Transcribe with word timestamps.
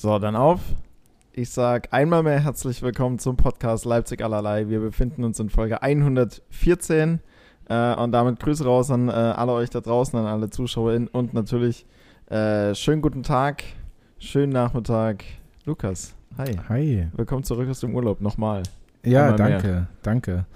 So, 0.00 0.16
dann 0.20 0.36
auf. 0.36 0.60
Ich 1.32 1.50
sage 1.50 1.92
einmal 1.92 2.22
mehr 2.22 2.38
herzlich 2.38 2.82
willkommen 2.82 3.18
zum 3.18 3.36
Podcast 3.36 3.84
Leipzig 3.84 4.22
allerlei. 4.22 4.68
Wir 4.68 4.78
befinden 4.78 5.24
uns 5.24 5.40
in 5.40 5.50
Folge 5.50 5.82
114 5.82 7.18
äh, 7.68 7.94
und 7.96 8.12
damit 8.12 8.38
Grüße 8.38 8.64
raus 8.64 8.92
an 8.92 9.08
äh, 9.08 9.10
alle 9.10 9.54
euch 9.54 9.70
da 9.70 9.80
draußen, 9.80 10.16
an 10.16 10.24
alle 10.24 10.50
ZuschauerInnen 10.50 11.08
und 11.08 11.34
natürlich 11.34 11.84
äh, 12.30 12.76
schönen 12.76 13.02
guten 13.02 13.24
Tag, 13.24 13.64
schönen 14.20 14.52
Nachmittag. 14.52 15.24
Lukas, 15.64 16.14
hi. 16.36 16.56
Hi. 16.68 17.08
Willkommen 17.16 17.42
zurück 17.42 17.68
aus 17.68 17.80
dem 17.80 17.92
Urlaub 17.96 18.20
nochmal. 18.20 18.62
Ja, 19.04 19.30
Einmal 19.34 19.48
mehr. 19.48 19.58
danke, 19.58 19.86
danke. 20.04 20.46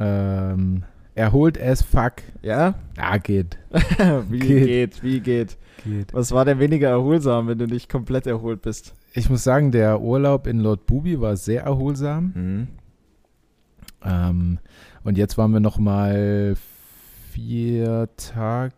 Ähm, 0.00 0.82
erholt 1.14 1.60
as 1.60 1.82
fuck. 1.82 2.14
Ja? 2.42 2.74
Ja, 2.96 3.16
geht. 3.18 3.58
wie 4.28 4.38
geht. 4.38 4.66
Geht. 4.66 5.02
wie 5.02 5.20
geht. 5.20 5.56
Geht. 5.84 6.12
Was 6.12 6.32
war 6.32 6.44
denn 6.44 6.58
weniger 6.58 6.88
erholsam, 6.90 7.48
wenn 7.48 7.58
du 7.58 7.66
nicht 7.66 7.88
komplett 7.88 8.26
erholt 8.26 8.62
bist? 8.62 8.94
Ich 9.14 9.28
muss 9.30 9.42
sagen, 9.42 9.72
der 9.72 10.00
Urlaub 10.00 10.46
in 10.46 10.60
Lord 10.60 10.86
Bubi 10.86 11.20
war 11.20 11.36
sehr 11.36 11.62
erholsam. 11.64 12.32
Mhm. 12.34 12.68
Ähm, 14.04 14.58
und 15.04 15.18
jetzt 15.18 15.36
waren 15.38 15.52
wir 15.52 15.60
noch 15.60 15.78
mal 15.78 16.54
vier 17.32 18.08
Tage, 18.16 18.72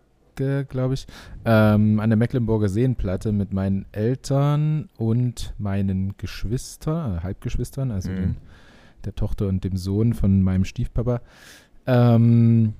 glaube 0.69 0.95
ich, 0.95 1.07
ähm, 1.45 2.01
an 2.01 2.11
der 2.11 2.17
Mecklenburger 2.17 2.69
Seenplatte 2.69 3.33
mit 3.33 3.53
meinen 3.53 3.87
Eltern 3.93 4.89
und 4.97 5.55
meinen 5.59 6.15
Geschwistern, 6.17 7.19
äh, 7.19 7.21
Halbgeschwistern, 7.21 7.91
also 7.91 8.11
Mhm. 8.11 8.17
den, 8.17 8.37
der 9.05 9.15
Tochter 9.15 9.49
und 9.49 9.65
dem 9.65 9.77
Sohn 9.77 10.13
von 10.15 10.43
meinem 10.43 10.65
Stiefpapa. 10.65 11.21
Ähm, 11.87 12.75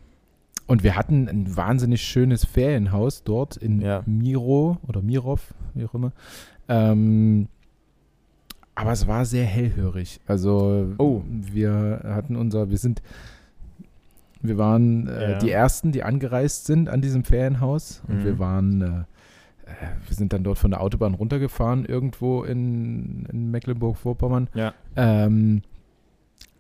und 0.67 0.83
wir 0.85 0.97
hatten 0.97 1.29
ein 1.29 1.57
wahnsinnig 1.57 2.03
schönes 2.03 2.45
Ferienhaus 2.45 3.25
dort 3.25 3.57
in 3.57 3.81
Ja. 3.81 4.03
Miro 4.07 4.79
oder 4.87 5.03
Mirov, 5.03 5.53
wie 5.75 5.85
auch 5.85 5.95
immer. 5.95 6.13
Ähm, 6.69 7.49
aber 8.75 8.93
es 8.93 9.07
war 9.07 9.25
sehr 9.27 9.45
hellhörig. 9.45 10.21
Also 10.27 10.95
Oh. 10.99 11.23
wir 11.29 12.01
hatten 12.05 12.37
unser, 12.37 12.71
wir 12.71 12.79
sind, 12.79 13.03
wir 14.41 14.57
waren 14.57 15.09
äh, 15.09 15.33
Ja. 15.33 15.39
die 15.39 15.51
ersten, 15.51 15.93
die 15.93 16.03
angereist 16.05 16.65
sind 16.67 16.89
an 16.89 17.03
diesem 17.03 17.25
Ferienhaus. 17.25 18.03
Und 18.09 18.21
Mhm. 18.21 18.25
wir 18.25 18.39
waren, 18.39 18.81
äh, 18.81 18.87
äh, 18.87 19.75
wir 20.07 20.17
sind 20.17 20.33
dann 20.33 20.43
dort 20.43 20.59
von 20.59 20.71
der 20.71 20.81
Autobahn 20.81 21.15
runtergefahren 21.15 21.85
irgendwo 21.85 22.45
in, 22.45 23.27
in 23.31 23.51
Mecklenburg-Vorpommern. 23.51 24.49
Ja. 24.55 24.73
Ähm, 24.97 25.63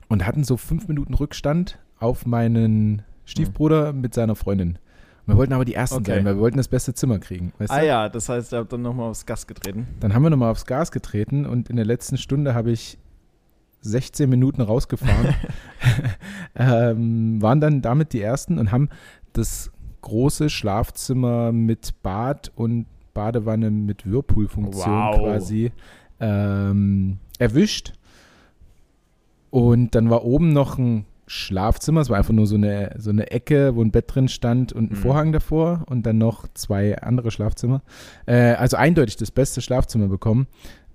und 0.09 0.27
hatten 0.27 0.45
so 0.45 0.59
fünf 0.59 0.87
Minuten 0.89 1.15
Rückstand 1.15 1.79
auf 2.03 2.27
meinen 2.27 3.03
Stiefbruder 3.25 3.93
mit 3.93 4.15
seiner 4.15 4.35
Freundin. 4.35 4.79
Wir 5.25 5.37
wollten 5.37 5.53
aber 5.53 5.65
die 5.65 5.75
Ersten 5.75 5.99
Okay. 5.99 6.17
sein, 6.17 6.25
weil 6.25 6.35
wir 6.35 6.41
wollten 6.41 6.57
das 6.57 6.67
beste 6.67 6.95
Zimmer 6.95 7.19
kriegen. 7.21 7.53
Ah 7.69 7.79
du? 7.79 7.87
ja, 7.87 8.09
das 8.09 8.29
heißt, 8.29 8.53
ihr 8.53 8.59
habt 8.59 8.73
dann 8.73 8.83
nochmal 8.83 9.11
aufs 9.11 9.25
Gas 9.25 9.47
getreten. 9.47 9.87
Dann 10.01 10.15
haben 10.15 10.23
wir 10.25 10.31
nochmal 10.31 10.51
aufs 10.51 10.67
Gas 10.67 10.91
getreten 10.91 11.47
und 11.47 11.71
in 11.71 11.77
der 11.77 11.85
letzten 11.85 12.19
Stunde 12.19 12.55
habe 12.55 12.73
ich 12.73 12.99
16 13.83 14.29
Minuten 14.29 14.61
rausgefahren. 14.63 15.35
ähm, 16.57 17.41
waren 17.41 17.61
dann 17.61 17.83
damit 17.83 18.13
die 18.13 18.21
Ersten 18.21 18.59
und 18.59 18.73
haben 18.73 18.89
das 19.33 19.71
große 20.01 20.51
Schlafzimmer 20.51 21.53
mit 21.53 22.03
Bad 22.03 22.51
und 22.57 22.87
Badewanne 23.15 23.71
mit 23.71 24.11
Whirlpool-Funktion 24.11 24.91
Wow. 24.93 25.17
quasi 25.21 25.71
ähm, 26.19 27.19
erwischt. 27.39 27.93
Und 29.51 29.95
dann 29.95 30.11
war 30.11 30.25
oben 30.25 30.53
noch 30.53 30.79
ein 30.79 31.05
Schlafzimmer, 31.33 32.03
es 32.03 32.11
war 32.11 32.19
einfach 32.19 32.35
nur 32.35 32.47
so 32.47 32.57
eine, 32.57 32.95
so 32.99 33.09
eine 33.11 33.31
Ecke, 33.31 33.75
wo 33.75 33.83
ein 33.83 33.91
Bett 33.91 34.15
drin 34.15 34.29
stand 34.29 34.73
und 34.73 34.91
ein 34.93 34.95
Mhm. 34.97 35.01
Vorhang 35.01 35.33
davor 35.33 35.85
und 35.89 36.05
dann 36.05 36.19
noch 36.19 36.47
zwei 36.53 36.99
andere 36.99 37.31
Schlafzimmer. 37.31 37.81
Äh, 38.27 38.53
also 38.55 38.77
eindeutig 38.77 39.17
das 39.17 39.31
beste 39.31 39.63
Schlafzimmer 39.63 40.09
bekommen. 40.09 40.47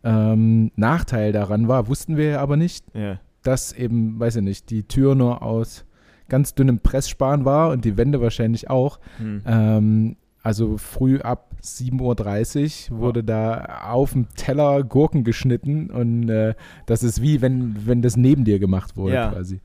Ähm, 0.04 0.72
Nachteil 0.76 1.32
daran 1.32 1.68
war, 1.68 1.88
wussten 1.88 2.18
wir 2.18 2.40
aber 2.40 2.56
nicht, 2.56 2.86
Ja. 2.94 3.20
dass 3.42 3.74
eben, 3.74 4.20
weiß 4.20 4.36
ich 4.38 4.44
nicht, 4.44 4.70
die 4.70 4.84
Tür 4.84 5.16
nur 5.16 5.42
aus 5.42 5.86
ganz 6.30 6.54
dünnem 6.54 6.80
Pressspan 6.82 7.44
war 7.44 7.72
und 7.72 7.84
die 7.84 7.98
Wände 7.98 8.22
wahrscheinlich 8.22 8.70
auch. 8.70 9.00
Hm. 9.18 9.42
Ähm, 9.46 10.16
also 10.44 10.78
früh 10.78 11.20
ab 11.20 11.56
7.30 11.64 12.92
Uhr 12.92 13.00
wurde 13.00 13.24
da 13.24 13.80
auf 13.90 14.14
dem 14.14 14.28
Teller 14.36 14.84
Gurken 14.84 15.24
geschnitten 15.24 15.90
und 15.90 16.30
äh, 16.30 16.54
das 16.86 17.02
ist 17.04 17.22
wie, 17.22 17.42
wenn, 17.42 17.76
wenn 17.88 18.02
das 18.02 18.16
neben 18.18 18.46
dir 18.46 18.60
gemacht 18.60 18.96
wurde 18.96 19.16
Ja. 19.16 19.32
quasi. 19.32 19.62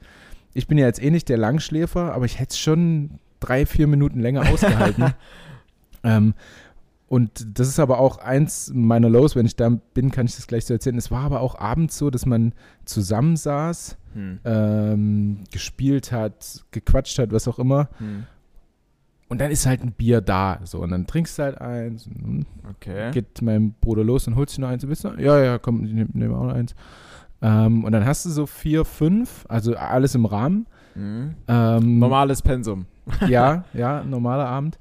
Ich 0.54 0.66
bin 0.66 0.78
ja 0.78 0.86
jetzt 0.86 1.02
eh 1.02 1.10
nicht 1.10 1.28
der 1.28 1.38
Langschläfer, 1.38 2.14
aber 2.14 2.24
ich 2.24 2.38
hätte 2.38 2.52
es 2.52 2.58
schon 2.58 3.18
drei, 3.40 3.66
vier 3.66 3.86
Minuten 3.86 4.20
länger 4.20 4.48
ausgehalten. 4.48 5.14
ähm, 6.04 6.34
und 7.08 7.58
das 7.58 7.68
ist 7.68 7.78
aber 7.78 7.98
auch 7.98 8.18
eins 8.18 8.70
meiner 8.74 9.10
Lows, 9.10 9.36
wenn 9.36 9.44
ich 9.44 9.56
da 9.56 9.68
bin, 9.68 10.10
kann 10.10 10.26
ich 10.26 10.36
das 10.36 10.46
gleich 10.46 10.64
so 10.64 10.72
erzählen. 10.72 10.96
Es 10.96 11.10
war 11.10 11.24
aber 11.24 11.40
auch 11.40 11.58
abends 11.58 11.98
so, 11.98 12.08
dass 12.10 12.24
man 12.26 12.54
zusammensaß, 12.84 13.98
Hm. 14.14 14.40
ähm, 14.44 15.38
gespielt 15.50 16.12
hat, 16.12 16.64
gequatscht 16.70 17.18
hat, 17.18 17.32
was 17.32 17.48
auch 17.48 17.58
immer. 17.58 17.88
Hm. 17.98 18.24
Und 19.28 19.40
dann 19.40 19.50
ist 19.50 19.64
halt 19.64 19.82
ein 19.82 19.92
Bier 19.92 20.20
da. 20.20 20.60
So, 20.64 20.80
und 20.80 20.90
dann 20.90 21.06
trinkst 21.06 21.38
du 21.38 21.42
halt 21.44 21.58
eins. 21.58 22.08
Okay. 22.68 23.10
geht 23.12 23.40
mein 23.40 23.72
Bruder 23.80 24.04
los 24.04 24.26
und 24.26 24.36
holt 24.36 24.50
sich 24.50 24.58
noch 24.58 24.68
eins. 24.68 24.86
Willst 24.86 25.04
du 25.04 25.08
noch? 25.08 25.18
Ja, 25.18 25.42
ja, 25.42 25.58
komm, 25.58 25.84
ich 25.84 25.92
nehme 25.92 26.10
nehm 26.12 26.34
auch 26.34 26.44
noch 26.44 26.54
eins. 26.54 26.74
Ähm, 27.42 27.84
und 27.84 27.92
dann 27.92 28.04
hast 28.06 28.24
du 28.24 28.30
so 28.30 28.46
vier, 28.46 28.84
fünf, 28.84 29.44
also 29.48 29.76
alles 29.76 30.14
im 30.14 30.24
Rahmen. 30.26 30.66
Hm. 30.94 31.34
Ähm, 31.48 31.98
Normales 31.98 32.40
Pensum. 32.42 32.86
Ja, 33.26 33.64
ja, 33.72 34.04
normaler 34.04 34.46
Abend. 34.46 34.78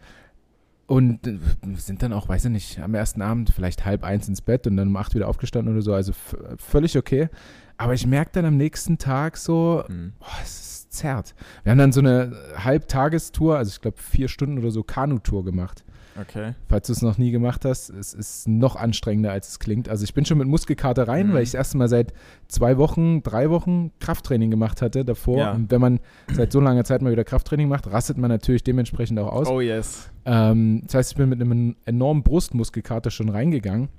Und 0.86 1.26
äh, 1.26 1.38
sind 1.76 2.04
dann 2.04 2.14
auch, 2.14 2.28
weiß 2.30 2.46
ich 2.46 2.52
nicht, 2.52 2.80
am 2.80 2.94
ersten 2.94 3.22
Abend 3.22 3.50
vielleicht 3.50 3.86
halb 3.86 4.04
eins 4.04 4.28
ins 4.28 4.42
Bett 4.42 4.68
und 4.68 4.78
dann 4.78 4.90
um 4.90 4.96
acht 4.98 5.16
wieder 5.16 5.28
aufgestanden 5.28 5.74
oder 5.74 5.82
so. 5.82 5.94
Also 5.94 6.12
völlig 6.58 6.98
okay. 6.98 7.30
Aber 7.78 7.94
ich 7.94 8.06
merke 8.06 8.32
dann 8.34 8.46
am 8.46 8.58
nächsten 8.58 8.98
Tag 8.98 9.38
so, 9.38 9.84
Hm. 9.88 10.14
boah, 10.20 10.28
es 10.44 10.60
ist 10.60 10.94
zerrt. 10.94 11.34
Wir 11.64 11.72
haben 11.72 11.80
dann 11.80 11.94
so 11.94 12.02
eine 12.02 12.34
Halbtagestour, 12.58 13.58
also 13.58 13.70
ich 13.70 13.82
glaube 13.82 13.98
vier 13.98 14.28
Stunden 14.28 14.60
oder 14.60 14.72
so 14.72 14.84
Kanutour 14.84 15.46
gemacht. 15.46 15.84
Okay. 16.20 16.54
Falls 16.68 16.88
du 16.88 16.94
es 16.94 17.02
noch 17.02 17.18
nie 17.18 17.32
gemacht 17.32 17.64
hast, 17.64 17.90
es 17.90 18.14
ist 18.14 18.48
noch 18.48 18.76
anstrengender, 18.76 19.32
als 19.32 19.48
es 19.50 19.60
klingt. 19.60 19.88
Also 19.88 20.04
ich 20.04 20.14
bin 20.14 20.26
schon 20.26 20.38
mit 20.38 20.48
Muskelkater 20.48 21.08
rein, 21.08 21.28
Mhm. 21.30 21.34
weil 21.34 21.44
ich 21.44 21.50
das 21.50 21.56
erste 21.56 21.78
Mal 21.78 21.88
seit 21.88 22.14
zwei 22.48 22.78
Wochen, 22.78 23.24
drei 23.24 23.50
Wochen 23.50 23.92
Krafttraining 24.00 24.52
gemacht 24.52 24.82
hatte 24.82 25.06
davor. 25.06 25.38
Ja. 25.38 25.52
Und 25.54 25.72
wenn 25.72 25.80
man 25.82 26.00
seit 26.34 26.52
so 26.52 26.60
langer 26.60 26.84
Zeit 26.84 27.02
mal 27.02 27.12
wieder 27.12 27.24
Krafttraining 27.24 27.70
macht, 27.70 27.88
rastet 27.92 28.18
man 28.18 28.30
natürlich 28.30 28.64
dementsprechend 28.64 29.20
auch 29.20 29.32
aus. 29.32 29.48
Oh 29.48 29.62
yes. 29.62 30.10
Ähm, 30.26 30.82
das 30.86 30.96
heißt, 30.96 31.12
ich 31.12 31.18
bin 31.18 31.30
mit 31.30 31.42
einem 31.42 31.76
enormen 31.86 32.24
Brustmuskelkater 32.24 33.10
schon 33.12 33.30
reingegangen. 33.30 33.90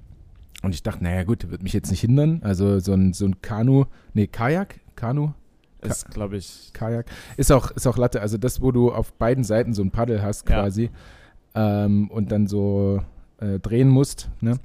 Und 0.62 0.75
ich 0.75 0.83
dachte, 0.83 1.03
naja 1.03 1.25
gut, 1.25 1.50
wird 1.50 1.62
mich 1.62 1.73
jetzt 1.73 1.91
nicht 1.91 2.03
hindern. 2.03 2.41
Also 2.44 2.79
so 2.79 2.93
ein, 2.93 3.12
so 3.15 3.25
ein 3.27 3.41
Kanu, 3.43 3.87
nee, 4.15 4.27
Kajak, 4.29 4.81
Kanu, 4.94 5.33
Ist, 5.81 6.09
glaube 6.12 6.37
ich. 6.37 6.71
Kajak. 6.73 7.06
Ist 7.37 7.50
auch, 7.50 7.73
ist 7.73 7.87
auch 7.89 7.97
Latte. 7.97 8.21
Also 8.21 8.37
das, 8.39 8.61
wo 8.62 8.71
du 8.71 8.93
auf 8.93 9.12
beiden 9.15 9.43
Seiten 9.43 9.75
so 9.75 9.83
ein 9.83 9.91
Paddel 9.91 10.23
hast 10.23 10.49
Ja. 10.49 10.71
Ähm, 11.55 12.11
und 12.11 12.33
dann 12.33 12.47
so 12.47 13.01
äh, 13.39 13.59
drehen 13.59 13.89
musst. 13.89 14.31
Ne? 14.41 14.59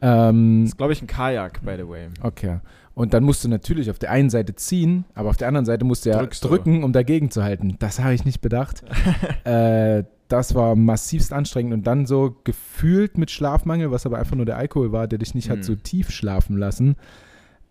Ähm, 0.00 0.64
Ist, 0.64 0.76
glaube 0.76 0.92
ich, 0.92 1.02
ein 1.02 1.06
Kajak, 1.06 1.62
by 1.64 1.74
the 1.78 1.88
way. 1.88 2.08
okay. 2.22 2.58
Und 2.94 3.14
dann 3.14 3.24
musst 3.24 3.42
du 3.42 3.48
natürlich 3.48 3.90
auf 3.90 3.98
der 3.98 4.10
einen 4.10 4.28
Seite 4.28 4.54
ziehen, 4.54 5.06
aber 5.14 5.30
auf 5.30 5.38
der 5.38 5.48
anderen 5.48 5.64
Seite 5.64 5.82
musst 5.84 6.04
du 6.04 6.10
ja 6.10 6.18
Drückst 6.18 6.44
du. 6.44 6.48
drücken, 6.48 6.84
um 6.84 6.92
dagegen 6.92 7.30
zu 7.30 7.42
halten. 7.42 7.76
Das 7.78 7.98
habe 8.00 8.12
ich 8.12 8.26
nicht 8.26 8.42
bedacht. 8.42 8.84
äh, 9.44 10.04
das 10.28 10.54
war 10.54 10.76
massivst 10.76 11.32
anstrengend 11.32 11.72
und 11.72 11.86
dann 11.86 12.04
so 12.04 12.36
gefühlt 12.44 13.16
mit 13.16 13.30
Schlafmangel, 13.30 13.90
was 13.90 14.04
aber 14.04 14.18
einfach 14.18 14.36
nur 14.36 14.44
der 14.44 14.58
Alkohol 14.58 14.92
war, 14.92 15.08
der 15.08 15.18
dich 15.18 15.34
nicht 15.34 15.48
Mhm. 15.48 15.52
hat 15.52 15.64
so 15.64 15.74
tief 15.74 16.10
schlafen 16.10 16.58
lassen. 16.58 16.96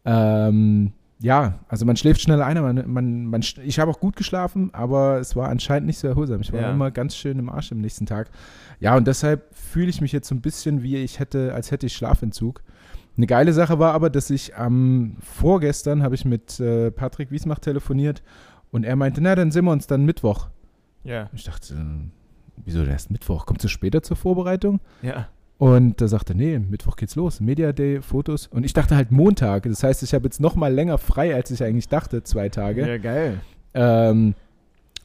Ähm, 0.06 0.94
ja, 1.22 1.60
also 1.68 1.86
man 1.86 1.96
schläft 1.98 2.20
schneller 2.22 2.46
ein, 2.46 2.60
man, 2.62 2.84
man, 2.92 3.26
man, 3.28 3.42
ich 3.64 3.80
habe 3.80 3.92
auch 3.92 4.00
gut 4.00 4.16
geschlafen, 4.16 4.74
aber 4.74 5.20
es 5.20 5.36
war 5.36 5.50
anscheinend 5.50 5.86
nicht 5.88 6.00
so 6.00 6.08
erholsam. 6.08 6.42
Ich 6.42 6.52
war 6.52 6.62
Ja. 6.62 6.72
immer 6.72 6.90
ganz 6.92 7.16
schön 7.16 7.38
im 7.38 7.50
Arsch 7.50 7.72
am 7.72 7.80
nächsten 7.80 8.06
Tag. 8.08 8.30
Ja, 8.80 8.96
und 8.98 9.06
deshalb 9.06 9.54
fühle 9.56 9.90
ich 9.90 10.02
mich 10.02 10.12
jetzt 10.12 10.28
so 10.28 10.34
ein 10.36 10.42
bisschen 10.42 10.82
wie 10.82 10.98
ich 10.98 11.20
hätte, 11.20 11.54
als 11.54 11.70
hätte 11.72 11.86
ich 11.86 11.94
Schlafentzug. 11.96 12.64
Eine 13.18 13.28
geile 13.28 13.54
Sache 13.54 13.78
war 13.78 13.94
aber, 13.94 14.10
dass 14.10 14.30
ich 14.30 14.56
am 14.56 15.18
vorgestern 15.20 16.02
habe 16.02 16.16
ich 16.16 16.26
mit 16.26 16.60
äh, 16.60 16.90
Patrick 16.92 17.30
Wiesmach 17.30 17.60
telefoniert 17.60 18.24
und 18.72 18.84
er 18.84 18.96
meinte, 18.96 19.22
na, 19.22 19.36
dann 19.36 19.52
sehen 19.52 19.66
wir 19.66 19.72
uns 19.72 19.86
dann 19.86 20.06
Mittwoch. 20.06 20.48
Ja. 21.04 21.30
Ich 21.34 21.44
dachte, 21.44 21.74
äh, 21.76 21.78
wieso 22.66 22.84
erst 22.84 23.12
Mittwoch? 23.12 23.46
Kommst 23.46 23.64
du 23.64 23.68
später 23.68 24.02
zur 24.02 24.18
Vorbereitung? 24.18 24.80
Ja. 25.02 25.28
Und 25.62 26.02
da 26.02 26.08
sagte 26.08 26.34
er, 26.34 26.38
nee, 26.38 26.58
Mittwoch 26.58 26.96
geht's 26.96 27.16
los. 27.16 27.40
Media 27.40 27.72
Day, 27.72 28.02
Fotos. 28.02 28.48
Und 28.48 28.64
ich 28.64 28.74
dachte 28.74 28.96
halt 28.96 29.12
Montag. 29.12 29.62
Das 29.64 29.84
heißt, 29.84 30.02
ich 30.02 30.16
habe 30.16 30.24
jetzt 30.24 30.42
noch 30.42 30.56
mal 30.56 30.74
länger 30.74 30.98
frei, 30.98 31.36
als 31.36 31.52
ich 31.52 31.64
eigentlich 31.64 31.88
dachte, 31.88 32.24
zwei 32.24 32.50
Tage. 32.50 32.88
Ja, 32.88 32.98
geil. 32.98 33.42
Ähm, 33.76 34.34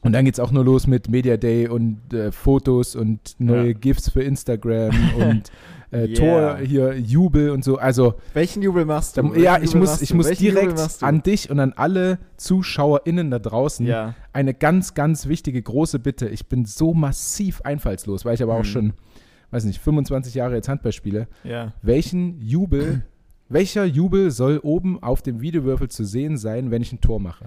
und 0.00 0.12
dann 0.12 0.24
geht's 0.24 0.40
auch 0.40 0.52
nur 0.52 0.64
los 0.64 0.86
mit 0.86 1.10
Media 1.10 1.36
Day 1.36 1.68
und 1.68 1.98
äh, 2.14 2.32
Fotos 2.32 2.96
und 2.96 3.34
neue 3.38 3.66
Ja. 3.66 3.72
GIFs 3.74 4.08
für 4.08 4.22
Instagram 4.22 4.94
und 5.18 5.50
äh, 5.92 6.06
Yeah. 6.06 6.14
Tor 6.14 6.58
hier, 6.64 6.98
Jubel 6.98 7.50
und 7.50 7.62
so. 7.62 7.76
Also, 7.76 8.14
Welchen 8.32 8.62
Jubel 8.62 8.86
machst 8.86 9.18
du? 9.18 9.22
da, 9.22 9.28
Welchen 9.28 9.42
ja, 9.44 9.58
ich 9.58 9.66
Jubel 9.74 9.80
muss, 9.80 10.00
ich 10.00 10.14
muss 10.14 10.26
Welchen 10.28 10.42
direkt 10.42 11.02
an 11.02 11.22
dich 11.22 11.50
und 11.50 11.60
an 11.60 11.74
alle 11.76 12.18
ZuschauerInnen 12.38 13.30
da 13.30 13.38
draußen 13.38 13.84
Ja. 13.86 14.14
eine 14.32 14.54
ganz, 14.54 14.94
ganz 14.94 15.26
wichtige 15.26 15.60
große 15.60 15.98
Bitte. 15.98 16.28
Ich 16.30 16.46
bin 16.46 16.64
so 16.64 16.94
massiv 16.94 17.60
einfallslos, 17.60 18.24
weil 18.24 18.34
ich 18.34 18.42
aber 18.42 18.54
auch 18.54 18.60
Mhm. 18.60 18.64
schon, 18.64 18.92
weiß 19.50 19.64
nicht, 19.64 19.80
25 19.80 20.34
Jahre 20.34 20.54
jetzt 20.54 20.68
Handball 20.68 20.92
spiele. 20.92 21.28
Ja. 21.44 21.72
Welchen 21.82 22.40
Jubel 22.40 23.02
Welcher 23.48 23.84
Jubel 23.84 24.32
soll 24.32 24.58
oben 24.64 25.00
auf 25.00 25.22
dem 25.22 25.40
Videowürfel 25.40 25.88
zu 25.88 26.04
sehen 26.04 26.36
sein, 26.36 26.72
wenn 26.72 26.82
ich 26.82 26.92
ein 26.92 27.00
Tor 27.00 27.20
mache? 27.20 27.44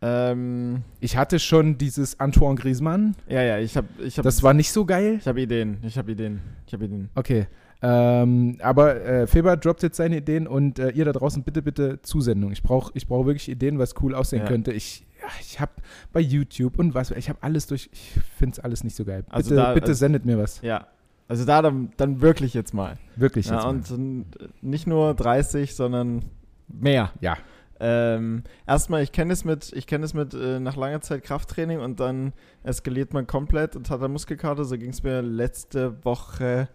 Ähm, 0.00 0.82
Ich 1.00 1.16
hatte 1.16 1.38
schon 1.40 1.78
dieses 1.78 2.18
Antoine 2.20 2.54
Griezmann. 2.56 3.16
ja, 3.28 3.42
ja, 3.42 3.58
ich 3.58 3.76
habe 3.76 3.88
ich 4.04 4.18
hab, 4.18 4.24
Das 4.24 4.42
war 4.42 4.54
nicht 4.54 4.70
so 4.72 4.84
geil. 4.84 5.16
ich 5.20 5.26
hab 5.26 5.36
Ideen. 5.36 5.78
Ich 5.82 5.98
habe 5.98 6.12
Ideen. 6.12 6.40
Ich 6.66 6.72
habe 6.72 6.84
Ideen. 6.84 7.08
Okay. 7.16 7.46
Ähm, 7.82 8.58
aber 8.62 9.00
äh, 9.04 9.26
Feber 9.26 9.56
droppt 9.56 9.82
jetzt 9.82 9.96
seine 9.96 10.18
Ideen 10.18 10.46
und 10.46 10.78
äh, 10.78 10.90
ihr 10.90 11.04
da 11.04 11.12
draußen 11.12 11.42
bitte, 11.42 11.62
bitte 11.62 12.00
Zusendung. 12.02 12.52
Ich 12.52 12.62
brauche 12.62 12.92
ich 12.94 13.08
brauch 13.08 13.26
wirklich 13.26 13.48
Ideen, 13.48 13.78
was 13.80 13.94
cool 14.00 14.14
aussehen 14.14 14.42
Ja. 14.42 14.46
könnte. 14.48 14.70
Ich, 14.72 15.04
ich 15.40 15.58
habe 15.60 15.72
bei 16.12 16.20
YouTube 16.20 16.78
und 16.78 16.94
was, 16.94 17.10
ich 17.10 17.28
habe 17.28 17.40
alles 17.42 17.66
durch, 17.66 17.88
ich 17.92 18.12
finde 18.38 18.52
es 18.52 18.58
alles 18.60 18.84
nicht 18.84 18.94
so 18.94 19.04
geil. 19.04 19.24
Also 19.30 19.50
bitte, 19.50 19.60
da- 19.62 19.74
bitte 19.74 19.86
also- 19.88 19.98
sendet 19.98 20.24
mir 20.24 20.38
was. 20.38 20.60
Ja. 20.62 20.86
Also 21.32 21.46
da 21.46 21.62
dann, 21.62 21.94
dann 21.96 22.20
wirklich 22.20 22.52
jetzt 22.52 22.74
mal. 22.74 22.98
Wirklich 23.16 23.46
Ja, 23.46 23.72
jetzt 23.72 23.90
mal. 23.90 23.96
und 23.96 24.26
nicht 24.60 24.86
nur 24.86 25.14
30, 25.14 25.74
sondern 25.74 26.26
mehr. 26.68 27.10
Ja. 27.22 27.38
Ähm, 27.80 28.42
erstmal, 28.66 29.02
ich 29.02 29.12
kenne 29.12 29.32
es 29.32 29.42
mit, 29.42 29.72
ich 29.72 29.86
kenne 29.86 30.04
es 30.04 30.12
mit 30.12 30.34
äh, 30.34 30.60
nach 30.60 30.76
langer 30.76 31.00
Zeit 31.00 31.24
Krafttraining 31.24 31.80
und 31.80 32.00
dann 32.00 32.34
eskaliert 32.64 33.14
man 33.14 33.26
komplett 33.26 33.76
und 33.76 33.88
hat 33.88 34.00
eine 34.00 34.10
Muskelkater. 34.10 34.66
So 34.66 34.76
ging 34.76 34.90
es 34.90 35.02
mir 35.04 35.22
letzte 35.22 36.04
Woche 36.04 36.68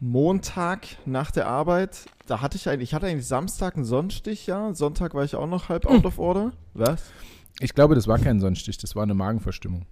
Montag 0.00 0.86
nach 1.04 1.30
der 1.30 1.46
Arbeit. 1.46 2.06
Da 2.26 2.40
hatte 2.40 2.56
ich 2.56 2.66
eigentlich, 2.66 2.88
ich 2.88 2.94
hatte 2.94 3.08
eigentlich 3.08 3.28
Samstag 3.28 3.76
einen 3.76 3.84
Sonnenstich, 3.84 4.46
ja. 4.46 4.72
Sonntag 4.72 5.12
war 5.12 5.24
ich 5.24 5.36
auch 5.36 5.46
noch 5.46 5.68
halb 5.68 5.84
out 5.84 6.06
of 6.06 6.18
order. 6.18 6.52
Was? 6.72 7.12
Ich 7.60 7.74
glaube, 7.74 7.94
das 7.94 8.08
war 8.08 8.18
kein 8.18 8.40
Sonnenstich, 8.40 8.78
das 8.78 8.96
war 8.96 9.02
eine 9.02 9.12
Magenverstimmung. 9.12 9.84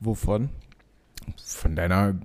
Wovon? 0.00 0.48
Von 1.44 1.76
deiner 1.76 2.16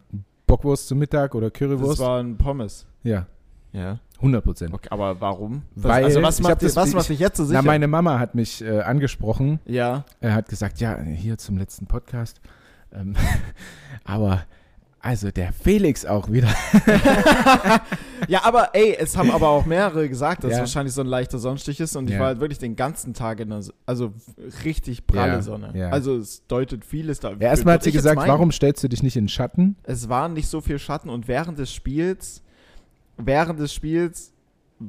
Bockwurst 0.51 0.87
zum 0.87 0.99
Mittag 0.99 1.33
oder 1.35 1.49
Das 1.49 1.57
Currywurst? 1.59 1.99
war 1.99 2.19
ein 2.21 2.37
Pommes. 2.37 2.85
ja, 3.03 3.25
Ja. 3.73 3.99
100 4.17 4.43
Prozent. 4.43 4.73
Okay, 4.73 4.87
aber 4.91 5.19
warum? 5.19 5.63
Weil 5.75 6.03
also 6.03 6.21
was 6.21 6.39
macht, 6.41 6.61
das- 6.61 6.75
was 6.75 6.89
ich- 6.89 6.93
macht 6.95 7.09
dich 7.09 7.19
jetzt 7.19 7.37
so 7.37 7.45
sicher? 7.45 7.61
Na, 7.61 7.65
meine 7.65 7.87
Mama 7.87 8.19
hat 8.19 8.35
mich 8.35 8.61
äh, 8.63 8.81
angesprochen. 8.81 9.59
ja. 9.65 10.03
Er 10.19 10.35
hat 10.35 10.47
gesagt, 10.49 10.79
ja, 10.79 10.99
hier 11.01 11.37
zum 11.39 11.57
letzten 11.57 11.87
Podcast. 11.87 12.39
Ähm, 12.93 13.15
aber 14.03 14.43
also 15.01 15.31
der 15.31 15.51
Felix 15.53 16.05
auch 16.05 16.31
wieder. 16.31 16.49
Ja, 18.27 18.43
aber 18.43 18.69
ey, 18.75 18.95
es 18.99 19.17
haben 19.17 19.31
aber 19.31 19.49
auch 19.49 19.65
mehrere 19.65 20.07
gesagt, 20.07 20.43
dass 20.43 20.51
Ja. 20.51 20.57
es 20.57 20.61
wahrscheinlich 20.61 20.93
so 20.93 21.01
ein 21.01 21.07
leichter 21.07 21.39
Sonnenstich 21.39 21.79
ist 21.79 21.95
und 21.95 22.05
ich 22.07 22.13
Ja. 22.13 22.19
war 22.19 22.27
halt 22.27 22.39
wirklich 22.39 22.59
den 22.59 22.75
ganzen 22.75 23.15
Tag 23.15 23.39
in 23.39 23.49
der, 23.49 23.63
So- 23.63 23.73
also 23.87 24.13
richtig 24.63 25.07
pralle 25.07 25.33
Ja, 25.33 25.41
Sonne. 25.41 25.89
Also 25.91 26.17
es 26.17 26.45
deutet 26.47 26.85
vieles 26.85 27.19
da. 27.19 27.33
Erstmal 27.39 27.73
hat 27.75 27.83
sie 27.83 27.89
ich 27.89 27.95
gesagt, 27.95 28.17
warum 28.19 28.51
stellst 28.51 28.83
du 28.83 28.87
dich 28.89 29.01
nicht 29.01 29.15
in 29.17 29.27
Schatten? 29.27 29.75
Es 29.83 30.07
war 30.07 30.29
nicht 30.29 30.47
so 30.47 30.61
viel 30.61 30.77
Schatten 30.77 31.09
und 31.09 31.27
während 31.27 31.57
des 31.57 31.73
Spiels, 31.73 32.43
während 33.17 33.59
des 33.59 33.73
Spiels 33.73 34.31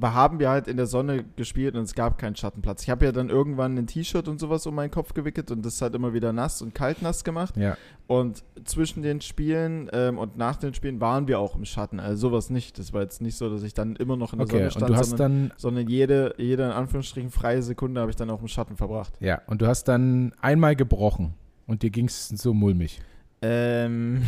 haben 0.03 0.39
wir 0.39 0.49
halt 0.51 0.69
in 0.69 0.77
der 0.77 0.87
Sonne 0.87 1.25
gespielt 1.37 1.75
und 1.75 1.83
es 1.83 1.95
gab 1.95 2.19
keinen 2.19 2.37
Schattenplatz. 2.37 2.83
Ich 2.83 2.91
habe 2.91 3.05
ja 3.05 3.13
dann 3.13 3.29
irgendwann 3.29 3.77
ein 3.77 3.87
T-Shirt 3.87 4.29
und 4.29 4.41
sowas 4.41 4.67
um 4.67 4.75
meinen 4.75 4.91
Kopf 4.91 5.15
gewickelt 5.15 5.51
und 5.51 5.65
das 5.65 5.81
halt 5.83 5.95
immer 5.95 6.13
wieder 6.15 6.33
nass 6.33 6.63
und 6.63 6.75
kalt 6.75 7.03
nass 7.03 7.25
gemacht. 7.25 7.57
Ja. 7.57 7.77
Und 8.07 8.43
zwischen 8.65 9.03
den 9.03 9.21
Spielen 9.21 9.89
ähm, 9.93 10.19
und 10.19 10.37
nach 10.37 10.57
den 10.57 10.75
Spielen 10.75 11.01
waren 11.01 11.29
wir 11.29 11.39
auch 11.39 11.57
im 11.57 11.65
Schatten. 11.65 12.01
Also 12.01 12.29
sowas 12.29 12.51
nicht. 12.51 12.79
Das 12.79 12.93
war 12.93 13.03
jetzt 13.03 13.21
nicht 13.21 13.37
so, 13.37 13.51
dass 13.51 13.63
ich 13.63 13.75
dann 13.75 13.97
immer 13.97 14.17
noch 14.17 14.33
in 14.33 14.39
der 14.39 14.47
Okay, 14.47 14.53
Sonne 14.53 14.65
und 14.65 14.71
stand, 14.73 14.91
du 14.91 14.97
hast 14.97 15.11
sondern, 15.11 15.49
dann, 15.49 15.53
sondern 15.57 15.89
jede, 15.89 16.35
jede 16.39 16.65
in 16.65 16.71
Anführungsstrichen 16.71 17.31
freie 17.31 17.63
Sekunde 17.63 18.01
habe 18.01 18.11
ich 18.11 18.17
dann 18.17 18.31
auch 18.31 18.41
im 18.41 18.49
Schatten 18.49 18.77
verbracht. 18.77 19.15
ja, 19.21 19.41
und 19.47 19.63
du 19.63 19.67
hast 19.67 19.85
dann 19.85 20.33
einmal 20.41 20.77
gebrochen 20.77 21.35
und 21.67 21.83
dir 21.83 21.91
ging 21.91 22.07
es 22.07 22.29
so 22.29 22.55
mulmig. 22.55 23.01
Ähm, 23.45 24.23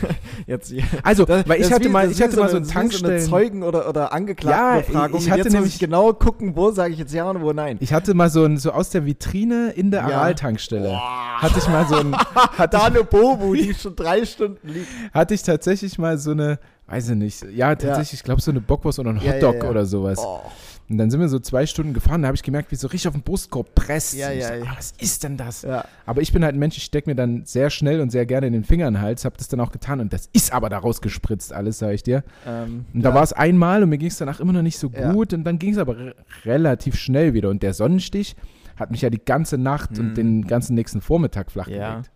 jetzt 0.46 0.72
Also, 1.02 1.26
weil 1.28 1.60
ich 1.60 1.72
hatte 1.72 1.84
wie- 1.84 1.88
mal, 1.88 2.10
ich 2.10 2.22
hatte 2.22 2.36
wie 2.36 2.40
mal 2.40 2.48
so 2.48 2.56
eine- 2.58 2.66
Tankstellen. 2.66 3.16
eine 3.16 3.24
Zeugen- 3.24 3.62
oder, 3.64 3.88
oder 3.88 4.12
Angeklagtenbefragung. 4.12 5.12
Ja, 5.12 5.18
ich 5.18 5.24
jetzt 5.26 5.30
hatte 5.32 5.44
muss 5.44 5.52
nämlich- 5.52 5.74
ich 5.74 5.80
genau 5.80 6.12
gucken, 6.12 6.54
wo 6.54 6.70
sage 6.70 6.92
ich 6.92 6.98
jetzt 7.00 7.12
ja 7.12 7.28
und 7.28 7.42
wo 7.42 7.52
nein. 7.52 7.78
Ich 7.80 7.92
hatte 7.92 8.14
mal 8.14 8.30
so 8.30 8.44
ein, 8.44 8.56
so 8.58 8.70
aus 8.72 8.90
der 8.90 9.04
Vitrine 9.06 9.70
in 9.72 9.90
der 9.90 10.00
Ja. 10.08 10.18
Aral-Tankstelle. 10.18 10.96
Hatte 11.40 11.58
ich 11.58 11.68
mal 11.68 11.86
so 11.88 11.96
ein, 11.96 12.14
hatte 12.56 12.76
da 12.76 12.88
ich, 12.88 12.94
eine 12.94 13.04
Bobu, 13.04 13.54
die 13.54 13.74
schon 13.74 13.96
drei 13.96 14.24
Stunden 14.24 14.68
liegt. 14.68 14.86
hatte 15.12 15.34
ich 15.34 15.42
tatsächlich 15.42 15.98
mal 15.98 16.16
so 16.18 16.30
eine, 16.30 16.58
weiß 16.86 17.10
ich 17.10 17.16
nicht, 17.16 17.42
ja, 17.52 17.74
tatsächlich, 17.74 18.14
ich 18.14 18.22
glaube 18.22 18.40
so 18.40 18.50
eine 18.52 18.60
Bockwurst 18.60 18.98
oder 19.00 19.10
ein 19.10 19.16
Ja, 19.16 19.22
ja, 19.22 19.32
Hotdog 19.48 19.64
ja. 19.64 19.70
oder 19.70 19.84
sowas. 19.84 20.18
Oh. 20.20 20.40
Und 20.90 20.98
dann 20.98 21.08
sind 21.10 21.20
wir 21.20 21.28
so 21.28 21.38
zwei 21.38 21.66
Stunden 21.66 21.94
gefahren, 21.94 22.22
da 22.22 22.26
habe 22.28 22.34
ich 22.34 22.42
gemerkt, 22.42 22.72
wie 22.72 22.76
so 22.76 22.88
richtig 22.88 23.06
auf 23.08 23.14
den 23.14 23.22
Brustkorb 23.22 23.74
presst. 23.76 24.14
Ja, 24.14 24.32
ja, 24.32 24.48
so, 24.48 24.54
ja. 24.54 24.62
ah, 24.64 24.74
was 24.76 24.92
ist 24.98 25.22
denn 25.22 25.36
das? 25.36 25.62
Ja. 25.62 25.84
Aber 26.04 26.20
ich 26.20 26.32
bin 26.32 26.42
halt 26.44 26.54
ein 26.56 26.58
Mensch, 26.58 26.76
ich 26.76 26.82
stecke 26.82 27.08
mir 27.08 27.14
dann 27.14 27.44
sehr 27.46 27.70
schnell 27.70 28.00
und 28.00 28.10
sehr 28.10 28.26
gerne 28.26 28.48
in 28.48 28.52
den 28.52 28.64
Finger 28.64 28.88
in 28.88 28.94
den 28.94 29.00
Hals, 29.02 29.24
habe 29.24 29.36
das 29.38 29.46
dann 29.48 29.60
auch 29.60 29.70
getan 29.70 30.00
und 30.00 30.12
das 30.12 30.28
ist 30.32 30.52
aber 30.52 30.68
daraus 30.68 31.00
gespritzt 31.00 31.52
alles, 31.52 31.78
sage 31.78 31.94
ich 31.94 32.02
dir. 32.02 32.24
Ähm, 32.46 32.86
Und 32.92 33.02
da 33.02 33.14
war 33.14 33.22
es 33.22 33.32
einmal 33.32 33.82
und 33.84 33.88
mir 33.88 33.98
ging 33.98 34.08
es 34.08 34.18
danach 34.18 34.40
immer 34.40 34.52
noch 34.52 34.62
nicht 34.62 34.78
so 34.78 34.90
gut 34.90 35.32
und 35.32 35.44
dann 35.44 35.58
ging 35.60 35.72
es 35.72 35.78
aber 35.78 35.96
re 35.96 36.14
relativ 36.44 36.96
schnell 36.96 37.34
wieder. 37.34 37.50
Und 37.50 37.62
der 37.62 37.72
Sonnenstich 37.72 38.34
hat 38.76 38.90
mich 38.90 39.02
ja 39.02 39.10
die 39.10 39.24
ganze 39.24 39.58
Nacht 39.58 39.92
Mhm. 39.92 39.98
und 40.00 40.14
den 40.16 40.46
ganzen 40.46 40.74
nächsten 40.74 41.00
Vormittag 41.00 41.52
flach 41.52 41.66
gelegt. 41.66 42.10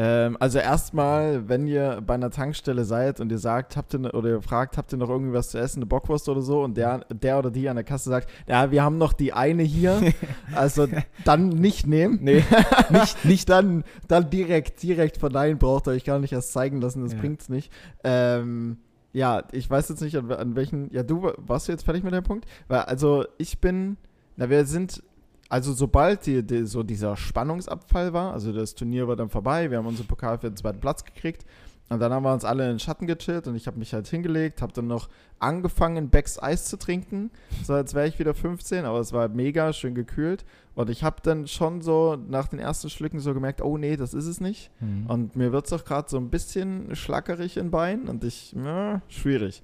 Ähm, 0.00 0.36
also 0.38 0.60
erstmal, 0.60 1.48
wenn 1.48 1.66
ihr 1.66 2.00
bei 2.06 2.14
einer 2.14 2.30
Tankstelle 2.30 2.84
seid 2.84 3.18
und 3.18 3.32
ihr 3.32 3.38
sagt, 3.38 3.76
habt 3.76 3.92
ihr 3.94 3.98
ne, 3.98 4.12
oder 4.12 4.28
ihr 4.28 4.42
fragt, 4.42 4.78
habt 4.78 4.92
ihr 4.92 4.96
noch 4.96 5.08
irgendwie 5.10 5.32
was 5.32 5.48
zu 5.48 5.58
essen, 5.58 5.80
eine 5.80 5.86
Bockwurst 5.86 6.28
oder 6.28 6.40
so, 6.40 6.62
und 6.62 6.76
der, 6.76 7.00
der 7.10 7.36
oder 7.40 7.50
die 7.50 7.68
an 7.68 7.74
der 7.74 7.84
Kasse 7.84 8.08
sagt, 8.08 8.30
ja, 8.46 8.70
wir 8.70 8.84
haben 8.84 8.96
noch 8.96 9.12
die 9.12 9.32
eine 9.32 9.64
hier, 9.64 10.00
also 10.54 10.86
dann 11.24 11.48
nicht 11.48 11.88
nehmen. 11.88 12.20
Nee, 12.22 12.44
nicht, 12.90 13.24
nicht 13.24 13.48
dann, 13.48 13.82
dann 14.06 14.30
direkt, 14.30 14.80
direkt 14.84 15.16
verneinen, 15.16 15.58
braucht 15.58 15.88
ihr 15.88 15.90
euch 15.90 16.04
gar 16.04 16.20
nicht 16.20 16.32
erst 16.32 16.52
zeigen 16.52 16.80
lassen, 16.80 17.02
das 17.02 17.14
Ja. 17.14 17.18
bringt's 17.18 17.48
nicht. 17.48 17.72
Ähm, 18.04 18.76
ja, 19.12 19.42
ich 19.50 19.68
weiß 19.68 19.88
jetzt 19.88 20.00
nicht, 20.02 20.16
an, 20.16 20.30
an 20.30 20.54
welchen, 20.54 20.92
ja, 20.92 21.02
du, 21.02 21.32
warst 21.38 21.66
du 21.66 21.72
jetzt 21.72 21.82
fertig 21.84 22.04
mit 22.04 22.14
dem 22.14 22.22
Punkt? 22.22 22.46
Weil, 22.68 22.82
also, 22.82 23.24
ich 23.36 23.60
bin, 23.60 23.96
na, 24.36 24.48
wir 24.48 24.64
sind, 24.64 25.02
also 25.48 25.72
sobald 25.72 26.26
die, 26.26 26.42
die, 26.42 26.64
so 26.66 26.82
dieser 26.82 27.16
Spannungsabfall 27.16 28.12
war, 28.12 28.32
also 28.32 28.52
das 28.52 28.74
Turnier 28.74 29.08
war 29.08 29.16
dann 29.16 29.30
vorbei, 29.30 29.70
wir 29.70 29.78
haben 29.78 29.86
unseren 29.86 30.06
Pokal 30.06 30.38
für 30.38 30.50
den 30.50 30.56
zweiten 30.56 30.80
Platz 30.80 31.04
gekriegt 31.04 31.44
und 31.90 32.00
dann 32.00 32.12
haben 32.12 32.22
wir 32.24 32.34
uns 32.34 32.44
alle 32.44 32.64
in 32.64 32.70
den 32.74 32.78
Schatten 32.80 33.06
gechillt 33.06 33.46
und 33.46 33.54
ich 33.56 33.66
habe 33.66 33.78
mich 33.78 33.94
halt 33.94 34.06
hingelegt, 34.08 34.60
habe 34.60 34.74
dann 34.74 34.86
noch 34.88 35.08
angefangen, 35.38 36.10
Becks 36.10 36.38
Eis 36.42 36.66
zu 36.66 36.76
trinken, 36.76 37.30
so 37.64 37.72
als 37.72 37.94
wäre 37.94 38.06
ich 38.08 38.18
wieder 38.18 38.34
15, 38.34 38.84
aber 38.84 38.98
es 39.00 39.12
war 39.14 39.28
mega 39.28 39.72
schön 39.72 39.94
gekühlt 39.94 40.44
und 40.74 40.90
ich 40.90 41.02
habe 41.02 41.16
dann 41.22 41.46
schon 41.46 41.80
so 41.80 42.16
nach 42.28 42.48
den 42.48 42.58
ersten 42.58 42.90
Schlücken 42.90 43.20
so 43.20 43.32
gemerkt, 43.32 43.62
oh 43.62 43.78
nee, 43.78 43.96
das 43.96 44.12
ist 44.14 44.26
es 44.26 44.40
nicht 44.40 44.70
Mhm. 44.80 45.06
und 45.06 45.36
mir 45.36 45.50
wird 45.52 45.64
es 45.66 45.72
auch 45.72 45.84
gerade 45.84 46.10
so 46.10 46.18
ein 46.18 46.28
bisschen 46.28 46.94
schlackerig 46.94 47.56
in 47.56 47.70
Beinen 47.70 48.08
und 48.08 48.22
ich, 48.22 48.52
ja, 48.52 49.00
schwierig. 49.08 49.62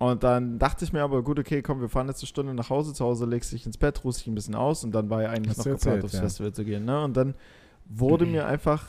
Und 0.00 0.22
dann 0.24 0.58
dachte 0.58 0.82
ich 0.84 0.92
mir 0.94 1.02
aber, 1.02 1.22
gut, 1.22 1.38
okay, 1.38 1.60
komm, 1.60 1.80
wir 1.82 1.88
fahren 1.90 2.08
jetzt 2.08 2.22
eine 2.22 2.26
Stunde 2.26 2.54
nach 2.54 2.70
Hause, 2.70 2.94
zu 2.94 3.04
Hause 3.04 3.26
legst 3.26 3.52
dich 3.52 3.66
ins 3.66 3.76
Bett, 3.76 4.02
ruhst 4.02 4.20
dich 4.20 4.26
ein 4.28 4.34
bisschen 4.34 4.54
aus 4.54 4.82
und 4.82 4.92
dann 4.92 5.10
war 5.10 5.22
ja 5.22 5.28
eigentlich 5.28 5.50
Hast 5.50 5.58
noch 5.58 5.64
du 5.64 5.70
geplant, 5.74 6.04
aufs 6.04 6.14
ja. 6.14 6.20
Festival 6.22 6.52
zu 6.52 6.64
gehen. 6.64 6.86
Ne? 6.86 7.04
Und 7.04 7.16
dann 7.18 7.34
wurde 7.84 8.24
mir 8.24 8.46
einfach, 8.46 8.86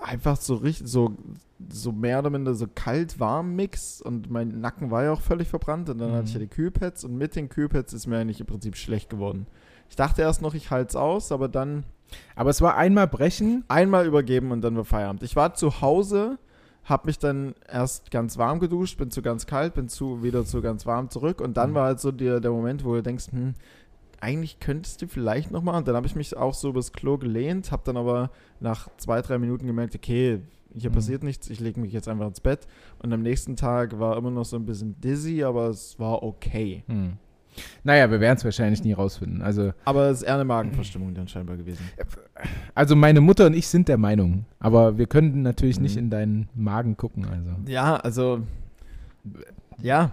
einfach 0.00 0.36
so 0.36 0.54
richtig, 0.54 0.86
so, 0.88 1.16
so 1.68 1.90
mehr 1.92 2.20
oder 2.20 2.30
minder 2.30 2.54
so 2.54 2.66
kalt-warm-Mix 2.72 4.00
und 4.00 4.30
mein 4.30 4.60
Nacken 4.60 4.90
war 4.90 5.04
ja 5.04 5.12
auch 5.12 5.20
völlig 5.20 5.48
verbrannt 5.48 5.90
und 5.90 5.98
dann 5.98 6.10
Mhm. 6.12 6.14
hatte 6.14 6.28
ich 6.28 6.34
ja 6.34 6.40
die 6.40 6.46
Kühlpads 6.46 7.04
und 7.04 7.16
mit 7.16 7.34
den 7.36 7.48
Kühlpads 7.48 7.92
ist 7.92 8.06
mir 8.06 8.18
eigentlich 8.18 8.40
im 8.40 8.46
Prinzip 8.46 8.76
schlecht 8.76 9.10
geworden. 9.10 9.46
Ich 9.88 9.96
dachte 9.96 10.22
erst 10.22 10.40
noch, 10.40 10.54
ich 10.54 10.70
halte 10.70 10.90
es 10.90 10.96
aus, 10.96 11.32
aber 11.32 11.48
dann 11.48 11.84
Aber 12.36 12.50
es 12.50 12.60
war 12.62 12.76
einmal 12.76 13.08
brechen. 13.08 13.64
einmal 13.68 14.06
übergeben 14.06 14.52
und 14.52 14.62
dann 14.62 14.76
war 14.76 14.84
Feierabend. 14.84 15.22
Ich 15.24 15.36
war 15.36 15.54
zu 15.54 15.80
Hause, 15.80 16.38
habe 16.90 17.06
mich 17.06 17.18
dann 17.18 17.54
erst 17.72 18.10
ganz 18.10 18.36
warm 18.36 18.58
geduscht, 18.60 18.98
bin 18.98 19.10
zu 19.10 19.22
ganz 19.22 19.46
kalt, 19.46 19.74
bin 19.74 19.88
zu 19.88 20.22
wieder 20.22 20.44
zu 20.44 20.60
ganz 20.60 20.84
warm 20.86 21.08
zurück 21.08 21.40
und 21.40 21.56
dann 21.56 21.70
Mhm. 21.70 21.74
war 21.74 21.84
halt 21.86 22.00
so 22.00 22.10
der, 22.12 22.40
der 22.40 22.50
Moment, 22.50 22.84
wo 22.84 22.94
du 22.94 23.02
denkst, 23.02 23.28
hm, 23.30 23.54
eigentlich 24.20 24.60
könntest 24.60 25.00
du 25.00 25.06
vielleicht 25.08 25.50
noch 25.50 25.62
mal. 25.62 25.78
Und 25.78 25.88
dann 25.88 25.96
habe 25.96 26.06
ich 26.06 26.14
mich 26.14 26.36
auch 26.36 26.52
so 26.52 26.68
übers 26.68 26.92
Klo 26.92 27.16
gelehnt, 27.16 27.72
habe 27.72 27.82
dann 27.86 27.96
aber 27.96 28.30
nach 28.60 28.88
zwei, 28.98 29.22
drei 29.22 29.38
Minuten 29.38 29.66
gemerkt, 29.66 29.94
okay, 29.94 30.40
hier 30.76 30.90
Mhm. 30.90 30.94
passiert 30.94 31.22
nichts, 31.22 31.48
ich 31.48 31.58
lege 31.58 31.80
mich 31.80 31.92
jetzt 31.92 32.06
einfach 32.06 32.26
ins 32.26 32.40
Bett. 32.40 32.66
Und 33.02 33.12
am 33.14 33.22
nächsten 33.22 33.56
Tag 33.56 33.98
war 33.98 34.16
immer 34.18 34.30
noch 34.30 34.44
so 34.44 34.56
ein 34.56 34.66
bisschen 34.66 35.00
dizzy, 35.00 35.42
aber 35.42 35.68
es 35.68 35.98
war 35.98 36.22
okay. 36.22 36.84
Hm. 36.86 37.14
Naja, 37.84 38.10
wir 38.10 38.20
werden 38.20 38.36
es 38.36 38.44
wahrscheinlich 38.44 38.82
nie 38.84 38.92
rausfinden. 38.92 39.42
Also, 39.42 39.72
Aber 39.84 40.08
es 40.10 40.18
ist 40.18 40.22
eher 40.24 40.34
eine 40.34 40.44
Magenverstimmung 40.44 41.14
dann 41.14 41.28
scheinbar 41.28 41.56
gewesen. 41.56 41.84
also 42.74 42.94
meine 42.96 43.20
Mutter 43.20 43.46
und 43.46 43.54
ich 43.54 43.66
sind 43.68 43.88
der 43.88 43.98
Meinung. 43.98 44.44
Aber 44.58 44.98
wir 44.98 45.06
können 45.06 45.42
natürlich 45.42 45.76
Mhm. 45.78 45.82
nicht 45.82 45.96
in 45.96 46.10
deinen 46.10 46.48
Magen 46.54 46.96
gucken. 46.96 47.24
Also. 47.24 47.50
Ja, 47.70 47.96
also, 47.96 48.40
ja, 49.82 50.12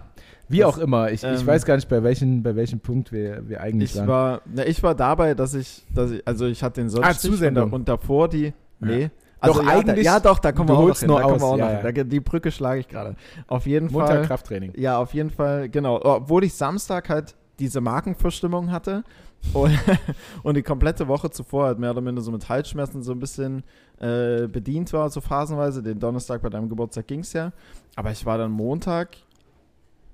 Wie 0.50 0.60
Das- 0.60 0.66
auch 0.74 0.78
immer. 0.78 1.10
Ich, 1.10 1.22
ich 1.22 1.40
ähm, 1.40 1.46
weiß 1.46 1.66
gar 1.66 1.76
nicht, 1.76 1.90
bei 1.90 2.02
welchem, 2.02 2.42
bei 2.42 2.56
welchem 2.56 2.80
Punkt 2.80 3.12
wir, 3.12 3.46
wir 3.46 3.60
eigentlich 3.60 3.90
Ich 3.92 3.98
waren. 3.98 4.08
war, 4.08 4.40
na, 4.46 4.64
ich 4.66 4.82
war 4.82 4.94
dabei, 4.94 5.34
dass 5.34 5.52
ich, 5.52 5.84
dass 5.94 6.10
ich, 6.10 6.26
also 6.26 6.46
ich 6.46 6.62
hatte 6.62 6.80
den 6.80 6.88
Sonnenstich 6.88 7.28
und, 7.30 7.36
Zusendung. 7.36 7.70
und 7.70 7.86
davor 7.86 8.28
die, 8.30 8.54
nee. 8.80 9.02
Ja. 9.02 9.08
Also 9.40 9.60
Doch, 9.60 9.66
ja, 9.68 9.76
eigentlich- 9.78 10.06
da, 10.06 10.14
ja, 10.14 10.20
doch, 10.20 10.38
da 10.38 10.50
kommen 10.52 10.70
wir 10.70 10.78
auch 10.78 10.88
noch 10.88 10.98
hin. 10.98 11.08
Da 11.08 11.14
aus, 11.22 11.42
auch 11.42 11.58
ja, 11.58 11.64
noch 11.76 11.84
ja. 11.84 11.92
Da, 11.92 12.02
die 12.02 12.20
Brücke 12.20 12.50
schlage 12.50 12.80
ich 12.80 12.88
gerade. 12.88 13.14
Auf 13.46 13.66
jeden 13.66 13.92
Montag 13.92 14.08
Fall. 14.08 14.22
Krafttraining. 14.26 14.72
Ja, 14.78 14.96
auf 14.98 15.12
jeden 15.12 15.28
Fall, 15.30 15.68
genau. 15.68 16.00
Obwohl 16.02 16.42
ich 16.44 16.54
Samstag 16.54 17.10
halt 17.10 17.36
diese 17.58 17.80
Markenverstimmung 17.80 18.70
hatte 18.70 19.04
und, 19.52 19.78
und 20.42 20.56
die 20.56 20.62
komplette 20.62 21.08
Woche 21.08 21.30
zuvor 21.30 21.66
halt 21.66 21.78
mehr 21.78 21.90
oder 21.90 22.00
minder 22.00 22.22
so 22.22 22.30
mit 22.30 22.48
Halsschmerzen 22.48 23.02
so 23.02 23.12
ein 23.12 23.18
bisschen 23.18 23.62
äh, 24.00 24.46
bedient 24.46 24.92
war, 24.92 25.10
so 25.10 25.20
phasenweise. 25.20 25.82
Den 25.82 25.98
Donnerstag 25.98 26.42
bei 26.42 26.48
deinem 26.50 26.68
Geburtstag 26.68 27.06
ging 27.06 27.20
es 27.20 27.32
ja. 27.32 27.52
Aber 27.96 28.10
ich 28.10 28.24
war 28.26 28.38
dann 28.38 28.50
Montag 28.50 29.16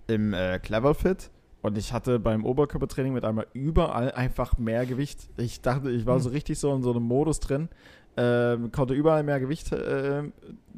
im 0.06 0.32
äh, 0.34 0.58
Cleverfit 0.58 1.30
und 1.62 1.78
ich 1.78 1.92
hatte 1.92 2.18
beim 2.18 2.44
Oberkörpertraining 2.44 3.14
mit 3.14 3.24
einmal 3.24 3.46
überall 3.54 4.12
einfach 4.12 4.58
mehr 4.58 4.84
Gewicht. 4.86 5.28
Ich 5.36 5.62
dachte, 5.62 5.90
ich 5.90 6.04
war 6.06 6.20
so 6.20 6.28
Hm. 6.28 6.34
richtig 6.34 6.58
so 6.58 6.74
in 6.74 6.82
so 6.82 6.90
einem 6.90 7.04
Modus 7.04 7.40
drin, 7.40 7.68
ähm, 8.16 8.70
konnte 8.70 8.94
überall 8.94 9.22
mehr 9.22 9.40
Gewicht 9.40 9.72
äh, 9.72 10.22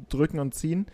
drücken 0.09 0.39
und 0.39 0.55
ziehen. 0.55 0.85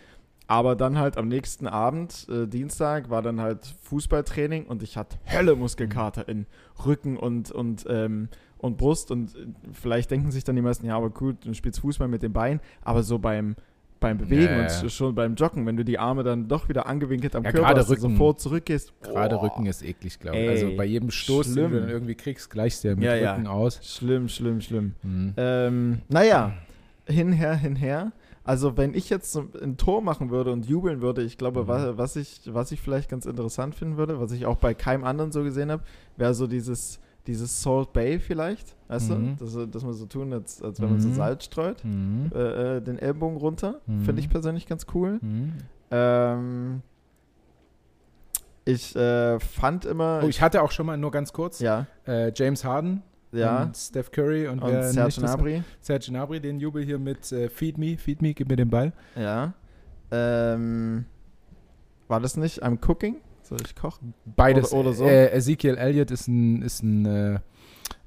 Aber 0.47 0.75
dann 0.75 0.97
halt 0.99 1.17
am 1.17 1.27
nächsten 1.29 1.67
Abend, 1.67 2.27
äh, 2.29 2.47
Dienstag, 2.47 3.09
war 3.09 3.21
dann 3.21 3.39
halt 3.39 3.65
Fußballtraining 3.83 4.65
und 4.65 4.83
ich 4.83 4.97
hatte 4.97 5.17
Hölle 5.31 5.55
Muskelkater 5.55 6.27
in 6.27 6.45
Rücken 6.85 7.15
und, 7.17 7.49
und, 7.51 7.85
ähm, 7.89 8.27
und 8.57 8.77
Brust. 8.77 9.09
Und 9.11 9.35
äh, 9.35 9.47
vielleicht 9.71 10.11
denken 10.11 10.31
sich 10.31 10.43
dann 10.43 10.55
die 10.55 10.61
meisten, 10.61 10.85
ja, 10.85 10.97
aber 10.97 11.09
gut, 11.09 11.45
du 11.45 11.53
spielst 11.53 11.79
Fußball 11.79 12.07
mit 12.09 12.23
den 12.23 12.33
Beinen, 12.33 12.59
aber 12.81 13.03
so 13.03 13.19
beim, 13.19 13.55
beim 14.01 14.17
Bewegen 14.17 14.41
Ja, 14.43 14.67
ja, 14.67 14.81
und 14.81 14.91
schon 14.91 15.15
beim 15.15 15.35
Joggen, 15.35 15.65
wenn 15.65 15.77
du 15.77 15.85
die 15.85 15.97
Arme 15.97 16.23
dann 16.23 16.49
doch 16.49 16.67
wieder 16.67 16.87
angewinkelt 16.87 17.37
am 17.37 17.45
Ja, 17.45 17.51
Körper 17.51 17.67
gerade 17.67 17.79
hast 17.79 17.89
Rücken. 17.89 18.01
sofort 18.01 18.41
zurückgehst. 18.41 18.93
Gerade 19.01 19.37
oh, 19.37 19.43
Rücken 19.43 19.65
ist 19.65 19.81
eklig, 19.81 20.19
glaube 20.19 20.37
ich. 20.39 20.49
Also 20.49 20.75
bei 20.75 20.83
jedem 20.83 21.09
Stoß, 21.09 21.45
den 21.47 21.53
schlimm. 21.53 21.71
du 21.71 21.79
dann 21.79 21.89
irgendwie 21.89 22.15
kriegst, 22.15 22.49
gleichst 22.49 22.83
du 22.83 22.89
mit 22.89 23.03
Ja, 23.05 23.15
ja. 23.15 23.33
Rücken 23.35 23.47
aus. 23.47 23.79
Schlimm, 23.81 24.27
schlimm, 24.27 24.59
schlimm. 24.59 24.93
Mhm. 25.03 25.33
Ähm, 25.37 26.01
naja, 26.09 26.51
hinher, 27.07 27.55
hinher. 27.55 28.11
Also 28.45 28.75
wenn 28.75 28.93
ich 28.93 29.09
jetzt 29.09 29.31
so 29.31 29.45
ein 29.61 29.77
Tor 29.77 30.01
machen 30.01 30.29
würde 30.29 30.51
und 30.51 30.65
jubeln 30.65 31.01
würde, 31.01 31.21
ich 31.23 31.37
glaube, 31.37 31.63
Mhm. 31.63 31.67
wa- 31.67 31.93
was, 31.97 32.15
ich, 32.17 32.41
was 32.53 32.71
ich 32.73 32.81
vielleicht 32.81 33.09
ganz 33.09 33.25
interessant 33.25 33.73
finden 33.75 33.95
würde, 33.97 34.19
was 34.19 34.31
ich 34.33 34.45
auch 34.45 34.57
bei 34.57 34.73
keinem 34.73 35.05
anderen 35.05 35.31
so 35.31 35.43
gesehen 35.43 35.71
habe, 35.71 35.83
wäre 36.17 36.33
so 36.33 36.45
dieses, 36.47 36.99
dieses 37.25 37.61
Salt 37.61 37.93
Bay 37.93 38.19
vielleicht, 38.19 38.75
weißt 38.89 39.11
Mhm. 39.11 39.37
du? 39.37 39.45
Dass, 39.45 39.69
dass 39.71 39.83
man 39.85 39.93
so 39.93 40.05
tun, 40.07 40.33
als, 40.33 40.61
als 40.61 40.81
wenn 40.81 40.89
man 40.89 40.99
so 40.99 41.07
Mhm. 41.07 41.13
Salz 41.13 41.45
streut. 41.45 41.85
Mhm. 41.85 42.31
Äh, 42.35 42.77
äh, 42.77 42.81
den 42.81 42.99
Ellbogen 42.99 43.37
runter. 43.37 43.79
Mhm. 43.87 44.01
Finde 44.01 44.21
ich 44.21 44.29
persönlich 44.29 44.67
ganz 44.67 44.87
cool. 44.93 45.19
Mhm. 45.21 45.53
Ähm, 45.91 46.81
ich 48.65 48.95
äh, 48.95 49.39
fand 49.39 49.85
immer. 49.85 50.21
Oh, 50.23 50.27
ich 50.27 50.41
hatte 50.41 50.61
auch 50.63 50.71
schon 50.71 50.85
mal, 50.85 50.97
nur 50.97 51.11
ganz 51.11 51.33
kurz, 51.33 51.59
ja, 51.59 51.85
äh, 52.07 52.31
James 52.35 52.63
Harden 52.63 53.03
ja. 53.33 53.63
und 53.63 53.75
Steph 53.77 54.11
Curry 54.11 54.47
und, 54.47 54.59
Und 54.61 54.83
Serge 54.83 55.15
Gnabry. 55.19 55.63
Serge 55.81 56.05
Gnabry, 56.09 56.39
den 56.39 56.59
Jubel 56.59 56.83
hier 56.83 56.99
mit 56.99 57.31
äh, 57.31 57.49
Feed 57.49 57.77
Me, 57.77 57.97
Feed 57.97 58.21
Me, 58.21 58.33
gib 58.33 58.47
mir 58.49 58.55
den 58.55 58.69
Ball. 58.69 58.93
Ja. 59.15 59.53
Ähm, 60.11 61.05
war 62.07 62.19
das 62.19 62.37
nicht 62.37 62.63
I'm 62.63 62.77
Cooking? 62.87 63.17
Soll 63.41 63.57
ich 63.65 63.75
kochen? 63.75 64.13
Beides. 64.35 64.71
Oder- 64.71 64.81
oder 64.89 64.93
so. 64.93 65.05
Äh, 65.05 65.31
Ezekiel 65.31 65.75
Elliott 65.75 66.11
ist 66.11 66.27
ein, 66.27 66.61
ist 66.61 66.81
ein, 66.83 67.05
äh, 67.05 67.39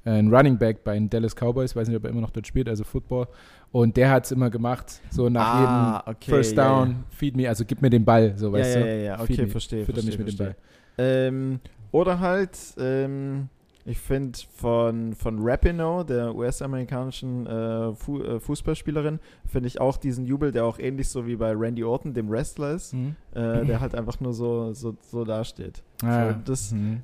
ein 0.05 0.33
Running 0.33 0.57
Back 0.57 0.83
bei 0.83 0.93
den 0.93 1.09
Dallas 1.09 1.35
Cowboys, 1.35 1.75
weiß 1.75 1.87
nicht, 1.89 1.97
ob 1.97 2.05
er 2.05 2.09
immer 2.11 2.21
noch 2.21 2.31
dort 2.31 2.47
spielt, 2.47 2.69
also 2.69 2.83
Football. 2.83 3.27
Und 3.71 3.97
der 3.97 4.09
hat 4.09 4.25
es 4.25 4.31
immer 4.31 4.49
gemacht, 4.49 5.01
so 5.11 5.27
nach 5.29 5.45
Ah, 5.45 6.03
jedem 6.05 6.15
okay, 6.15 6.31
First 6.31 6.55
ja, 6.55 6.63
Down, 6.85 7.03
Feed 7.09 7.35
Me, 7.35 7.47
also 7.49 7.65
gib 7.65 7.81
mir 7.81 7.89
den 7.89 8.05
Ball, 8.05 8.33
so 8.37 8.47
Ja, 8.47 8.53
weißt 8.53 8.75
ja, 8.77 8.81
du. 8.81 8.87
ja, 8.87 8.95
ja, 8.95 9.17
Feed 9.17 9.39
okay, 9.39 9.47
verstehe. 9.47 9.85
Fütter 9.85 10.01
verstehe, 10.01 10.17
mich 10.17 10.17
mit 10.19 10.39
dem 10.39 10.45
verstehe. 10.47 10.55
Ball. 10.95 11.05
Ähm, 11.27 11.59
oder 11.91 12.19
halt, 12.19 12.57
ähm, 12.79 13.49
ich 13.89 13.99
finde 13.99 14.37
von, 14.55 15.15
von 15.15 15.37
Rapinoe, 15.39 16.03
der 16.03 16.35
US-amerikanischen 16.35 17.47
äh, 17.47 17.93
Fu 17.95 18.21
äh, 18.21 18.39
Fußballspielerin, 18.39 19.19
finde 19.45 19.67
ich 19.67 19.79
auch 19.81 19.97
diesen 19.97 20.25
Jubel, 20.25 20.51
der 20.51 20.65
auch 20.65 20.77
ähnlich 20.77 21.07
so 21.09 21.25
wie 21.25 21.35
bei 21.37 21.53
Randy 21.55 21.83
Orton, 21.83 22.13
dem 22.13 22.29
Wrestler 22.29 22.71
ist, 22.73 22.93
Mhm. 22.93 23.15
äh, 23.33 23.65
der 23.65 23.79
halt 23.79 23.95
einfach 23.95 24.19
nur 24.19 24.33
so, 24.33 24.73
so, 24.73 24.95
so 25.09 25.23
dasteht. 25.23 25.83
Ah, 26.03 26.29
So, 26.33 26.35
das- 26.45 26.71
mhm. 26.73 27.03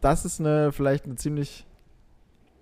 Das 0.00 0.24
ist 0.24 0.40
eine 0.40 0.72
vielleicht 0.72 1.04
eine 1.04 1.14
ziemlich 1.16 1.64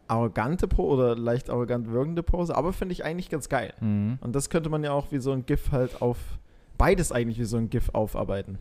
arrogante 0.09 0.69
Pose 0.69 1.03
oder 1.03 1.17
leicht 1.17 1.49
arrogant 1.49 1.91
wirkende 1.91 2.23
Pose, 2.23 2.55
aber 2.55 2.73
finde 2.75 2.93
ich 2.93 3.05
eigentlich 3.05 3.31
ganz 3.31 3.49
geil. 3.49 3.73
Mhm. 3.81 4.19
Und 4.21 4.35
das 4.35 4.51
könnte 4.51 4.69
man 4.69 4.85
ja 4.85 4.93
auch 4.93 5.11
wie 5.13 5.19
so 5.19 5.33
ein 5.33 5.47
GIF 5.47 5.73
halt 5.73 6.03
auf, 6.03 6.19
beides 6.77 7.13
eigentlich 7.13 7.39
wie 7.39 7.45
so 7.45 7.57
ein 7.57 7.71
GIF 7.71 7.89
aufarbeiten. 7.95 8.59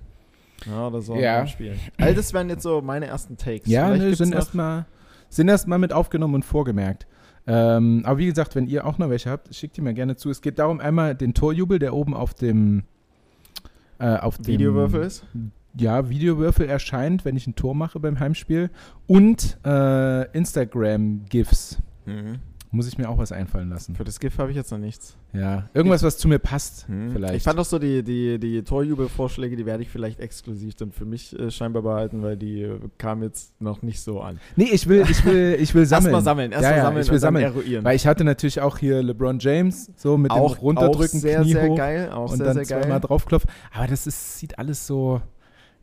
Ja, 0.65 0.87
oder 0.87 1.01
so 1.01 1.15
Ja. 1.15 1.41
im 1.41 1.47
Spiel. 1.47 1.75
All 1.97 2.13
das 2.15 2.33
wären 2.33 2.49
jetzt 2.49 2.63
so 2.63 2.81
meine 2.81 3.07
ersten 3.07 3.37
Takes. 3.37 3.67
Ja, 3.67 3.89
ne, 3.95 4.15
sind 4.15 4.33
erstmal 4.33 4.85
sind 5.29 5.47
erst 5.47 5.67
mal 5.67 5.79
mit 5.79 5.93
aufgenommen 5.93 6.35
und 6.35 6.45
vorgemerkt. 6.45 7.07
Ähm, 7.45 8.03
aber 8.05 8.19
wie 8.19 8.27
gesagt, 8.27 8.55
wenn 8.55 8.67
ihr 8.67 8.85
auch 8.85 8.97
noch 8.99 9.09
welche 9.09 9.29
habt, 9.29 9.53
schickt 9.53 9.75
die 9.75 9.81
mir 9.81 9.93
gerne 9.93 10.15
zu. 10.15 10.29
Es 10.29 10.41
geht 10.41 10.59
darum, 10.59 10.79
einmal 10.79 11.15
den 11.15 11.33
Torjubel, 11.33 11.79
der 11.79 11.93
oben 11.93 12.13
auf 12.13 12.33
dem 12.33 12.83
äh, 13.99 14.15
auf 14.17 14.37
dem 14.37 14.47
Videowürfel 14.47 15.01
ist. 15.01 15.25
Ja, 15.75 16.07
Videowürfel 16.09 16.67
erscheint, 16.69 17.25
wenn 17.25 17.35
ich 17.35 17.47
ein 17.47 17.55
Tor 17.55 17.73
mache 17.75 17.99
beim 17.99 18.19
Heimspiel. 18.19 18.69
Und 19.07 19.57
äh, 19.65 20.31
Instagram-GIFs. 20.37 21.79
Muss 22.75 22.87
ich 22.87 22.97
mir 22.97 23.07
auch 23.07 23.19
was 23.19 23.31
einfallen 23.31 23.69
lassen. 23.69 23.93
Für 23.93 24.03
das 24.03 24.19
GIF 24.19 24.39
habe 24.39 24.49
ich 24.49 24.57
jetzt 24.57 24.71
noch 24.71 24.79
nichts. 24.79 25.15
Ja, 25.31 25.69
irgendwas, 25.75 26.01
was 26.01 26.17
zu 26.17 26.27
mir 26.27 26.39
passt, 26.39 26.87
vielleicht. 26.87 27.35
Ich 27.35 27.43
fand 27.43 27.59
auch 27.59 27.65
so 27.65 27.77
die, 27.77 28.01
die, 28.01 28.39
die 28.39 28.63
Torjubelvorschläge, 28.63 29.55
die 29.55 29.67
werde 29.67 29.83
ich 29.83 29.89
vielleicht 29.89 30.19
exklusiv 30.19 30.73
dann 30.73 30.91
für 30.91 31.05
mich 31.05 31.37
äh, 31.37 31.51
scheinbar 31.51 31.83
behalten, 31.83 32.23
weil 32.23 32.35
die 32.35 32.63
äh, 32.63 32.79
kamen 32.97 33.21
jetzt 33.21 33.61
noch 33.61 33.83
nicht 33.83 34.01
so 34.01 34.21
an. 34.21 34.39
nee, 34.55 34.69
ich 34.71 34.87
will, 34.87 35.05
ich 35.07 35.23
will, 35.23 35.55
ich 35.59 35.75
will 35.75 35.85
sammeln. 35.85 36.15
Erstmal 36.15 36.23
sammeln, 36.23 36.51
erstmal 36.51 36.71
Ja, 36.71 36.77
ja, 36.77 36.83
sammeln 36.85 37.03
ich 37.03 37.11
will 37.11 37.19
sammeln. 37.19 37.45
eruieren. 37.45 37.85
Weil 37.85 37.95
ich 37.95 38.07
hatte 38.07 38.23
natürlich 38.23 38.59
auch 38.59 38.79
hier 38.79 39.03
LeBron 39.03 39.37
James, 39.37 39.91
so 39.95 40.17
mit 40.17 40.31
auch, 40.31 40.55
dem 40.55 40.61
Runterdrücken, 40.61 41.19
auch 41.19 41.21
sehr, 41.21 41.41
Knie 41.41 41.51
sehr 41.51 41.69
hoch 41.69 41.77
geil. 41.77 42.11
Auch 42.11 42.31
und 42.31 42.37
sehr, 42.37 42.45
dann 42.47 42.55
sehr 42.55 42.65
zweimal 42.65 42.99
geil. 42.99 43.07
draufklopfen. 43.07 43.51
Aber 43.71 43.85
das 43.85 44.07
ist, 44.07 44.39
sieht 44.39 44.57
alles 44.57 44.87
so, 44.87 45.21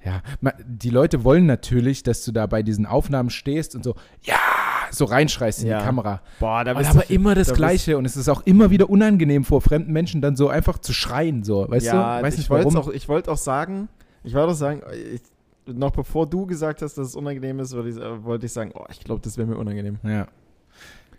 ja, 0.04 0.23
die 0.66 0.90
Leute 0.90 1.23
wollen 1.23 1.47
natürlich, 1.47 2.02
dass 2.02 2.25
du 2.25 2.32
da 2.32 2.47
bei 2.47 2.64
diesen 2.64 2.85
Aufnahmen 2.87 3.30
stehst 3.30 3.76
und 3.76 3.85
so, 3.85 3.94
ja, 4.23 4.35
so 4.90 5.04
reinschreist 5.04 5.62
in 5.62 5.68
Ja. 5.68 5.78
die 5.78 5.85
Kamera. 5.85 6.20
Boah, 6.38 6.64
da 6.64 6.73
Und 6.73 6.78
bist 6.78 6.90
aber 6.90 7.00
du, 7.02 7.12
immer 7.14 7.35
das 7.35 7.49
da 7.49 7.54
Gleiche 7.54 7.97
und 7.99 8.04
es 8.04 8.16
ist 8.16 8.28
auch 8.28 8.42
immer 8.47 8.70
wieder 8.70 8.90
unangenehm 8.90 9.44
vor 9.44 9.61
fremden 9.61 9.92
Menschen 9.92 10.20
dann 10.20 10.37
so 10.37 10.49
einfach 10.49 10.78
zu 10.78 10.92
schreien, 10.92 11.42
so, 11.44 11.66
weißt 11.68 11.87
ja, 11.87 12.18
du? 12.18 12.23
Weiß 12.25 12.35
ich 12.35 12.40
nicht 12.40 12.50
wollte 12.50 12.66
warum. 12.66 12.76
auch, 12.88 12.92
ich 12.92 13.09
wollte 13.09 13.30
auch 13.30 13.37
sagen, 13.38 13.88
ich 14.25 14.35
wollte 14.35 14.52
auch 14.52 14.56
sagen, 14.56 14.82
ich, 15.14 15.23
noch 15.73 15.90
bevor 15.92 16.26
du 16.28 16.47
gesagt 16.47 16.82
hast, 16.82 16.99
dass 16.99 17.09
es 17.09 17.14
unangenehm 17.16 17.61
ist, 17.61 17.75
wollte 17.76 17.88
ich, 17.90 17.97
äh, 17.97 18.25
wollte 18.25 18.47
ich 18.47 18.52
sagen, 18.52 18.73
oh, 18.75 18.85
ich 18.90 19.00
glaube, 19.00 19.20
das 19.23 19.37
wäre 19.38 19.47
mir 19.47 19.56
unangenehm. 19.56 19.99
Ja. 20.02 20.26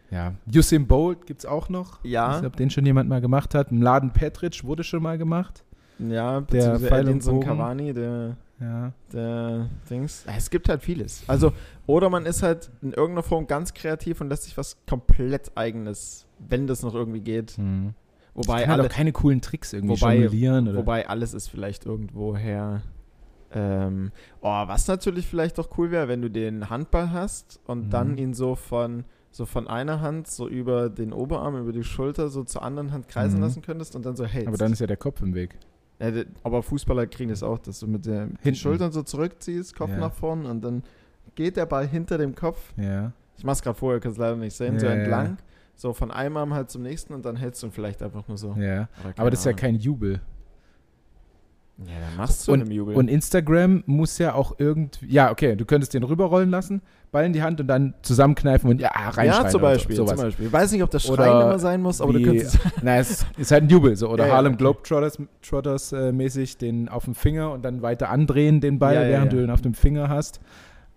Ja. 0.09 0.33
Usain 0.53 0.87
Bolt 0.87 1.25
gibt 1.25 1.39
es 1.39 1.45
auch 1.45 1.69
noch. 1.69 1.99
Ich 2.03 2.11
Ja, 2.11 2.29
weiß 2.31 2.41
nicht, 2.41 2.47
ob 2.47 2.57
den 2.57 2.69
schon 2.69 2.85
jemand 2.85 3.07
mal 3.07 3.21
gemacht 3.21 3.55
hat. 3.55 3.71
Mladen 3.71 4.11
Petric 4.11 4.63
wurde 4.65 4.83
schon 4.83 5.01
mal 5.01 5.17
gemacht. 5.17 5.63
ja, 5.99 6.41
Der 6.41 6.77
Pfeil 6.79 7.07
und 7.07 7.23
Bogen. 7.23 7.45
Cavani, 7.47 7.93
der, 7.93 8.35
Ja. 8.61 8.93
der 9.11 9.69
Dings. 9.89 10.23
Es 10.27 10.49
gibt 10.49 10.69
halt 10.69 10.83
vieles. 10.83 11.23
Also, 11.27 11.51
oder 11.87 12.09
man 12.09 12.25
ist 12.25 12.43
halt 12.43 12.69
in 12.81 12.93
irgendeiner 12.93 13.23
Form 13.23 13.47
ganz 13.47 13.73
kreativ 13.73 14.21
und 14.21 14.29
lässt 14.29 14.43
sich 14.43 14.55
was 14.57 14.77
komplett 14.87 15.51
eigenes, 15.55 16.27
wenn 16.47 16.67
das 16.67 16.83
noch 16.83 16.93
irgendwie 16.93 17.21
geht. 17.21 17.51
Hm. 17.57 17.93
Wobei, 18.35 18.61
Kann 18.61 18.69
halt 18.69 18.79
alle, 18.81 18.87
auch 18.89 18.93
keine 18.93 19.11
coolen 19.11 19.41
Tricks 19.41 19.73
irgendwie 19.73 19.99
Wobei- 19.99 20.15
jonglieren 20.19 20.67
oder. 20.69 20.77
wobei 20.77 21.09
alles 21.09 21.33
ist 21.33 21.49
vielleicht 21.49 21.85
irgendwoher. 21.85 22.81
Ähm, 23.53 24.11
oh, 24.41 24.47
was 24.67 24.87
natürlich 24.87 25.27
vielleicht 25.27 25.57
doch 25.57 25.77
cool 25.77 25.91
wäre, 25.91 26.07
wenn 26.07 26.21
du 26.21 26.29
den 26.29 26.69
Handball 26.69 27.11
hast 27.11 27.59
und 27.67 27.87
Mhm. 27.87 27.89
dann 27.89 28.17
ihn 28.17 28.33
so 28.33 28.55
von 28.55 29.03
so 29.33 29.45
von 29.45 29.67
einer 29.69 30.01
Hand 30.01 30.27
so 30.27 30.47
über 30.49 30.89
den 30.89 31.13
Oberarm, 31.13 31.57
über 31.57 31.71
die 31.71 31.83
Schulter 31.85 32.27
so 32.29 32.43
zur 32.43 32.63
anderen 32.63 32.91
Hand 32.91 33.07
kreisen 33.07 33.37
Mhm. 33.37 33.43
lassen 33.43 33.61
könntest 33.61 33.95
und 33.95 34.05
dann 34.05 34.15
so 34.17 34.25
hältst. 34.25 34.47
aber 34.49 34.57
dann 34.57 34.73
ist 34.73 34.79
ja 34.79 34.87
der 34.87 34.97
Kopf 34.97 35.21
im 35.21 35.33
Weg. 35.33 35.57
Aber 36.43 36.63
Fußballer 36.63 37.07
kriegen 37.07 37.29
das 37.29 37.43
auch, 37.43 37.59
dass 37.59 37.79
du 37.79 37.87
mit 37.87 38.05
Hinten. 38.05 38.55
Schultern 38.55 38.91
so 38.91 39.03
zurückziehst, 39.03 39.75
Kopf 39.75 39.91
Ja. 39.91 39.97
nach 39.97 40.13
vorn 40.13 40.45
und 40.45 40.61
dann 40.63 40.83
geht 41.35 41.57
der 41.57 41.65
Ball 41.65 41.87
hinter 41.87 42.17
dem 42.17 42.35
Kopf. 42.35 42.73
Ja. 42.77 43.11
Ich 43.37 43.43
mach's 43.43 43.61
gerade 43.61 43.77
vorher, 43.77 43.99
kannst 43.99 44.17
leider 44.17 44.35
nicht 44.35 44.55
sehen, 44.55 44.79
so 44.79 44.85
Ja, 44.85 44.93
ja, 44.93 44.99
entlang. 45.01 45.37
So 45.75 45.93
von 45.93 46.11
einem 46.11 46.37
Arm 46.37 46.53
halt 46.53 46.69
zum 46.69 46.83
nächsten 46.83 47.13
und 47.13 47.25
dann 47.25 47.35
hältst 47.35 47.63
du 47.63 47.67
ihn 47.67 47.71
vielleicht 47.71 48.03
einfach 48.03 48.27
nur 48.27 48.37
so. 48.37 48.53
Ja. 48.59 48.87
Aber 49.17 49.31
das 49.31 49.39
ist 49.39 49.45
ja 49.45 49.53
kein 49.53 49.75
Jubel. 49.75 50.21
Ja, 51.77 51.85
dann 51.99 52.15
machst 52.17 52.47
du 52.47 52.53
in 52.53 52.61
einem 52.61 52.71
Jubel. 52.71 52.95
Und 52.95 53.07
Instagram 53.07 53.83
muss 53.87 54.17
ja 54.19 54.33
auch 54.35 54.55
irgendwie. 54.59 55.07
Ja, 55.07 55.31
okay, 55.31 55.55
du 55.55 55.65
könntest 55.65 55.93
den 55.95 56.03
rüberrollen 56.03 56.51
lassen, 56.51 56.81
Ball 57.11 57.25
in 57.25 57.33
die 57.33 57.41
Hand 57.41 57.59
und 57.59 57.67
dann 57.67 57.95
zusammenkneifen 58.03 58.69
und 58.69 58.79
ja, 58.79 58.89
reinschreien. 58.91 59.27
ja, 59.45 59.47
zum 59.49 59.61
Beispiel, 59.61 59.95
So, 59.95 60.05
zum. 60.05 60.17
Beispiel. 60.17 60.45
Ich 60.45 60.53
weiß 60.53 60.71
nicht, 60.73 60.83
ob 60.83 60.91
das 60.91 61.03
Schreien 61.03 61.13
Oder 61.35 61.41
immer 61.45 61.59
sein 61.59 61.81
muss, 61.81 61.99
aber 61.99 62.13
du 62.13 62.19
wie- 62.19 62.23
könntest. 62.23 62.59
Na, 62.83 62.97
es 62.99 63.25
ist 63.37 63.51
halt 63.51 63.63
ein 63.63 63.69
Jubel 63.69 63.95
so. 63.95 64.09
Oder 64.09 64.25
Ja, 64.25 64.29
ja, 64.29 64.35
Harlem 64.35 64.53
okay. 64.53 64.59
Globetrotters 64.59 65.17
Trotters, 65.41 65.91
äh, 65.91 66.11
mäßig 66.11 66.57
den 66.59 66.87
auf 66.87 67.05
dem 67.05 67.15
Finger 67.15 67.51
und 67.51 67.63
dann 67.65 67.81
weiter 67.81 68.09
andrehen 68.09 68.61
den 68.61 68.77
Ball, 68.77 68.93
Ja, 68.95 69.01
während 69.01 69.33
du 69.33 69.43
ihn 69.43 69.49
auf 69.49 69.61
dem 69.61 69.73
Finger 69.73 70.07
hast. 70.07 70.39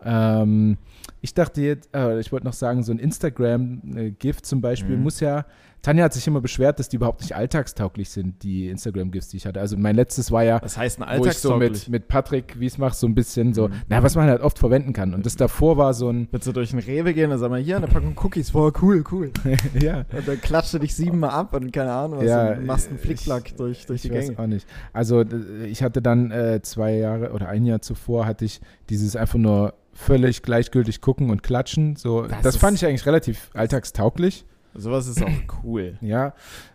Ähm, 0.04 0.76
ich 1.22 1.32
dachte 1.32 1.62
jetzt, 1.62 1.88
äh, 1.94 2.20
ich 2.20 2.30
wollte 2.30 2.44
noch 2.44 2.52
sagen, 2.52 2.82
so 2.82 2.92
ein 2.92 2.98
Instagram-GIF 2.98 4.42
zum 4.42 4.60
Beispiel 4.60 4.96
Mhm. 4.98 5.02
muss 5.02 5.20
ja. 5.20 5.46
Tanja 5.84 6.04
hat 6.04 6.14
sich 6.14 6.26
immer 6.26 6.40
beschwert, 6.40 6.78
dass 6.78 6.88
die 6.88 6.96
überhaupt 6.96 7.20
nicht 7.20 7.36
alltagstauglich 7.36 8.08
sind, 8.08 8.42
die 8.42 8.68
Instagram-GIFs, 8.70 9.28
die 9.28 9.36
ich 9.36 9.46
hatte. 9.46 9.60
Also 9.60 9.76
mein 9.76 9.94
letztes 9.94 10.32
war 10.32 10.42
ja, 10.42 10.58
Das 10.58 10.78
heißt, 10.78 11.00
ein 11.02 11.20
wo 11.20 11.26
ich 11.26 11.34
so 11.34 11.56
mit, 11.56 11.88
mit 11.90 12.08
Patrick 12.08 12.58
Wiesmach 12.58 12.94
so 12.94 13.06
ein 13.06 13.14
bisschen 13.14 13.52
so, 13.52 13.68
Mhm. 13.68 13.72
na, 13.88 14.02
was 14.02 14.16
man 14.16 14.26
halt 14.28 14.40
oft 14.40 14.58
verwenden 14.58 14.94
kann. 14.94 15.12
Und 15.12 15.26
das 15.26 15.36
davor 15.36 15.76
war 15.76 15.92
so 15.92 16.08
ein, 16.10 16.28
Willst 16.32 16.46
du 16.46 16.52
durch 16.52 16.72
einen 16.72 16.82
Rewe 16.82 17.12
gehen 17.12 17.30
und 17.30 17.38
sag 17.38 17.50
mal, 17.50 17.60
hier 17.60 17.76
eine 17.76 17.86
Packung 17.86 18.16
Cookies, 18.22 18.50
boah, 18.52 18.72
cool, 18.82 19.04
cool. 19.12 19.30
ja, 19.80 20.06
Und 20.16 20.26
dann 20.26 20.40
klatscht 20.40 20.72
du 20.72 20.78
dich 20.78 20.94
siebenmal 20.94 21.30
ab 21.30 21.54
und 21.54 21.70
keine 21.70 21.92
Ahnung, 21.92 22.18
was 22.20 22.26
Ja, 22.26 22.52
und 22.52 22.64
machst 22.64 22.88
einen 22.88 22.98
Flickflack 22.98 23.56
durch, 23.58 23.84
durch 23.84 24.00
die 24.02 24.08
ich 24.08 24.14
weiß 24.14 24.26
Gänge. 24.28 24.38
auch 24.38 24.46
nicht. 24.46 24.66
Also 24.94 25.22
ich 25.66 25.82
hatte 25.82 26.00
dann 26.00 26.30
äh, 26.30 26.60
zwei 26.62 26.94
Jahre 26.96 27.32
oder 27.32 27.48
ein 27.48 27.66
Jahr 27.66 27.82
zuvor 27.82 28.24
hatte 28.24 28.46
ich 28.46 28.60
dieses 28.88 29.16
einfach 29.16 29.38
nur 29.38 29.74
völlig 29.92 30.42
gleichgültig 30.42 31.00
gucken 31.02 31.28
und 31.30 31.42
klatschen. 31.42 31.94
So, 31.96 32.22
Das 32.22 32.40
das, 32.42 32.56
fand 32.56 32.78
ich 32.78 32.86
eigentlich 32.86 33.04
relativ 33.06 33.50
alltagstauglich. 33.54 34.46
Sowas 34.74 35.06
ist 35.06 35.22
auch 35.22 35.30
cool. 35.64 35.94
Ja. 36.00 36.34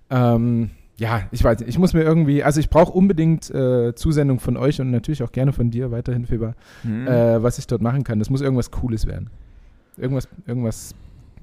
Ähm, 0.09 0.69
ja, 0.97 1.21
ich 1.31 1.43
weiß 1.43 1.59
nicht, 1.59 1.69
ich 1.69 1.79
muss 1.79 1.93
mir 1.93 2.01
irgendwie, 2.03 2.43
also 2.43 2.59
ich 2.59 2.69
brauche 2.69 2.91
unbedingt 2.91 3.49
äh, 3.51 3.95
Zusendung 3.95 4.39
von 4.39 4.57
euch 4.57 4.81
und 4.81 4.91
natürlich 4.91 5.23
auch 5.23 5.31
gerne 5.31 5.53
von 5.53 5.71
dir 5.71 5.91
weiterhin, 5.91 6.25
Feber, 6.25 6.55
Mhm. 6.83 7.07
äh, 7.07 7.41
was 7.41 7.57
ich 7.57 7.67
dort 7.67 7.81
machen 7.81 8.03
kann. 8.03 8.19
Das 8.19 8.29
muss 8.29 8.41
irgendwas 8.41 8.69
Cooles 8.71 9.05
werden. 9.07 9.29
Irgendwas, 9.97 10.27
irgendwas, 10.45 10.93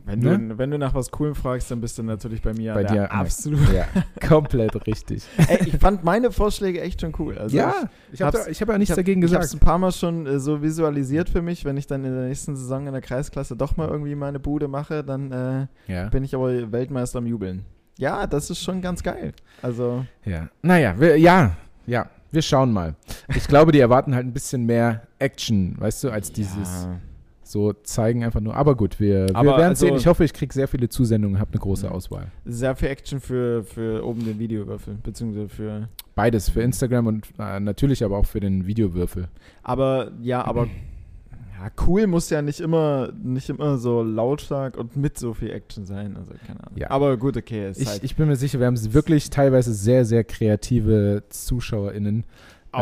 wenn, 0.07 0.19
ne? 0.21 0.39
du, 0.39 0.59
wenn 0.59 0.71
du 0.71 0.79
nach 0.79 0.95
was 0.95 1.11
Coolem 1.11 1.35
fragst, 1.35 1.69
dann 1.71 1.81
bist 1.81 1.99
du 1.99 2.05
natürlich 2.05 2.41
bei 2.41 2.55
mir 2.55 2.75
Bei 2.75 2.85
der 2.85 2.93
dir, 2.93 3.13
absolut. 3.13 3.73
ja, 3.73 3.87
komplett 4.27 4.87
richtig. 4.87 5.25
Ey, 5.49 5.67
ich 5.67 5.77
fand 5.79 6.05
meine 6.05 6.31
Vorschläge 6.31 6.81
echt 6.81 7.01
schon 7.01 7.13
cool. 7.19 7.37
Also 7.37 7.57
ja, 7.57 7.75
ich, 8.13 8.15
ich 8.15 8.23
habe 8.23 8.39
hab 8.39 8.69
ja 8.69 8.79
nichts 8.79 8.91
ich 8.91 8.91
hab, 8.93 8.97
dagegen 8.97 9.23
Ich 9.25 9.35
habe 9.35 9.43
es 9.45 9.51
gesagt. 9.51 9.63
ein 9.63 9.67
paar 9.67 9.79
Mal 9.79 9.91
schon 9.91 10.27
äh, 10.27 10.39
so 10.39 10.63
visualisiert 10.63 11.29
für 11.29 11.43
mich. 11.43 11.65
Wenn 11.65 11.77
ich 11.77 11.89
dann 11.89 12.05
in 12.05 12.15
der 12.15 12.29
nächsten 12.29 12.55
Saison 12.55 12.87
in 12.87 12.93
der 12.93 13.03
Kreisklasse 13.03 13.57
doch 13.57 13.77
mal 13.77 13.89
irgendwie 13.89 14.15
meine 14.15 14.39
Bude 14.39 14.69
mache, 14.69 15.03
dann 15.03 15.33
äh, 15.33 15.67
Ja, 15.93 16.09
bin 16.09 16.23
ich 16.23 16.35
aber 16.37 16.71
Weltmeister 16.71 17.19
am 17.19 17.27
Jubeln. 17.27 17.65
Ja, 17.99 18.27
das 18.29 18.49
ist 18.51 18.63
schon 18.63 18.83
ganz 18.83 19.03
geil. 19.03 19.33
Also, 19.61 20.05
ja. 20.25 20.49
Naja, 20.63 20.95
wir, 20.99 21.19
ja, 21.19 21.57
ja, 21.87 22.09
wir 22.31 22.43
schauen 22.43 22.73
mal. 22.73 22.95
Ich 23.35 23.49
glaube, 23.49 23.73
die 23.73 23.81
erwarten 23.81 24.15
halt 24.15 24.27
ein 24.27 24.33
bisschen 24.33 24.67
mehr 24.67 25.03
Action, 25.19 25.75
weißt 25.79 26.05
du, 26.05 26.11
als 26.11 26.31
dieses 26.31 26.85
ja. 26.85 27.01
So 27.47 27.73
zeigen 27.73 28.25
einfach 28.25 28.41
nur. 28.41 28.55
Aber 28.57 28.75
gut, 28.75 28.99
wir, 28.99 29.29
wir 29.29 29.35
werden 29.35 29.61
also- 29.63 29.87
sehen. 29.87 29.97
Ich 29.97 30.07
hoffe, 30.07 30.25
ich 30.25 30.33
kriege 30.33 30.53
sehr 30.53 30.69
viele 30.69 30.89
Zusendungen, 30.89 31.39
habe 31.39 31.53
eine 31.53 31.61
große 31.61 31.91
Auswahl. 31.91 32.33
sehr 32.45 32.75
viel 32.75 32.89
Action 32.89 33.21
für, 33.21 33.63
für 33.65 34.05
oben 34.05 34.25
den 34.25 34.39
Videowürfel, 34.39 34.99
beziehungsweise 35.03 35.49
für. 35.49 35.89
Beides, 36.15 36.49
für 36.49 36.63
Instagram 36.63 37.07
und 37.07 37.27
äh, 37.39 37.61
natürlich 37.61 38.03
aber 38.03 38.17
auch 38.17 38.27
für 38.27 38.41
den 38.41 38.67
Videowürfel. 38.67 39.29
Aber 39.63 40.11
ja, 40.21 40.45
aber 40.45 40.67
ja, 41.59 41.71
cool 41.87 42.07
muss 42.07 42.31
ja 42.31 42.43
nicht 42.43 42.61
immer, 42.61 43.13
nicht 43.23 43.49
immer 43.49 43.79
so 43.79 44.03
lautstark 44.03 44.77
und 44.77 44.97
mit 44.97 45.19
so 45.19 45.33
viel 45.33 45.51
Action 45.51 45.85
sein. 45.87 46.17
Also 46.17 46.33
keine 46.47 46.61
Ahnung. 46.61 46.79
Ja. 46.79 46.91
Aber 46.91 47.17
gut, 47.17 47.37
okay. 47.37 47.71
Ich, 47.77 47.87
halt 47.87 48.03
ich 48.03 48.17
bin 48.17 48.29
mir 48.29 48.37
sicher, 48.37 48.59
wir 48.59 48.67
haben 48.67 48.93
wirklich 48.93 49.31
teilweise 49.31 49.73
sehr, 49.73 50.05
sehr 50.05 50.25
kreative 50.25 51.23
ZuschauerInnen, 51.29 52.25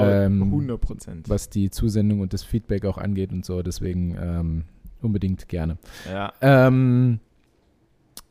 ähm, 0.02 0.42
100 0.42 0.80
Prozent. 0.80 1.28
was 1.28 1.48
die 1.50 1.70
Zusendung 1.70 2.20
und 2.20 2.32
das 2.32 2.42
Feedback 2.42 2.84
auch 2.84 2.98
angeht 2.98 3.32
und 3.32 3.44
so. 3.44 3.62
Deswegen 3.62 4.16
ähm, 4.20 4.64
unbedingt 5.02 5.48
gerne. 5.48 5.76
Ja. 6.10 6.32
Ähm, 6.40 7.20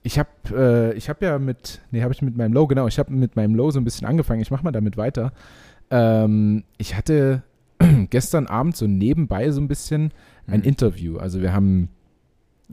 ich 0.02 0.20
habe 0.20 0.30
äh, 0.52 0.94
ich 0.98 1.10
hab 1.10 1.22
ja 1.22 1.40
mit, 1.40 1.82
nee, 1.92 2.02
habe 2.02 2.14
ich 2.14 2.22
mit 2.22 2.36
meinem 2.36 2.54
Low, 2.54 2.68
genau, 2.68 2.88
ich 2.88 3.00
habe 3.00 3.14
mit 3.14 3.36
meinem 3.36 3.56
Low 3.56 3.72
so 3.72 3.80
ein 3.80 3.84
bisschen 3.86 4.06
angefangen. 4.08 4.42
Ich 4.42 4.52
mache 4.52 4.64
mal 4.64 4.72
damit 4.72 4.98
weiter. 4.98 5.32
Ähm, 5.90 6.64
ich 6.78 6.96
hatte 6.96 7.44
gestern 8.10 8.48
Abend 8.48 8.76
so 8.76 8.88
nebenbei 8.88 9.50
so 9.52 9.62
ein 9.62 9.68
bisschen 9.68 10.12
ein 10.48 10.60
Mhm. 10.62 10.66
Interview. 10.66 11.18
Also 11.18 11.42
wir 11.42 11.54
haben 11.54 11.90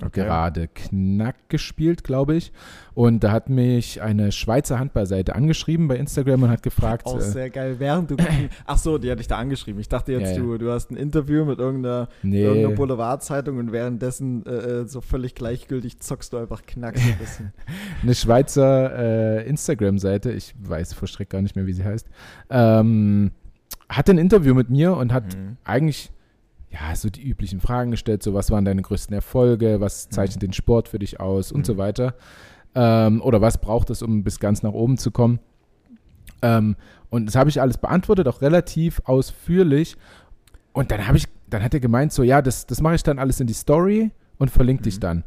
Okay. 0.07 0.25
gerade 0.25 0.69
Knack 0.69 1.49
gespielt, 1.49 2.05
glaube 2.05 2.35
ich. 2.37 2.53
Und 2.95 3.25
da 3.25 3.31
hat 3.33 3.49
mich 3.49 4.03
eine 4.03 4.33
Schweizer 4.33 4.79
Handballseite 4.79 5.35
angeschrieben 5.35 5.89
bei 5.89 5.97
Instagram 5.97 6.43
und 6.43 6.51
hat 6.51 6.63
gefragt, 6.63 7.07
Auch 7.07 7.19
äh, 7.19 7.23
sehr 7.23 7.51
geil, 7.51 7.77
während 7.79 8.11
du. 8.11 8.17
Ach 8.67 8.79
so, 8.79 8.99
die 8.99 9.11
hatte 9.11 9.21
ich 9.21 9.29
da 9.29 9.39
angeschrieben. 9.39 9.81
Ich 9.81 9.89
dachte 9.89 10.13
jetzt, 10.13 10.31
Ja, 10.31 10.37
ja. 10.37 10.43
Du, 10.43 10.59
du 10.59 10.71
hast 10.71 10.91
ein 10.91 10.97
Interview 10.97 11.45
mit 11.45 11.59
irgendeiner, 11.59 12.09
nee, 12.23 12.43
irgendeiner 12.43 12.75
Boulevardzeitung 12.75 13.59
und 13.59 13.73
währenddessen 13.73 14.45
äh, 14.47 14.51
äh, 14.51 14.87
so 14.87 15.01
völlig 15.01 15.35
gleichgültig 15.35 16.01
zockst 16.01 16.33
du 16.33 16.39
einfach 16.39 16.67
knack 16.67 16.97
ein 16.97 17.19
bisschen. 17.19 17.53
eine 18.03 18.15
Schweizer 18.15 18.99
äh, 19.41 19.49
Instagram-Seite, 19.49 20.33
ich 20.33 20.55
weiß 20.61 20.93
vor 20.95 21.09
Schreck 21.09 21.31
gar 21.31 21.43
nicht 21.43 21.57
mehr, 21.57 21.67
wie 21.67 21.73
sie 21.73 21.85
heißt, 21.85 22.09
ähm, 22.51 23.31
hatte 23.89 24.13
ein 24.13 24.19
Interview 24.19 24.55
mit 24.55 24.71
mir 24.71 24.97
und 24.97 25.13
hat 25.13 25.37
Mhm. 25.37 25.57
eigentlich 25.65 26.11
ja 26.71 26.95
so 26.95 27.11
die 27.11 27.23
üblichen 27.29 27.61
Fragen 27.61 27.91
gestellt, 27.91 28.23
so 28.23 28.33
was 28.35 28.51
waren 28.51 28.65
deine 28.65 28.83
größten 28.83 29.15
Erfolge, 29.15 29.81
was 29.81 30.09
zeichnet 30.09 30.43
den 30.43 30.53
Sport 30.53 30.89
für 30.89 30.99
dich 30.99 31.19
aus 31.21 31.51
und 31.53 31.61
Mhm. 31.61 31.65
so 31.65 31.77
weiter. 31.79 32.15
Ähm, 32.75 33.21
oder 33.23 33.41
was 33.41 33.59
braucht 33.59 33.91
es, 33.91 34.03
um 34.03 34.23
bis 34.23 34.39
ganz 34.39 34.63
nach 34.63 34.73
oben 34.73 34.97
zu 34.97 35.11
kommen. 35.11 35.41
Ähm, 36.43 36.77
und 37.11 37.27
das 37.27 37.35
habe 37.35 37.51
ich 37.51 37.61
alles 37.61 37.79
beantwortet, 37.79 38.29
auch 38.29 38.41
relativ 38.41 39.01
ausführlich. 39.05 39.97
Und 40.73 40.93
dann 40.93 41.07
habe 41.09 41.19
ich, 41.19 41.27
dann 41.49 41.63
hat 41.65 41.75
er 41.75 41.81
gemeint, 41.81 42.13
so 42.13 42.23
ja, 42.23 42.41
das, 42.43 42.67
das 42.67 42.81
mache 42.81 42.95
ich 42.95 43.03
dann 43.03 43.19
alles 43.19 43.41
in 43.41 43.49
die 43.49 43.53
Story 43.55 44.13
und 44.39 44.51
verlinke 44.51 44.85
dich 44.85 44.97
Mhm. 44.97 45.01
dann. 45.01 45.25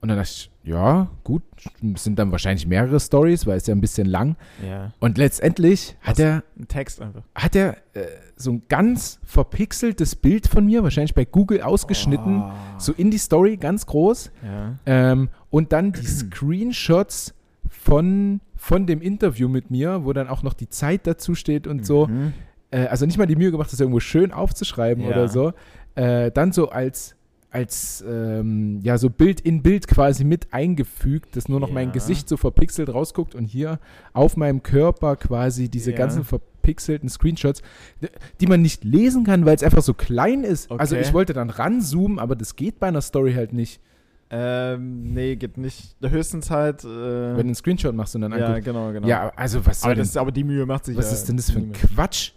Und 0.00 0.08
dann 0.10 0.18
dachte 0.18 0.30
ich, 0.30 0.50
ja, 0.62 1.08
gut, 1.24 1.42
es 1.94 2.04
sind 2.04 2.18
dann 2.18 2.30
wahrscheinlich 2.30 2.66
mehrere 2.66 3.00
Stories, 3.00 3.46
weil 3.46 3.56
es 3.56 3.66
ja 3.66 3.74
ein 3.74 3.80
bisschen 3.80 4.06
lang. 4.06 4.36
Ja. 4.64 4.92
Und 5.00 5.16
letztendlich 5.18 5.96
hat 6.00 6.18
er 6.20 6.44
Text 6.68 7.00
einfach. 7.00 7.22
hat 7.34 7.56
er 7.56 7.76
äh, 7.94 8.04
so 8.36 8.52
ein 8.52 8.62
ganz 8.68 9.18
verpixeltes 9.24 10.14
Bild 10.16 10.46
von 10.48 10.66
mir, 10.66 10.82
wahrscheinlich 10.82 11.14
bei 11.14 11.24
Google 11.24 11.62
ausgeschnitten, 11.62 12.42
Oh. 12.42 12.52
so 12.78 12.92
in 12.92 13.10
die 13.10 13.18
Story, 13.18 13.56
ganz 13.56 13.86
groß. 13.86 14.30
Ja. 14.44 14.78
Ähm, 14.86 15.28
und 15.50 15.72
dann 15.72 15.92
die 15.92 16.06
Screenshots 16.06 17.34
von, 17.68 18.40
von 18.54 18.86
dem 18.86 19.00
Interview 19.00 19.48
mit 19.48 19.70
mir, 19.70 20.04
wo 20.04 20.12
dann 20.12 20.28
auch 20.28 20.42
noch 20.42 20.54
die 20.54 20.68
Zeit 20.68 21.06
dazu 21.06 21.34
steht 21.34 21.66
und 21.66 21.84
so. 21.86 22.06
Mhm. 22.06 22.32
Äh, 22.70 22.86
also 22.86 23.06
nicht 23.06 23.18
mal 23.18 23.26
die 23.26 23.36
Mühe 23.36 23.50
gemacht, 23.50 23.72
das 23.72 23.80
irgendwo 23.80 24.00
schön 24.00 24.32
aufzuschreiben 24.32 25.02
Ja. 25.04 25.10
oder 25.10 25.28
so. 25.28 25.52
Äh, 25.94 26.30
dann 26.30 26.52
so 26.52 26.68
als, 26.68 27.15
als 27.56 28.04
ähm, 28.06 28.80
ja, 28.82 28.98
so 28.98 29.08
Bild 29.08 29.40
in 29.40 29.62
Bild 29.62 29.88
quasi 29.88 30.24
mit 30.24 30.52
eingefügt, 30.52 31.36
dass 31.36 31.48
nur 31.48 31.58
noch 31.58 31.70
mein 31.70 31.88
Ja. 31.88 31.92
Gesicht 31.94 32.28
so 32.28 32.36
verpixelt 32.36 32.92
rausguckt 32.92 33.34
und 33.34 33.46
hier 33.46 33.78
auf 34.12 34.36
meinem 34.36 34.62
Körper 34.62 35.16
quasi 35.16 35.68
diese 35.70 35.92
Ja. 35.92 35.96
ganzen 35.96 36.22
verpixelten 36.24 37.08
Screenshots, 37.08 37.62
die 38.40 38.46
man 38.46 38.60
nicht 38.60 38.84
lesen 38.84 39.24
kann, 39.24 39.46
weil 39.46 39.56
es 39.56 39.62
einfach 39.62 39.82
so 39.82 39.94
klein 39.94 40.44
ist. 40.44 40.70
Also 40.70 40.96
Okay. 40.96 41.04
ich 41.06 41.14
wollte 41.14 41.32
dann 41.32 41.48
ranzoomen, 41.48 42.18
aber 42.18 42.36
das 42.36 42.56
geht 42.56 42.78
bei 42.78 42.88
einer 42.88 43.00
Story 43.00 43.32
halt 43.32 43.52
nicht. 43.54 43.80
Ähm, 44.28 45.14
nee, 45.14 45.36
geht 45.36 45.56
nicht. 45.56 45.96
Höchstens 46.02 46.50
halt. 46.50 46.84
Äh, 46.84 46.88
Wenn 46.88 47.34
du 47.36 47.40
einen 47.40 47.54
Screenshot 47.54 47.94
machst 47.94 48.14
und 48.16 48.22
dann 48.22 48.32
ja, 48.32 48.46
anguckst. 48.46 48.64
genau, 48.64 48.92
genau. 48.92 49.06
Ja, 49.06 49.32
also 49.36 49.64
was 49.64 49.82
aber, 49.84 49.94
das, 49.94 50.16
aber 50.16 50.32
die 50.32 50.44
Mühe 50.44 50.66
macht 50.66 50.84
sich 50.84 50.96
was 50.96 51.06
ja 51.06 51.12
ist 51.12 51.28
denn 51.28 51.36
das 51.36 51.50
für 51.50 51.60
ein. 51.60 51.72
Quatsch? 51.72 52.32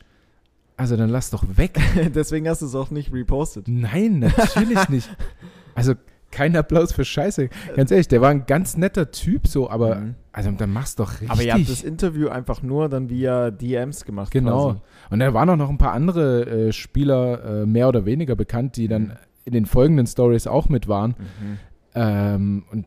Also 0.80 0.96
dann 0.96 1.10
lass 1.10 1.30
doch 1.30 1.44
weg. 1.58 1.78
Deswegen 2.15 2.48
hast 2.48 2.62
du 2.62 2.65
es 2.65 2.74
auch 2.76 2.89
nicht 2.89 3.12
repostet. 3.12 3.68
Nein, 3.68 4.20
natürlich 4.20 4.88
nicht. 4.89 5.10
Also 5.76 5.94
kein 6.32 6.56
Applaus 6.56 6.94
für 6.94 7.04
Scheiße. 7.04 7.50
Ganz 7.76 7.92
ehrlich, 7.92 8.08
der 8.08 8.22
war 8.22 8.30
ein 8.30 8.46
ganz 8.46 8.78
netter 8.78 9.12
Typ 9.12 9.48
so, 9.48 9.70
aber 9.70 9.96
Mhm. 9.96 10.15
also 10.32 10.52
dann 10.52 10.72
mach's 10.72 10.96
doch 10.96 11.12
richtig. 11.13 11.32
Aber 11.32 11.42
ihr 11.44 11.54
habt 11.54 11.68
das 11.70 11.84
Interview 11.84 12.30
einfach 12.30 12.62
nur 12.62 12.88
dann 12.88 13.10
via 13.10 13.52
DMs 13.52 14.06
gemacht. 14.06 14.32
genau. 14.32 14.68
Quasi. 14.68 14.80
Und 15.10 15.20
da 15.20 15.34
waren 15.34 15.50
auch 15.50 15.56
noch 15.58 15.70
ein 15.70 15.78
paar 15.80 15.92
andere 15.92 16.46
äh, 16.68 16.72
Spieler 16.72 17.63
äh, 17.63 17.65
mehr 17.65 17.89
oder 17.89 18.06
weniger 18.06 18.36
bekannt, 18.38 18.78
die 18.78 18.88
dann 18.88 19.02
Mhm. 19.02 19.12
in 19.46 19.54
den 19.54 19.65
folgenden 19.65 20.08
Stories 20.08 20.48
auch 20.48 20.70
mit 20.70 20.88
waren. 20.88 21.15
Mhm. 21.18 21.58
Ähm, 21.96 22.63
und 22.72 22.86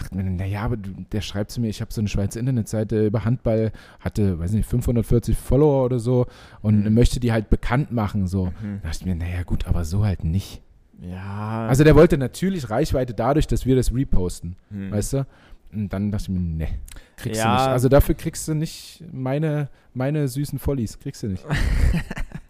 dachte 0.00 0.16
mir, 0.16 0.24
naja, 0.24 0.62
aber 0.62 0.76
du, 0.76 0.90
der 1.12 1.20
schreibt 1.20 1.50
zu 1.50 1.60
mir, 1.60 1.68
ich 1.68 1.80
habe 1.80 1.92
so 1.92 2.00
eine 2.00 2.08
Schweizer 2.08 2.40
Internetseite 2.40 3.06
über 3.06 3.24
Handball, 3.24 3.72
hatte, 4.00 4.38
weiß 4.38 4.52
nicht, 4.52 4.68
540 4.68 5.36
Follower 5.36 5.84
oder 5.84 5.98
so 5.98 6.26
und 6.62 6.84
Mhm. 6.84 6.94
möchte 6.94 7.20
die 7.20 7.32
halt 7.32 7.50
bekannt 7.50 7.92
machen. 7.92 8.26
So. 8.26 8.46
Mhm. 8.46 8.80
Da 8.82 8.88
dachte 8.88 8.98
ich 9.00 9.06
mir, 9.06 9.14
naja, 9.14 9.42
gut, 9.44 9.66
aber 9.66 9.84
so 9.84 10.04
halt 10.04 10.24
nicht. 10.24 10.62
Ja. 11.02 11.66
Also 11.68 11.84
der 11.84 11.94
wollte 11.94 12.18
natürlich 12.18 12.68
Reichweite 12.68 13.14
dadurch, 13.14 13.46
dass 13.46 13.64
wir 13.64 13.76
das 13.76 13.94
reposten, 13.94 14.56
Mhm. 14.70 14.90
weißt 14.90 15.12
du? 15.14 15.26
Und 15.72 15.92
dann 15.92 16.10
dachte 16.10 16.24
ich 16.24 16.28
mir, 16.30 16.40
ne, 16.40 16.68
kriegst 17.16 17.40
du 17.40 17.44
Ja. 17.46 17.54
nicht. 17.54 17.66
Also 17.68 17.88
dafür 17.88 18.14
kriegst 18.16 18.46
du 18.48 18.54
nicht 18.54 19.02
meine, 19.12 19.68
meine 19.94 20.26
süßen 20.28 20.58
Follies, 20.58 20.98
kriegst 20.98 21.22
du 21.22 21.28
nicht. 21.28 21.44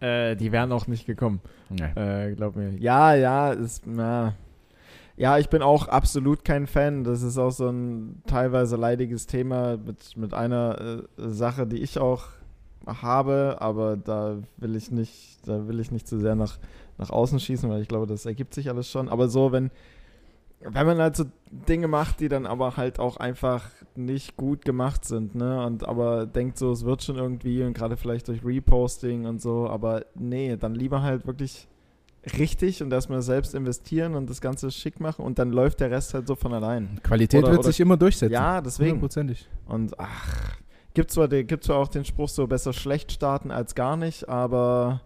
äh, 0.00 0.36
die 0.36 0.52
wären 0.52 0.72
auch 0.72 0.86
nicht 0.86 1.06
gekommen. 1.06 1.40
Ja. 1.70 2.24
Äh, 2.26 2.34
glaub 2.34 2.56
mir. 2.56 2.70
Ja, 2.78 3.14
ja, 3.14 3.52
ist, 3.52 3.86
na. 3.86 4.34
Ja, 5.18 5.36
ich 5.36 5.48
bin 5.48 5.62
auch 5.62 5.88
absolut 5.88 6.44
kein 6.44 6.68
Fan. 6.68 7.02
Das 7.02 7.22
ist 7.22 7.38
auch 7.38 7.50
so 7.50 7.68
ein 7.68 8.22
teilweise 8.26 8.76
leidiges 8.76 9.26
Thema 9.26 9.76
mit, 9.76 10.16
mit 10.16 10.32
einer 10.32 11.02
äh, 11.18 11.28
Sache, 11.28 11.66
die 11.66 11.78
ich 11.78 11.98
auch 11.98 12.26
habe, 12.86 13.56
aber 13.58 13.96
da 13.96 14.38
will 14.58 14.76
ich 14.76 14.92
nicht, 14.92 15.40
da 15.44 15.66
will 15.66 15.80
ich 15.80 15.90
nicht 15.90 16.06
zu 16.06 16.18
sehr 16.20 16.36
nach, 16.36 16.58
nach 16.98 17.10
außen 17.10 17.40
schießen, 17.40 17.68
weil 17.68 17.82
ich 17.82 17.88
glaube, 17.88 18.06
das 18.06 18.26
ergibt 18.26 18.54
sich 18.54 18.70
alles 18.70 18.88
schon. 18.88 19.08
Aber 19.08 19.28
so, 19.28 19.50
wenn, 19.50 19.72
wenn 20.60 20.86
man 20.86 20.98
halt 20.98 21.16
so 21.16 21.24
Dinge 21.50 21.88
macht, 21.88 22.20
die 22.20 22.28
dann 22.28 22.46
aber 22.46 22.76
halt 22.76 23.00
auch 23.00 23.16
einfach 23.16 23.68
nicht 23.96 24.36
gut 24.36 24.64
gemacht 24.64 25.04
sind, 25.04 25.34
ne? 25.34 25.64
Und 25.66 25.86
aber 25.86 26.26
denkt 26.26 26.58
so, 26.58 26.70
es 26.70 26.84
wird 26.84 27.02
schon 27.02 27.16
irgendwie 27.16 27.64
und 27.64 27.74
gerade 27.74 27.96
vielleicht 27.96 28.28
durch 28.28 28.44
Reposting 28.44 29.26
und 29.26 29.42
so, 29.42 29.68
aber 29.68 30.06
nee, 30.14 30.56
dann 30.56 30.74
lieber 30.74 31.02
halt 31.02 31.26
wirklich 31.26 31.67
richtig 32.36 32.82
und 32.82 32.92
erstmal 32.92 33.22
selbst 33.22 33.54
investieren 33.54 34.14
und 34.14 34.28
das 34.28 34.40
Ganze 34.40 34.70
schick 34.70 35.00
machen 35.00 35.24
und 35.24 35.38
dann 35.38 35.50
läuft 35.50 35.80
der 35.80 35.90
Rest 35.90 36.14
halt 36.14 36.26
so 36.26 36.34
von 36.34 36.52
allein. 36.52 37.00
Qualität 37.02 37.40
Oder- 37.42 37.52
wird 37.52 37.60
oder- 37.60 37.68
sich 37.68 37.80
immer 37.80 37.96
durchsetzen. 37.96 38.32
Ja, 38.32 38.60
deswegen. 38.60 38.90
Hundertprozentig. 38.92 39.48
Und 39.66 39.98
ach, 39.98 40.56
gibt 40.94 41.10
zwar, 41.10 41.28
gibt 41.28 41.64
zwar 41.64 41.76
auch 41.76 41.88
den 41.88 42.04
Spruch 42.04 42.28
so 42.28 42.46
besser 42.46 42.72
schlecht 42.72 43.12
starten 43.12 43.50
als 43.50 43.74
gar 43.74 43.96
nicht, 43.96 44.28
aber 44.28 45.00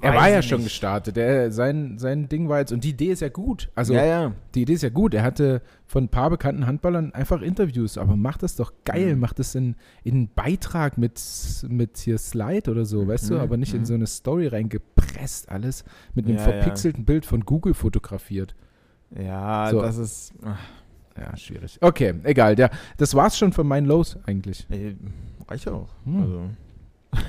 Er 0.00 0.12
weiß 0.12 0.20
war 0.20 0.28
ja 0.30 0.42
schon 0.42 0.58
nicht. 0.58 0.68
gestartet. 0.68 1.16
Er, 1.16 1.50
sein, 1.50 1.98
sein 1.98 2.28
Ding 2.28 2.48
war 2.48 2.60
jetzt, 2.60 2.72
und 2.72 2.84
die 2.84 2.90
Idee 2.90 3.06
ist 3.12 3.20
ja 3.20 3.28
gut. 3.28 3.70
Also 3.74 3.94
ja, 3.94 4.04
ja. 4.04 4.32
die 4.54 4.62
Idee 4.62 4.74
ist 4.74 4.82
ja 4.82 4.88
gut. 4.90 5.14
Er 5.14 5.22
hatte 5.22 5.60
von 5.86 6.04
ein 6.04 6.08
paar 6.08 6.30
bekannten 6.30 6.66
Handballern 6.66 7.12
einfach 7.14 7.42
Interviews, 7.42 7.98
aber 7.98 8.14
macht 8.16 8.42
das 8.42 8.56
doch 8.56 8.72
geil. 8.84 9.14
Mhm. 9.14 9.20
Macht 9.20 9.38
das 9.38 9.54
in, 9.54 9.74
in 10.04 10.14
einen 10.14 10.28
Beitrag 10.34 10.98
mit, 10.98 11.20
mit 11.68 11.98
hier 11.98 12.18
Slide 12.18 12.70
oder 12.70 12.84
so, 12.84 13.06
weißt 13.08 13.30
du, 13.30 13.34
Mhm, 13.34 13.40
aber 13.40 13.56
nicht 13.56 13.74
in 13.74 13.80
mhm. 13.80 13.86
so 13.86 13.94
eine 13.94 14.06
Story 14.06 14.46
reingepresst, 14.46 15.48
alles 15.48 15.84
mit 16.14 16.26
einem 16.26 16.36
Ja, 16.36 16.42
ja. 16.46 16.52
verpixelten 16.52 17.04
Bild 17.04 17.26
von 17.26 17.44
Google 17.44 17.74
fotografiert. 17.74 18.54
Ja, 19.18 19.68
So. 19.70 19.80
das 19.82 19.96
ist. 19.96 20.32
ach, 20.44 20.58
Ja, 21.18 21.36
schwierig. 21.36 21.78
Okay, 21.80 22.14
egal. 22.22 22.54
Der, 22.54 22.70
das 22.98 23.14
war's 23.14 23.36
schon 23.36 23.52
von 23.52 23.66
meinen 23.66 23.86
Lows 23.86 24.16
eigentlich. 24.26 24.66
Ey, 24.70 24.96
reicht 25.48 25.66
auch. 25.68 25.88
Hm. 26.04 26.20
Also. 26.22 26.42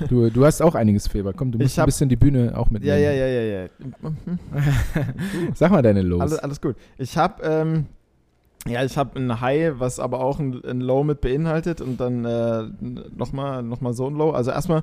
Du, 0.08 0.30
du 0.30 0.44
hast 0.44 0.60
auch 0.62 0.74
einiges 0.74 1.08
Feber. 1.08 1.32
Komm, 1.32 1.52
du 1.52 1.58
musst 1.58 1.78
ein 1.78 1.82
hab- 1.82 1.86
bisschen 1.86 2.08
die 2.08 2.16
Bühne 2.16 2.52
auch 2.56 2.66
Ja, 2.66 2.72
mitnehmen. 2.72 3.02
ja, 3.02 3.10
ja, 3.12 3.26
ja, 3.26 3.62
ja. 3.62 3.68
Sag 5.54 5.70
mal 5.70 5.82
deine 5.82 6.02
Lows. 6.02 6.20
Alles, 6.20 6.38
alles 6.38 6.60
gut. 6.60 6.76
Ich 6.98 7.16
habe 7.16 7.42
ähm, 7.42 7.86
ja, 8.68 8.84
ich 8.84 8.96
habe 8.98 9.18
ein 9.18 9.40
High, 9.40 9.74
was 9.78 9.98
aber 10.00 10.20
auch 10.20 10.38
ein, 10.38 10.62
ein 10.64 10.80
Low 10.80 11.02
mit 11.02 11.20
beinhaltet 11.20 11.80
und 11.80 11.98
dann 12.00 12.24
äh, 12.24 12.64
nochmal 13.16 13.62
noch 13.62 13.80
mal 13.80 13.92
so 13.94 14.06
ein 14.08 14.14
Low. 14.14 14.30
Also 14.30 14.50
erstmal, 14.50 14.82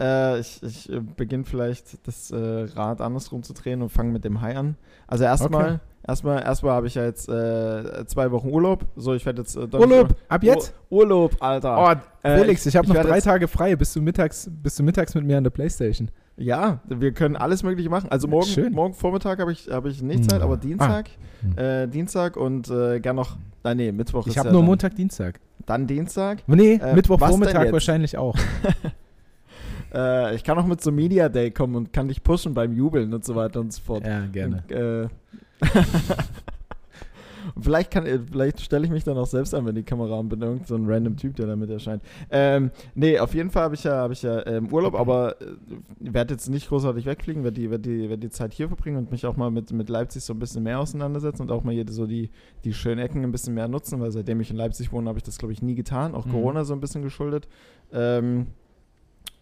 äh, 0.00 0.40
ich, 0.40 0.62
ich 0.62 0.92
äh, 0.92 1.00
beginne 1.00 1.44
vielleicht 1.44 2.06
das 2.06 2.30
äh, 2.30 2.36
Rad 2.74 3.00
andersrum 3.00 3.42
zu 3.42 3.52
drehen 3.54 3.80
und 3.82 3.90
fange 3.90 4.12
mit 4.12 4.24
dem 4.24 4.40
High 4.40 4.56
an. 4.56 4.76
Also 5.06 5.24
erstmal, 5.24 5.64
Okay. 5.74 5.78
erstmal, 6.08 6.42
erstmal 6.42 6.72
habe 6.72 6.86
ich 6.88 6.94
ja 6.96 7.04
jetzt 7.04 7.28
äh, 7.28 8.04
zwei 8.06 8.32
Wochen 8.32 8.48
Urlaub. 8.48 8.86
So, 8.96 9.14
ich 9.14 9.24
werde 9.24 9.42
jetzt 9.42 9.56
äh, 9.56 9.68
Urlaub, 9.72 10.16
ab 10.28 10.42
jetzt? 10.42 10.74
Ur 10.90 10.98
Urlaub, 11.02 11.36
Alter. 11.40 11.78
Oh, 11.78 12.26
Äh, 12.28 12.38
Felix, 12.40 12.66
ich 12.66 12.76
habe 12.76 12.88
noch 12.88 12.96
drei 12.96 13.20
Tage 13.20 13.46
frei. 13.46 13.76
Bist 13.76 13.94
du 13.94 14.00
mittags, 14.02 14.50
bist 14.50 14.78
du 14.78 14.82
mittags 14.82 15.14
mit 15.14 15.24
mir 15.24 15.38
an 15.38 15.44
der 15.44 15.50
Playstation? 15.50 16.10
Ja, 16.36 16.80
wir 16.88 17.12
können 17.12 17.36
alles 17.36 17.62
Mögliche 17.62 17.90
machen. 17.90 18.10
Also 18.10 18.26
morgen, 18.26 18.46
Schön. 18.46 18.72
morgen 18.72 18.94
Vormittag 18.94 19.38
habe 19.38 19.52
ich, 19.52 19.68
hab 19.70 19.84
ich 19.86 20.02
nicht 20.02 20.28
Zeit, 20.30 20.40
Hm. 20.40 20.42
aber 20.46 20.56
Dienstag, 20.56 21.10
Hm. 21.42 21.58
äh, 21.58 21.86
Dienstag 21.88 22.36
und 22.36 22.68
äh, 22.70 23.00
gern 23.00 23.16
noch, 23.16 23.36
nein, 23.62 23.76
nee, 23.76 23.92
Mittwoch 23.92 24.26
Ich 24.26 24.38
habe 24.38 24.48
ja 24.48 24.52
nur 24.52 24.62
dann, 24.62 24.66
Montag, 24.68 24.94
Dienstag. 24.94 25.38
Dann 25.66 25.86
Dienstag. 25.86 26.42
Nee, 26.46 26.74
Äh, 26.74 26.94
Mittwochvormittag 26.94 27.70
wahrscheinlich 27.72 28.16
auch. 28.18 28.36
Äh, 29.94 30.34
ich 30.36 30.42
kann 30.42 30.58
auch 30.58 30.64
mit 30.64 30.80
so 30.80 30.90
Media 30.90 31.28
Day 31.28 31.50
kommen 31.50 31.74
und 31.76 31.92
kann 31.92 32.08
dich 32.08 32.22
pushen 32.22 32.54
beim 32.54 32.72
Jubeln 32.72 33.12
und 33.12 33.26
so 33.26 33.34
weiter 33.34 33.60
und 33.60 33.74
so 33.74 33.82
fort. 33.82 34.06
Ja, 34.06 34.24
gerne. 34.24 34.62
Und, 34.70 34.74
äh, 34.74 35.08
und 37.54 37.62
vielleicht 37.62 37.90
kann, 37.90 38.06
äh, 38.06 38.18
vielleicht 38.18 38.60
stelle 38.60 38.84
ich 38.84 38.90
mich 38.90 39.04
dann 39.04 39.16
auch 39.16 39.26
selbst 39.26 39.54
an, 39.54 39.64
wenn 39.66 39.74
die 39.74 39.82
Kamera 39.82 40.18
an 40.18 40.28
bin, 40.28 40.42
irgend 40.42 40.66
so 40.66 40.74
ein 40.74 40.84
random 40.86 41.16
Typ, 41.16 41.36
der 41.36 41.46
damit 41.46 41.70
erscheint. 41.70 42.02
Ähm, 42.30 42.70
nee, 42.94 43.18
auf 43.18 43.34
jeden 43.34 43.50
Fall 43.50 43.64
habe 43.64 43.74
ich 43.74 43.84
ja, 43.84 43.96
habe 43.96 44.12
ich 44.12 44.22
ja 44.22 44.44
ähm, 44.46 44.72
Urlaub, 44.72 44.94
aber 44.94 45.40
äh, 45.40 45.46
werde 46.00 46.34
jetzt 46.34 46.48
nicht 46.48 46.68
großartig 46.68 47.06
wegfliegen, 47.06 47.44
werde 47.44 47.60
die, 47.60 47.70
werd 47.70 47.86
die, 47.86 48.10
werd 48.10 48.22
die 48.22 48.30
Zeit 48.30 48.52
hier 48.52 48.68
verbringen 48.68 48.96
und 48.96 49.12
mich 49.12 49.26
auch 49.26 49.36
mal 49.36 49.50
mit, 49.50 49.72
mit 49.72 49.88
Leipzig 49.88 50.24
so 50.24 50.32
ein 50.32 50.38
bisschen 50.38 50.62
mehr 50.62 50.80
auseinandersetzen 50.80 51.42
und 51.42 51.50
auch 51.50 51.62
mal 51.62 51.72
hier 51.72 51.84
so 51.88 52.06
die, 52.06 52.30
die 52.64 52.74
schönen 52.74 52.98
Ecken 52.98 53.22
ein 53.22 53.32
bisschen 53.32 53.54
mehr 53.54 53.68
nutzen, 53.68 54.00
weil 54.00 54.10
seitdem 54.10 54.40
ich 54.40 54.50
in 54.50 54.56
Leipzig 54.56 54.92
wohne, 54.92 55.08
habe 55.08 55.18
ich 55.18 55.24
das, 55.24 55.38
glaube 55.38 55.52
ich, 55.52 55.62
nie 55.62 55.74
getan, 55.74 56.14
auch 56.14 56.26
Mhm. 56.26 56.32
Corona 56.32 56.64
so 56.64 56.74
ein 56.74 56.80
bisschen 56.80 57.02
geschuldet. 57.02 57.48
Ähm, 57.92 58.46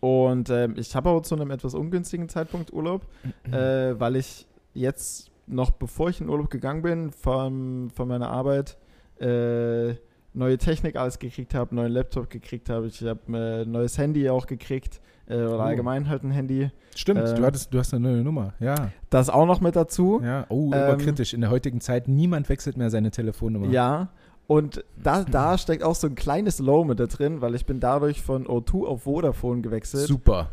und 0.01 0.49
ähm, 0.51 0.75
ich 0.77 0.95
habe 0.97 1.11
aber 1.11 1.23
zu 1.23 1.35
einem 1.35 1.51
etwas 1.51 1.75
ungünstigen 1.75 2.29
Zeitpunkt 2.29 2.73
Urlaub, 2.73 3.07
äh, 3.51 3.95
weil 3.99 4.17
ich 4.17 4.47
jetzt 4.73 5.31
noch 5.51 5.71
bevor 5.73 6.09
ich 6.11 6.21
in 6.21 6.29
Urlaub 6.29 6.51
gegangen 6.51 6.83
bin, 6.83 7.11
von, 7.11 7.91
von 7.95 8.09
meiner 8.09 8.31
Arbeit 8.31 8.77
äh, 9.21 9.95
neue 10.33 10.59
Technik 10.59 10.97
alles 10.97 11.19
gekriegt 11.19 11.55
habe, 11.55 11.75
neuen 11.75 11.93
Laptop 11.93 12.31
gekriegt 12.31 12.69
habe. 12.71 12.87
Ich 12.87 13.03
habe 13.03 13.21
äh, 13.37 13.63
ein 13.63 13.71
neues 13.71 13.99
Handy 13.99 14.29
auch 14.31 14.47
gekriegt 14.47 15.01
äh, 15.29 15.35
oder 15.37 15.59
Oh. 15.59 15.63
allgemein 15.63 16.09
halt 16.09 16.23
ein 16.23 16.31
Handy. 16.31 16.71
Stimmt, 16.95 17.21
äh, 17.21 17.35
du, 17.35 17.43
hattest, 17.45 17.73
du 17.75 17.79
hast 17.79 17.93
eine 17.93 18.09
neue 18.09 18.23
Nummer. 18.23 18.55
Ja. 18.61 18.91
Das 19.11 19.29
auch 19.29 19.47
noch 19.47 19.61
mit 19.61 19.77
dazu. 19.77 20.21
ja. 20.23 20.47
Oh, 20.49 20.67
Ähm, 20.67 20.69
überkritisch. 20.69 21.35
In 21.35 21.41
der 21.41 21.51
heutigen 21.51 21.81
Zeit, 21.81 22.09
niemand 22.09 22.49
wechselt 22.49 22.77
mehr 22.77 22.91
seine 22.91 23.11
Telefonnummer. 23.11 23.67
Ja. 23.69 24.09
Und 24.47 24.85
da, 25.03 25.25
da 25.31 25.59
steckt 25.59 25.83
auch 25.83 25.95
so 25.97 26.07
ein 26.07 26.15
kleines 26.15 26.59
Low 26.61 26.85
mit 26.85 26.99
da 27.01 27.07
drin, 27.07 27.41
weil 27.41 27.55
ich 27.55 27.67
bin 27.67 27.81
dadurch 27.81 28.23
von 28.23 28.47
O2 28.47 28.87
auf 28.87 29.03
Vodafone 29.03 29.61
gewechselt. 29.63 30.07
Super. 30.07 30.51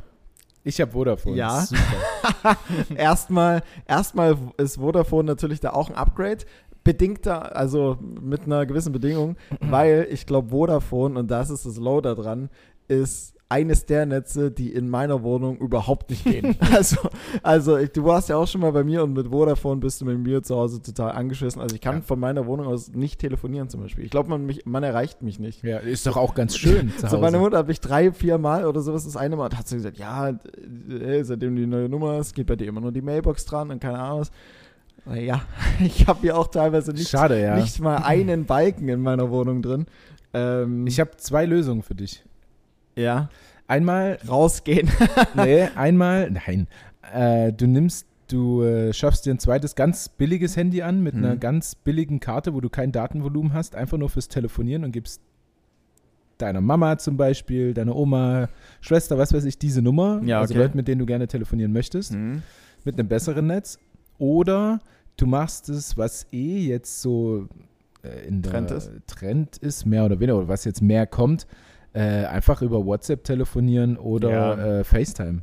Ich 0.67 0.81
habe 0.81 0.91
Vodafone. 0.91 1.37
Ja. 1.37 1.61
Super. 1.61 2.57
erstmal, 2.95 3.61
erstmal 3.87 4.37
ist 4.57 4.75
Vodafone 4.75 5.23
natürlich 5.23 5.61
da 5.61 5.71
auch 5.71 5.89
ein 5.89 5.95
Upgrade. 5.95 6.43
Bedingter, 6.83 7.55
also 7.55 7.97
mit 8.01 8.45
einer 8.45 8.65
gewissen 8.65 8.91
Bedingung, 8.91 9.37
weil 9.61 10.07
ich 10.11 10.25
glaube, 10.25 10.49
Vodafone, 10.49 11.17
und 11.17 11.31
das 11.31 11.49
ist 11.49 11.65
das 11.65 11.77
Low 11.77 12.01
da 12.01 12.15
dran, 12.15 12.49
ist 12.89 13.36
eines 13.49 13.85
der 13.85 14.05
Netze, 14.05 14.51
die 14.51 14.73
in 14.73 14.89
meiner 14.89 15.23
Wohnung 15.23 15.57
überhaupt 15.57 16.09
nicht 16.09 16.25
gehen. 16.25 16.57
also, 16.75 16.97
also 17.43 17.77
ich, 17.77 17.91
du 17.91 18.03
warst 18.03 18.27
ja 18.27 18.35
auch 18.35 18.47
schon 18.47 18.59
mal 18.61 18.71
bei 18.73 18.83
mir 18.83 19.03
und 19.03 19.13
mit 19.13 19.27
Vodafone 19.29 19.79
bist 19.79 20.01
du 20.01 20.05
mit 20.05 20.19
mir 20.19 20.43
zu 20.43 20.55
Hause 20.55 20.81
total 20.81 21.11
angeschissen. 21.13 21.61
Also 21.61 21.73
ich 21.75 21.81
kann 21.81 21.95
Ja. 21.97 22.01
von 22.01 22.19
meiner 22.19 22.45
Wohnung 22.45 22.67
aus 22.67 22.89
nicht 22.91 23.19
telefonieren 23.19 23.69
zum 23.69 23.81
Beispiel. 23.81 24.03
Ich 24.03 24.11
glaube, 24.11 24.29
man, 24.29 24.45
mich- 24.45 24.65
man 24.65 24.83
erreicht 24.83 25.21
mich 25.21 25.39
nicht. 25.39 25.63
Ja, 25.63 25.77
ist 25.77 26.05
doch 26.05 26.17
auch 26.17 26.33
ganz 26.35 26.57
schön 26.57 26.91
So, 27.07 27.19
meine 27.19 27.39
Mutter 27.39 27.57
hat 27.59 27.67
mich 27.67 27.79
drei, 27.79 28.11
vier 28.11 28.37
Mal 28.37 28.65
oder 28.65 28.81
sowas 28.81 29.05
das 29.05 29.15
eine 29.15 29.37
Mal 29.37 29.49
hat 29.57 29.67
sie 29.67 29.77
gesagt, 29.77 29.97
ja, 29.97 30.29
äh, 30.29 31.23
seitdem 31.23 31.55
du 31.55 31.61
die 31.61 31.67
neue 31.67 31.87
Nummer 31.87 32.17
hast, 32.17 32.33
geht 32.35 32.47
bei 32.47 32.57
dir 32.57 32.67
immer 32.67 32.81
nur 32.81 32.91
die 32.91 33.01
Mailbox 33.01 33.45
dran 33.45 33.71
und 33.71 33.79
keine 33.79 33.99
Ahnung 33.99 34.19
was. 34.21 34.31
Ja, 35.17 35.41
ich 35.79 36.05
habe 36.05 36.19
hier 36.19 36.37
auch 36.37 36.47
teilweise 36.47 36.91
nicht, 36.91 37.07
Schade, 37.07 37.41
ja. 37.41 37.55
nicht 37.55 37.79
mal 37.79 37.97
einen 37.97 38.43
Balken 38.45 38.89
in 38.89 39.01
meiner 39.01 39.29
Wohnung 39.31 39.61
drin. 39.61 39.85
Ähm, 40.33 40.85
Ich 40.85 40.99
habe 40.99 41.11
zwei 41.15 41.45
Lösungen 41.45 41.81
für 41.81 41.95
dich. 41.95 42.25
Ja, 42.97 43.29
Einmal, 43.69 44.17
rausgehen. 44.27 44.89
nee, 45.35 45.63
einmal, 45.75 46.31
nein. 46.31 46.67
Äh, 47.13 47.51
du 47.51 47.67
nimmst, 47.67 48.05
du 48.29 48.63
äh, 48.63 48.93
schaffst 48.93 49.25
dir 49.25 49.33
ein 49.33 49.39
zweites 49.39 49.75
ganz 49.75 50.07
billiges 50.07 50.55
Handy 50.55 50.81
an 50.81 51.01
mit 51.03 51.15
Mhm. 51.15 51.25
einer 51.25 51.35
ganz 51.35 51.75
billigen 51.75 52.21
Karte, 52.21 52.53
wo 52.53 52.61
du 52.61 52.69
kein 52.69 52.93
Datenvolumen 52.93 53.51
hast, 53.53 53.75
einfach 53.75 53.97
nur 53.97 54.09
fürs 54.09 54.29
Telefonieren 54.29 54.85
und 54.85 54.91
gibst 54.93 55.21
deiner 56.37 56.61
Mama 56.61 56.97
zum 56.97 57.17
Beispiel, 57.17 57.73
deiner 57.73 57.95
Oma, 57.95 58.47
Schwester, 58.79 59.17
was 59.17 59.33
weiß 59.33 59.43
ich, 59.45 59.57
diese 59.57 59.81
Nummer. 59.81 60.21
Ja, 60.23 60.39
Also 60.39 60.53
okay. 60.53 60.63
Leute, 60.63 60.77
mit 60.77 60.87
denen 60.87 60.99
du 60.99 61.05
gerne 61.05 61.27
telefonieren 61.27 61.73
möchtest. 61.73 62.13
Hm. 62.13 62.43
mit 62.85 62.97
einem 62.97 63.07
besseren 63.09 63.47
Netz. 63.47 63.79
Oder 64.17 64.79
du 65.17 65.25
machst 65.25 65.67
es, 65.67 65.97
was 65.97 66.25
eh 66.31 66.59
jetzt 66.67 67.01
so 67.01 67.47
äh, 68.03 68.27
in 68.27 68.41
der 68.43 68.51
Trend 68.51 68.71
ist. 68.71 68.91
Trend 69.07 69.57
ist, 69.57 69.85
mehr 69.85 70.05
oder 70.05 70.19
weniger, 70.21 70.37
oder 70.37 70.47
was 70.47 70.63
jetzt 70.63 70.81
mehr 70.81 71.05
kommt, 71.05 71.47
äh, 71.97 72.25
einfach 72.25 72.61
über 72.61 72.85
WhatsApp 72.85 73.23
telefonieren 73.23 73.97
oder 73.97 74.29
Ja. 74.29 74.53
äh, 74.79 74.83
FaceTime. 74.83 75.41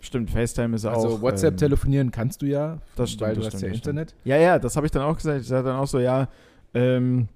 Stimmt, 0.00 0.30
FaceTime 0.30 0.76
ist 0.76 0.84
Also 0.84 1.08
auch. 1.08 1.22
WhatsApp 1.22 1.54
ähm, 1.54 1.58
telefonieren 1.58 2.10
kannst 2.10 2.42
du 2.42 2.46
ja, 2.46 2.78
das 2.94 3.10
stimmt, 3.10 3.22
weil 3.22 3.34
du 3.34 3.40
das 3.40 3.54
hast 3.54 3.60
stimmt, 3.60 3.62
ja 3.62 3.68
das 3.70 3.78
stimmt. 3.78 3.98
Internet. 3.98 4.14
Ja, 4.24 4.36
ja, 4.36 4.58
das 4.58 4.76
habe 4.76 4.86
ich 4.86 4.92
dann 4.92 5.02
auch 5.02 5.16
gesagt. 5.16 5.40
Ich 5.40 5.46
sage 5.48 5.64
dann 5.68 5.76
auch 5.76 5.86
so, 5.86 5.98
ja, 5.98 6.28
ähm, 6.74 7.28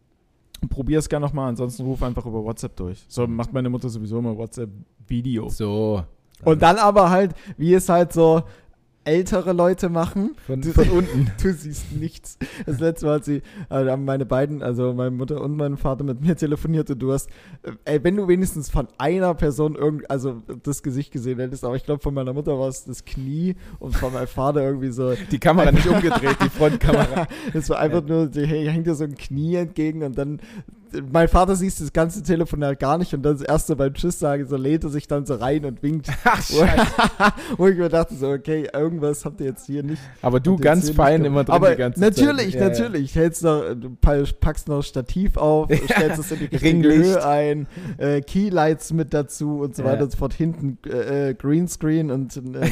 probier 0.68 0.98
es 0.98 1.08
gerne 1.08 1.24
nochmal, 1.26 1.48
ansonsten 1.48 1.82
ruf 1.84 2.02
einfach 2.02 2.26
über 2.26 2.44
WhatsApp 2.44 2.76
durch. 2.76 3.04
So 3.08 3.26
macht 3.26 3.52
meine 3.52 3.70
Mutter 3.70 3.88
sowieso 3.88 4.18
immer 4.18 4.36
WhatsApp-Video. 4.36 5.48
So. 5.48 6.04
Und 6.44 6.60
dann 6.62 6.76
aber 6.76 7.10
halt, 7.10 7.34
wie 7.56 7.74
es 7.74 7.88
halt 7.88 8.12
so 8.12 8.42
ältere 9.08 9.52
Leute 9.54 9.88
machen, 9.88 10.36
Von, 10.46 10.60
Du- 10.60 10.72
von 10.72 10.88
unten. 10.90 11.30
du 11.42 11.52
siehst 11.52 11.92
nichts. 11.92 12.36
Das 12.66 12.78
letzte 12.78 13.06
Mal 13.06 13.14
hat 13.16 13.24
sie, 13.24 13.40
also 13.70 13.90
haben 13.90 14.04
meine 14.04 14.26
beiden, 14.26 14.62
also 14.62 14.92
meine 14.92 15.10
Mutter 15.10 15.40
und 15.40 15.56
mein 15.56 15.76
Vater 15.78 16.04
mit 16.04 16.20
mir 16.20 16.36
telefoniert 16.36 16.90
und 16.90 16.98
du 16.98 17.12
hast, 17.12 17.30
äh, 17.62 17.72
ey, 17.86 18.04
wenn 18.04 18.16
du 18.16 18.28
wenigstens 18.28 18.68
von 18.70 18.86
einer 18.98 19.34
Person 19.34 19.74
irgend, 19.76 20.10
also 20.10 20.42
das 20.62 20.82
Gesicht 20.82 21.10
gesehen 21.12 21.38
hättest, 21.40 21.64
aber 21.64 21.74
ich 21.76 21.84
glaube 21.84 22.02
von 22.02 22.12
meiner 22.12 22.32
Mutter 22.34 22.58
war 22.58 22.68
es 22.68 22.84
das 22.84 23.04
Knie 23.04 23.56
und 23.78 23.96
von 23.96 24.12
meinem 24.12 24.26
Vater 24.28 24.62
irgendwie 24.62 24.90
so, 24.90 25.14
Die 25.30 25.38
Kamera 25.38 25.72
nicht 25.72 25.86
umgedreht, 25.86 26.36
die 26.44 26.50
Frontkamera. 26.50 27.26
es 27.54 27.70
war 27.70 27.78
einfach 27.78 28.04
nur, 28.04 28.26
die, 28.26 28.46
hey, 28.46 28.66
hängt 28.66 28.86
dir 28.86 28.94
so 28.94 29.04
ein 29.04 29.14
Knie 29.16 29.54
entgegen 29.56 30.02
und 30.02 30.18
dann, 30.18 30.40
mein 31.12 31.28
Vater 31.28 31.54
sieht 31.54 31.78
das 31.80 31.92
ganze 31.92 32.22
Telefonat 32.22 32.78
gar 32.80 32.96
nicht 32.98 33.12
und 33.14 33.22
dann 33.22 33.34
das 33.34 33.42
erste 33.42 33.76
beim 33.76 33.92
Tschüss 33.94 34.18
sagen, 34.18 34.46
so 34.46 34.56
lädt 34.56 34.84
er 34.84 34.90
sich 34.90 35.06
dann 35.06 35.26
so 35.26 35.34
rein 35.34 35.64
und 35.66 35.82
winkt. 35.82 36.08
Ach, 36.24 36.42
scheiße. 36.42 36.86
Wo 37.58 37.66
ich 37.68 37.76
mir 37.76 37.88
dachte 37.90 38.14
so, 38.14 38.30
okay, 38.30 38.68
irgendwas 38.98 39.24
habt 39.24 39.40
ihr 39.40 39.46
jetzt 39.46 39.66
hier 39.66 39.82
nicht. 39.82 40.02
Aber 40.22 40.40
du 40.40 40.56
ganz 40.56 40.90
fein 40.90 41.24
immer 41.24 41.44
drin 41.44 41.54
Aber 41.54 41.70
die 41.70 41.76
ganze 41.76 42.00
natürlich, 42.00 42.52
Zeit. 42.52 42.54
Ja, 42.54 42.60
ja. 42.60 42.68
natürlich. 42.68 43.14
Hältst 43.14 43.42
noch, 43.42 43.62
packst 44.40 44.68
noch 44.68 44.82
Stativ 44.82 45.36
auf, 45.36 45.70
Ja. 45.70 45.76
stellst 45.76 46.18
es 46.18 46.32
in 46.32 46.38
die 46.40 46.44
richtige. 46.46 46.88
Höhe 46.88 47.24
ein, 47.26 47.66
äh, 47.98 48.20
Keylights 48.20 48.92
mit 48.92 49.14
dazu 49.14 49.60
und 49.60 49.76
so 49.76 49.82
Ja. 49.82 49.90
weiter 49.90 50.04
und 50.04 50.12
so 50.12 50.18
fort. 50.18 50.34
Hinten 50.34 50.78
äh, 50.86 51.30
äh, 51.30 51.34
Greenscreen 51.34 52.10
und 52.10 52.36
äh, 52.36 52.40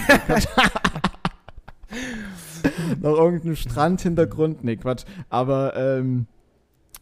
noch 3.00 3.16
irgendein 3.18 3.56
Strandhintergrund. 3.56 4.64
Nee, 4.64 4.76
Quatsch. 4.76 5.04
Aber 5.28 5.76
ähm, 5.76 6.26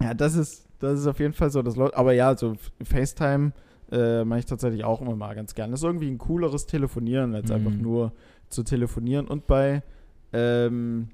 ja, 0.02 0.14
das 0.14 0.34
ist, 0.34 0.66
das 0.80 1.00
ist 1.00 1.06
auf 1.06 1.18
jeden 1.18 1.32
Fall 1.34 1.50
so 1.50 1.62
das 1.62 1.76
Leute. 1.76 1.96
Aber 1.96 2.12
ja, 2.12 2.36
so 2.36 2.54
FaceTime 2.82 3.52
äh, 3.92 4.24
mache 4.24 4.40
ich 4.40 4.46
tatsächlich 4.46 4.84
auch 4.84 5.00
immer 5.00 5.14
mal 5.16 5.34
ganz 5.34 5.54
gerne. 5.54 5.72
Das 5.72 5.80
ist 5.80 5.84
irgendwie 5.84 6.10
ein 6.10 6.18
cooleres 6.18 6.66
Telefonieren, 6.66 7.34
als 7.34 7.48
Mhm. 7.50 7.54
einfach 7.56 7.70
nur 7.72 8.12
zu 8.54 8.62
telefonieren. 8.62 9.26
Und 9.28 9.46
bei, 9.46 9.82
ähm, 10.32 11.08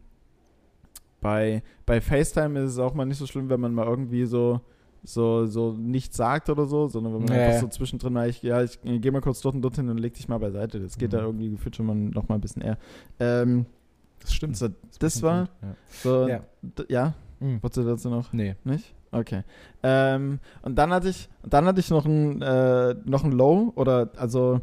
bei, 1.21 1.63
bei 1.87 2.01
FaceTime 2.01 2.59
ist 2.61 2.73
es 2.73 2.79
auch 2.79 2.95
mal 2.95 3.05
nicht 3.05 3.19
so 3.19 3.27
schlimm, 3.27 3.49
wenn 3.49 3.61
man 3.61 3.75
mal 3.75 3.87
irgendwie 3.87 4.25
so 4.25 4.61
so, 5.03 5.47
so 5.47 5.73
nichts 5.73 6.15
sagt 6.19 6.51
oder 6.51 6.67
so, 6.67 6.87
sondern 6.87 7.15
wenn 7.15 7.25
man 7.25 7.33
Ja, 7.35 7.47
einfach 7.47 7.61
so 7.63 7.69
zwischendrin, 7.69 8.13
mal, 8.13 8.29
ich, 8.29 8.43
ja, 8.43 8.63
ich 8.63 8.79
gehe 8.83 9.11
mal 9.11 9.23
kurz 9.23 9.41
dort 9.41 9.55
und 9.55 9.63
dorthin 9.63 9.89
und 9.89 9.97
leg 9.97 10.13
dich 10.13 10.29
mal 10.29 10.37
beiseite. 10.37 10.79
Das 10.79 10.99
geht 10.99 11.13
Mhm. 11.13 11.17
da 11.17 11.23
irgendwie 11.23 11.49
gefühlt 11.49 11.75
schon 11.75 11.87
mal 11.87 11.95
noch 11.97 12.29
mal 12.29 12.35
ein 12.35 12.41
bisschen 12.43 12.61
eher. 12.61 12.77
Ähm, 13.19 13.65
Das 14.21 14.35
stimmt. 14.35 14.59
so, 14.59 14.69
das 14.99 15.23
war 15.23 15.49
Ja. 15.63 15.75
so, 16.03 16.29
Ja. 16.29 16.41
ja, 16.91 17.15
Mhm. 17.41 17.63
wolltest 17.63 17.79
du 17.79 17.85
dazu 17.85 18.11
noch? 18.11 18.31
Nee. 18.35 18.57
Nicht? 18.65 18.93
Okay. 19.11 19.43
Ähm, 19.83 20.39
und 20.61 20.77
dann 20.77 20.91
hatte 20.93 21.09
ich, 21.09 21.31
dann 21.49 21.65
hatte 21.65 21.81
ich 21.81 21.89
noch 21.89 22.05
ein, 22.05 22.43
äh, 22.43 22.95
noch 23.07 23.25
ein 23.25 23.33
Low 23.33 23.73
oder 23.77 24.11
also 24.19 24.61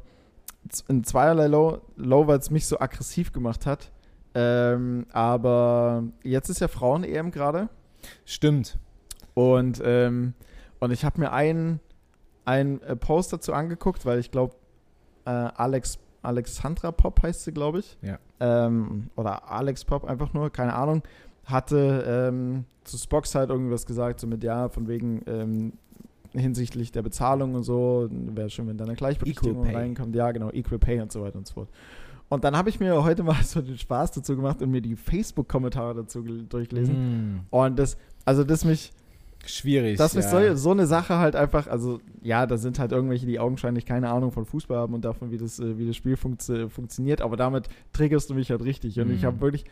ein 0.89 1.03
zweierlei 1.03 1.47
Low, 1.47 1.81
Low, 1.95 2.27
weil 2.27 2.39
es 2.39 2.49
mich 2.49 2.65
so 2.65 2.79
aggressiv 2.79 3.31
gemacht 3.31 3.65
hat. 3.65 3.91
Ähm, 4.35 5.07
aber 5.11 6.03
jetzt 6.23 6.49
ist 6.49 6.61
ja 6.61 6.67
Frauen-EM 6.67 7.31
gerade. 7.31 7.69
Stimmt. 8.25 8.77
Und, 9.33 9.81
ähm, 9.83 10.33
und 10.79 10.91
ich 10.91 11.05
habe 11.05 11.19
mir 11.19 11.31
einen, 11.31 11.79
einen 12.45 12.81
äh, 12.81 12.95
Post 12.95 13.33
dazu 13.33 13.53
angeguckt, 13.53 14.05
weil 14.05 14.19
ich 14.19 14.31
glaube, 14.31 14.55
äh, 15.25 15.29
Alex, 15.29 15.99
Alexandra 16.21 16.91
Pop 16.91 17.21
heißt 17.23 17.43
sie, 17.43 17.51
glaube 17.51 17.79
ich. 17.79 17.97
Ja. 18.01 18.19
Ähm, 18.39 19.09
oder 19.15 19.49
Alex 19.51 19.85
Pop, 19.85 20.05
einfach 20.05 20.33
nur, 20.33 20.51
keine 20.51 20.73
Ahnung. 20.73 21.03
Hatte 21.45 22.29
ähm, 22.29 22.65
zu 22.83 22.97
Spox 22.97 23.35
halt 23.35 23.49
irgendwas 23.49 23.85
gesagt, 23.85 24.19
so 24.19 24.27
mit, 24.27 24.43
ja, 24.43 24.69
von 24.69 24.87
wegen 24.87 25.21
ähm, 25.27 25.73
hinsichtlich 26.37 26.91
der 26.91 27.01
Bezahlung 27.01 27.55
und 27.55 27.63
so, 27.63 28.07
wäre 28.11 28.49
schön, 28.49 28.67
wenn 28.67 28.77
da 28.77 28.85
eine 28.85 28.95
Gleichberechtigung 28.95 29.65
reinkommt. 29.69 30.15
Ja, 30.15 30.31
genau, 30.31 30.49
Equal 30.51 30.79
Pay 30.79 31.01
und 31.01 31.11
so 31.11 31.21
weiter 31.21 31.37
und 31.37 31.47
so 31.47 31.53
fort. 31.55 31.69
Und 32.29 32.43
dann 32.43 32.57
habe 32.57 32.69
ich 32.69 32.79
mir 32.79 33.03
heute 33.03 33.23
mal 33.23 33.35
so 33.43 33.61
den 33.61 33.77
Spaß 33.77 34.11
dazu 34.11 34.35
gemacht 34.35 34.61
und 34.61 34.69
mir 34.71 34.81
die 34.81 34.95
Facebook-Kommentare 34.95 35.95
dazu 35.95 36.23
gel- 36.23 36.45
durchgelesen. 36.47 37.35
Mm. 37.35 37.39
Und 37.49 37.79
das, 37.79 37.97
also 38.25 38.43
das 38.43 38.65
mich, 38.65 38.91
Schwierig. 39.45 39.97
dass 39.97 40.13
mich 40.13 40.25
ja. 40.25 40.49
so, 40.49 40.55
so 40.55 40.71
eine 40.71 40.87
Sache 40.87 41.17
halt 41.19 41.35
einfach, 41.37 41.67
also 41.67 42.01
ja, 42.21 42.45
da 42.45 42.57
sind 42.57 42.79
halt 42.79 42.91
irgendwelche, 42.91 43.25
die 43.25 43.39
augenscheinlich 43.39 43.85
keine 43.85 44.09
Ahnung 44.09 44.31
von 44.31 44.45
Fußball 44.45 44.77
haben 44.77 44.93
und 44.93 45.05
davon, 45.05 45.31
wie 45.31 45.37
das, 45.37 45.59
äh, 45.59 45.77
wie 45.77 45.87
das 45.87 45.95
Spiel 45.95 46.15
funktio- 46.15 46.67
funktioniert, 46.67 47.21
aber 47.21 47.37
damit 47.37 47.69
triggerst 47.93 48.29
du 48.29 48.33
mich 48.33 48.51
halt 48.51 48.61
richtig. 48.63 48.99
Und 48.99 49.09
ich 49.11 49.21
Mhm. 49.21 49.25
habe 49.27 49.39
wirklich 49.41 49.63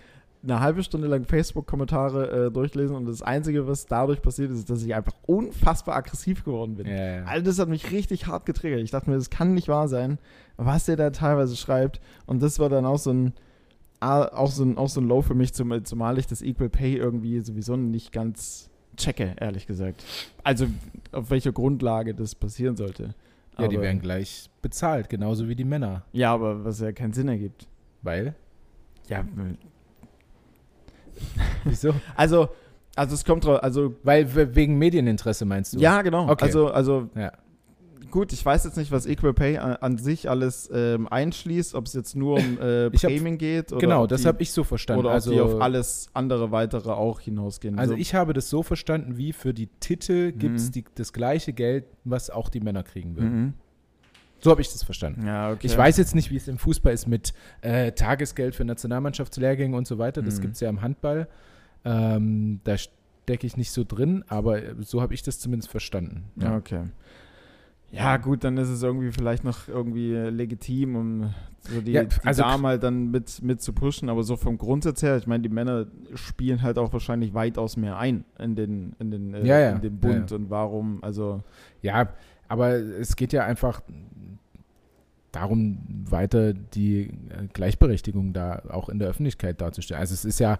eine 0.45 0.59
halbe 0.59 0.83
Stunde 0.83 1.07
lang 1.07 1.25
Facebook-Kommentare 1.25 2.45
äh, 2.47 2.51
durchlesen 2.51 2.95
und 2.95 3.05
das 3.05 3.21
Einzige, 3.21 3.67
was 3.67 3.85
dadurch 3.87 4.21
passiert 4.21 4.51
ist, 4.51 4.59
ist, 4.59 4.69
dass 4.69 4.83
ich 4.83 4.93
einfach 4.95 5.13
unfassbar 5.25 5.95
aggressiv 5.95 6.43
geworden 6.43 6.75
bin. 6.75 6.87
Ja, 6.87 7.15
ja. 7.17 7.23
Also 7.25 7.45
das 7.45 7.59
hat 7.59 7.67
mich 7.67 7.91
richtig 7.91 8.27
hart 8.27 8.45
getriggert. 8.45 8.79
Ich 8.81 8.91
dachte 8.91 9.09
mir, 9.09 9.15
das 9.17 9.29
kann 9.29 9.53
nicht 9.53 9.67
wahr 9.67 9.87
sein, 9.87 10.19
was 10.57 10.85
der 10.85 10.95
da 10.95 11.09
teilweise 11.09 11.55
schreibt. 11.55 11.99
Und 12.25 12.41
das 12.43 12.59
war 12.59 12.69
dann 12.69 12.85
auch 12.85 12.99
so 12.99 13.11
ein, 13.11 13.33
auch 13.99 14.51
so 14.51 14.63
ein, 14.63 14.77
auch 14.77 14.89
so 14.89 15.01
ein 15.01 15.07
Low 15.07 15.21
für 15.23 15.33
mich, 15.35 15.53
zum, 15.53 15.83
zumal 15.83 16.17
ich 16.19 16.27
das 16.27 16.41
Equal 16.41 16.69
Pay 16.69 16.95
irgendwie 16.95 17.39
sowieso 17.39 17.75
nicht 17.75 18.11
ganz 18.11 18.69
checke, 18.97 19.35
ehrlich 19.39 19.65
gesagt. 19.67 20.03
Also 20.43 20.67
auf 21.11 21.29
welcher 21.31 21.51
Grundlage 21.51 22.13
das 22.13 22.35
passieren 22.35 22.75
sollte. 22.77 23.15
ja, 23.57 23.67
die 23.67 23.75
Aber- 23.77 23.83
werden 23.85 23.99
gleich 24.01 24.49
bezahlt, 24.61 25.09
genauso 25.09 25.47
wie 25.49 25.55
die 25.55 25.65
Männer. 25.65 26.03
Ja, 26.13 26.33
aber 26.33 26.63
was 26.63 26.79
ja 26.79 26.91
keinen 26.91 27.13
Sinn 27.13 27.27
ergibt. 27.29 27.67
Weil? 28.03 28.35
Ja, 29.09 29.23
Wieso? 31.63 31.93
also, 32.15 32.49
also 32.95 33.13
es 33.15 33.25
kommt 33.25 33.45
drauf, 33.45 33.61
also 33.63 33.95
Weil 34.03 34.33
we- 34.35 34.55
wegen 34.55 34.77
Medieninteresse 34.77 35.45
meinst 35.45 35.73
du? 35.73 35.79
ja, 35.79 36.01
genau. 36.01 36.29
Okay. 36.29 36.45
Also, 36.45 36.67
also 36.69 37.09
Ja. 37.15 37.31
gut, 38.11 38.31
ich 38.31 38.45
weiß 38.45 38.63
jetzt 38.63 38.77
nicht, 38.77 38.91
was 38.91 39.05
Equal 39.05 39.33
Pay 39.33 39.57
an, 39.57 39.75
an 39.77 39.97
sich 39.97 40.29
alles 40.29 40.69
ähm, 40.73 41.07
einschließt, 41.09 41.75
ob 41.75 41.87
es 41.87 41.93
jetzt 41.93 42.15
nur 42.15 42.37
um 42.37 42.59
äh, 42.61 42.87
Ich 42.93 43.03
hab- 43.03 43.11
geht 43.37 43.71
oder 43.73 43.81
Genau, 43.81 44.03
ob 44.03 44.09
das 44.09 44.25
habe 44.25 44.41
ich 44.41 44.51
so 44.51 44.63
verstanden. 44.63 44.99
Oder 45.01 45.09
ob 45.09 45.15
also, 45.15 45.31
die 45.31 45.41
auf 45.41 45.61
alles 45.61 46.07
andere 46.13 46.51
weitere 46.51 46.91
auch 46.91 47.19
hinausgehen. 47.19 47.77
also 47.79 47.93
So- 47.93 47.99
ich 47.99 48.13
habe 48.15 48.31
das 48.33 48.49
so 48.49 48.63
verstanden, 48.63 49.17
wie 49.17 49.33
für 49.33 49.53
die 49.53 49.67
Titel 49.81 50.31
gibt 50.31 50.57
es 50.57 50.73
Mhm. 50.73 50.83
das 50.95 51.11
gleiche 51.11 51.51
Geld, 51.51 51.85
was 52.05 52.29
auch 52.29 52.47
die 52.49 52.61
Männer 52.61 52.83
kriegen 52.83 53.15
würden. 53.17 53.41
Mhm. 53.41 53.53
So 54.41 54.51
habe 54.51 54.61
ich 54.61 54.71
das 54.71 54.83
verstanden. 54.83 55.25
Ja, 55.25 55.51
okay. 55.51 55.65
Ich 55.67 55.77
weiß 55.77 55.97
jetzt 55.97 56.13
nicht, 56.13 56.29
wie 56.29 56.35
es 56.35 56.47
im 56.47 56.57
Fußball 56.57 56.93
ist 56.93 57.07
mit 57.07 57.33
äh, 57.61 57.91
Tagesgeld 57.93 58.53
für 58.55 58.63
Nationalmannschaftslehrgänge 58.65 59.75
und 59.75 59.87
so 59.87 59.97
weiter. 59.97 60.21
Das 60.21 60.37
Mhm. 60.37 60.41
gibt 60.41 60.53
es 60.55 60.59
ja 60.59 60.69
im 60.69 60.81
Handball. 60.81 61.27
Ähm, 61.83 62.59
da 62.63 62.77
stecke 62.77 63.47
ich 63.47 63.57
nicht 63.57 63.71
so 63.71 63.83
drin, 63.87 64.23
aber 64.27 64.61
äh, 64.63 64.75
so 64.81 65.01
habe 65.01 65.13
ich 65.13 65.23
das 65.23 65.39
zumindest 65.39 65.69
verstanden. 65.71 66.25
Ja, 66.35 66.55
okay. 66.57 66.83
Ja, 67.91 68.17
gut, 68.17 68.43
dann 68.43 68.57
ist 68.57 68.67
es 68.67 68.83
irgendwie 68.83 69.11
vielleicht 69.11 69.43
noch 69.45 69.67
irgendwie 69.69 70.11
legitim, 70.13 70.95
um 70.95 71.33
so 71.61 71.79
die, 71.79 71.93
Ja, 71.93 72.03
die 72.03 72.15
also- 72.25 72.41
Damen 72.41 72.65
halt 72.65 72.83
dann 72.83 73.09
mit, 73.11 73.41
mit 73.41 73.61
zu 73.61 73.71
pushen. 73.73 74.09
Aber 74.09 74.23
so 74.23 74.35
vom 74.35 74.57
Grundsatz 74.57 75.01
her, 75.01 75.15
ich 75.17 75.27
meine, 75.27 75.43
die 75.43 75.49
Männer 75.53 75.85
spielen 76.15 76.61
halt 76.61 76.77
auch 76.77 76.91
wahrscheinlich 76.91 77.33
weitaus 77.33 77.77
mehr 77.77 77.97
ein 77.97 78.25
in 78.37 78.55
den, 78.55 78.95
in 78.99 79.11
den, 79.11 79.33
äh, 79.33 79.45
Ja, 79.45 79.69
in 79.71 79.81
den 79.81 79.97
Bund. 79.99 80.31
Und 80.33 80.49
warum, 80.49 81.03
also, 81.03 81.41
Ja, 81.81 82.09
aber 82.47 82.73
es 82.75 83.15
geht 83.15 83.33
ja 83.33 83.45
einfach 83.45 83.81
darum, 85.31 85.79
weiter 86.09 86.53
die 86.53 87.01
äh, 87.01 87.47
Gleichberechtigung 87.53 88.33
da 88.33 88.61
auch 88.69 88.89
in 88.89 88.99
der 88.99 89.09
Öffentlichkeit 89.09 89.59
darzustellen. 89.59 89.99
Also 89.99 90.13
es 90.13 90.23
ist 90.25 90.39
ja 90.39 90.59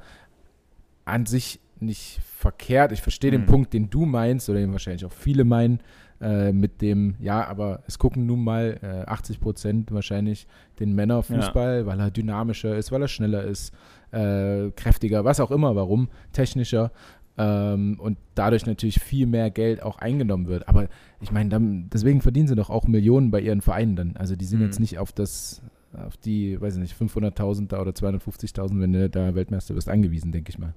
an 1.06 1.26
sich 1.26 1.60
nicht 1.80 2.20
verkehrt. 2.24 2.92
Ich 2.92 3.02
verstehe 3.02 3.32
den 3.32 3.42
Mhm. 3.42 3.46
Punkt, 3.48 3.74
den 3.74 3.90
du 3.90 4.06
meinst 4.06 4.50
oder 4.50 4.60
den 4.60 4.72
wahrscheinlich 4.72 5.06
auch 5.06 5.12
viele 5.12 5.44
meinen, 5.46 5.80
äh, 6.22 6.52
mit 6.52 6.82
dem, 6.82 7.16
ja, 7.20 7.46
aber 7.46 7.84
es 7.88 8.00
gucken 8.00 8.26
nun 8.26 8.44
mal 8.44 8.80
äh, 8.82 9.10
80 9.10 9.40
Prozent 9.40 9.92
wahrscheinlich 9.92 10.48
den 10.80 10.94
Männerfußball, 10.96 11.86
weil 11.86 12.00
er 12.00 12.12
dynamischer 12.12 12.76
ist, 12.78 12.92
weil 12.92 13.02
er 13.02 13.08
schneller 13.10 13.44
ist, 13.44 13.74
äh, 14.12 14.72
kräftiger, 14.72 15.26
was 15.26 15.40
auch 15.42 15.52
immer, 15.52 15.76
warum, 15.76 16.10
technischer 16.32 16.92
ähm, 17.38 18.00
und 18.00 18.18
dadurch 18.36 18.66
natürlich 18.66 19.00
viel 19.02 19.26
mehr 19.28 19.50
Geld 19.52 19.84
auch 19.84 19.98
eingenommen 20.00 20.48
wird. 20.48 20.68
Aber 20.70 20.88
ich 21.22 21.32
meine, 21.32 21.50
dann- 21.50 21.90
deswegen 21.94 22.22
verdienen 22.22 22.48
sie 22.48 22.56
doch 22.56 22.70
auch 22.70 22.88
Millionen 22.88 23.32
bei 23.32 23.42
ihren 23.42 23.62
Vereinen 23.62 23.96
dann. 23.96 24.16
Also 24.18 24.36
die 24.36 24.46
sind 24.46 24.60
Mhm. 24.60 24.66
jetzt 24.66 24.80
nicht 24.80 24.98
auf 25.00 25.12
das, 25.12 25.62
auf 25.94 26.16
die, 26.18 26.60
weiß 26.60 26.76
ich 26.76 26.82
nicht, 26.82 26.96
500.000 26.96 27.72
da 27.74 27.82
oder 27.82 27.92
250.000, 27.94 28.80
wenn 28.82 28.94
du 28.94 29.10
da 29.10 29.36
Weltmeister 29.36 29.76
wirst, 29.76 29.90
angewiesen, 29.90 30.32
denke 30.32 30.50
ich 30.50 30.60
mal. 30.60 30.74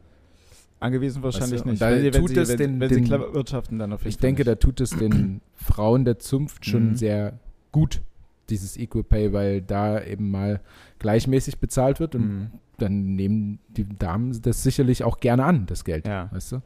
angewiesen 0.81 1.23
wahrscheinlich 1.25 1.55
Weißt 1.55 1.65
du, 1.65 1.71
nicht. 1.71 1.83
da 1.83 1.91
wenn 1.91 2.03
sie, 2.03 2.11
tut 2.13 2.29
sie, 2.31 2.39
es 2.41 2.49
wenn, 2.51 2.57
den- 2.59 2.81
wenn 2.81 2.89
sie 2.89 2.95
den- 2.97 3.05
clever 3.05 3.35
wirtschaften, 3.35 3.79
dann 3.81 3.93
auf 3.93 4.01
jeden 4.03 4.11
Ich 4.11 4.15
Fall 4.17 4.21
denke, 4.29 4.43
nicht. 4.43 4.49
da 4.49 4.55
tut 4.55 4.81
es 4.81 4.91
den 4.91 5.41
Frauen 5.57 6.05
der 6.05 6.21
Zunft 6.21 6.67
schon 6.67 6.91
Mhm. 6.91 6.95
sehr 6.97 7.39
gut, 7.73 8.01
dieses 8.49 8.77
Equal 8.77 9.03
Pay, 9.03 9.33
weil 9.33 9.61
da 9.61 10.01
eben 10.03 10.31
mal 10.31 10.61
gleichmäßig 11.01 11.59
bezahlt 11.59 11.99
wird 11.99 12.15
und 12.15 12.23
Mhm. 12.29 12.47
Dann 12.79 13.15
nehmen 13.17 13.59
die 13.69 13.87
Damen 13.89 14.41
das 14.43 14.63
sicherlich 14.63 15.05
auch 15.05 15.19
gerne 15.21 15.45
an, 15.45 15.67
das 15.67 15.85
Geld. 15.85 16.07
Ja. 16.07 16.29
Weißt 16.33 16.53
du? 16.53 16.63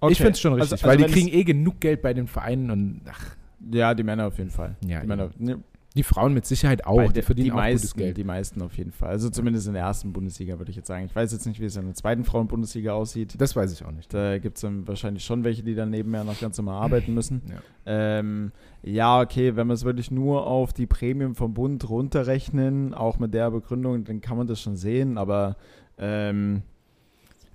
Okay. 0.00 0.12
Ich 0.12 0.18
finde 0.18 0.32
es 0.32 0.40
schon 0.40 0.52
Also- 0.52 0.62
richtig, 0.74 0.84
also 0.84 0.86
weil 0.86 0.98
wenn 1.00 1.06
die 1.08 1.12
kriegen 1.12 1.28
eh 1.36 1.44
genug 1.44 1.80
Geld 1.80 2.02
bei 2.02 2.14
den 2.14 2.26
Vereinen 2.26 2.70
und 2.70 3.00
ach, 3.10 3.36
Ja, 3.72 3.92
die 3.94 4.04
Männer 4.04 4.28
auf 4.28 4.38
jeden 4.38 4.50
Fall. 4.50 4.76
ja, 4.86 5.00
Die, 5.00 5.06
Männer, 5.08 5.30
ne, 5.38 5.58
die 5.98 6.02
Frauen 6.02 6.32
mit 6.32 6.46
Sicherheit 6.46 6.86
auch, 6.86 6.96
Bei 6.96 7.08
die 7.08 7.20
verdienen 7.22 7.44
die 7.46 7.52
auch 7.52 7.56
meisten, 7.56 7.82
gutes 7.88 7.94
Geld. 7.94 8.16
Die 8.16 8.24
meisten 8.24 8.62
auf 8.62 8.76
jeden 8.78 8.92
Fall. 8.92 9.10
Also 9.10 9.28
zumindest 9.28 9.66
in 9.66 9.74
der 9.74 9.82
ersten 9.82 10.12
Bundesliga 10.12 10.58
würde 10.58 10.70
ich 10.70 10.76
jetzt 10.76 10.86
sagen. 10.86 11.04
Ich 11.04 11.14
weiß 11.14 11.32
jetzt 11.32 11.46
nicht, 11.46 11.60
wie 11.60 11.66
es 11.66 11.76
in 11.76 11.84
der 11.84 11.94
zweiten 11.94 12.24
Frauen-Bundesliga 12.24 12.92
aussieht. 12.92 13.34
Das 13.38 13.54
weiß 13.54 13.72
ich 13.72 13.84
auch 13.84 13.90
nicht. 13.90 14.14
Da 14.14 14.38
gibt 14.38 14.56
es 14.56 14.62
dann 14.62 14.88
wahrscheinlich 14.88 15.24
schon 15.24 15.44
welche, 15.44 15.62
die 15.62 15.74
dann 15.74 15.90
nebenher 15.90 16.24
noch 16.24 16.40
ganz 16.40 16.56
normal 16.56 16.82
arbeiten 16.82 17.12
müssen. 17.12 17.42
Ja. 17.50 17.58
Ähm, 17.86 18.52
ja, 18.82 19.20
okay, 19.20 19.56
wenn 19.56 19.66
wir 19.66 19.74
es 19.74 19.84
wirklich 19.84 20.10
nur 20.10 20.46
auf 20.46 20.72
die 20.72 20.86
Prämien 20.86 21.34
vom 21.34 21.52
Bund 21.52 21.88
runterrechnen, 21.90 22.94
auch 22.94 23.18
mit 23.18 23.34
der 23.34 23.50
Begründung, 23.50 24.04
dann 24.04 24.20
kann 24.20 24.36
man 24.38 24.46
das 24.46 24.60
schon 24.60 24.76
sehen, 24.76 25.18
aber 25.18 25.56
ähm, 25.98 26.62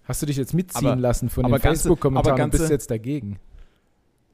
Hast 0.05 0.21
du 0.21 0.25
dich 0.25 0.35
jetzt 0.35 0.53
mitziehen 0.53 0.85
Aber- 0.87 0.99
lassen 0.99 1.29
von 1.29 1.45
den 1.45 1.59
Facebook-Kommentaren 1.59 2.33
aber 2.35 2.43
und 2.43 2.51
bist 2.51 2.69
jetzt 2.69 2.91
dagegen? 2.91 3.37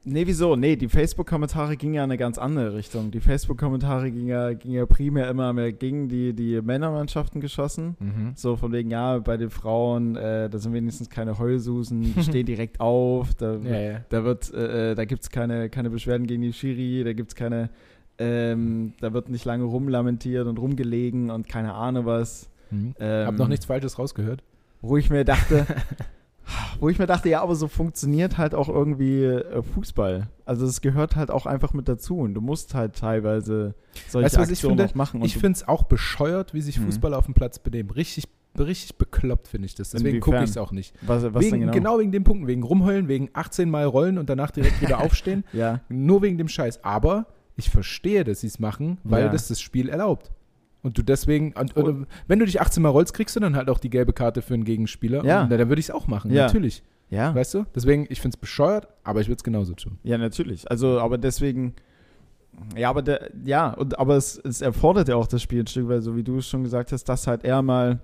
Nee, 0.04 0.26
wieso? 0.28 0.56
Nee, 0.56 0.76
die 0.76 0.88
Facebook-Kommentare 0.90 1.78
gingen 1.78 1.94
ja 1.96 2.04
in 2.04 2.10
eine 2.10 2.18
ganz 2.18 2.38
andere 2.38 2.74
Richtung. 2.76 3.12
Die 3.12 3.20
Facebook-Kommentare 3.20 4.12
gingen 4.12 4.28
ja, 4.28 4.54
gingen 4.54 4.76
ja 4.76 4.86
primär 4.86 5.30
immer 5.30 5.54
mehr 5.54 5.72
gegen 5.72 6.08
die, 6.10 6.34
die 6.34 6.62
Männermannschaften 6.62 7.42
geschossen. 7.42 7.96
Mhm. 8.00 8.32
So 8.36 8.56
von 8.56 8.72
wegen, 8.72 8.90
ja, 8.92 9.20
bei 9.20 9.38
den 9.38 9.50
Frauen, 9.50 10.16
äh, 10.16 10.50
da 10.50 10.58
sind 10.58 10.74
wenigstens 10.74 11.10
keine 11.10 11.38
Heulsusen, 11.40 12.14
stehen 12.22 12.46
direkt 12.48 12.80
auf, 12.80 13.34
da, 13.36 13.58
Ja, 13.58 13.80
ja. 13.80 14.02
da 14.10 14.24
wird, 14.24 14.54
äh, 14.54 14.92
äh, 14.92 14.96
da 14.96 15.06
gibt 15.06 15.24
es 15.24 15.30
keine, 15.30 15.70
keine 15.70 15.90
Beschwerden 15.90 16.28
gegen 16.28 16.42
die 16.42 16.54
Schiri, 16.54 17.04
da 17.04 17.14
gibt 17.14 17.32
es 17.32 17.36
keine, 17.36 17.70
ähm, 18.18 18.94
da 19.00 19.14
wird 19.14 19.30
nicht 19.30 19.46
lange 19.46 19.64
rumlamentiert 19.64 20.48
und 20.48 20.60
rumgelegen 20.60 21.30
und 21.30 21.48
keine 21.48 21.74
Ahnung 21.74 22.06
was. 22.06 22.50
Mhm. 22.72 22.96
Ähm, 23.00 23.28
Hab 23.28 23.38
noch 23.38 23.48
nichts 23.48 23.66
Falsches 23.66 23.98
rausgehört. 23.98 24.44
Wo 24.82 24.98
ich 24.98 25.10
mir 25.10 25.26
dachte, 25.26 25.66
wo 26.80 26.90
ich 26.90 27.00
mir 27.00 27.08
dachte, 27.08 27.30
ja, 27.30 27.42
aber 27.42 27.56
so 27.56 27.68
funktioniert 27.68 28.38
halt 28.38 28.56
auch 28.56 28.70
irgendwie 28.70 29.24
äh, 29.24 29.62
Fußball. 29.62 30.30
Also 30.46 30.66
es 30.66 30.82
gehört 30.82 31.16
halt 31.16 31.32
auch 31.32 31.46
einfach 31.46 31.74
mit 31.74 31.88
dazu 31.88 32.18
und 32.20 32.34
du 32.34 32.42
musst 32.42 32.74
halt 32.74 32.96
teilweise 32.96 33.76
solche 34.08 34.26
Weißt 34.26 34.38
was 34.38 34.48
ich 34.50 34.54
Aktionen 34.60 34.78
finde? 34.78 34.92
auch 34.92 34.96
machen. 34.96 35.22
Ich 35.24 35.34
finde 35.38 35.58
es 35.58 35.68
auch 35.68 35.84
bescheuert, 35.84 36.54
wie 36.54 36.62
sich 36.62 36.80
Mhm. 36.80 36.86
Fußballer 36.86 37.18
auf 37.18 37.26
dem 37.26 37.34
Platz 37.34 37.60
benehmen. 37.60 37.90
Richtig, 37.92 38.26
richtig 38.58 38.98
bekloppt 38.98 39.48
finde 39.48 39.68
ich 39.68 39.76
das. 39.76 39.92
Deswegen 39.92 40.20
gucke 40.20 40.38
ich 40.44 40.50
es 40.50 40.58
auch 40.58 40.72
nicht. 40.72 40.96
was, 41.02 41.24
was 41.34 41.44
wegen, 41.44 41.60
genau? 41.62 41.72
genau? 41.72 42.00
wegen 42.00 42.12
den 42.12 42.24
Punkten, 42.24 42.48
wegen 42.48 42.64
rumheulen, 42.64 43.08
wegen 43.08 43.30
18 43.34 43.70
Mal 43.70 43.86
rollen 43.86 44.18
und 44.18 44.30
danach 44.30 44.52
direkt 44.52 44.82
wieder 44.82 45.00
aufstehen. 45.04 45.44
Ja, 45.54 45.82
Nur 45.90 46.22
wegen 46.22 46.38
dem 46.38 46.48
Scheiß. 46.48 46.84
Aber 46.84 47.28
ich 47.56 47.70
verstehe, 47.70 48.24
dass 48.24 48.40
sie 48.42 48.48
es 48.48 48.58
machen, 48.60 48.98
weil 49.04 49.26
Ja. 49.26 49.30
das 49.30 49.50
das 49.50 49.60
Spiel 49.62 49.90
erlaubt. 49.90 50.32
Und 50.82 50.98
du 50.98 51.02
deswegen, 51.04 51.54
und, 51.54 51.76
Und- 51.76 51.84
oder, 51.84 52.08
wenn 52.28 52.40
du 52.40 52.46
dich 52.46 52.62
18 52.62 52.82
Mal 52.82 52.90
rollst, 52.90 53.14
kriegst 53.14 53.36
du 53.36 53.40
dann 53.40 53.56
halt 53.56 53.70
auch 53.70 53.80
die 53.80 53.90
gelbe 53.90 54.14
Karte 54.14 54.42
für 54.42 54.54
einen 54.54 54.64
Gegenspieler. 54.64 55.24
Ja. 55.26 55.44
Und 55.44 55.50
dann 55.52 55.60
würde 55.70 55.80
ich 55.80 55.88
es 55.90 55.92
auch 55.92 56.08
machen, 56.08 56.32
Ja. 56.32 56.46
natürlich. 56.46 56.84
ja. 57.10 57.34
Weißt 57.36 57.54
du? 57.54 57.66
Deswegen, 57.76 58.06
ich 58.10 58.22
finde 58.22 58.36
es 58.36 58.40
bescheuert, 58.40 58.88
aber 59.04 59.20
ich 59.22 59.28
würde 59.28 59.38
es 59.38 59.44
genauso 59.44 59.74
tun. 59.74 59.98
Ja, 60.04 60.18
natürlich. 60.18 60.70
Also, 60.72 61.00
aber 61.02 61.18
deswegen, 61.18 61.74
ja, 62.78 62.90
aber 62.90 63.02
der, 63.02 63.30
ja, 63.46 63.72
und 63.74 64.00
aber 64.00 64.16
es, 64.16 64.38
es 64.38 64.62
erfordert 64.62 65.10
ja 65.10 65.16
auch 65.16 65.28
das 65.28 65.42
Spiel 65.42 65.62
ein 65.64 65.68
Stück 65.68 65.90
weit, 65.90 66.02
so 66.04 66.16
wie 66.16 66.24
du 66.24 66.38
es 66.38 66.48
schon 66.48 66.64
gesagt 66.64 66.92
hast, 66.94 67.04
dass 67.06 67.28
halt 67.28 67.44
eher 67.44 67.62
mal 67.62 68.00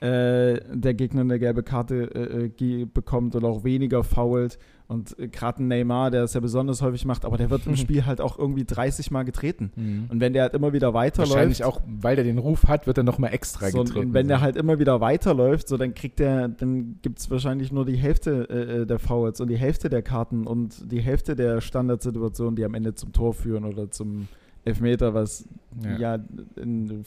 äh, 0.00 0.60
der 0.72 0.94
Gegner 0.94 1.20
eine 1.20 1.38
gelbe 1.38 1.62
Karte 1.62 2.50
äh, 2.58 2.64
äh, 2.64 2.84
bekommt 2.86 3.36
oder 3.36 3.46
auch 3.48 3.62
weniger 3.64 4.02
fault. 4.02 4.58
Und 4.92 5.18
äh, 5.18 5.28
gerade 5.28 5.62
ein 5.62 5.68
Neymar, 5.68 6.10
der 6.10 6.24
es 6.24 6.34
ja 6.34 6.40
besonders 6.40 6.82
häufig 6.82 7.04
macht, 7.04 7.24
aber 7.24 7.36
der 7.36 7.50
wird 7.50 7.66
im 7.66 7.76
Spiel 7.82 8.06
halt 8.06 8.20
auch 8.20 8.38
irgendwie 8.38 8.64
30 8.64 9.10
Mal 9.10 9.24
getreten. 9.24 9.72
Mhm. 9.74 10.06
Und 10.08 10.20
wenn 10.20 10.32
der 10.32 10.44
halt 10.44 10.54
immer 10.54 10.72
wieder 10.72 10.94
weiterläuft. 10.94 11.34
Wahrscheinlich 11.34 11.64
auch, 11.64 11.80
weil 11.86 12.16
der 12.16 12.24
den 12.24 12.38
Ruf 12.38 12.64
hat, 12.68 12.86
wird 12.86 12.98
er 12.98 13.04
nochmal 13.04 13.32
extra 13.32 13.70
so, 13.70 13.82
getreten. 13.82 14.08
und 14.08 14.14
wenn 14.14 14.28
der 14.28 14.40
halt 14.40 14.56
immer 14.56 14.78
wieder 14.78 15.00
weiterläuft, 15.00 15.68
so 15.68 15.76
dann 15.76 15.94
kriegt 15.94 16.18
der, 16.18 16.48
dann 16.48 16.98
gibt 17.02 17.18
es 17.18 17.30
wahrscheinlich 17.30 17.72
nur 17.72 17.84
die 17.84 17.96
Hälfte 17.96 18.48
äh, 18.48 18.82
äh, 18.82 18.86
der 18.86 18.98
Fouls 18.98 19.40
und 19.40 19.48
die 19.48 19.56
Hälfte 19.56 19.88
der 19.88 20.02
Karten 20.02 20.46
und 20.46 20.90
die 20.90 21.00
Hälfte 21.00 21.34
der 21.34 21.60
Standardsituationen, 21.60 22.56
die 22.56 22.64
am 22.64 22.74
Ende 22.74 22.94
zum 22.94 23.12
Tor 23.12 23.34
führen 23.34 23.64
oder 23.64 23.90
zum 23.90 24.28
Elfmeter, 24.64 25.14
was 25.14 25.48
Ja. 25.82 25.96
ja, 25.96 26.24
in 26.56 27.04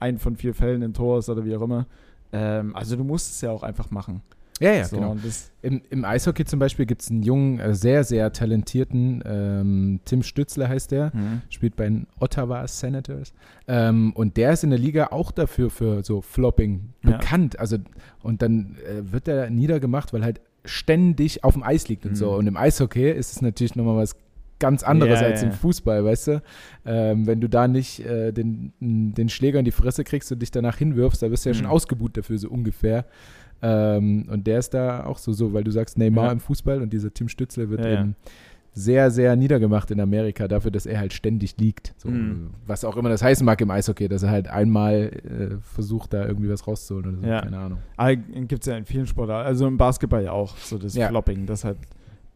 ein 0.00 0.18
von 0.18 0.36
vier 0.36 0.54
Fällen 0.54 0.82
ein 0.82 0.94
Tor 0.94 1.18
ist 1.18 1.28
oder 1.28 1.44
wie 1.44 1.56
auch 1.56 1.62
immer. 1.62 1.86
Ähm, 2.32 2.74
also 2.74 2.96
du 2.96 3.04
musst 3.04 3.32
es 3.32 3.40
ja 3.40 3.50
auch 3.50 3.62
einfach 3.62 3.90
machen. 3.90 4.22
Ja, 4.60 4.72
ja, 4.72 4.84
so, 4.84 4.96
genau. 4.96 5.16
Im, 5.62 5.82
Im 5.90 6.04
Eishockey 6.04 6.44
zum 6.44 6.58
Beispiel 6.58 6.86
gibt 6.86 7.02
es 7.02 7.10
einen 7.10 7.22
jungen, 7.22 7.58
äh, 7.60 7.74
sehr, 7.74 8.04
sehr 8.04 8.32
talentierten 8.32 9.22
ähm, 9.26 10.00
Tim 10.04 10.22
Stützler 10.22 10.68
heißt 10.68 10.90
der, 10.92 11.12
spielt 11.50 11.76
bei 11.76 11.84
den 11.84 12.06
Ottawa 12.20 12.66
Senators. 12.68 13.32
Ähm, 13.68 14.12
und 14.14 14.36
der 14.36 14.52
ist 14.52 14.64
in 14.64 14.70
der 14.70 14.78
Liga 14.78 15.08
auch 15.08 15.30
dafür 15.32 15.70
für 15.70 16.02
so 16.04 16.20
Flopping 16.22 16.90
Ja. 17.04 17.12
bekannt. 17.18 17.58
Also, 17.58 17.78
und 18.22 18.42
dann 18.42 18.76
äh, 18.88 19.12
wird 19.12 19.28
er 19.28 19.50
niedergemacht, 19.50 20.12
weil 20.12 20.22
halt 20.24 20.40
ständig 20.64 21.44
auf 21.44 21.54
dem 21.54 21.62
Eis 21.62 21.88
liegt 21.88 22.04
und 22.06 22.12
Mhm. 22.12 22.16
so. 22.16 22.34
Und 22.34 22.46
im 22.46 22.56
Eishockey 22.56 23.10
ist 23.10 23.32
es 23.32 23.42
natürlich 23.42 23.76
nochmal 23.76 23.96
was 23.96 24.16
ganz 24.58 24.82
anderes 24.82 25.20
Ja, 25.20 25.26
als 25.26 25.40
ja, 25.42 25.46
im 25.48 25.52
ja. 25.52 25.58
Fußball, 25.58 26.04
weißt 26.04 26.26
du? 26.28 26.42
Ähm, 26.84 27.26
wenn 27.26 27.40
du 27.40 27.48
da 27.48 27.68
nicht 27.68 28.00
äh, 28.00 28.32
den, 28.32 28.72
den 28.80 29.28
Schläger 29.28 29.58
in 29.58 29.64
die 29.64 29.70
Fresse 29.72 30.02
kriegst 30.04 30.30
und 30.32 30.40
dich 30.40 30.50
danach 30.50 30.76
hinwirfst, 30.78 31.22
da 31.22 31.30
wirst 31.30 31.44
du 31.44 31.50
ja 31.50 31.54
schon 31.54 31.66
Mhm. 31.66 31.72
ausgebuht 31.72 32.16
dafür, 32.16 32.38
so 32.38 32.48
ungefähr. 32.48 33.04
Ähm, 33.62 34.26
und 34.30 34.46
der 34.46 34.58
ist 34.58 34.74
da 34.74 35.04
auch 35.04 35.18
so, 35.18 35.32
so, 35.32 35.52
weil 35.52 35.64
du 35.64 35.70
sagst 35.70 35.98
Neymar 35.98 36.26
Ja. 36.26 36.32
im 36.32 36.40
Fußball 36.40 36.82
und 36.82 36.92
dieser 36.92 37.12
Tim 37.12 37.28
Stützle 37.28 37.70
wird 37.70 37.80
Ja, 37.80 37.88
ja. 37.90 38.00
eben 38.00 38.16
sehr, 38.72 39.10
sehr 39.10 39.34
niedergemacht 39.36 39.90
in 39.90 39.98
Amerika 40.00 40.46
dafür, 40.48 40.70
dass 40.70 40.84
er 40.84 41.00
halt 41.00 41.14
ständig 41.14 41.56
liegt. 41.56 41.94
So, 41.96 42.10
Mhm. 42.10 42.50
Was 42.66 42.84
auch 42.84 42.98
immer 42.98 43.08
das 43.08 43.22
heißen 43.22 43.44
mag 43.44 43.58
im 43.62 43.70
Eishockey, 43.70 44.06
dass 44.08 44.22
er 44.22 44.30
halt 44.30 44.48
einmal 44.48 44.94
äh, 45.24 45.56
versucht, 45.62 46.12
da 46.12 46.26
irgendwie 46.26 46.50
was 46.50 46.66
rauszuholen 46.66 47.12
oder 47.12 47.18
so. 47.20 47.26
Ja. 47.26 47.40
Keine 47.40 47.58
Ahnung. 47.58 47.78
gibt 48.46 48.60
es 48.62 48.66
ja 48.66 48.76
in 48.76 48.84
vielen 48.84 49.06
Sportarten, 49.06 49.46
also 49.46 49.66
im 49.66 49.78
Basketball 49.78 50.22
ja 50.22 50.32
auch, 50.32 50.54
so 50.58 50.76
das 50.76 50.94
Ja. 50.94 51.08
Flopping, 51.08 51.46
dass 51.46 51.64
halt 51.64 51.78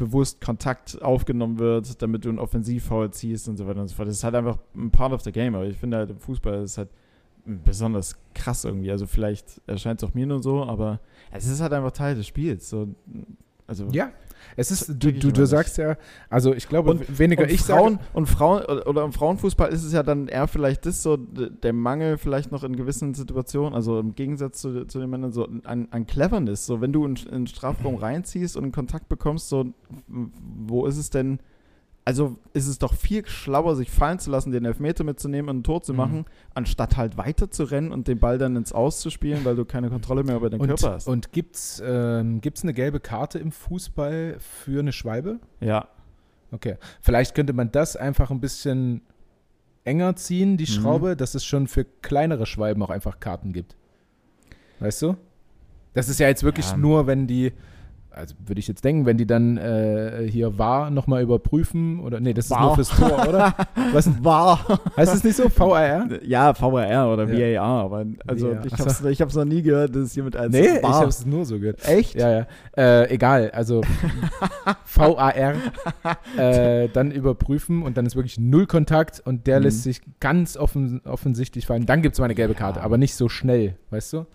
bewusst 0.00 0.40
Kontakt 0.40 1.00
aufgenommen 1.02 1.58
wird, 1.58 2.00
damit 2.02 2.24
du 2.24 2.30
einen 2.30 2.38
Offensivfoul 2.38 3.10
ziehst 3.12 3.48
und 3.48 3.58
so 3.58 3.66
weiter 3.66 3.82
und 3.82 3.88
so 3.88 3.94
fort. 3.94 4.08
Das 4.08 4.16
ist 4.16 4.24
halt 4.24 4.34
einfach 4.34 4.58
ein 4.74 4.90
Part 4.90 5.12
of 5.12 5.20
the 5.20 5.30
game, 5.30 5.54
aber 5.54 5.66
ich 5.66 5.76
finde 5.76 5.98
halt 5.98 6.10
im 6.10 6.18
Fußball 6.18 6.64
ist 6.64 6.78
halt 6.78 6.88
besonders 7.44 8.16
krass 8.34 8.64
irgendwie. 8.64 8.90
Also 8.90 9.06
vielleicht 9.06 9.60
erscheint 9.66 10.02
es 10.02 10.08
auch 10.08 10.14
mir 10.14 10.26
nur 10.26 10.42
so, 10.42 10.64
aber 10.64 11.00
es 11.30 11.46
ist 11.46 11.60
halt 11.60 11.72
einfach 11.74 11.92
Teil 11.92 12.14
des 12.14 12.26
Spiels. 12.26 12.70
So, 12.70 12.88
also 13.66 13.88
Ja, 13.92 14.10
es 14.56 14.70
ist, 14.70 14.88
du, 14.88 15.12
du, 15.12 15.32
du 15.32 15.46
sagst 15.46 15.78
ja, 15.78 15.96
also 16.28 16.54
ich 16.54 16.68
glaube, 16.68 16.90
Und- 16.90 17.18
weniger 17.18 17.42
und 17.44 17.50
ich 17.50 17.60
Frauen 17.60 17.94
sage, 17.94 18.04
und 18.12 18.26
Frauen 18.26 18.62
oder, 18.64 19.04
im 19.04 19.12
Frauenfußball 19.12 19.70
ist 19.70 19.84
es 19.84 19.92
ja 19.92 20.02
dann 20.02 20.28
eher 20.28 20.46
vielleicht 20.48 20.86
das 20.86 21.02
so 21.02 21.16
der 21.16 21.72
Mangel 21.72 22.18
vielleicht 22.18 22.52
noch 22.52 22.64
in 22.64 22.76
gewissen 22.76 23.14
Situationen, 23.14 23.74
also 23.74 23.98
im 23.98 24.14
Gegensatz 24.14 24.60
zu, 24.60 24.86
zu 24.86 24.98
den 25.00 25.10
Männern 25.10 25.32
so 25.32 25.48
an, 25.64 25.88
an 25.90 26.06
Cleverness, 26.06 26.66
so 26.66 26.80
wenn 26.80 26.92
du 26.92 27.04
in, 27.04 27.16
in 27.16 27.30
den 27.30 27.46
Strafraum 27.46 27.96
reinziehst 27.96 28.56
und 28.56 28.64
einen 28.64 28.72
Kontakt 28.72 29.08
bekommst, 29.08 29.48
so 29.48 29.66
wo 30.08 30.86
ist 30.86 30.96
es 30.98 31.10
denn 31.10 31.38
also 32.04 32.38
ist 32.54 32.66
es 32.66 32.78
doch 32.78 32.94
viel 32.94 33.26
schlauer, 33.26 33.76
sich 33.76 33.90
fallen 33.90 34.18
zu 34.18 34.30
lassen, 34.30 34.50
den 34.50 34.64
Elfmeter 34.64 35.04
mitzunehmen 35.04 35.48
und 35.50 35.58
ein 35.58 35.62
Tor 35.64 35.82
zu 35.82 35.92
Mhm. 35.92 35.96
machen, 35.98 36.24
anstatt 36.54 36.96
halt 36.96 37.16
weiter 37.16 37.50
zu 37.50 37.64
rennen 37.64 37.92
und 37.92 38.08
den 38.08 38.18
Ball 38.18 38.38
dann 38.38 38.56
ins 38.56 38.72
Aus 38.72 39.00
zu 39.00 39.10
spielen, 39.10 39.44
weil 39.44 39.54
du 39.56 39.64
keine 39.64 39.90
Kontrolle 39.90 40.24
mehr 40.24 40.36
über 40.36 40.50
den 40.50 40.60
und, 40.60 40.66
Körper 40.68 40.92
hast. 40.94 41.06
und 41.06 41.32
gibt's, 41.32 41.80
ähm, 41.84 42.40
gibt's 42.40 42.62
eine 42.62 42.72
gelbe 42.72 43.00
Karte 43.00 43.38
im 43.38 43.52
Fußball 43.52 44.36
für 44.40 44.80
eine 44.80 44.92
Schwalbe? 44.92 45.38
ja. 45.60 45.88
Okay. 46.52 46.78
Vielleicht 47.00 47.36
könnte 47.36 47.52
man 47.52 47.70
das 47.70 47.94
einfach 47.94 48.32
ein 48.32 48.40
bisschen 48.40 49.02
enger 49.84 50.16
ziehen, 50.16 50.56
die 50.56 50.64
Mhm. 50.64 50.66
Schraube, 50.82 51.16
dass 51.16 51.36
es 51.36 51.44
schon 51.44 51.68
für 51.68 51.84
kleinere 51.84 52.44
Schwalben 52.44 52.82
auch 52.82 52.90
einfach 52.90 53.20
Karten 53.20 53.52
gibt. 53.52 53.76
Weißt 54.80 55.00
du? 55.02 55.16
Das 55.94 56.08
ist 56.08 56.18
ja 56.18 56.26
jetzt 56.26 56.42
wirklich 56.42 56.68
Ja. 56.70 56.76
nur, 56.76 57.06
wenn 57.06 57.28
die, 57.28 57.52
also 58.20 58.34
würde 58.46 58.60
ich 58.60 58.68
jetzt 58.68 58.84
denken, 58.84 59.06
wenn 59.06 59.16
die 59.16 59.26
dann 59.26 59.56
äh, 59.56 60.26
hier 60.30 60.58
war 60.58 60.90
nochmal 60.90 61.22
überprüfen 61.22 62.00
oder 62.00 62.20
nee, 62.20 62.32
das 62.32 62.44
ist 62.46 62.50
VAR. 62.52 62.62
nur 62.66 62.74
fürs 62.76 62.90
Tor, 62.90 63.28
oder? 63.28 63.54
Was 63.92 64.22
War. 64.24 64.60
heißt 64.96 65.14
es 65.14 65.24
nicht 65.24 65.36
so? 65.36 65.44
VAR? 65.54 66.06
Ja, 66.24 66.54
VAR 66.60 67.12
oder 67.12 67.24
Ja. 67.32 67.60
VAR, 67.62 67.84
aber 67.84 68.04
also 68.26 68.52
VAR. 68.54 68.66
ich 68.66 68.72
Ach 68.74 68.78
hab's, 68.80 69.04
ich 69.04 69.20
hab's 69.20 69.34
noch 69.34 69.44
nie 69.44 69.62
gehört, 69.62 69.96
dass 69.96 70.14
jemand 70.14 70.36
als 70.36 70.52
Nee, 70.52 70.76
ich 70.76 70.82
VAR. 70.82 70.94
habe 70.94 71.08
es 71.08 71.26
nur 71.26 71.44
so 71.44 71.58
gehört. 71.58 71.84
Echt? 71.88 72.14
Ja, 72.14 72.30
ja. 72.30 72.46
Äh, 72.76 73.10
egal, 73.14 73.50
also 73.50 73.80
VAR, 74.86 75.36
äh, 76.36 76.88
dann 76.92 77.10
überprüfen 77.10 77.82
und 77.82 77.96
dann 77.96 78.06
ist 78.06 78.16
wirklich 78.16 78.38
null 78.38 78.66
Kontakt 78.66 79.20
und 79.24 79.46
der 79.46 79.58
Mhm. 79.58 79.64
lässt 79.64 79.82
sich 79.82 80.00
ganz 80.20 80.56
offen, 80.56 81.00
offensichtlich 81.04 81.66
fallen. 81.66 81.86
Dann 81.86 82.02
gibt 82.02 82.14
es 82.14 82.18
mal 82.18 82.26
eine 82.26 82.34
gelbe 82.34 82.54
Karte, 82.54 82.80
Ja. 82.80 82.84
aber 82.84 82.98
nicht 82.98 83.14
so 83.14 83.28
schnell, 83.28 83.76
weißt 83.90 84.12
du? 84.12 84.26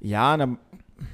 Ja, 0.00 0.36
na, 0.36 0.56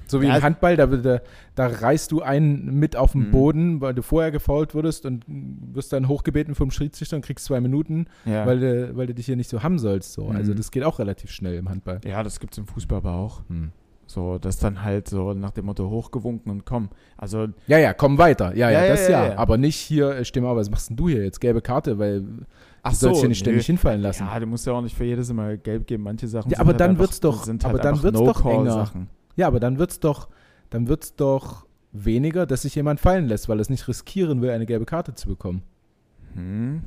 So 0.06 0.20
wie 0.22 0.26
Ja, 0.26 0.36
im 0.36 0.42
Handball, 0.42 0.76
da, 0.76 0.86
da, 0.86 1.20
da 1.54 1.66
reißt 1.66 2.10
du 2.12 2.22
einen 2.22 2.78
mit 2.78 2.96
auf 2.96 3.12
den 3.12 3.28
Mhm. 3.28 3.30
Boden, 3.30 3.80
weil 3.80 3.94
du 3.94 4.02
vorher 4.02 4.30
gefault 4.30 4.74
wurdest 4.74 5.04
und 5.06 5.24
wirst 5.28 5.92
dann 5.92 6.08
hochgebeten 6.08 6.54
vom 6.54 6.70
Schiedsrichter 6.70 7.16
und 7.16 7.24
kriegst 7.24 7.44
zwei 7.44 7.60
Minuten, 7.60 8.06
ja. 8.24 8.46
weil, 8.46 8.60
du, 8.60 8.96
weil 8.96 9.06
du 9.06 9.14
dich 9.14 9.26
hier 9.26 9.36
nicht 9.36 9.50
so 9.50 9.62
haben 9.62 9.78
sollst. 9.78 10.12
So. 10.14 10.28
Also 10.28 10.52
Mhm. 10.52 10.56
das 10.56 10.70
geht 10.70 10.84
auch 10.84 10.98
relativ 10.98 11.30
schnell 11.30 11.54
im 11.56 11.68
Handball. 11.68 12.00
ja, 12.06 12.22
das 12.22 12.40
gibt's 12.40 12.56
im 12.58 12.66
Fußball 12.66 12.98
aber 12.98 13.12
auch. 13.12 13.42
Hm. 13.48 13.72
So, 14.06 14.36
das 14.38 14.58
dann 14.58 14.82
halt 14.82 15.08
so 15.08 15.32
nach 15.32 15.50
dem 15.52 15.64
Motto 15.64 15.88
hochgewunken 15.88 16.52
und 16.52 16.66
komm. 16.66 16.90
Also, 17.16 17.48
Ja, 17.66 17.78
ja, 17.78 17.94
komm 17.94 18.18
weiter. 18.18 18.54
Ja, 18.54 18.68
ja, 18.70 18.82
Ja, 18.82 18.88
das 18.88 19.08
ja. 19.08 19.36
Aber 19.38 19.56
nicht 19.56 19.76
hier, 19.76 20.10
äh, 20.10 20.24
steh 20.26 20.40
mal, 20.42 20.54
was 20.56 20.70
machst 20.70 20.90
denn 20.90 20.96
du 20.96 21.08
hier 21.08 21.24
jetzt? 21.24 21.40
Gelbe 21.40 21.62
Karte, 21.62 21.98
weil 21.98 22.22
ach 22.82 22.90
du 22.92 22.96
sollst 22.96 23.20
hier 23.20 23.28
nicht 23.30 23.38
ständig 23.38 23.64
hinfallen 23.64 24.02
lassen. 24.02 24.26
Ja, 24.30 24.38
du 24.38 24.46
musst 24.46 24.66
ja 24.66 24.74
auch 24.74 24.82
nicht 24.82 24.94
für 24.94 25.04
jedes 25.04 25.30
immer 25.30 25.56
gelb 25.56 25.86
geben. 25.86 26.02
Manche 26.02 26.28
Sachen 26.28 26.50
Ja, 26.50 26.56
sind 26.58 26.60
aber 26.60 26.70
halt 26.72 26.80
dann 26.80 26.90
einfach, 26.90 27.00
wird's 27.00 27.20
doch- 27.20 27.44
sind 27.44 27.64
aber 27.64 27.72
halt 27.74 27.84
dann 27.84 27.92
einfach 27.94 28.04
wird's 28.04 28.18
doch 28.20 28.44
No-Call-Sachen. 28.44 29.08
Ja, 29.36 29.46
aber 29.46 29.60
dann 29.60 29.78
wird's 29.78 30.00
doch, 30.00 30.28
dann 30.70 30.88
wird's 30.88 31.14
doch 31.16 31.66
weniger, 31.92 32.46
dass 32.46 32.62
sich 32.62 32.74
jemand 32.74 33.00
fallen 33.00 33.26
lässt, 33.26 33.48
weil 33.48 33.58
er 33.58 33.62
es 33.62 33.70
nicht 33.70 33.86
riskieren 33.88 34.42
will, 34.42 34.50
eine 34.50 34.66
gelbe 34.66 34.84
Karte 34.84 35.14
zu 35.14 35.28
bekommen. 35.28 35.62
Hm. 36.34 36.82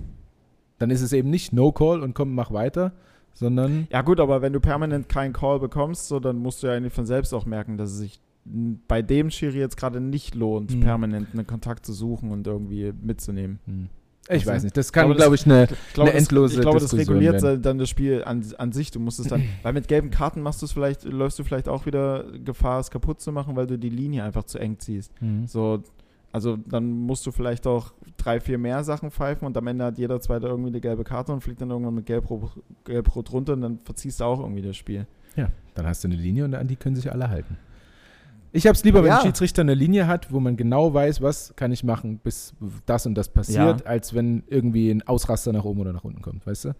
Dann 0.80 0.90
ist 0.92 1.02
es 1.02 1.14
eben 1.14 1.30
nicht 1.30 1.54
No 1.54 1.72
Call 1.72 2.02
und 2.04 2.14
komm, 2.14 2.36
mach 2.36 2.52
weiter, 2.52 2.92
sondern 3.34 3.88
Ja 3.92 4.02
gut, 4.02 4.20
aber 4.20 4.42
wenn 4.42 4.54
du 4.54 4.60
permanent 4.60 5.10
keinen 5.10 5.34
Call 5.34 5.60
bekommst, 5.60 6.08
so, 6.08 6.20
dann 6.20 6.38
musst 6.38 6.62
du 6.62 6.68
ja 6.68 6.74
eigentlich 6.74 6.94
von 6.94 7.06
selbst 7.06 7.34
auch 7.34 7.46
merken, 7.46 7.78
dass 7.78 7.92
es 7.92 7.98
sich 7.98 8.22
bei 8.88 9.02
dem 9.02 9.30
Schiri 9.30 9.58
jetzt 9.60 9.76
gerade 9.78 10.00
nicht 10.00 10.36
lohnt, 10.36 10.74
Mhm. 10.76 10.80
permanent 10.82 11.28
einen 11.34 11.48
Kontakt 11.48 11.86
zu 11.86 11.94
suchen 11.94 12.32
und 12.32 12.48
irgendwie 12.48 12.94
mitzunehmen. 13.02 13.60
hm, 13.66 13.90
ich 14.30 14.42
Also, 14.42 14.52
weiß 14.52 14.64
nicht. 14.64 14.78
Das 14.78 14.92
kann, 14.92 15.12
glaube, 15.14 15.36
ich, 15.36 15.46
eine 15.46 15.64
Ich 15.66 15.94
glaube, 15.94 16.12
Eine 16.12 16.20
endlose 16.20 16.56
das, 16.56 16.58
ich 16.58 16.62
glaube, 16.62 16.80
das 16.80 16.94
reguliert 16.94 17.42
werden. 17.42 17.62
dann 17.62 17.78
das 17.78 17.90
Spiel 17.90 18.24
an, 18.24 18.46
an 18.58 18.72
sich. 18.72 18.92
Du 18.92 19.00
musst 19.00 19.20
es 19.20 19.28
dann, 19.28 19.44
weil 19.64 19.74
mit 19.74 19.88
gelben 19.88 20.10
Karten 20.10 20.42
machst 20.42 20.62
du 20.62 20.66
es 20.66 20.72
vielleicht, 20.72 21.04
läufst 21.04 21.40
du 21.40 21.44
vielleicht 21.44 21.70
auch 21.70 21.86
wieder 21.86 22.26
Gefahr, 22.44 22.80
es 22.80 22.92
kaputt 22.92 23.22
zu 23.22 23.32
machen, 23.32 23.56
weil 23.56 23.68
du 23.68 23.78
die 23.78 23.90
Linie 23.90 24.24
einfach 24.24 24.44
zu 24.44 24.60
eng 24.60 24.80
ziehst. 24.80 25.12
Hm. 25.20 25.48
So, 25.48 25.82
also 26.32 26.58
dann 26.58 26.90
musst 26.92 27.26
du 27.26 27.32
vielleicht 27.32 27.66
auch 27.66 27.94
drei, 28.18 28.40
vier 28.40 28.58
mehr 28.58 28.84
Sachen 28.84 29.12
pfeifen 29.12 29.48
und 29.48 29.56
am 29.58 29.66
Ende 29.68 29.86
hat 29.86 29.98
jeder 29.98 30.20
zweite 30.20 30.48
irgendwie 30.48 30.70
eine 30.70 30.82
gelbe 30.82 31.04
Karte 31.04 31.32
und 31.32 31.42
fliegt 31.42 31.62
dann 31.62 31.70
irgendwann 31.70 31.96
mit 31.96 32.06
gelb-rot 32.06 32.52
gelb 32.84 33.16
runter 33.32 33.54
und 33.54 33.62
dann 33.62 33.80
verziehst 33.84 34.20
du 34.20 34.26
auch 34.26 34.40
irgendwie 34.40 34.62
das 34.62 34.76
Spiel. 34.76 35.08
Ja, 35.36 35.50
dann 35.76 35.88
hast 35.88 36.04
du 36.04 36.08
eine 36.10 36.18
Linie 36.18 36.46
und 36.46 36.54
an 36.54 36.68
die 36.68 36.76
können 36.76 36.96
sich 36.96 37.12
alle 37.12 37.30
halten. 37.30 37.58
Ich 38.54 38.66
habe 38.66 38.76
es 38.76 38.84
lieber, 38.84 39.02
wenn 39.04 39.10
Ja. 39.10 39.18
ein 39.20 39.26
Schiedsrichter 39.26 39.62
eine 39.62 39.74
Linie 39.74 40.08
hat, 40.08 40.32
wo 40.32 40.40
man 40.40 40.56
genau 40.58 40.94
weiß, 40.94 41.22
was 41.22 41.54
kann 41.56 41.72
ich 41.72 41.84
machen, 41.84 42.18
bis 42.20 42.54
das 42.86 43.06
und 43.06 43.16
das 43.16 43.30
passiert, 43.30 43.86
als 43.86 44.14
wenn 44.16 44.44
irgendwie 44.48 44.90
ein 44.90 45.06
Ausraster 45.08 45.52
nach 45.54 45.64
oben 45.66 45.82
oder 45.82 45.94
nach 45.94 46.04
unten 46.04 46.22
kommt, 46.22 46.46
weißt 46.48 46.66
du? 46.66 46.76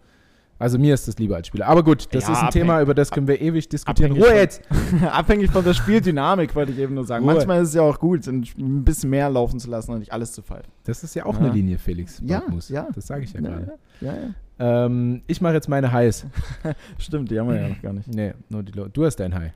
Also 0.60 0.76
mir 0.76 0.92
ist 0.92 1.06
das 1.06 1.16
lieber 1.18 1.36
als 1.36 1.46
Spieler. 1.46 1.68
Aber 1.68 1.84
gut, 1.84 2.08
das 2.12 2.26
Ja, 2.26 2.32
ist 2.32 2.42
ein 2.42 2.50
Thema, 2.50 2.82
über 2.82 2.92
das 2.92 3.12
können 3.12 3.28
wir 3.28 3.40
ewig 3.40 3.68
diskutieren. 3.68 4.10
abhängig 4.10 4.24
Ruhe 4.24 4.30
von- 4.32 4.38
jetzt! 4.40 4.62
Abhängig 5.12 5.50
von 5.52 5.64
der 5.64 5.72
Spieldynamik, 5.74 6.56
wollte 6.56 6.72
ich 6.72 6.78
eben 6.78 6.94
nur 6.94 7.04
sagen. 7.04 7.24
Ruhe. 7.24 7.34
Manchmal 7.34 7.62
ist 7.62 7.68
es 7.68 7.74
ja 7.74 7.82
auch 7.82 8.00
gut, 8.00 8.26
ein 8.26 8.42
bisschen 8.84 9.10
mehr 9.10 9.30
laufen 9.30 9.60
zu 9.60 9.70
lassen 9.70 9.92
und 9.92 10.00
nicht 10.00 10.12
alles 10.12 10.32
zu 10.32 10.42
pfeifen. 10.42 10.66
Das 10.82 11.04
ist 11.04 11.14
ja 11.14 11.26
auch 11.26 11.34
Ja. 11.34 11.40
eine 11.46 11.50
Linie, 11.50 11.78
Felix. 11.78 12.20
Ja, 12.26 12.40
Backmus. 12.40 12.70
ja. 12.70 12.88
Das 12.92 13.06
sage 13.06 13.22
ich 13.22 13.32
ja, 13.34 13.40
gerade. 13.40 13.72
ja, 14.00 14.12
ja. 14.14 14.84
Ähm, 14.86 15.22
ich 15.28 15.40
mache 15.40 15.54
jetzt 15.54 15.68
meine 15.68 15.92
Highs. 15.92 16.26
Stimmt, 16.98 17.30
die 17.30 17.38
haben 17.38 17.48
wir 17.50 17.60
ja 17.60 17.68
noch 17.74 17.80
gar 17.80 17.92
nicht. 17.92 18.08
Nee, 18.12 18.32
nur 18.48 18.64
die 18.64 18.72
Lo- 18.72 18.88
du 18.88 19.04
hast 19.04 19.14
dein 19.16 19.32
High. 19.36 19.52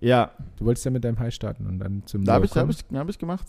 Ja, 0.00 0.30
Du 0.58 0.64
wolltest 0.66 0.84
ja 0.84 0.90
mit 0.90 1.04
deinem 1.04 1.18
High 1.18 1.32
starten 1.32 1.66
und 1.66 1.78
dann 1.78 2.02
zum 2.06 2.24
da 2.24 2.34
habe 2.34 2.44
ich, 2.44 2.50
da 2.52 2.60
hab 2.60 2.70
ich, 2.70 2.84
hab 2.92 3.08
ich 3.08 3.18
gemacht. 3.18 3.46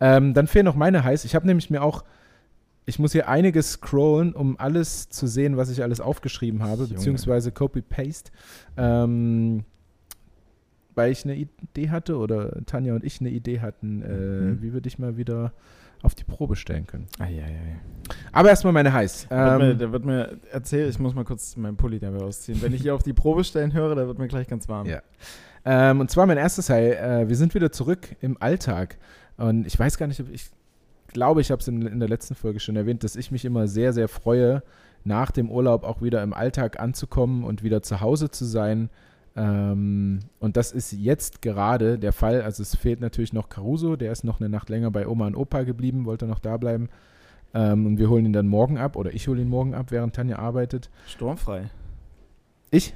Ähm, 0.00 0.34
dann 0.34 0.46
fehlen 0.46 0.64
noch 0.64 0.74
meine 0.76 1.04
Highs. 1.04 1.24
Ich 1.24 1.34
habe 1.34 1.46
nämlich 1.46 1.70
mir 1.70 1.82
auch, 1.82 2.04
ich 2.84 2.98
muss 2.98 3.12
hier 3.12 3.28
einiges 3.28 3.72
scrollen, 3.72 4.34
um 4.34 4.58
alles 4.58 5.08
zu 5.08 5.26
sehen, 5.28 5.56
was 5.56 5.70
ich 5.70 5.82
alles 5.82 6.00
aufgeschrieben 6.00 6.62
habe, 6.62 6.82
Junge. 6.84 6.94
beziehungsweise 6.94 7.52
Copy-Paste. 7.52 8.32
Ähm, 8.76 9.64
weil 10.94 11.10
ich 11.12 11.24
eine 11.24 11.36
Idee 11.36 11.88
hatte 11.90 12.18
oder 12.18 12.64
Tanja 12.66 12.94
und 12.94 13.02
ich 13.04 13.20
eine 13.20 13.30
Idee 13.30 13.60
hatten, 13.60 14.02
äh, 14.02 14.08
Mhm. 14.08 14.62
wie 14.62 14.74
wir 14.74 14.80
dich 14.80 14.98
mal 14.98 15.16
wieder 15.16 15.52
auf 16.02 16.14
die 16.16 16.24
Probe 16.24 16.56
stellen 16.56 16.86
können. 16.86 17.06
Eieiei. 17.20 17.78
Aber 18.32 18.48
erstmal 18.50 18.72
meine 18.72 18.92
Highs. 18.92 19.26
Da 19.30 19.52
wird, 19.52 19.60
mir, 19.60 19.70
Ähm, 19.72 19.78
da 19.78 19.92
wird 19.92 20.04
mir 20.04 20.38
erzählt, 20.50 20.90
ich 20.90 20.98
muss 20.98 21.14
mal 21.14 21.24
kurz 21.24 21.56
meinen 21.56 21.76
Pulli 21.76 21.98
dabei 22.00 22.18
ausziehen. 22.24 22.60
Wenn 22.60 22.74
ich 22.74 22.82
hier 22.82 22.94
auf 22.94 23.04
die 23.04 23.12
Probe 23.12 23.44
stellen 23.44 23.72
höre, 23.72 23.94
da 23.94 24.06
wird 24.06 24.18
mir 24.18 24.26
gleich 24.28 24.48
ganz 24.48 24.68
warm. 24.68 24.86
Ja. 24.88 25.00
Ähm, 25.64 26.00
und 26.00 26.10
zwar 26.10 26.26
mein 26.26 26.38
erstes 26.38 26.70
High. 26.70 26.98
Äh, 26.98 27.28
wir 27.28 27.36
sind 27.36 27.54
wieder 27.54 27.72
zurück 27.72 28.16
im 28.20 28.36
Alltag. 28.40 28.98
Und 29.36 29.66
ich 29.66 29.78
weiß 29.78 29.98
gar 29.98 30.06
nicht, 30.06 30.20
ob 30.20 30.30
ich 30.30 30.50
glaube, 31.08 31.40
ich 31.40 31.50
habe 31.50 31.60
es 31.60 31.68
in, 31.68 31.82
in 31.86 32.00
der 32.00 32.08
letzten 32.08 32.34
Folge 32.34 32.60
schon 32.60 32.76
erwähnt, 32.76 33.04
dass 33.04 33.16
ich 33.16 33.30
mich 33.30 33.44
immer 33.44 33.68
sehr, 33.68 33.92
sehr 33.92 34.08
freue, 34.08 34.62
nach 35.04 35.30
dem 35.30 35.50
Urlaub 35.50 35.84
auch 35.84 36.00
wieder 36.00 36.22
im 36.22 36.32
Alltag 36.32 36.80
anzukommen 36.80 37.44
und 37.44 37.62
wieder 37.62 37.82
zu 37.82 38.00
Hause 38.00 38.30
zu 38.30 38.44
sein. 38.44 38.88
Ähm, 39.34 40.20
und 40.38 40.56
das 40.56 40.72
ist 40.72 40.92
jetzt 40.92 41.42
gerade 41.42 41.98
der 41.98 42.12
Fall. 42.12 42.42
Also 42.42 42.62
es 42.62 42.76
fehlt 42.76 43.00
natürlich 43.00 43.32
noch 43.32 43.48
Caruso, 43.48 43.96
der 43.96 44.12
ist 44.12 44.24
noch 44.24 44.40
eine 44.40 44.48
Nacht 44.48 44.68
länger 44.68 44.90
bei 44.90 45.06
Oma 45.06 45.26
und 45.26 45.36
Opa 45.36 45.62
geblieben, 45.62 46.04
wollte 46.04 46.26
noch 46.26 46.38
da 46.38 46.56
bleiben. 46.56 46.88
Ähm, 47.54 47.86
und 47.86 47.98
wir 47.98 48.08
holen 48.08 48.26
ihn 48.26 48.32
dann 48.32 48.48
morgen 48.48 48.78
ab 48.78 48.96
oder 48.96 49.12
ich 49.12 49.28
hole 49.28 49.40
ihn 49.40 49.48
morgen 49.48 49.74
ab, 49.74 49.86
während 49.90 50.14
Tanja 50.14 50.38
arbeitet. 50.38 50.90
Sturmfrei. 51.06 51.70
Ich? 52.70 52.94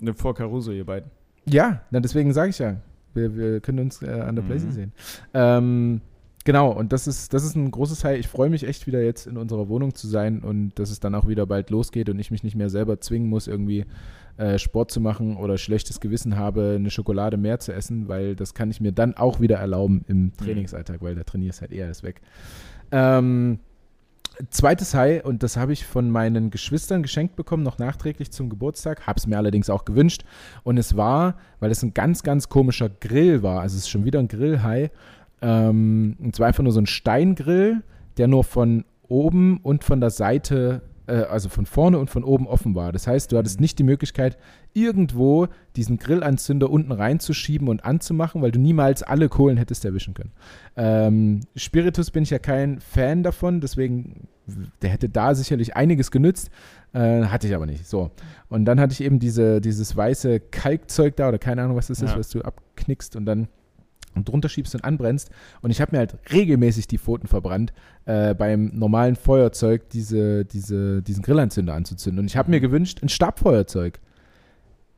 Ne, 0.00 0.14
vor 0.14 0.34
Caruso, 0.34 0.72
ihr 0.72 0.84
beiden. 0.84 1.10
Ja, 1.48 1.80
na, 1.90 2.00
deswegen 2.00 2.32
sage 2.32 2.50
ich 2.50 2.58
ja. 2.58 2.76
Wir, 3.14 3.36
wir 3.36 3.60
können 3.60 3.78
uns 3.78 4.02
äh, 4.02 4.10
an 4.10 4.34
der 4.34 4.44
Mhm. 4.44 4.48
Playsee 4.48 4.70
sehen. 4.72 4.92
Ähm, 5.32 6.00
genau, 6.44 6.70
und 6.70 6.92
das 6.92 7.06
ist, 7.06 7.32
das 7.32 7.44
ist 7.44 7.54
ein 7.56 7.70
großes 7.70 8.00
Teil. 8.00 8.18
Ich 8.18 8.28
freue 8.28 8.50
mich 8.50 8.66
echt 8.66 8.86
wieder 8.86 9.02
jetzt 9.02 9.26
in 9.26 9.36
unserer 9.38 9.68
Wohnung 9.68 9.94
zu 9.94 10.06
sein 10.06 10.40
und 10.42 10.78
dass 10.78 10.90
es 10.90 11.00
dann 11.00 11.14
auch 11.14 11.26
wieder 11.26 11.46
bald 11.46 11.70
losgeht 11.70 12.10
und 12.10 12.18
ich 12.18 12.30
mich 12.30 12.42
nicht 12.42 12.56
mehr 12.56 12.68
selber 12.68 13.00
zwingen 13.00 13.28
muss, 13.30 13.46
irgendwie 13.46 13.86
äh, 14.36 14.58
Sport 14.58 14.90
zu 14.90 15.00
machen 15.00 15.36
oder 15.38 15.56
schlechtes 15.56 15.98
Gewissen 16.00 16.36
habe, 16.36 16.74
eine 16.78 16.90
Schokolade 16.90 17.38
mehr 17.38 17.58
zu 17.58 17.72
essen, 17.72 18.06
weil 18.08 18.36
das 18.36 18.52
kann 18.52 18.70
ich 18.70 18.82
mir 18.82 18.92
dann 18.92 19.14
auch 19.16 19.40
wieder 19.40 19.56
erlauben 19.56 20.04
im 20.08 20.32
Trainingsalltag, 20.36 21.00
weil 21.00 21.14
der 21.14 21.24
Trainier 21.24 21.50
ist 21.50 21.62
halt 21.62 21.72
eher 21.72 21.86
alles 21.86 22.02
weg. 22.02 22.20
Ähm, 22.92 23.60
zweites 24.50 24.94
High, 24.94 25.24
und 25.24 25.42
das 25.42 25.56
habe 25.56 25.72
ich 25.72 25.86
von 25.86 26.10
meinen 26.10 26.50
Geschwistern 26.50 27.02
geschenkt 27.02 27.36
bekommen, 27.36 27.62
noch 27.62 27.78
nachträglich 27.78 28.30
zum 28.30 28.48
Geburtstag, 28.48 29.06
habe 29.06 29.18
es 29.18 29.26
mir 29.26 29.36
allerdings 29.36 29.70
auch 29.70 29.84
gewünscht. 29.84 30.24
Und 30.62 30.78
es 30.78 30.96
war, 30.96 31.36
weil 31.60 31.70
es 31.70 31.82
ein 31.82 31.94
ganz, 31.94 32.22
ganz 32.22 32.48
komischer 32.48 32.88
Grill 32.88 33.42
war, 33.42 33.60
also 33.60 33.76
es 33.76 33.82
ist 33.82 33.88
schon 33.88 34.04
wieder 34.04 34.18
ein 34.18 34.28
Grill-High, 34.28 34.90
ähm, 35.42 36.16
und 36.18 36.34
zwar 36.36 36.48
einfach 36.48 36.62
nur 36.62 36.72
so 36.72 36.80
ein 36.80 36.86
Steingrill, 36.86 37.82
der 38.16 38.28
nur 38.28 38.44
von 38.44 38.84
oben 39.08 39.58
und 39.58 39.84
von 39.84 40.00
der 40.00 40.10
Seite, 40.10 40.82
äh, 41.06 41.14
also 41.14 41.48
von 41.48 41.66
vorne 41.66 41.98
und 41.98 42.10
von 42.10 42.24
oben 42.24 42.46
offen 42.46 42.74
war. 42.74 42.92
Das 42.92 43.06
heißt, 43.06 43.32
du 43.32 43.38
hattest 43.38 43.60
nicht 43.60 43.78
die 43.78 43.84
Möglichkeit, 43.84 44.36
irgendwo 44.72 45.48
diesen 45.76 45.96
Grillanzünder 45.98 46.70
unten 46.70 46.92
reinzuschieben 46.92 47.68
und 47.68 47.84
anzumachen, 47.84 48.42
weil 48.42 48.52
du 48.52 48.58
niemals 48.58 49.02
alle 49.02 49.28
Kohlen 49.28 49.56
hättest 49.56 49.84
erwischen 49.84 50.14
können. 50.14 50.32
Ähm, 50.76 51.40
Spiritus 51.56 52.10
bin 52.10 52.22
ich 52.22 52.30
ja 52.30 52.38
kein 52.38 52.80
Fan 52.80 53.22
davon, 53.22 53.60
deswegen, 53.60 54.28
der 54.82 54.90
hätte 54.90 55.08
da 55.08 55.34
sicherlich 55.34 55.76
einiges 55.76 56.10
genützt, 56.10 56.50
äh, 56.92 57.24
hatte 57.24 57.46
ich 57.46 57.54
aber 57.54 57.66
nicht. 57.66 57.86
So. 57.86 58.10
Und 58.48 58.64
dann 58.66 58.78
hatte 58.80 58.92
ich 58.92 59.02
eben 59.02 59.18
diese, 59.18 59.60
dieses 59.60 59.96
weiße 59.96 60.40
Kalkzeug 60.40 61.16
da 61.16 61.28
oder 61.28 61.38
keine 61.38 61.62
Ahnung, 61.62 61.76
was 61.76 61.86
das 61.88 62.02
ist, 62.02 62.10
Ja. 62.12 62.18
was 62.18 62.28
du 62.30 62.42
abknickst 62.42 63.16
und 63.16 63.26
dann 63.26 63.48
und 64.16 64.28
drunter 64.28 64.48
schiebst 64.48 64.74
und 64.74 64.84
anbrennst. 64.84 65.30
Und 65.62 65.70
ich 65.70 65.80
habe 65.80 65.92
mir 65.92 65.98
halt 65.98 66.16
regelmäßig 66.32 66.88
die 66.88 66.98
Pfoten 66.98 67.26
verbrannt, 67.28 67.72
äh, 68.06 68.34
beim 68.34 68.72
normalen 68.74 69.16
Feuerzeug 69.16 69.88
diese, 69.90 70.44
diese, 70.44 71.02
diesen 71.02 71.22
Grillanzünder 71.22 71.74
anzuzünden. 71.74 72.20
Und 72.20 72.26
ich 72.26 72.36
habe 72.36 72.50
mir 72.50 72.60
gewünscht, 72.60 73.00
ein 73.02 73.08
Stabfeuerzeug. 73.08 74.00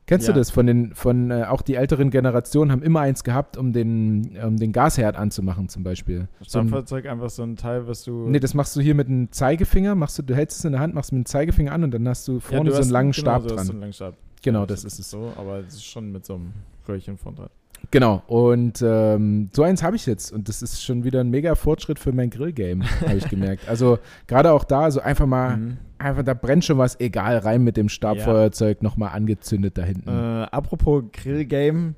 Kennst 0.05 0.27
Ja. 0.27 0.33
du 0.33 0.39
das 0.39 0.49
von 0.49 0.65
den, 0.65 0.95
von 0.95 1.29
äh, 1.29 1.43
auch 1.43 1.61
die 1.61 1.75
älteren 1.75 2.09
Generationen 2.09 2.71
haben 2.71 2.81
immer 2.81 3.01
eins 3.01 3.23
gehabt, 3.23 3.57
um 3.57 3.73
den, 3.73 4.35
um 4.43 4.57
den 4.57 4.71
Gasherd 4.71 5.15
anzumachen 5.15 5.69
zum 5.69 5.83
Beispiel. 5.83 6.27
So 6.41 6.57
ein, 6.57 6.73
einfach 6.73 7.29
so 7.29 7.43
ein 7.43 7.55
Teil, 7.57 7.87
was 7.87 8.05
du. 8.05 8.27
nee, 8.27 8.39
das 8.39 8.55
machst 8.55 8.75
du 8.75 8.81
hier 8.81 8.95
mit 8.95 9.07
einem 9.07 9.31
Zeigefinger, 9.31 9.93
machst 9.93 10.17
du, 10.17 10.23
du 10.23 10.35
hältst 10.35 10.57
es 10.57 10.65
in 10.65 10.71
der 10.71 10.81
Hand, 10.81 10.95
machst 10.95 11.11
mit 11.11 11.23
dem 11.23 11.25
Zeigefinger 11.27 11.71
an 11.73 11.83
und 11.83 11.91
dann 11.93 12.07
hast 12.07 12.27
du 12.27 12.33
Ja, 12.33 12.39
vorne 12.39 12.71
du 12.71 12.75
so 12.75 12.81
einen 12.81 12.89
langen 12.89 13.11
genau, 13.11 13.21
Stab 13.39 13.47
dran. 13.49 13.65
So 13.67 13.71
einen 13.71 13.81
langen 13.81 13.93
Stab. 13.93 14.15
genau, 14.41 14.61
Ja, 14.61 14.65
das 14.65 14.83
ist 14.83 14.97
es. 14.97 15.11
So, 15.11 15.31
aber 15.37 15.59
es 15.59 15.75
ist 15.75 15.85
schon 15.85 16.11
mit 16.11 16.25
so 16.25 16.33
einem 16.35 16.53
Röhrchen 16.87 17.15
vorn 17.15 17.35
dran. 17.35 17.49
Genau, 17.91 18.21
und 18.27 18.83
ähm, 18.85 19.49
so 19.53 19.63
eins 19.63 19.81
habe 19.81 19.95
ich 19.95 20.05
jetzt 20.05 20.31
und 20.31 20.47
das 20.47 20.61
ist 20.61 20.83
schon 20.83 21.03
wieder 21.03 21.21
ein 21.21 21.29
mega 21.29 21.55
Fortschritt 21.55 21.97
für 21.99 22.11
mein 22.11 22.29
Grillgame, 22.29 22.85
habe 23.01 23.15
ich 23.17 23.27
gemerkt. 23.29 23.67
Also 23.67 23.97
gerade 24.27 24.51
auch 24.51 24.63
da, 24.63 24.91
so 24.91 24.99
einfach 25.01 25.25
mal, 25.25 25.57
Mhm. 25.57 25.77
einfach, 25.97 26.23
da 26.23 26.33
brennt 26.33 26.65
schon 26.65 26.77
was, 26.77 26.99
egal, 26.99 27.37
rein 27.39 27.63
mit 27.63 27.77
dem 27.77 27.89
Stabfeuerzeug 27.89 28.83
nochmal 28.83 29.11
angezündet 29.15 29.77
da 29.77 29.83
hinten. 29.83 30.07
Äh, 30.09 30.11
apropos 30.51 31.03
Grillgame, 31.13 31.95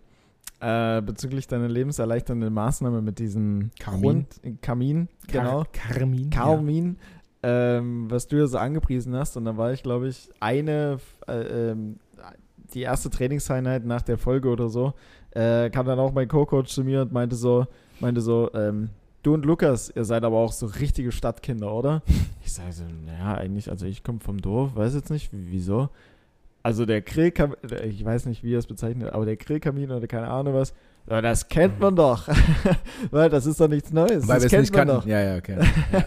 äh, 0.61 1.01
bezüglich 1.01 1.47
deiner 1.47 1.67
lebenserleichternden 1.67 2.53
Maßnahme 2.53 3.01
mit 3.01 3.19
diesem 3.19 3.71
Kamin. 3.79 4.01
Grund, 4.01 4.61
Kamin, 4.61 5.07
genau. 5.27 5.65
Kar 5.73 5.95
Karmin. 5.97 6.29
Karmin, 6.29 6.97
ähm, 7.43 8.05
was 8.09 8.27
du 8.27 8.38
ja 8.38 8.47
so 8.47 8.59
angepriesen 8.59 9.15
hast. 9.15 9.36
Und 9.36 9.45
da 9.45 9.57
war 9.57 9.73
ich, 9.73 9.82
glaube 9.84 10.07
ich, 10.07 10.29
eine, 10.39 10.99
äh, 11.27 11.71
ähm, 11.71 11.97
die 12.73 12.82
erste 12.84 13.09
Trainingseinheit 13.09 13.84
nach 13.86 14.01
der 14.03 14.17
Folge 14.17 14.47
oder 14.49 14.69
so, 14.69 14.93
äh, 15.32 15.69
kam 15.69 15.86
dann 15.86 15.99
auch 15.99 16.13
mein 16.13 16.27
Co-Coach 16.27 16.71
zu 16.71 16.84
mir 16.84 17.01
und 17.01 17.11
meinte 17.11 17.36
so, 17.36 17.65
meinte 17.99 18.21
so, 18.21 18.49
ähm, 18.53 18.89
du 19.23 19.34
und 19.34 19.45
Lukas, 19.45 19.91
ihr 19.95 20.05
seid 20.05 20.23
aber 20.23 20.38
auch 20.38 20.51
so 20.51 20.65
richtige 20.65 21.11
Stadtkinder, 21.11 21.73
oder? 21.73 22.01
Ich 22.43 22.53
sage 22.53 22.73
so, 22.73 22.84
naja, 23.05 23.36
eigentlich, 23.36 23.69
also 23.69 23.86
ich 23.86 24.03
komme 24.03 24.19
vom 24.19 24.41
Dorf, 24.41 24.75
weiß 24.75 24.95
jetzt 24.95 25.11
nicht, 25.11 25.29
wieso. 25.32 25.89
Also 26.63 26.86
der 26.86 27.01
Grillkamin, 27.01 27.55
ich 27.84 28.03
weiß 28.03 28.25
nicht, 28.25 28.43
wie 28.43 28.55
er 28.55 28.59
es 28.59 28.65
bezeichnet, 28.65 29.13
aber 29.13 29.25
der 29.25 29.38
Grillkamin 29.38 29.91
oder 29.91 30.05
keine 30.07 30.27
Ahnung 30.27 30.55
was, 30.55 30.73
ja, 31.09 31.21
das 31.21 31.47
kennt 31.47 31.79
man 31.79 31.95
doch. 31.95 32.27
Weil 33.11 33.29
das 33.29 33.45
ist 33.45 33.59
doch 33.59 33.67
nichts 33.67 33.91
Neues. 33.91 34.27
Weil 34.27 34.39
das 34.39 34.49
kennt 34.49 34.61
nicht 34.61 34.73
man 34.73 34.88
kannten. 34.88 35.01
doch. 35.01 35.05
Ja, 35.07 35.21
ja, 35.21 35.38
okay. 35.38 35.57
ja. 35.91 36.03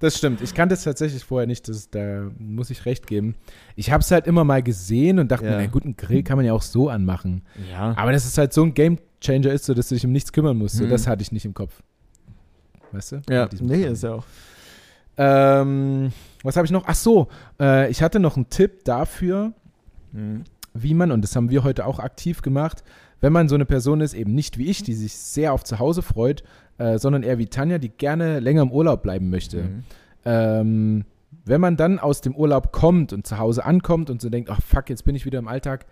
Das 0.00 0.16
stimmt. 0.16 0.40
Ich 0.42 0.54
kannte 0.54 0.74
es 0.74 0.84
tatsächlich 0.84 1.24
vorher 1.24 1.46
nicht. 1.48 1.68
Das, 1.68 1.90
da 1.90 2.30
muss 2.38 2.70
ich 2.70 2.86
recht 2.86 3.06
geben. 3.08 3.34
Ich 3.74 3.90
habe 3.90 4.00
es 4.02 4.10
halt 4.10 4.26
immer 4.28 4.44
mal 4.44 4.62
gesehen 4.62 5.18
und 5.18 5.30
dachte 5.32 5.46
Ja. 5.46 5.52
mir, 5.52 5.56
na 5.58 5.66
gut, 5.66 5.84
einen 5.84 5.96
Grill 5.96 6.22
kann 6.22 6.36
man 6.36 6.46
ja 6.46 6.52
auch 6.52 6.62
so 6.62 6.88
anmachen. 6.88 7.42
Ja. 7.70 7.94
Aber 7.96 8.12
dass 8.12 8.24
es 8.24 8.38
halt 8.38 8.52
so 8.52 8.62
ein 8.62 8.74
Gamechanger 8.74 9.50
ist, 9.52 9.64
so 9.64 9.74
dass 9.74 9.88
du 9.88 9.96
dich 9.96 10.04
um 10.06 10.12
nichts 10.12 10.32
kümmern 10.32 10.56
musst. 10.56 10.76
So, 10.76 10.84
Hm. 10.84 10.90
das 10.90 11.06
hatte 11.08 11.22
ich 11.22 11.32
nicht 11.32 11.44
im 11.44 11.54
Kopf. 11.54 11.82
Weißt 12.92 13.12
du? 13.12 13.22
Ja, 13.28 13.48
nee, 13.60 13.82
Kram. 13.82 13.92
ist 13.92 14.02
ja 14.04 14.14
auch. 14.14 14.24
Ähm, 15.16 16.12
was 16.42 16.56
habe 16.56 16.64
ich 16.66 16.70
noch? 16.70 16.84
Ach 16.86 16.94
so, 16.94 17.28
äh, 17.60 17.90
ich 17.90 18.02
hatte 18.02 18.20
noch 18.20 18.36
einen 18.36 18.48
Tipp 18.50 18.84
dafür, 18.84 19.52
Mhm. 20.12 20.44
wie 20.74 20.94
man, 20.94 21.10
und 21.10 21.22
das 21.22 21.34
haben 21.34 21.50
wir 21.50 21.64
heute 21.64 21.84
auch 21.86 21.98
aktiv 21.98 22.40
gemacht, 22.40 22.84
wenn 23.20 23.32
man 23.32 23.48
so 23.48 23.56
eine 23.56 23.64
Person 23.66 24.00
ist, 24.00 24.14
eben 24.14 24.32
nicht 24.34 24.58
wie 24.58 24.66
ich, 24.66 24.84
die 24.84 24.94
sich 24.94 25.14
sehr 25.14 25.52
auf 25.52 25.64
zu 25.64 25.80
Hause 25.80 26.02
freut, 26.02 26.44
äh, 26.78 26.98
sondern 26.98 27.22
eher 27.22 27.38
wie 27.38 27.46
Tanja, 27.46 27.78
die 27.78 27.90
gerne 27.90 28.40
länger 28.40 28.62
im 28.62 28.72
Urlaub 28.72 29.02
bleiben 29.02 29.30
möchte. 29.30 29.62
Mhm. 29.62 29.84
Ähm, 30.24 31.04
wenn 31.44 31.60
man 31.60 31.76
dann 31.76 31.98
aus 31.98 32.20
dem 32.20 32.34
Urlaub 32.34 32.72
kommt 32.72 33.12
und 33.12 33.26
zu 33.26 33.38
Hause 33.38 33.64
ankommt 33.64 34.10
und 34.10 34.20
so 34.20 34.28
denkt, 34.28 34.50
ach 34.50 34.60
fuck, 34.62 34.88
jetzt 34.90 35.04
bin 35.04 35.14
ich 35.14 35.24
wieder 35.24 35.38
im 35.38 35.48
Alltag, 35.48 35.86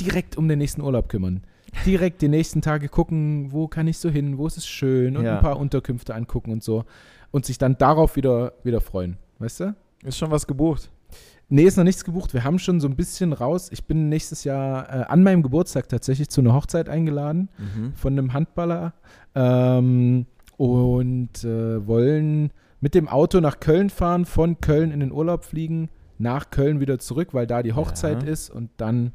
direkt 0.00 0.36
um 0.36 0.48
den 0.48 0.58
nächsten 0.58 0.80
Urlaub 0.80 1.08
kümmern. 1.08 1.42
Direkt 1.86 2.22
die 2.22 2.28
nächsten 2.28 2.60
Tage 2.60 2.88
gucken, 2.88 3.50
wo 3.50 3.66
kann 3.66 3.86
ich 3.88 3.98
so 3.98 4.10
hin, 4.10 4.36
wo 4.38 4.46
ist 4.46 4.58
es 4.58 4.66
schön 4.66 5.16
und 5.16 5.24
Ja. 5.24 5.36
ein 5.36 5.40
paar 5.42 5.58
Unterkünfte 5.58 6.14
angucken 6.14 6.52
und 6.52 6.62
so. 6.62 6.84
Und 7.30 7.46
sich 7.46 7.56
dann 7.58 7.78
darauf 7.78 8.16
wieder, 8.16 8.52
wieder 8.62 8.80
freuen. 8.80 9.16
Weißt 9.38 9.60
du? 9.60 9.74
Ist 10.04 10.18
schon 10.18 10.30
was 10.30 10.46
gebucht. 10.46 10.90
Nee, 11.48 11.64
ist 11.64 11.76
noch 11.76 11.84
nichts 11.84 12.04
gebucht. 12.04 12.32
Wir 12.32 12.44
haben 12.44 12.58
schon 12.58 12.80
so 12.80 12.88
ein 12.88 12.96
bisschen 12.96 13.32
raus. 13.34 13.68
Ich 13.72 13.84
bin 13.84 14.08
nächstes 14.08 14.44
Jahr 14.44 14.88
äh, 14.88 15.04
an 15.04 15.22
meinem 15.22 15.42
Geburtstag 15.42 15.88
tatsächlich 15.88 16.30
zu 16.30 16.40
einer 16.40 16.54
Hochzeit 16.54 16.88
eingeladen 16.88 17.50
Mhm. 17.58 17.92
von 17.94 18.12
einem 18.14 18.32
Handballer 18.32 18.94
ähm, 19.34 20.26
und 20.56 21.44
äh, 21.44 21.86
wollen 21.86 22.52
mit 22.80 22.94
dem 22.94 23.06
Auto 23.08 23.40
nach 23.40 23.60
Köln 23.60 23.90
fahren, 23.90 24.24
von 24.24 24.60
Köln 24.60 24.90
in 24.92 25.00
den 25.00 25.12
Urlaub 25.12 25.44
fliegen, 25.44 25.88
nach 26.18 26.50
Köln 26.50 26.80
wieder 26.80 26.98
zurück, 26.98 27.34
weil 27.34 27.46
da 27.46 27.62
die 27.62 27.74
Hochzeit 27.74 28.22
Ja. 28.22 28.28
ist 28.30 28.48
und 28.50 28.70
dann 28.78 29.12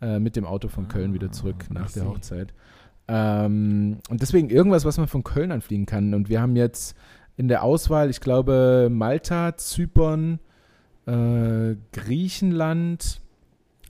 äh, 0.00 0.18
mit 0.18 0.36
dem 0.36 0.44
Auto 0.46 0.68
von 0.68 0.88
Köln 0.88 1.12
wieder 1.12 1.32
zurück 1.32 1.64
Ah, 1.70 1.74
nach 1.74 1.90
der. 1.90 2.06
Hochzeit. 2.06 2.54
Ähm, 3.08 3.98
und 4.08 4.22
deswegen 4.22 4.48
irgendwas, 4.50 4.84
was 4.84 4.96
man 4.98 5.08
von 5.08 5.24
Köln 5.24 5.52
anfliegen 5.52 5.86
kann. 5.86 6.14
Und 6.14 6.28
wir 6.28 6.40
haben 6.40 6.56
jetzt 6.56 6.96
in 7.36 7.48
der 7.48 7.62
Auswahl, 7.64 8.10
ich 8.10 8.20
glaube, 8.20 8.88
Malta, 8.90 9.56
Zypern, 9.56 10.38
äh, 11.10 11.76
Griechenland, 11.92 13.20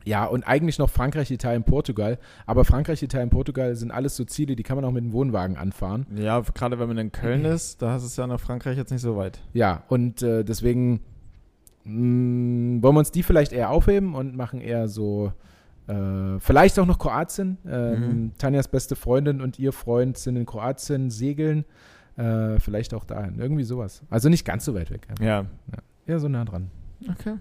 ja, 0.05 0.25
und 0.25 0.45
eigentlich 0.45 0.79
noch 0.79 0.89
Frankreich, 0.89 1.31
Italien, 1.31 1.63
Portugal. 1.63 2.19
Aber 2.47 2.65
Frankreich, 2.65 3.03
Italien, 3.03 3.29
Portugal 3.29 3.75
sind 3.77 3.91
alles 3.91 4.17
so 4.17 4.25
Ziele, 4.25 4.57
die 4.57 4.63
kann 4.63 4.77
man 4.77 4.85
auch 4.87 4.93
mit 4.93 5.05
dem 5.05 5.13
Wohnwagen 5.13 5.57
anfahren. 5.59 6.07
Ja, 6.17 6.41
gerade 6.41 6.79
wenn 6.79 6.89
man 6.89 6.97
in 6.99 7.13
Köln 7.13 7.45
ist, 7.45 7.83
da 7.83 7.97
ist 7.97 8.05
es 8.05 8.17
ja 8.17 8.27
nach 8.27 8.41
Frankreich 8.41 8.79
jetzt 8.79 8.91
nicht 8.91 9.03
so 9.03 9.17
weit. 9.17 9.41
Ja, 9.53 9.83
und 9.89 10.23
äh, 10.23 10.43
deswegen 10.43 11.01
mh, 11.85 12.83
wollen 12.83 12.95
wir 12.95 12.99
uns 13.01 13.11
die 13.11 13.23
vielleicht 13.23 13.53
eher 13.53 13.71
aufheben 13.71 14.15
und 14.15 14.35
machen 14.37 14.63
eher 14.63 14.89
so, 14.89 15.33
äh, 15.87 16.39
vielleicht 16.39 16.79
auch 16.79 16.87
noch 16.87 16.99
Kroatien. 16.99 17.59
Ähm, 17.69 18.01
Mhm. 18.01 18.33
Tanjas 18.39 18.69
beste 18.69 18.97
Freundin 18.97 19.43
und 19.43 19.59
ihr 19.59 19.73
Freund 19.73 20.17
sind 20.17 20.37
in 20.37 20.47
Kroatien 20.47 21.11
segeln. 21.11 21.65
Äh, 22.17 22.59
vielleicht 22.59 22.95
auch 22.95 23.05
dahin. 23.05 23.39
Irgendwie 23.39 23.65
sowas. 23.65 24.03
Also 24.11 24.29
nicht 24.31 24.45
ganz 24.47 24.65
so 24.65 24.75
weit 24.75 24.91
weg. 24.91 25.07
Ja. 25.21 25.45
Eher 26.07 26.19
so 26.21 26.29
nah 26.29 26.45
dran. 26.45 26.71
Okay. 27.09 27.35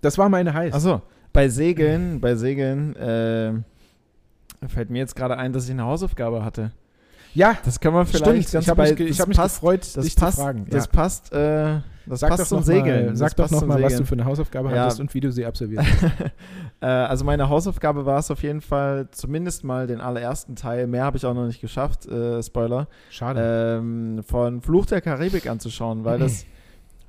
Das 0.00 0.16
war 0.18 0.28
meine 0.28 0.54
Heiß. 0.54 0.74
Achso, 0.74 1.02
bei 1.32 1.48
Segeln, 1.48 2.20
bei 2.20 2.34
Segeln, 2.36 2.94
äh, 2.96 3.52
fällt 4.68 4.90
mir 4.90 4.98
jetzt 4.98 5.14
gerade 5.16 5.36
ein, 5.36 5.52
dass 5.52 5.64
ich 5.66 5.70
eine 5.72 5.84
Hausaufgabe 5.84 6.44
hatte. 6.44 6.72
ja, 7.34 7.56
Das 7.64 7.78
kann 7.80 7.92
man 7.92 8.06
vielleicht 8.06 8.24
stimmt. 8.24 8.52
ganz 8.52 8.64
Ich 8.64 8.68
habe 8.70 8.82
mich, 8.82 8.96
ge- 8.96 9.06
ich 9.06 9.16
das 9.16 9.20
hab 9.20 9.28
mich 9.28 9.36
gefreut, 9.38 9.80
Das 9.94 10.04
dich 10.04 10.16
passt, 10.16 10.36
zu 10.38 10.42
fragen. 10.44 10.66
das 10.70 10.86
ja. 10.86 10.90
passt 10.90 11.32
äh, 11.32 11.80
Das 12.06 12.20
sag 12.20 12.30
passt 12.30 12.42
doch 12.42 12.46
zum 12.48 12.58
noch 12.58 12.64
Segeln. 12.64 13.04
Mal, 13.06 13.10
Das 13.10 13.18
sag 13.18 13.36
doch 13.36 13.50
nochmal, 13.50 13.82
was 13.82 13.96
du 13.96 14.04
für 14.06 14.14
eine 14.14 14.24
Hausaufgabe 14.24 14.70
Ja. 14.72 14.82
hattest 14.84 15.00
und 15.00 15.12
wie 15.14 15.20
du 15.20 15.30
sie 15.30 15.44
absolviert 15.46 15.82
hast. 15.84 16.02
äh, 16.80 16.86
also 16.86 17.24
meine 17.24 17.48
Hausaufgabe 17.48 18.04
war 18.06 18.18
es 18.18 18.30
auf 18.30 18.42
jeden 18.42 18.60
Fall, 18.62 19.08
zumindest 19.12 19.62
mal 19.62 19.86
den 19.86 20.00
allerersten 20.00 20.56
Teil, 20.56 20.86
mehr 20.86 21.04
habe 21.04 21.16
ich 21.18 21.26
auch 21.26 21.34
noch 21.34 21.46
nicht 21.46 21.60
geschafft, 21.60 22.06
äh, 22.06 22.42
Spoiler, 22.42 22.88
Schade. 23.10 23.78
ähm, 23.80 24.22
von 24.24 24.60
Fluch 24.62 24.86
der 24.86 25.00
Karibik 25.00 25.48
anzuschauen, 25.48 26.04
weil 26.04 26.18
das 26.18 26.46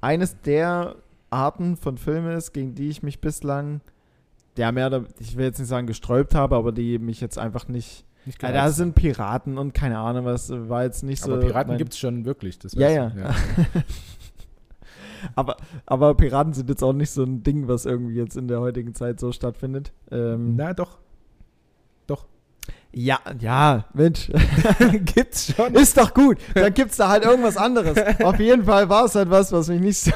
eines 0.02 0.40
der 0.42 0.96
Arten 1.30 1.78
von 1.78 1.98
Filmen 1.98 2.36
ist, 2.36 2.54
gegen 2.54 2.76
die 2.76 2.90
ich 2.90 3.04
mich 3.04 3.22
bislang, 3.22 3.82
der 4.58 4.72
mehr, 4.72 4.88
oder- 4.88 5.06
ich 5.20 5.38
will 5.38 5.46
jetzt 5.46 5.60
nicht 5.60 5.68
sagen 5.68 5.88
gesträubt 5.88 6.36
habe, 6.36 6.56
aber 6.56 6.72
die 6.72 7.00
mich 7.00 7.22
jetzt 7.22 7.38
einfach 7.38 7.68
nicht, 7.68 8.06
Nicht 8.26 8.42
ja, 8.42 8.50
gereizt. 8.50 8.66
da 8.66 8.72
sind 8.72 8.96
Piraten 8.96 9.58
und 9.58 9.74
keine 9.74 10.00
Ahnung 10.00 10.26
was, 10.26 10.50
war 10.52 10.84
jetzt 10.84 11.04
nicht 11.04 11.22
so. 11.24 11.34
Aber 11.34 11.42
Piraten 11.42 11.78
gibt 11.78 11.94
es 11.94 12.00
schon 12.00 12.26
wirklich. 12.26 12.60
Das 12.60 12.74
Ja, 12.74 12.90
ja. 12.90 13.10
du. 13.10 13.24
aber, 15.36 15.58
aber 15.86 16.16
Piraten 16.16 16.54
sind 16.54 16.70
jetzt 16.70 16.84
auch 16.84 16.94
nicht 16.94 17.12
so 17.12 17.24
ein 17.24 17.44
Ding, 17.44 17.68
was 17.68 17.86
irgendwie 17.86 18.16
jetzt 18.16 18.36
in 18.38 18.48
der 18.48 18.60
heutigen 18.60 18.94
Zeit 18.96 19.20
so 19.20 19.32
stattfindet. 19.32 19.92
Ähm, 20.12 20.56
Na 20.56 20.74
doch. 20.74 20.98
ja, 22.92 23.20
ja, 23.40 23.86
Mensch. 23.94 24.32
Gibt's 25.14 25.54
schon. 25.56 25.76
Ist 25.76 25.96
doch 25.98 26.12
gut. 26.14 26.38
Dann 26.56 26.74
gibt's 26.74 26.98
da 26.98 27.10
halt 27.10 27.24
irgendwas 27.24 27.56
anderes. 27.56 27.98
Auf 28.24 28.40
jeden 28.40 28.64
Fall 28.66 28.90
war 28.90 29.06
es 29.06 29.14
halt 29.16 29.30
was, 29.30 29.52
was 29.52 29.68
mich 29.70 29.80
nicht 29.80 30.00
so. 30.00 30.12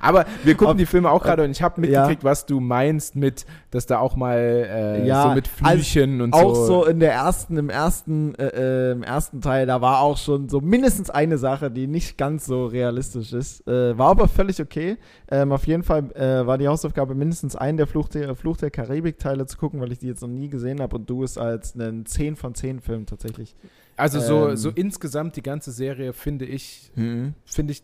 Aber 0.00 0.26
wir 0.44 0.54
gucken 0.54 0.72
Ob- 0.72 0.78
die 0.78 0.86
Filme 0.86 1.10
auch 1.10 1.22
gerade 1.22 1.44
und 1.44 1.50
ich 1.50 1.62
habe 1.62 1.80
Ja. 1.86 2.00
mitgekriegt, 2.02 2.24
was 2.24 2.46
du 2.46 2.60
meinst 2.60 3.16
mit, 3.16 3.46
dass 3.70 3.86
da 3.86 3.98
auch 3.98 4.16
mal 4.16 4.38
äh, 4.38 5.06
Ja, 5.06 5.24
so 5.28 5.34
mit 5.34 5.48
Flüchen 5.48 6.20
und 6.20 6.32
Auch 6.32 6.54
so. 6.54 6.64
so 6.66 6.84
in 6.86 7.00
der 7.00 7.12
ersten, 7.12 7.56
im 7.56 7.70
ersten, 7.70 8.34
äh, 8.36 8.90
äh, 8.90 8.92
im 8.92 9.02
ersten 9.02 9.40
Teil, 9.40 9.66
da 9.66 9.80
war 9.80 10.00
auch 10.00 10.16
schon 10.16 10.48
so 10.48 10.60
mindestens 10.60 11.10
eine 11.10 11.38
Sache, 11.38 11.70
die 11.70 11.86
nicht 11.86 12.16
ganz 12.18 12.46
so 12.46 12.66
realistisch 12.66 13.32
ist. 13.32 13.66
Äh, 13.68 13.96
war 13.98 14.10
aber 14.10 14.28
völlig 14.28 14.60
okay. 14.60 14.96
Ähm, 15.30 15.52
auf 15.52 15.66
jeden 15.66 15.82
Fall 15.82 16.10
äh, 16.14 16.46
war 16.46 16.58
die 16.58 16.68
Hausaufgabe, 16.68 17.14
mindestens 17.14 17.56
einen 17.56 17.76
der 17.76 17.86
Fluch 17.86 18.08
der, 18.08 18.34
Fluch 18.36 18.56
der 18.56 18.70
Karibik-Teile 18.70 19.46
zu 19.46 19.58
gucken, 19.58 19.80
weil 19.80 19.92
ich 19.92 19.98
die 19.98 20.06
jetzt 20.06 20.22
noch 20.22 20.28
nie 20.28 20.48
gesehen 20.48 20.80
habe 20.80 20.96
und 20.96 21.08
du 21.10 21.22
es 21.22 21.36
als 21.38 21.74
einen 21.74 22.06
10 22.06 22.36
von 22.36 22.54
10 22.54 22.80
Film 22.80 23.06
tatsächlich. 23.06 23.54
Also 23.98 24.20
so, 24.20 24.48
Ähm. 24.50 24.56
so 24.56 24.70
insgesamt 24.70 25.36
die 25.36 25.42
ganze 25.42 25.72
Serie 25.72 26.12
finde 26.12 26.44
ich, 26.46 26.90
finde 26.94 27.72
ich, 27.72 27.82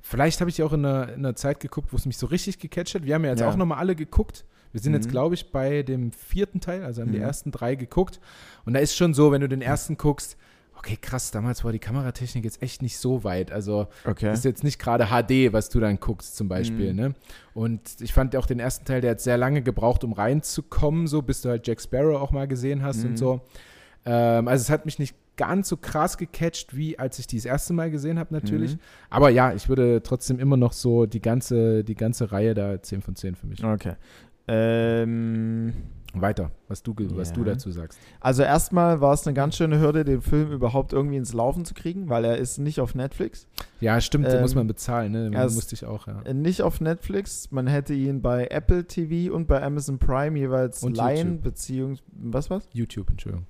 vielleicht 0.00 0.40
habe 0.40 0.48
ich 0.50 0.56
die 0.56 0.62
auch 0.62 0.72
in 0.72 0.84
einer, 0.84 1.08
in 1.12 1.18
einer 1.20 1.34
Zeit 1.36 1.60
geguckt, 1.60 1.92
wo 1.92 1.96
es 1.96 2.06
mich 2.06 2.16
so 2.16 2.26
richtig 2.26 2.58
gecatcht 2.58 2.94
hat. 2.94 3.04
Wir 3.04 3.14
haben 3.14 3.24
ja 3.24 3.30
jetzt 3.30 3.40
Ja. 3.40 3.48
auch 3.50 3.56
nochmal 3.56 3.78
alle 3.78 3.94
geguckt. 3.96 4.44
Wir 4.72 4.80
sind 4.80 4.94
jetzt, 4.94 5.08
Mhm. 5.08 5.10
glaube 5.10 5.34
ich, 5.34 5.52
bei 5.52 5.82
dem 5.82 6.12
vierten 6.12 6.60
Teil, 6.60 6.82
also 6.84 7.02
haben 7.02 7.12
die 7.12 7.18
Mhm. 7.18 7.24
ersten 7.24 7.50
drei 7.50 7.74
geguckt. 7.74 8.20
Und 8.64 8.72
da 8.74 8.80
ist 8.80 8.96
schon 8.96 9.12
so, 9.12 9.30
wenn 9.32 9.40
du 9.42 9.48
den 9.48 9.60
ersten 9.60 9.98
guckst, 9.98 10.38
okay, 10.74 10.96
krass, 11.00 11.30
damals 11.30 11.62
war 11.62 11.70
die 11.72 11.78
Kameratechnik 11.78 12.42
jetzt 12.44 12.62
echt 12.62 12.80
nicht 12.82 12.96
so 12.96 13.22
weit. 13.22 13.52
Also 13.52 13.88
Okay. 14.04 14.26
das 14.26 14.38
ist 14.38 14.44
jetzt 14.46 14.64
nicht 14.64 14.78
gerade 14.78 15.06
HD, 15.10 15.52
was 15.52 15.68
du 15.68 15.78
dann 15.78 16.00
guckst 16.00 16.36
zum 16.36 16.48
Beispiel. 16.48 16.92
Mhm. 16.92 16.98
Ne? 16.98 17.14
Und 17.52 17.82
ich 18.00 18.12
fand 18.14 18.34
auch 18.36 18.46
den 18.46 18.58
ersten 18.58 18.84
Teil, 18.84 19.00
der 19.00 19.12
hat 19.12 19.20
sehr 19.20 19.36
lange 19.36 19.62
gebraucht, 19.62 20.02
um 20.04 20.12
reinzukommen, 20.14 21.06
so 21.06 21.20
bis 21.20 21.42
du 21.42 21.50
halt 21.50 21.66
Jack 21.66 21.80
Sparrow 21.80 22.20
auch 22.20 22.32
mal 22.32 22.48
gesehen 22.48 22.82
hast 22.82 23.04
Mhm. 23.04 23.10
und 23.10 23.16
so. 23.18 23.40
Ähm, 24.04 24.48
also 24.48 24.62
es 24.62 24.70
hat 24.70 24.86
mich 24.86 24.98
nicht 24.98 25.14
ganz 25.36 25.68
so 25.68 25.76
krass 25.76 26.18
gecatcht, 26.18 26.76
wie 26.76 26.98
als 26.98 27.18
ich 27.18 27.26
die 27.26 27.36
das 27.36 27.44
erste 27.46 27.72
Mal 27.72 27.90
gesehen 27.90 28.18
habe 28.18 28.34
natürlich. 28.34 28.74
Mhm. 28.74 28.80
Aber 29.10 29.30
ja, 29.30 29.52
ich 29.52 29.68
würde 29.68 30.02
trotzdem 30.02 30.38
immer 30.38 30.56
noch 30.56 30.72
so 30.72 31.06
die 31.06 31.20
ganze, 31.22 31.84
die 31.84 31.94
ganze 31.94 32.32
Reihe 32.32 32.54
da 32.54 32.80
10 32.82 33.00
von 33.02 33.16
10 33.16 33.34
für 33.36 33.46
mich. 33.46 33.64
Okay. 33.64 33.94
Ähm, 34.48 35.72
Weiter, 36.14 36.50
was 36.68 36.82
du, 36.82 36.94
was 37.14 37.30
Ja. 37.30 37.34
du 37.36 37.44
dazu 37.44 37.70
sagst. 37.70 37.98
also 38.20 38.42
erstmal 38.42 39.00
war 39.00 39.14
es 39.14 39.26
eine 39.26 39.32
ganz 39.32 39.56
schöne 39.56 39.80
Hürde, 39.80 40.04
den 40.04 40.20
Film 40.20 40.52
überhaupt 40.52 40.92
irgendwie 40.92 41.16
ins 41.16 41.32
Laufen 41.32 41.64
zu 41.64 41.72
kriegen, 41.72 42.10
weil 42.10 42.26
er 42.26 42.36
ist 42.36 42.58
nicht 42.58 42.80
auf 42.80 42.94
Netflix. 42.94 43.46
Ja, 43.80 43.98
stimmt, 44.02 44.26
den 44.26 44.34
Ähm, 44.34 44.40
muss 44.42 44.54
man 44.54 44.66
bezahlen, 44.66 45.12
ne? 45.12 45.30
es- 45.34 45.54
musste 45.54 45.74
ich 45.74 45.86
auch, 45.86 46.06
ja. 46.08 46.20
Nicht 46.34 46.60
auf 46.60 46.82
Netflix. 46.82 47.50
Man 47.50 47.66
hätte 47.66 47.94
ihn 47.94 48.20
bei 48.20 48.46
Apple 48.48 48.84
TV 48.86 49.32
und 49.34 49.46
bei 49.46 49.62
Amazon 49.62 49.98
Prime 49.98 50.38
jeweils 50.38 50.82
Und 50.82 50.98
leihen, 50.98 51.40
beziehungsweise 51.40 52.02
was 52.12 52.50
was? 52.50 52.68
YouTube, 52.74 53.08
Entschuldigung. 53.08 53.46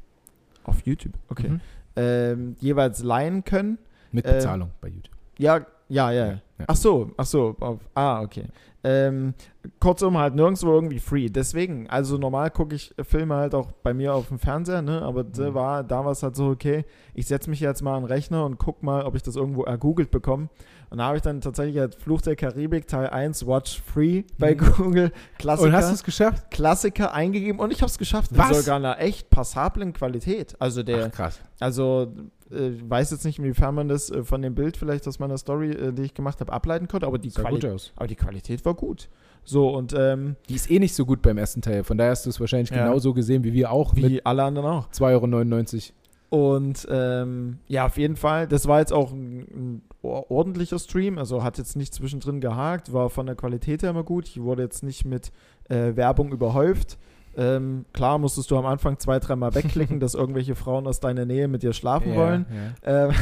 Auf 0.65 0.81
YouTube. 0.87 1.15
Okay. 1.29 1.49
Mhm. 1.49 1.61
Ähm, 1.97 2.57
jeweils 2.61 3.03
leihen 3.03 3.45
können. 3.45 3.79
Mit 4.13 4.27
Ähm, 4.27 4.35
Bezahlung 4.35 4.71
bei 4.81 4.89
YouTube. 4.89 5.15
Ja, 5.39 5.67
ja, 5.89 6.11
ja. 6.11 6.27
Ja. 6.27 6.41
Ach 6.67 6.77
so, 6.77 7.11
ach 7.17 7.27
so. 7.27 7.57
Auf, 7.61 7.81
ah, 7.95 8.23
okay. 8.23 8.45
Ähm, 8.85 9.35
kurzum 9.79 10.19
halt 10.19 10.35
nirgendwo 10.35 10.73
irgendwie 10.73 10.99
free. 10.99 11.29
Deswegen, 11.29 11.89
also 11.89 12.19
normal 12.19 12.51
gucke 12.51 12.75
ich 12.75 12.93
Filme 13.03 13.35
halt 13.37 13.55
auch 13.55 13.71
bei 13.83 13.95
mir 13.95 14.13
auf 14.15 14.29
dem 14.29 14.39
Fernseher, 14.39 14.83
ne? 14.83 15.03
Aber 15.03 15.23
Mhm. 15.25 15.55
war, 15.55 15.85
da 15.85 16.05
war 16.05 16.13
es 16.13 16.23
halt 16.23 16.35
so, 16.35 16.49
okay, 16.49 16.85
ich 17.15 17.27
setze 17.27 17.49
mich 17.49 17.61
jetzt 17.61 17.83
mal 17.83 17.97
an 17.97 18.03
den 18.03 18.07
Rechner 18.13 18.45
und 18.45 18.59
guck 18.59 18.83
mal, 18.83 19.05
ob 19.05 19.15
ich 19.15 19.23
das 19.23 19.37
irgendwo 19.37 19.63
ergoogelt 19.65 20.11
bekomme. 20.11 20.49
Und 20.93 20.99
da 20.99 21.05
habe 21.05 21.17
ich 21.17 21.23
dann 21.23 21.41
tatsächlich 21.41 21.79
halt 21.79 21.95
Fluch 21.95 22.21
der 22.21 22.37
Karibik 22.37 22.87
Teil 22.87 23.09
1 23.09 23.47
Watch 23.47 23.81
Free 23.81 24.25
bei 24.39 24.55
Mhm. 24.55 24.59
Google 24.77 25.13
Klassiker. 25.39 25.69
Und 25.69 25.75
hast 25.75 25.89
du 25.89 25.95
es 25.95 26.05
geschafft? 26.05 26.51
Klassiker 26.51 27.15
eingegeben 27.15 27.59
und 27.61 27.73
ich 27.73 27.79
habe 27.81 27.91
es 27.91 27.97
geschafft. 27.97 28.31
Was? 28.35 28.51
In 28.51 28.55
sogar 28.63 28.77
einer 28.77 29.01
echt 29.01 29.31
passablen 29.31 29.95
Qualität. 29.95 30.55
Also 30.59 30.83
der, 30.83 31.07
Ach, 31.07 31.11
krass. 31.11 31.41
also 31.61 32.13
äh, 32.51 32.73
weiß 32.87 33.11
jetzt 33.11 33.25
nicht, 33.25 33.39
inwiefern 33.39 33.75
man 33.75 33.89
das 33.89 34.11
äh, 34.11 34.23
von 34.23 34.43
dem 34.43 34.55
Bild 34.55 34.77
vielleicht 34.77 35.09
aus 35.09 35.19
meiner 35.19 35.39
Story, 35.39 35.71
äh, 35.71 35.93
die 35.95 36.03
ich 36.03 36.13
gemacht 36.13 36.41
habe, 36.41 36.53
ableiten 36.53 36.87
konnte, 36.89 37.07
aber 37.07 37.17
die, 37.19 37.31
Quali 37.31 37.59
aber 37.97 38.07
die 38.07 38.15
Qualität 38.17 38.63
war 38.67 38.75
gut. 38.75 39.09
So 39.45 39.71
und 39.75 39.95
ähm, 39.97 40.37
Die 40.51 40.55
ist 40.55 40.71
eh 40.71 40.79
nicht 40.79 40.95
so 40.95 41.07
gut 41.07 41.23
beim 41.23 41.39
ersten 41.39 41.63
Teil. 41.63 41.83
Von 41.85 41.97
daher 41.97 42.11
hast 42.11 42.27
du 42.27 42.31
es 42.31 42.39
wahrscheinlich 42.39 42.69
Ja. 42.71 42.85
genauso 42.85 43.15
gesehen 43.15 43.43
wie 43.45 43.55
wir 43.55 43.73
auch 43.73 43.95
mit 43.95 44.05
wie 44.05 44.27
alle 44.27 44.43
anderen 44.45 44.69
auch. 44.69 44.89
2,99 44.91 45.75
Euro. 45.91 46.02
Und 46.33 46.89
ähm, 46.91 47.59
ja, 47.69 47.85
auf 47.85 47.99
jeden 47.99 48.17
Fall, 48.17 48.49
das 48.49 48.67
war 48.67 48.79
jetzt 48.81 48.91
auch 48.95 49.13
ein, 49.13 49.41
ein 49.41 49.83
or- 50.01 50.31
ordentlicher 50.31 50.79
Stream, 50.79 51.19
also 51.19 51.43
hat 51.45 51.59
jetzt 51.59 51.77
nicht 51.77 51.93
zwischendrin 51.93 52.41
gehakt, 52.41 52.91
war 52.91 53.11
von 53.11 53.27
der 53.27 53.35
Qualität 53.35 53.83
her 53.83 53.91
immer 53.91 54.03
gut. 54.03 54.27
Ich 54.27 54.41
wurde 54.41 54.63
jetzt 54.63 54.83
nicht 54.83 55.05
mit 55.05 55.31
äh, 55.69 55.95
Werbung 55.95 56.33
überhäuft. 56.33 56.97
Ähm, 57.37 57.85
klar 57.93 58.17
musstest 58.17 58.51
du 58.51 58.57
am 58.57 58.65
Anfang 58.65 58.99
zwei, 58.99 59.19
dreimal 59.19 59.55
wegklicken, 59.55 60.01
dass 60.01 60.15
irgendwelche 60.15 60.55
Frauen 60.55 60.87
aus 60.87 61.01
deiner 61.01 61.27
Nähe 61.27 61.49
mit 61.49 61.63
dir 61.63 61.75
schlafen 61.75 62.15
wollen. 62.17 62.47
Ja. 62.83 63.09
Ähm, 63.09 63.15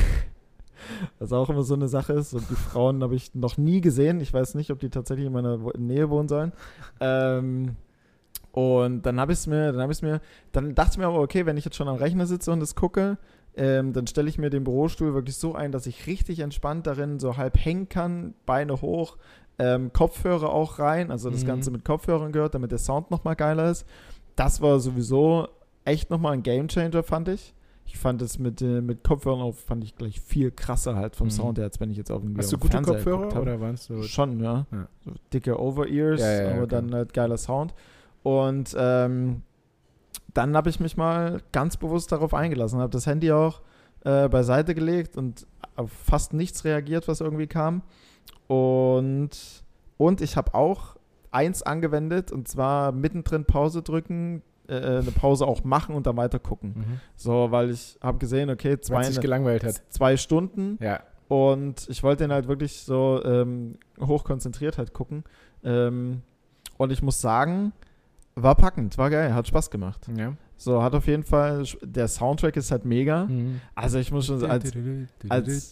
was 1.19 1.33
auch 1.33 1.51
immer 1.51 1.65
so 1.65 1.75
eine 1.75 1.89
Sache 1.89 2.13
ist. 2.13 2.33
Und 2.33 2.49
die 2.49 2.55
Frauen 2.55 3.03
habe 3.03 3.17
ich 3.17 3.35
noch 3.35 3.59
nie 3.59 3.81
gesehen. 3.81 4.21
Ich 4.21 4.33
weiß 4.33 4.55
nicht, 4.55 4.71
ob 4.71 4.79
die 4.79 4.89
tatsächlich 4.91 5.27
in 5.27 5.33
meiner 5.33 5.59
Nähe 5.77 6.11
wohnen 6.11 6.29
sollen. 6.29 6.53
Ähm, 7.01 7.75
und 8.53 9.03
dann 9.03 9.21
habe 9.21 9.33
ich 9.33 9.39
es 9.41 9.47
mir, 9.47 9.73
dann 9.73 9.81
habe 9.83 9.93
ich 9.93 10.03
mir, 10.03 10.21
dann 10.53 10.75
dachte 10.75 10.93
ich 10.93 10.99
mir 10.99 11.07
aber, 11.07 11.21
okay, 11.21 11.47
wenn 11.47 11.57
ich 11.57 11.65
jetzt 11.65 11.77
schon 11.77 11.89
am 11.89 11.97
Rechner 11.97 12.27
sitze 12.27 12.51
und 12.53 12.61
das 12.61 12.75
gucke, 12.75 13.19
ähm, 13.57 13.93
dann 13.93 14.07
stelle 14.07 14.29
ich 14.29 14.39
mir 14.39 14.51
den 14.51 14.65
Bürostuhl 14.65 15.13
wirklich 15.15 15.37
so 15.37 15.55
ein, 15.55 15.73
dass 15.73 15.87
ich 15.87 16.07
richtig 16.07 16.41
entspannt 16.41 16.87
darin 16.87 17.19
so 17.19 17.37
halb 17.37 17.57
hängen 17.65 17.89
kann, 17.89 18.35
Beine 18.47 18.81
hoch, 18.81 19.17
ähm, 19.59 19.93
Kopfhörer 19.93 20.51
auch 20.51 20.79
rein, 20.79 21.11
also 21.11 21.31
das 21.31 21.43
Mhm. 21.43 21.49
Ganze 21.49 21.71
mit 21.71 21.85
Kopfhörern 21.85 22.33
gehört, 22.33 22.55
damit 22.55 22.71
der 22.71 22.79
Sound 22.79 23.11
nochmal 23.11 23.37
geiler 23.37 23.71
ist. 23.71 23.85
Das 24.37 24.61
war 24.63 24.79
sowieso 24.81 25.49
echt 25.85 26.11
nochmal 26.11 26.33
ein 26.35 26.43
Gamechanger, 26.43 27.03
fand 27.03 27.29
ich. 27.29 27.55
Ich 27.87 27.99
fand 27.99 28.23
es 28.23 28.39
mit, 28.39 28.63
äh, 28.63 28.81
mit 28.81 29.03
Kopfhörern 29.03 29.41
auf, 29.41 29.59
fand 29.59 29.83
ich 29.83 29.97
gleich 29.97 30.21
viel 30.21 30.53
krasser 30.53 30.95
halt 30.95 31.17
vom 31.17 31.27
Mhm. 31.27 31.31
Sound 31.33 31.59
her, 31.59 31.65
als 31.65 31.81
wenn 31.81 31.91
ich 31.91 31.97
jetzt 31.97 32.13
auf 32.13 32.23
dem 32.23 32.37
Hast 32.39 32.53
du 32.53 32.57
gute 32.57 32.71
Fernseher 32.73 32.95
Kopfhörer 33.03 33.43
oder 33.43 33.61
waren 33.61 33.75
es 33.75 33.85
so? 33.87 34.01
Schon, 34.05 34.39
ja. 34.41 34.65
Ja. 34.71 34.87
So 35.05 35.11
dicke 35.33 35.59
Over-Ears, 35.61 36.21
ja, 36.21 36.43
ja, 36.43 36.49
aber 36.53 36.59
okay. 36.61 36.69
dann 36.69 36.95
halt 36.95 37.13
geiler 37.13 37.37
Sound. 37.37 37.75
Und 38.23 38.75
ähm, 38.79 39.43
dann 40.35 40.57
habe 40.57 40.71
ich 40.71 40.81
mich 40.81 40.97
mal 40.97 41.41
ganz 41.53 41.77
bewusst 41.77 42.13
darauf 42.13 42.35
eingelassen, 42.35 42.81
habe 42.81 42.91
das 42.91 43.07
Handy 43.07 43.33
auch 43.33 43.63
äh, 44.05 44.29
beiseite 44.29 44.75
gelegt 44.75 45.17
und 45.17 45.47
auf 45.77 45.91
fast 45.91 46.33
nichts 46.33 46.65
reagiert, 46.65 47.09
was 47.09 47.21
irgendwie 47.21 47.47
kam. 47.47 47.83
Und, 48.47 49.31
und 49.97 50.21
ich 50.21 50.37
habe 50.37 50.55
auch 50.55 50.97
eins 51.31 51.63
angewendet, 51.63 52.33
und 52.33 52.49
zwar 52.49 52.93
mittendrin 52.93 53.45
Pause 53.45 53.83
drücken, 53.83 54.43
äh, 54.69 54.75
eine 54.75 55.13
Pause 55.13 55.47
auch 55.47 55.65
machen 55.65 55.95
und 55.95 56.07
dann 56.07 56.17
weiter 56.17 56.39
gucken. 56.39 56.75
Mhm. 56.77 57.01
So, 57.17 57.51
weil 57.51 57.71
ich 57.71 57.99
habe 58.01 58.19
gesehen, 58.19 58.51
okay, 58.51 58.81
zwei, 58.81 59.05
hat. 59.05 59.83
zwei 59.89 60.17
Stunden 60.17 60.79
Ja. 60.81 61.01
und 61.29 61.89
ich 61.89 62.03
wollte 62.03 62.25
den 62.25 62.33
halt 62.33 62.49
wirklich 62.49 62.83
so 62.83 63.23
ähm, 63.25 63.79
hochkonzentriert 64.01 64.79
halt 64.79 64.93
gucken. 64.93 65.25
Ähm, 65.63 66.23
und 66.79 66.93
ich 66.93 67.03
muss 67.03 67.21
sagen, 67.21 67.73
war 68.37 68.55
packend, 68.55 68.97
war 68.99 69.11
geil, 69.11 69.35
hat 69.35 69.47
Spaß 69.49 69.71
gemacht. 69.71 70.07
ja. 70.17 70.33
So, 70.63 70.83
hat 70.83 70.95
auf 70.95 71.07
jeden 71.07 71.23
Fall, 71.23 71.65
der 71.83 72.07
Soundtrack 72.07 72.55
ist 72.59 72.71
halt 72.71 72.85
mega. 72.85 73.25
Mhm. 73.25 73.63
Also 73.75 73.99
ich 73.99 74.13
muss 74.13 74.27
schon 74.27 74.45
als, 74.45 74.71
als- 75.31 75.71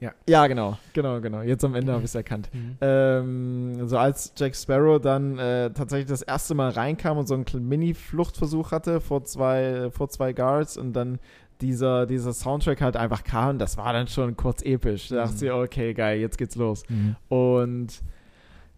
ja. 0.00 0.12
ja 0.28 0.46
genau, 0.48 0.76
genau, 0.92 1.20
genau, 1.20 1.42
jetzt 1.42 1.64
am 1.64 1.74
Ende 1.76 1.92
habe 1.92 2.02
ich 2.02 2.10
es 2.10 2.14
erkannt. 2.16 2.50
Mhm. 2.52 2.76
Ähm, 2.80 3.88
so 3.88 3.96
als 3.98 4.32
Jack 4.36 4.56
Sparrow 4.56 5.00
dann 5.00 5.38
äh, 5.38 5.70
tatsächlich 5.70 6.08
das 6.08 6.22
erste 6.22 6.54
Mal 6.54 6.70
reinkam 6.70 7.18
und 7.18 7.28
so 7.28 7.34
einen 7.34 7.44
Mini-Fluchtversuch 7.68 8.72
hatte 8.72 9.00
vor 9.00 9.24
zwei, 9.24 9.90
vor 9.92 10.08
zwei 10.08 10.32
Guards 10.32 10.76
und 10.76 10.94
dann 10.94 11.18
dieser, 11.60 12.06
dieser 12.06 12.32
Soundtrack 12.32 12.80
halt 12.80 12.96
einfach 12.96 13.22
kam, 13.22 13.58
das 13.58 13.76
war 13.76 13.92
dann 13.92 14.08
schon 14.08 14.36
kurz 14.36 14.62
episch. 14.62 15.08
Da 15.08 15.16
dachte 15.26 15.36
Mhm. 15.36 15.42
ich, 15.44 15.52
okay, 15.52 15.94
geil, 15.94 16.18
jetzt 16.18 16.36
geht's 16.38 16.56
los. 16.56 16.82
Mhm. 16.88 17.14
Und 17.28 18.02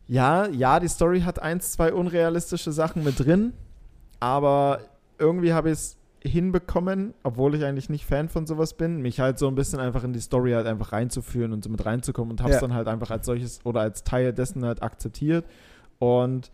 ja, 0.08 0.46
ja, 0.48 0.78
die 0.80 0.88
Story 0.88 1.20
hat 1.22 1.40
eins, 1.42 1.72
zwei 1.72 1.92
unrealistische 1.92 2.72
Sachen 2.72 3.02
mit 3.04 3.18
drin, 3.24 3.52
aber 4.20 4.80
irgendwie 5.18 5.52
habe 5.52 5.68
ich 5.70 5.74
es 5.74 5.96
hinbekommen, 6.22 7.14
obwohl 7.22 7.54
ich 7.54 7.64
eigentlich 7.64 7.88
nicht 7.88 8.04
Fan 8.04 8.28
von 8.28 8.46
sowas 8.46 8.74
bin, 8.74 9.00
mich 9.00 9.20
halt 9.20 9.38
so 9.38 9.46
ein 9.48 9.54
bisschen 9.54 9.78
einfach 9.78 10.02
in 10.04 10.12
die 10.12 10.20
Story 10.20 10.52
halt 10.52 10.66
einfach 10.66 10.92
reinzuführen 10.92 11.52
und 11.52 11.62
so 11.62 11.70
mit 11.70 11.84
reinzukommen 11.86 12.32
und 12.32 12.42
hab's 12.42 12.54
Ja. 12.54 12.60
dann 12.60 12.74
halt 12.74 12.88
einfach 12.88 13.10
als 13.10 13.26
solches 13.26 13.60
oder 13.64 13.80
als 13.80 14.02
Teil 14.02 14.32
dessen 14.32 14.64
halt 14.64 14.82
akzeptiert. 14.82 15.44
Und 15.98 16.50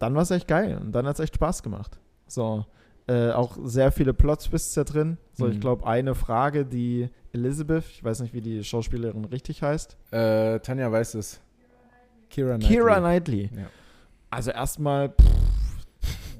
dann 0.00 0.14
war 0.14 0.22
es 0.22 0.30
echt 0.32 0.48
geil 0.48 0.78
und 0.80 0.92
dann 0.92 1.06
hat 1.06 1.14
es 1.14 1.20
echt 1.20 1.36
Spaß 1.36 1.62
gemacht. 1.62 1.98
So, 2.26 2.66
äh, 3.06 3.30
auch 3.30 3.56
sehr 3.64 3.92
viele 3.92 4.14
Plot-Twists 4.14 4.74
da 4.74 4.82
drin. 4.84 5.16
So, 5.32 5.46
ich 5.48 5.56
Mhm. 5.56 5.60
glaube, 5.60 5.86
eine 5.86 6.14
Frage, 6.16 6.64
die 6.66 7.08
Elizabeth, 7.32 7.84
ich 7.90 8.02
weiß 8.02 8.20
nicht, 8.20 8.34
wie 8.34 8.40
die 8.40 8.64
Schauspielerin 8.64 9.24
richtig 9.26 9.62
heißt, 9.62 9.96
Äh, 10.10 10.58
Tanja 10.60 10.90
weiß 10.90 11.14
es. 11.14 11.40
Kira 12.34 12.56
Knightley. 12.56 12.68
Kira 12.76 12.98
Knightley. 12.98 13.50
Ja. 13.56 13.66
Also 14.30 14.50
erstmal, 14.50 15.14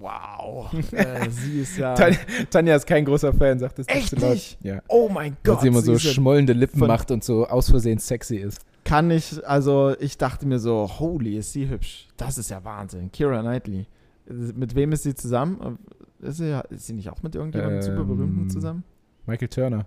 wow, 0.00 0.72
äh, 0.92 1.30
sie 1.30 1.60
ist 1.60 1.78
ja, 1.78 1.94
Tanja, 1.94 2.18
Tanja 2.50 2.74
ist 2.76 2.86
kein 2.86 3.04
großer 3.04 3.32
Fan, 3.32 3.58
sagt 3.60 3.78
es 3.78 3.86
Echt 3.88 4.20
nicht? 4.20 4.58
Ja. 4.62 4.82
oh 4.88 5.08
mein 5.08 5.36
Gott, 5.44 5.60
sie 5.60 5.68
immer 5.68 5.82
so 5.82 5.94
sie 5.94 6.08
schmollende 6.12 6.52
Lippen 6.52 6.80
macht 6.80 7.10
und 7.12 7.22
so 7.22 7.46
aus 7.46 7.70
Versehen 7.70 7.98
sexy 8.00 8.36
ist. 8.36 8.60
kann 8.84 9.10
ich, 9.12 9.46
also 9.46 9.94
ich 10.00 10.18
dachte 10.18 10.46
mir 10.46 10.58
so, 10.58 10.90
holy, 10.98 11.36
ist 11.38 11.52
sie 11.52 11.68
hübsch. 11.68 12.08
Das 12.16 12.38
ist 12.38 12.50
ja 12.50 12.64
Wahnsinn. 12.64 13.12
Kira 13.12 13.40
Knightley. 13.40 13.86
Mit 14.26 14.74
wem 14.74 14.90
ist 14.92 15.04
sie 15.04 15.14
zusammen? 15.14 15.78
Ist 16.20 16.38
sie, 16.38 16.60
ist 16.70 16.86
sie 16.86 16.94
nicht 16.94 17.10
auch 17.10 17.22
mit 17.22 17.34
irgendjemandem 17.36 17.82
super 17.82 18.00
Ähm, 18.00 18.06
berühmten 18.08 18.50
zusammen? 18.50 18.82
Michael 19.26 19.48
Turner. 19.48 19.86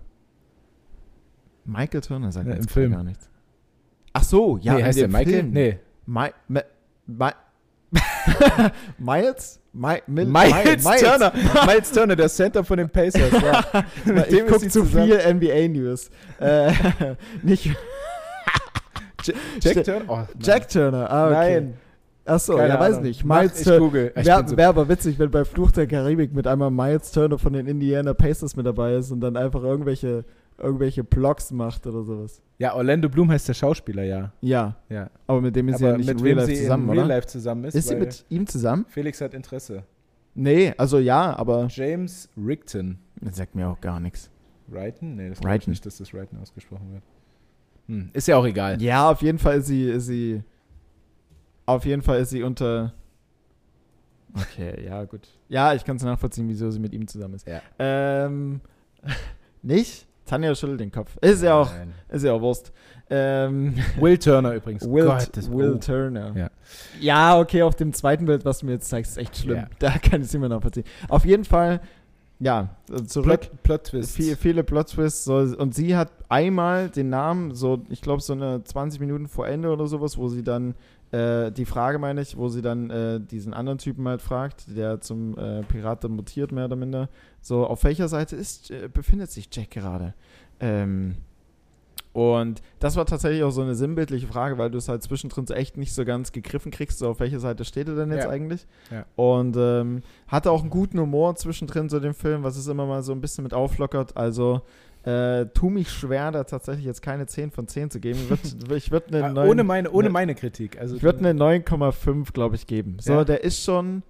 Michael 1.64 2.00
Turner 2.00 2.32
sagt 2.32 2.48
Ja, 2.48 2.54
im 2.54 2.66
Film. 2.68 2.92
gar 2.92 3.02
nichts. 3.04 3.28
Ach 4.14 4.24
so, 4.24 4.56
ja, 4.58 4.72
nee, 4.74 4.80
in 4.80 4.86
heißt 4.86 4.98
der 5.00 5.08
dem 5.08 5.12
Michael? 5.12 5.34
Film. 5.34 5.50
Nee. 5.50 5.78
Mi 6.08 6.28
Mi 6.48 6.60
Mi 7.06 7.30
Miles? 8.98 9.60
Mi 9.74 9.98
Mil 10.06 10.26
Miles, 10.26 10.84
Mi- 10.84 10.98
Turner. 10.98 11.32
Miles 11.66 11.90
Turner, 11.92 12.16
der 12.16 12.28
Center 12.28 12.64
von 12.64 12.78
den 12.78 12.88
Pacers. 12.90 13.30
Ja. 13.32 13.64
Mit 14.04 14.26
ich 14.26 14.36
dem 14.38 14.46
ist 14.46 14.52
gucke 14.52 14.68
zu 14.68 14.82
zusammen. 14.84 15.06
viel 15.06 15.34
NBA-News. 15.34 16.10
Äh, 16.40 16.72
nicht 17.42 17.70
Jack 19.60 19.84
Turner? 19.84 20.04
Oh, 20.08 20.16
nein. 20.16 20.26
Jack 20.40 20.68
Turner. 20.68 21.10
Ah, 21.10 21.26
okay. 21.28 21.60
Nein. 21.60 21.74
Ach 22.24 22.38
so, 22.40 22.56
Keine 22.56 22.68
ja, 22.74 22.80
weiß 22.80 22.92
Ahnung. 22.94 23.02
nicht. 23.04 23.24
Mach, 23.24 23.40
Miles 23.40 23.58
ich 23.60 23.64
Turner. 23.66 24.10
Ich 24.16 24.26
Wäre 24.26 24.48
so- 24.48 24.56
wär 24.56 24.68
aber 24.68 24.88
witzig, 24.88 25.18
wenn 25.18 25.30
bei 25.30 25.44
Fluch 25.44 25.70
der 25.72 25.86
Karibik 25.86 26.32
mit 26.34 26.46
einmal 26.46 26.70
Miles 26.70 27.10
Turner 27.12 27.38
von 27.38 27.52
den 27.52 27.66
Indiana 27.66 28.14
Pacers 28.14 28.56
mit 28.56 28.66
dabei 28.66 28.94
ist 28.94 29.10
und 29.10 29.20
dann 29.20 29.36
einfach 29.36 29.62
irgendwelche, 29.62 30.24
irgendwelche 30.58 31.04
Blogs 31.04 31.50
macht 31.50 31.86
oder 31.86 32.02
sowas. 32.02 32.42
ja, 32.58 32.74
Orlando 32.74 33.08
Bloom 33.08 33.30
heißt 33.30 33.48
der 33.48 33.54
Schauspieler, 33.54 34.02
ja. 34.04 34.32
Ja, 34.40 34.76
ja. 34.88 35.10
aber 35.26 35.40
mit 35.40 35.56
dem 35.56 35.68
ist 35.68 35.78
sie 35.78 35.86
ja 35.86 35.96
nicht 35.96 36.06
mit 36.06 36.18
in 36.18 36.24
Real 36.24 36.36
Life 36.36 36.54
zusammen, 36.54 36.84
in 36.84 36.90
oder? 36.90 36.98
Real 36.98 37.08
Life 37.08 37.26
zusammen 37.28 37.64
ist, 37.64 37.74
ist 37.74 37.88
sie 37.88 37.96
mit 37.96 38.24
ihm 38.28 38.46
zusammen? 38.46 38.86
Felix 38.88 39.20
hat 39.20 39.34
Interesse. 39.34 39.84
Nee, 40.34 40.74
also 40.76 40.98
ja, 40.98 41.36
aber 41.36 41.66
James 41.68 42.28
Rigton. 42.36 42.98
das 43.20 43.36
sagt 43.36 43.54
mir 43.54 43.68
auch 43.68 43.80
gar 43.80 44.00
nichts. 44.00 44.30
Righton? 44.70 45.16
Nee, 45.16 45.30
das 45.30 45.40
glaube 45.40 45.60
nicht, 45.66 45.84
dass 45.84 45.98
das 45.98 46.14
Righton 46.14 46.38
ausgesprochen 46.40 46.92
wird. 46.92 47.02
Hm. 47.86 48.10
Ist 48.12 48.28
ja 48.28 48.36
auch 48.36 48.44
egal. 48.44 48.80
Ja, 48.82 49.10
auf 49.10 49.22
jeden 49.22 49.38
Fall 49.38 49.58
ist 49.58 49.66
sie, 49.66 49.88
ist 49.88 50.06
sie. 50.06 50.42
Auf 51.66 51.84
jeden 51.84 52.02
Fall 52.02 52.20
ist 52.20 52.30
sie 52.30 52.42
unter. 52.42 52.94
Okay, 54.34 54.84
ja, 54.84 55.04
gut. 55.04 55.28
Ja, 55.48 55.72
ich 55.74 55.84
kann 55.84 55.96
es 55.96 56.02
nachvollziehen, 56.02 56.48
wieso 56.48 56.70
sie 56.70 56.80
mit 56.80 56.92
ihm 56.92 57.06
zusammen 57.06 57.34
ist. 57.34 57.48
Ja. 57.48 57.62
Ähm. 57.78 58.60
Nicht? 59.62 60.06
Tanja 60.28 60.54
schüttelt 60.54 60.80
den 60.80 60.92
Kopf. 60.92 61.16
Ist 61.20 61.42
ja 61.42 61.54
auch, 61.54 61.70
Nein. 61.72 61.92
ist 62.08 62.24
ja 62.24 62.32
auch 62.32 62.40
Wurst. 62.40 62.72
Ähm, 63.10 63.74
Will 64.00 64.18
Turner 64.18 64.54
übrigens. 64.54 64.88
Will, 64.88 65.06
Gott, 65.06 65.50
Will 65.50 65.74
oh. 65.74 65.78
Turner. 65.78 66.32
Ja. 66.36 66.50
ja, 67.00 67.38
okay, 67.38 67.62
auf 67.62 67.74
dem 67.74 67.92
zweiten 67.92 68.26
Bild, 68.26 68.44
was 68.44 68.58
du 68.58 68.66
mir 68.66 68.72
jetzt 68.72 68.88
zeigst, 68.88 69.12
ist 69.12 69.18
echt 69.18 69.36
schlimm. 69.38 69.56
Ja. 69.56 69.68
Da 69.78 69.98
kann 70.02 70.20
ich 70.20 70.28
es 70.28 70.34
immer 70.34 70.48
nachvollziehen. 70.48 70.84
Auf 71.08 71.24
jeden 71.24 71.44
Fall, 71.44 71.80
ja, 72.40 72.68
zurück. 73.06 73.40
Plot, 73.40 73.62
Plot 73.62 73.84
Twist. 73.84 74.16
Viel, 74.16 74.36
viele 74.36 74.62
Plot-Twists. 74.62 75.24
So, 75.24 75.36
und 75.36 75.74
sie 75.74 75.96
hat 75.96 76.12
einmal 76.28 76.88
den 76.88 77.08
Namen, 77.08 77.54
so, 77.54 77.82
ich 77.88 78.00
glaube, 78.00 78.22
so 78.22 78.32
eine 78.32 78.62
20 78.62 79.00
Minuten 79.00 79.26
vor 79.26 79.48
Ende 79.48 79.70
oder 79.70 79.86
sowas, 79.86 80.16
wo 80.16 80.28
sie 80.28 80.44
dann, 80.44 80.74
äh, 81.10 81.50
die 81.50 81.64
Frage 81.64 81.98
meine 81.98 82.20
ich, 82.20 82.36
wo 82.36 82.48
sie 82.48 82.62
dann 82.62 82.90
äh, 82.90 83.20
diesen 83.20 83.54
anderen 83.54 83.78
Typen 83.78 84.06
halt 84.08 84.22
fragt, 84.22 84.64
der 84.76 85.00
zum 85.00 85.36
äh, 85.38 85.62
Pirat 85.62 86.04
dann 86.04 86.12
mutiert, 86.12 86.52
mehr 86.52 86.66
oder 86.66 86.76
minder. 86.76 87.08
So, 87.40 87.66
auf 87.66 87.84
welcher 87.84 88.08
Seite 88.08 88.36
ist, 88.36 88.70
äh, 88.70 88.88
befindet 88.92 89.30
sich 89.30 89.48
Jack 89.52 89.70
gerade? 89.70 90.14
Ähm, 90.60 91.16
und 92.14 92.62
das 92.80 92.96
war 92.96 93.06
tatsächlich 93.06 93.42
auch 93.44 93.50
so 93.50 93.62
eine 93.62 93.74
sinnbildliche 93.74 94.26
Frage, 94.26 94.58
weil 94.58 94.70
du 94.70 94.78
es 94.78 94.88
halt 94.88 95.02
zwischendrin 95.02 95.46
so 95.46 95.54
echt 95.54 95.76
nicht 95.76 95.94
so 95.94 96.04
ganz 96.04 96.32
gegriffen 96.32 96.72
kriegst, 96.72 96.98
so 96.98 97.08
auf 97.10 97.20
welcher 97.20 97.38
Seite 97.38 97.64
steht 97.64 97.86
er 97.88 97.94
denn 97.94 98.10
jetzt 98.10 98.24
Ja. 98.24 98.30
eigentlich? 98.30 98.66
Ja. 98.90 99.04
Und 99.14 99.56
ähm, 99.56 100.02
hatte 100.26 100.50
auch 100.50 100.62
einen 100.62 100.70
guten 100.70 100.98
Humor 100.98 101.36
zwischendrin 101.36 101.88
so 101.88 102.00
den 102.00 102.14
Film, 102.14 102.42
was 102.42 102.56
es 102.56 102.66
immer 102.66 102.86
mal 102.86 103.02
so 103.02 103.12
ein 103.12 103.20
bisschen 103.20 103.44
mit 103.44 103.54
auflockert. 103.54 104.16
Also 104.16 104.62
äh, 105.08 105.46
tu 105.54 105.70
mich 105.70 105.90
schwer, 105.90 106.30
da 106.32 106.44
tatsächlich 106.44 106.84
jetzt 106.84 107.02
keine 107.02 107.26
10 107.26 107.50
von 107.50 107.66
10 107.66 107.90
zu 107.90 108.00
geben. 108.00 108.18
Ich 108.20 108.28
würde 108.30 108.76
ich 108.76 108.90
würd 108.90 109.04
Ah, 109.12 109.16
eine 109.18 109.32
neun- 109.32 109.48
ohne 109.48 109.64
meine, 109.64 109.90
ohne 109.90 110.08
ne- 110.08 110.12
meine 110.12 110.34
Kritik. 110.34 110.78
Also 110.80 110.96
ich 110.96 111.02
würde 111.02 111.20
eine 111.20 111.32
9,5, 111.32 112.32
glaube 112.32 112.56
ich, 112.56 112.66
geben. 112.66 112.96
So, 113.00 113.12
Ja. 113.14 113.24
der 113.24 113.44
ist 113.44 113.62
schon. 113.62 114.02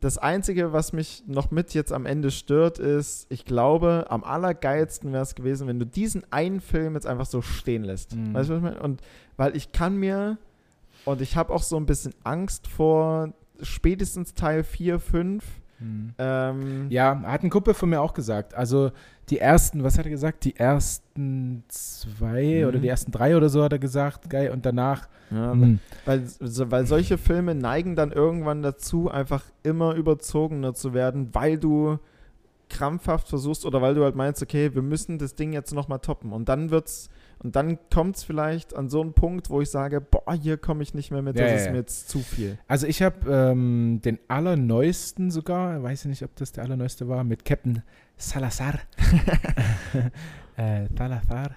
Das 0.00 0.16
Einzige, 0.16 0.72
was 0.72 0.92
mich 0.92 1.24
noch 1.26 1.50
mit 1.50 1.74
jetzt 1.74 1.92
am 1.92 2.06
Ende 2.06 2.30
stört, 2.30 2.78
ist, 2.78 3.26
ich 3.30 3.44
glaube, 3.44 4.06
am 4.10 4.22
allergeilsten 4.22 5.12
wäre 5.12 5.24
es 5.24 5.34
gewesen, 5.34 5.66
wenn 5.66 5.80
du 5.80 5.86
diesen 5.86 6.22
einen 6.30 6.60
Film 6.60 6.94
jetzt 6.94 7.04
einfach 7.06 7.26
so 7.26 7.42
stehen 7.42 7.82
lässt. 7.82 8.14
Mhm. 8.14 8.32
Weißt 8.32 8.48
du, 8.48 8.52
was 8.52 8.58
ich 8.58 8.62
meine? 8.62 8.78
Und 8.80 9.00
weil 9.36 9.56
ich 9.56 9.72
kann 9.72 9.96
mir, 9.96 10.38
und 11.04 11.20
ich 11.20 11.34
habe 11.34 11.52
auch 11.52 11.64
so 11.64 11.76
ein 11.76 11.86
bisschen 11.86 12.14
Angst 12.22 12.68
vor 12.68 13.32
spätestens 13.60 14.34
Teil 14.34 14.62
4, 14.62 15.00
5. 15.00 15.44
Hm. 15.78 16.12
Ähm, 16.18 16.86
Ja, 16.90 17.20
hat 17.22 17.42
ein 17.44 17.50
Kumpel 17.50 17.74
von 17.74 17.88
mir 17.90 18.00
auch 18.00 18.14
gesagt. 18.14 18.54
Also 18.54 18.90
die 19.30 19.38
ersten, 19.38 19.84
was 19.84 19.98
hat 19.98 20.06
er 20.06 20.10
gesagt? 20.10 20.44
Die 20.44 20.56
ersten 20.56 21.62
zwei 21.68 22.60
Mhm. 22.62 22.68
oder 22.68 22.78
die 22.78 22.88
ersten 22.88 23.12
drei 23.12 23.36
oder 23.36 23.48
so 23.48 23.62
hat 23.62 23.72
er 23.72 23.78
gesagt, 23.78 24.28
geil. 24.30 24.50
Und 24.50 24.64
danach. 24.66 25.08
ja, 25.30 25.52
hm. 25.52 25.78
weil, 26.06 26.22
weil 26.40 26.86
solche 26.86 27.18
Filme 27.18 27.54
neigen 27.54 27.94
dann 27.96 28.12
irgendwann 28.12 28.62
dazu, 28.62 29.10
einfach 29.10 29.44
immer 29.62 29.94
überzogener 29.94 30.72
zu 30.74 30.94
werden, 30.94 31.28
weil 31.34 31.58
du 31.58 31.98
krampfhaft 32.70 33.28
versuchst 33.28 33.64
oder 33.64 33.80
weil 33.80 33.94
du 33.94 34.04
halt 34.04 34.14
meinst, 34.14 34.42
okay, 34.42 34.74
wir 34.74 34.82
müssen 34.82 35.18
das 35.18 35.34
Ding 35.34 35.52
jetzt 35.52 35.72
nochmal 35.74 36.00
toppen. 36.00 36.32
Und 36.32 36.48
dann 36.48 36.70
wird's, 36.70 37.08
und 37.42 37.54
dann 37.54 37.78
kommt 37.92 38.16
es 38.16 38.24
vielleicht 38.24 38.74
an 38.74 38.88
so 38.88 39.00
einen 39.00 39.12
Punkt, 39.12 39.48
wo 39.48 39.60
ich 39.60 39.70
sage, 39.70 40.00
boah, 40.00 40.34
hier 40.34 40.56
komme 40.56 40.82
ich 40.82 40.94
nicht 40.94 41.10
mehr 41.10 41.22
mit, 41.22 41.36
Ja, 41.36 41.44
das 41.44 41.52
ja, 41.52 41.58
ist 41.58 41.70
mir 41.70 41.78
jetzt 41.78 42.08
zu 42.08 42.18
viel. 42.18 42.58
Also 42.66 42.86
ich 42.86 43.00
habe 43.02 43.30
ähm, 43.30 44.00
den 44.04 44.18
allerneuesten 44.26 45.30
sogar, 45.30 45.82
weiß 45.82 46.04
ich 46.04 46.08
nicht, 46.08 46.22
ob 46.24 46.34
das 46.36 46.52
der 46.52 46.64
allerneueste 46.64 47.08
war, 47.08 47.22
mit 47.22 47.44
Captain 47.44 47.82
Salazar. 48.16 48.80
äh, 50.56 50.86
Salazar. 50.96 51.56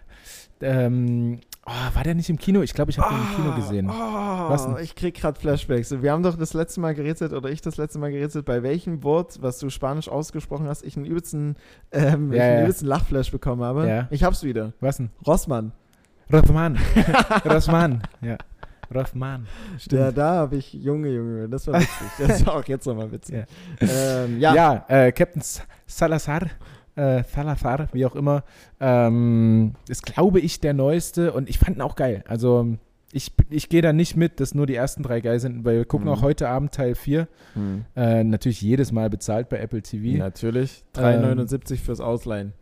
Ähm, 0.61 1.39
oh, 1.65 1.95
war 1.95 2.03
der 2.03 2.15
nicht 2.15 2.29
im 2.29 2.37
Kino? 2.37 2.61
Ich 2.61 2.73
glaube, 2.73 2.91
ich 2.91 2.99
habe 2.99 3.13
den 3.13 3.21
im 3.21 3.35
Kino 3.35 3.55
gesehen. 3.55 3.89
Oh, 3.89 4.49
Was 4.49 4.65
denn? 4.65 4.77
ich 4.81 4.95
krieg 4.95 5.15
gerade 5.15 5.39
Flashbacks. 5.39 5.91
Wir 6.01 6.11
haben 6.11 6.23
doch 6.23 6.37
das 6.37 6.53
letzte 6.53 6.79
Mal 6.81 6.93
gerätselt, 6.95 7.33
oder 7.33 7.49
ich 7.49 7.61
das 7.61 7.77
letzte 7.77 7.99
Mal 7.99 8.11
gerätselt, 8.11 8.45
bei 8.45 8.63
welchem 8.63 9.03
Wort, 9.03 9.41
was 9.41 9.59
du 9.59 9.69
Spanisch 9.69 10.09
ausgesprochen 10.09 10.67
hast, 10.67 10.83
ich 10.83 10.97
einen 10.97 11.05
übelsten, 11.05 11.55
ähm, 11.91 12.33
Ja, 12.33 12.43
einen 12.43 12.53
ja. 12.57 12.61
übelsten 12.61 12.87
Lachflash 12.87 13.31
bekommen 13.31 13.63
habe. 13.63 13.87
Ja. 13.87 14.07
Ich 14.09 14.23
hab's 14.23 14.43
wieder. 14.43 14.73
Was 14.79 14.97
denn? 14.97 15.09
Rossmann. 15.25 15.71
Rothman. 16.31 16.79
Rothman. 17.45 18.03
Ja. 18.21 18.37
Rothman. 18.93 19.47
Ja, 19.89 20.11
da 20.11 20.33
habe 20.35 20.57
ich, 20.57 20.73
Junge, 20.73 21.09
Junge, 21.09 21.47
das 21.49 21.67
war 21.67 21.75
witzig. 21.81 22.07
Das 22.19 22.45
war 22.45 22.55
auch 22.55 22.65
jetzt 22.65 22.85
nochmal 22.85 23.11
witzig. 23.11 23.45
Ja. 23.79 23.87
Ähm, 24.25 24.39
ja. 24.39 24.85
Äh, 24.87 25.11
Captain 25.11 25.41
Salazar, 25.85 26.41
äh, 26.95 27.23
Salazar, 27.23 27.87
wie 27.93 28.05
auch 28.05 28.15
immer, 28.15 28.43
ähm, 28.79 29.73
ist, 29.87 30.05
glaube 30.05 30.39
ich, 30.39 30.59
der 30.59 30.73
neueste 30.73 31.33
und 31.33 31.49
ich 31.49 31.59
fand 31.59 31.77
ihn 31.77 31.81
auch 31.81 31.95
geil. 31.95 32.23
Also 32.27 32.75
ich, 33.13 33.31
ich 33.49 33.67
gehe 33.69 33.81
da 33.81 33.91
nicht 33.93 34.15
mit, 34.15 34.39
dass 34.39 34.55
nur 34.55 34.65
die 34.65 34.75
ersten 34.75 35.03
drei 35.03 35.19
geil 35.21 35.39
sind, 35.39 35.65
weil 35.65 35.77
wir 35.77 35.85
gucken 35.85 36.07
Mhm. 36.07 36.13
auch 36.13 36.21
heute 36.21 36.47
Abend 36.47 36.71
Teil 36.73 36.95
4. 36.95 37.27
Hm. 37.55 37.85
Äh, 37.95 38.23
natürlich 38.23 38.61
jedes 38.61 38.91
Mal 38.93 39.09
bezahlt 39.09 39.49
bei 39.49 39.57
Apple 39.59 39.81
TV. 39.81 40.17
Natürlich. 40.17 40.83
Ähm, 40.97 41.03
3,79 41.21 41.77
fürs 41.77 41.99
Ausleihen. 41.99 42.53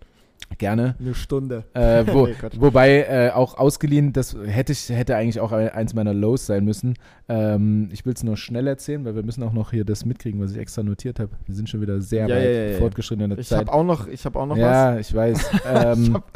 Gerne. 0.58 0.95
Eine 1.00 1.14
Stunde. 1.14 1.64
Äh, 1.74 2.04
wo, 2.08 2.26
Nee, 2.28 2.34
wobei 2.58 3.04
äh, 3.04 3.32
auch 3.32 3.58
ausgeliehen, 3.58 4.12
das 4.14 4.36
hätte 4.45 4.72
ich 4.74 4.89
hätte 4.89 5.16
eigentlich 5.16 5.39
auch 5.39 5.52
eins 5.52 5.93
meiner 5.93 6.14
Lows 6.14 6.45
sein 6.47 6.66
müssen. 6.66 6.95
Ähm, 7.30 7.89
ich 7.93 8.06
will 8.06 8.14
es 8.14 8.24
nur 8.24 8.36
schnell 8.36 8.68
erzählen, 8.68 9.06
weil 9.06 9.16
wir 9.16 9.24
müssen 9.24 9.43
auch 9.43 9.54
noch 9.54 9.72
hier 9.72 9.86
das 9.86 10.04
mitkriegen, 10.06 10.41
was 10.41 10.52
ich 10.52 10.58
extra 10.58 10.84
notiert 10.84 11.20
habe. 11.20 11.30
Wir 11.45 11.56
sind 11.56 11.70
schon 11.70 11.82
wieder 11.82 12.02
sehr 12.02 12.28
Ja, 12.28 12.36
weit 12.36 12.43
ja, 12.43 12.50
ja, 12.50 12.72
ja. 12.72 12.78
fortgeschritten 12.80 13.24
in 13.26 13.30
der 13.30 13.39
Ich 13.39 13.47
Zeit. 13.47 13.60
habe 13.60 13.72
auch 13.74 13.84
noch, 13.84 14.08
ich 14.08 14.26
hab 14.26 14.36
auch 14.36 14.47
noch 14.47 14.58
ja, 14.58 14.97
ich 14.97 15.14
weiß. 15.14 15.50
Ähm, 15.72 16.04
Ich 16.04 16.14
hab- 16.14 16.32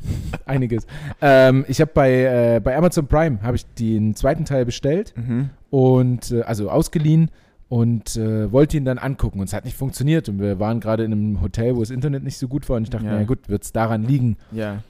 einiges. 0.46 0.86
Ähm, 1.20 1.64
ich 1.68 1.80
habe 1.80 1.90
bei, 1.92 2.54
äh, 2.56 2.60
bei 2.62 2.76
Amazon 2.76 3.06
Prime 3.06 3.42
habe 3.42 3.56
ich 3.56 3.66
den 3.74 4.14
zweiten 4.14 4.44
Teil 4.44 4.64
bestellt 4.64 5.12
was. 5.16 5.24
Mhm. 5.24 5.50
und 5.70 6.30
äh, 6.30 6.42
also 6.42 6.70
ausgeliehen 6.70 7.30
und 7.68 8.16
äh, 8.16 8.50
wollte 8.52 8.76
ihn 8.76 8.84
dann 8.84 8.98
angucken 8.98 9.40
und 9.40 9.46
es 9.46 9.52
hat 9.52 9.64
nicht 9.64 9.76
funktioniert 9.76 10.28
und 10.28 10.38
wir 10.40 10.60
waren 10.60 10.78
gerade 10.80 11.04
in 11.04 11.12
einem 11.12 11.40
Hotel, 11.40 11.74
wo 11.76 11.80
das 11.80 11.90
Internet 11.90 12.22
nicht 12.22 12.38
so 12.38 12.46
gut 12.48 12.68
war 12.68 12.76
und 12.76 12.84
ich 12.84 12.90
dachte, 12.90 13.06
Ja. 13.06 13.12
na 13.12 13.18
ja, 13.20 13.24
gut, 13.26 13.48
wird 13.48 13.64
es 13.64 13.72
daran 13.72 14.04
liegen. 14.04 14.36
Ja. 14.52 14.82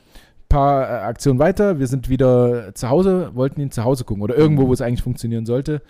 Paar 0.48 0.82
äh, 0.82 0.92
Aktionen 1.04 1.38
weiter, 1.38 1.78
wir 1.78 1.86
sind 1.86 2.08
wieder 2.08 2.74
zu 2.74 2.88
Hause, 2.88 3.30
wollten 3.34 3.60
ihn 3.60 3.70
zu 3.70 3.82
Hause 3.84 4.04
gucken 4.04 4.22
oder 4.22 4.36
irgendwo, 4.36 4.68
wo 4.68 4.72
es 4.72 4.80
eigentlich 4.80 5.02
funktionieren 5.02 5.46
sollte. 5.46 5.82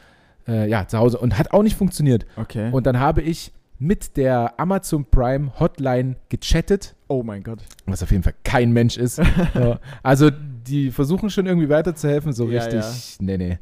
Äh, 0.49 0.69
ja, 0.71 0.87
zu 0.87 0.99
Hause 0.99 1.19
und 1.19 1.37
hat 1.39 1.51
auch 1.53 1.63
nicht 1.65 1.77
funktioniert. 1.77 2.25
Okay. 2.37 2.71
Und 2.71 2.87
dann 2.87 3.01
habe 3.01 3.21
ich 3.21 3.53
mit 3.79 4.17
der 4.17 4.59
Amazon 4.59 5.05
Prime 5.05 5.51
Hotline 5.61 6.17
gechattet, 6.31 6.95
Oh 7.09 7.23
mein 7.23 7.43
Gott. 7.43 7.59
was 7.85 8.03
auf 8.03 8.11
jeden 8.11 8.23
Fall 8.23 8.35
kein 8.45 8.73
Mensch 8.73 8.97
ist. 8.97 9.21
Ja. 9.55 9.81
Also 10.03 10.31
die 10.31 10.91
versuchen 10.91 11.31
schon 11.31 11.47
irgendwie 11.47 11.69
weiterzuhelfen, 11.69 12.33
so 12.33 12.49
Ja, 12.49 12.63
richtig, 12.63 13.19
nee, 13.21 13.37
nee. 13.37 13.59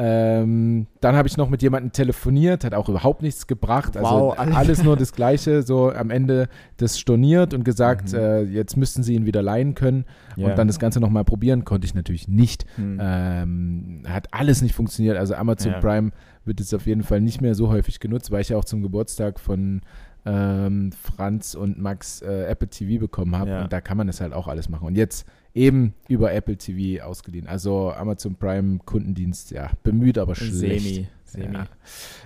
Ähm, 0.00 0.86
dann 1.00 1.16
habe 1.16 1.26
ich 1.26 1.36
noch 1.36 1.50
mit 1.50 1.60
jemandem 1.60 1.90
telefoniert, 1.90 2.62
hat 2.64 2.72
auch 2.72 2.88
überhaupt 2.88 3.20
nichts 3.20 3.48
gebracht. 3.48 3.96
Also 3.96 4.08
Wow, 4.10 4.38
Alter. 4.38 4.56
alles 4.56 4.84
nur 4.84 4.96
das 4.96 5.12
Gleiche, 5.12 5.62
so 5.64 5.90
am 5.92 6.10
Ende 6.10 6.48
das 6.76 7.00
storniert 7.00 7.52
und 7.52 7.64
gesagt, 7.64 8.12
Mhm. 8.12 8.18
äh, 8.18 8.42
jetzt 8.42 8.76
müssten 8.76 9.02
sie 9.02 9.14
ihn 9.16 9.26
wieder 9.26 9.42
leihen 9.42 9.74
können 9.74 10.04
Ja. 10.36 10.46
und 10.50 10.56
dann 10.58 10.68
das 10.68 10.78
Ganze 10.78 11.00
nochmal 11.00 11.24
probieren. 11.24 11.64
Konnte 11.64 11.84
ich 11.84 11.94
natürlich 11.96 12.28
nicht. 12.28 12.64
Hm. 12.76 12.98
Ähm, 13.02 14.02
hat 14.06 14.28
alles 14.32 14.62
nicht 14.62 14.74
funktioniert. 14.76 15.16
Also 15.16 15.34
Amazon 15.34 15.72
Ja. 15.72 15.80
Prime 15.80 16.12
wird 16.44 16.60
jetzt 16.60 16.72
auf 16.74 16.86
jeden 16.86 17.02
Fall 17.02 17.20
nicht 17.20 17.40
mehr 17.40 17.56
so 17.56 17.68
häufig 17.68 17.98
genutzt, 17.98 18.30
weil 18.30 18.40
ich 18.42 18.50
ja 18.50 18.56
auch 18.56 18.64
zum 18.64 18.82
Geburtstag 18.82 19.40
von 19.40 19.80
ähm, 20.26 20.90
Franz 20.92 21.54
und 21.54 21.78
Max 21.80 22.22
äh, 22.22 22.44
Apple 22.44 22.68
TV 22.68 23.00
bekommen 23.00 23.36
habe. 23.36 23.50
Ja. 23.50 23.62
Und 23.62 23.72
da 23.72 23.80
kann 23.80 23.96
man 23.96 24.06
das 24.06 24.20
halt 24.20 24.32
auch 24.32 24.46
alles 24.46 24.68
machen. 24.68 24.86
Und 24.86 24.96
jetzt 24.96 25.26
eben 25.54 25.94
über 26.08 26.32
Apple 26.32 26.56
TV 26.56 27.04
ausgeliehen. 27.04 27.46
Also 27.46 27.92
Amazon 27.92 28.34
Prime 28.34 28.78
Kundendienst, 28.84 29.50
ja, 29.50 29.70
bemüht, 29.82 30.18
aber 30.18 30.34
schlecht. 30.34 30.54
Semi. 30.54 31.08
Semi. 31.24 31.54
Ja. 31.54 31.66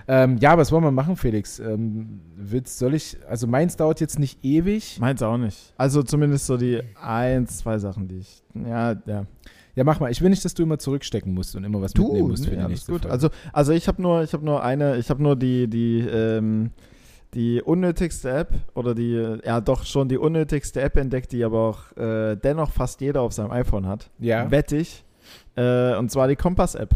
Ähm, 0.07 0.37
ja, 0.37 0.57
was 0.57 0.71
wollen 0.71 0.83
wir 0.83 0.91
machen, 0.91 1.15
Felix? 1.15 1.59
Ähm, 1.59 2.21
willst, 2.35 2.77
soll 2.77 2.93
ich, 2.93 3.17
also 3.27 3.47
meins 3.47 3.75
dauert 3.75 3.99
jetzt 3.99 4.19
nicht 4.19 4.43
ewig. 4.43 4.99
Meins 4.99 5.21
auch 5.21 5.37
nicht. 5.37 5.73
Also 5.77 6.03
zumindest 6.03 6.45
so 6.45 6.57
die 6.57 6.81
eins, 7.01 7.57
zwei 7.57 7.79
Sachen, 7.79 8.07
die 8.07 8.19
ich. 8.19 8.43
Ja, 8.53 8.95
ja. 9.05 9.25
Ja, 9.75 9.83
mach 9.83 9.99
mal. 9.99 10.11
Ich 10.11 10.21
will 10.21 10.29
nicht, 10.29 10.45
dass 10.45 10.53
du 10.53 10.63
immer 10.63 10.77
zurückstecken 10.77 11.33
musst 11.33 11.55
und 11.55 11.63
immer 11.63 11.81
was 11.81 11.95
mitnehmen 11.95 12.27
musst 12.29 12.45
für 12.45 12.51
die 12.51 12.57
ja, 12.57 12.61
das 12.63 12.69
nächste 12.69 12.91
gut. 12.91 13.01
Folge. 13.01 13.13
Also, 13.13 13.29
also 13.51 13.71
ich 13.73 13.87
habe 13.87 14.01
nur, 14.01 14.23
ich 14.23 14.33
habe 14.33 14.45
nur 14.45 14.63
eine, 14.63 14.97
ich 14.97 15.09
habe 15.09 15.23
nur 15.23 15.35
die, 15.35 15.67
die, 15.67 16.01
ähm, 16.01 16.69
die 17.33 17.61
unnötigste 17.61 18.29
App 18.31 18.49
oder 18.75 18.93
die, 18.95 19.39
ja 19.43 19.59
doch 19.61 19.83
schon 19.85 20.07
die 20.09 20.17
unnötigste 20.17 20.81
App 20.81 20.97
entdeckt, 20.97 21.31
die 21.31 21.43
aber 21.43 21.59
auch 21.59 21.97
äh, 21.97 22.35
dennoch 22.35 22.71
fast 22.71 23.01
jeder 23.01 23.21
auf 23.21 23.33
seinem 23.33 23.51
iPhone 23.51 23.87
hat. 23.87 24.09
ja. 24.19 24.49
Wette 24.51 24.77
ich. 24.77 25.03
Äh, 25.55 25.95
und 25.95 26.11
zwar 26.11 26.27
die 26.27 26.35
Kompass-App. 26.35 26.95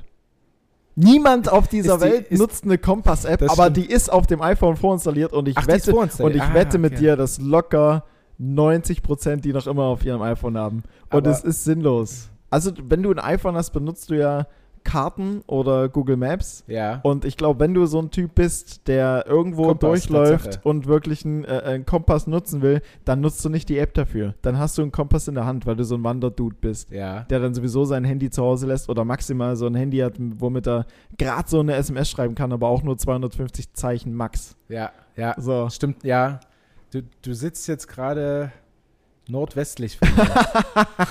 Niemand 0.95 1.51
auf 1.51 1.67
dieser 1.67 1.95
die- 1.97 2.03
Welt 2.03 2.27
ist- 2.29 2.39
nutzt 2.39 2.63
eine 2.63 2.77
Kompass-App, 2.77 3.43
aber 3.43 3.63
stimmt. 3.65 3.77
die 3.77 3.85
ist 3.91 4.11
auf 4.11 4.25
dem 4.25 4.41
iPhone 4.41 4.75
vorinstalliert 4.75 5.31
und 5.31 5.47
ich 5.47 5.57
Ach, 5.57 5.67
wette, 5.67 5.93
und 5.95 6.35
ich 6.35 6.41
Ah, 6.41 6.53
wette 6.53 6.77
mit 6.79 6.93
okay. 6.93 7.01
dir, 7.01 7.15
dass 7.15 7.39
locker 7.39 8.03
90% 8.39 9.37
die 9.43 9.53
noch 9.53 9.67
immer 9.67 9.83
auf 9.83 10.03
ihrem 10.05 10.21
iPhone 10.21 10.57
haben. 10.57 10.83
Und 11.11 11.17
Aber- 11.27 11.29
es 11.29 11.43
ist 11.43 11.63
sinnlos. 11.63 12.29
Also, 12.49 12.71
wenn 12.87 13.03
du 13.03 13.11
ein 13.11 13.19
iPhone 13.19 13.55
hast, 13.55 13.71
benutzt 13.71 14.09
du 14.09 14.15
ja 14.15 14.47
Karten 14.87 15.41
oder 15.47 15.89
Google 15.89 16.15
Maps. 16.15 16.63
Ja. 16.67 17.01
Und 17.03 17.25
ich 17.25 17.35
glaube, 17.35 17.59
wenn 17.59 17.73
du 17.73 17.85
so 17.85 17.99
ein 18.01 18.09
Typ 18.09 18.35
bist, 18.35 18.87
der 18.87 19.25
irgendwo 19.27 19.67
Kompass, 19.67 19.89
durchläuft 20.07 20.45
Tatsache. 20.45 20.67
und 20.67 20.85
wirklich 20.87 21.25
einen, 21.25 21.43
äh, 21.43 21.61
einen 21.65 21.85
Kompass 21.85 22.25
nutzen 22.25 22.61
will, 22.61 22.81
dann 23.03 23.19
nutzt 23.19 23.43
du 23.43 23.49
nicht 23.49 23.67
die 23.67 23.77
App 23.79 23.93
dafür. 23.93 24.33
Dann 24.41 24.57
hast 24.57 24.77
du 24.77 24.81
einen 24.81 24.93
Kompass 24.93 25.27
in 25.27 25.35
der 25.35 25.45
Hand, 25.45 25.65
weil 25.65 25.75
du 25.75 25.83
so 25.83 25.95
ein 25.95 26.03
Wanderdude 26.05 26.55
bist 26.61 26.89
Ja. 26.89 27.23
der 27.23 27.39
dann 27.41 27.53
sowieso 27.53 27.83
sein 27.83 28.05
Handy 28.05 28.29
zu 28.29 28.41
Hause 28.41 28.65
lässt 28.67 28.87
oder 28.89 29.03
maximal 29.03 29.57
so 29.57 29.67
ein 29.67 29.75
Handy 29.75 29.97
hat, 29.97 30.13
womit 30.17 30.65
er 30.67 30.85
gerade 31.17 31.49
so 31.49 31.59
eine 31.59 31.75
SMS 31.75 32.09
schreiben 32.09 32.33
kann, 32.33 32.53
aber 32.53 32.69
auch 32.69 32.81
nur 32.81 32.97
250 32.97 33.73
Zeichen 33.73 34.13
max. 34.13 34.55
Ja. 34.69 34.91
Ja. 35.17 35.35
So. 35.37 35.69
Stimmt, 35.69 36.05
ja. 36.05 36.39
Du, 36.93 37.01
du 37.21 37.33
sitzt 37.33 37.67
jetzt 37.67 37.87
gerade 37.89 38.53
nordwestlich 39.27 39.97
von 39.97 40.07
mir. 40.15 40.25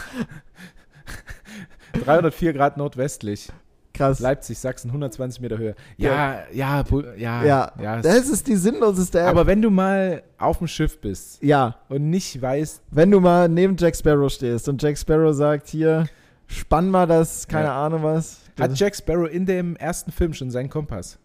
304 2.05 2.53
Grad 2.55 2.77
nordwestlich. 2.79 3.51
Krass. 3.97 4.20
Leipzig, 4.20 4.59
Sachsen, 4.59 4.88
120 4.90 5.40
Meter 5.40 5.59
Höhe. 5.59 5.74
Ja, 5.97 6.40
ja, 6.53 6.84
ja. 7.16 7.44
ja, 7.44 7.72
ja. 7.80 8.01
das 8.03 8.28
ist 8.28 8.47
die 8.47 8.57
sinnloseste 8.57 9.20
App. 9.20 9.28
aber 9.28 9.47
wenn 9.47 9.62
du 9.62 9.70
mal 9.70 10.22
auf 10.38 10.59
dem 10.59 10.66
Schiff 10.66 11.01
bist 11.01 11.42
ja, 11.42 11.76
und 11.88 12.11
nicht 12.11 12.40
weißt, 12.40 12.82
wenn 12.90 13.11
du 13.11 13.20
mal 13.20 13.49
neben 13.49 13.76
Jack 13.76 13.97
Sparrow 13.97 14.30
stehst 14.32 14.68
und 14.68 14.82
Jack 14.82 14.99
Sparrow 14.99 15.34
sagt, 15.34 15.68
hier, 15.68 16.07
spann 16.47 16.90
mal 16.90 17.07
das, 17.07 17.47
keine 17.49 17.66
Ja. 17.66 17.86
Ahnung 17.86 18.03
was. 18.03 18.40
hat 18.59 18.78
Jack 18.78 18.94
Sparrow 18.97 19.28
in 19.28 19.47
dem 19.47 19.76
ersten 19.76 20.12
Film 20.12 20.32
schon 20.34 20.51
seinen 20.51 20.68
Kompass? 20.70 21.18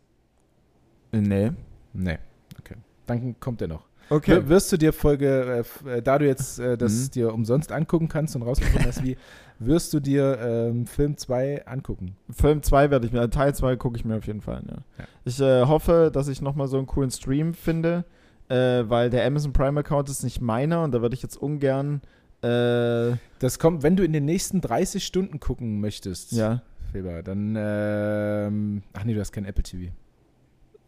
Nee. 1.12 1.52
Nee. 1.94 2.18
Okay. 2.60 2.76
Dann 3.06 3.36
kommt 3.40 3.62
er 3.62 3.68
noch. 3.68 3.86
Okay. 4.12 4.42
Wirst 4.50 4.72
du 4.72 4.78
dir 4.78 4.92
Folge, 4.92 5.64
äh, 5.86 5.90
äh, 5.98 6.02
da 6.02 6.20
du 6.20 6.28
jetzt 6.28 6.60
äh, 6.60 6.78
das 6.78 7.06
Mhm. 7.08 7.12
dir 7.12 7.34
umsonst 7.34 7.72
angucken 7.72 8.10
kannst 8.10 8.36
und 8.36 8.42
rausgefunden 8.42 8.86
hast, 8.86 9.04
wie, 9.04 9.16
wirst 9.60 9.94
du 9.94 10.00
dir 10.02 10.38
ähm, 10.42 10.86
Film 10.86 11.16
2 11.18 11.66
angucken? 11.66 12.18
Film 12.30 12.62
2 12.62 12.92
werde 12.92 13.06
ich 13.08 13.14
mir, 13.14 13.30
Teil 13.30 13.56
2 13.56 13.78
gucke 13.78 13.96
ich 13.98 14.04
mir 14.04 14.18
auf 14.18 14.28
jeden 14.28 14.42
Fall 14.42 14.58
an, 14.58 14.66
ja. 14.70 14.78
Ja. 15.00 15.06
Ich 15.24 15.40
äh, 15.40 15.66
hoffe, 15.66 16.12
dass 16.14 16.28
ich 16.28 16.42
nochmal 16.42 16.68
so 16.68 16.78
einen 16.78 16.88
coolen 16.88 17.10
Stream 17.10 17.54
finde, 17.54 18.04
äh, 18.50 18.84
weil 18.90 19.10
der 19.10 19.26
Amazon 19.26 19.54
Prime 19.54 19.80
Account 19.80 20.10
ist 20.10 20.24
nicht 20.24 20.42
meiner 20.42 20.84
und 20.84 20.92
da 20.94 21.02
würde 21.02 21.16
ich 21.16 21.22
jetzt 21.24 21.38
ungern, 21.38 22.02
äh, 22.44 23.16
Das 23.40 23.60
kommt, 23.60 23.82
wenn 23.84 23.96
du 23.96 24.04
in 24.04 24.12
den 24.14 24.26
nächsten 24.26 24.60
30 24.60 25.06
Stunden 25.06 25.40
gucken 25.40 25.80
möchtest, 25.80 26.34
ja, 26.34 26.64
Feber, 26.92 27.24
dann, 27.24 27.56
ähm, 27.58 28.84
ach 28.92 29.06
nee, 29.06 29.14
du 29.14 29.20
hast 29.22 29.32
kein 29.32 29.46
Apple 29.46 29.64
TV. 29.64 29.94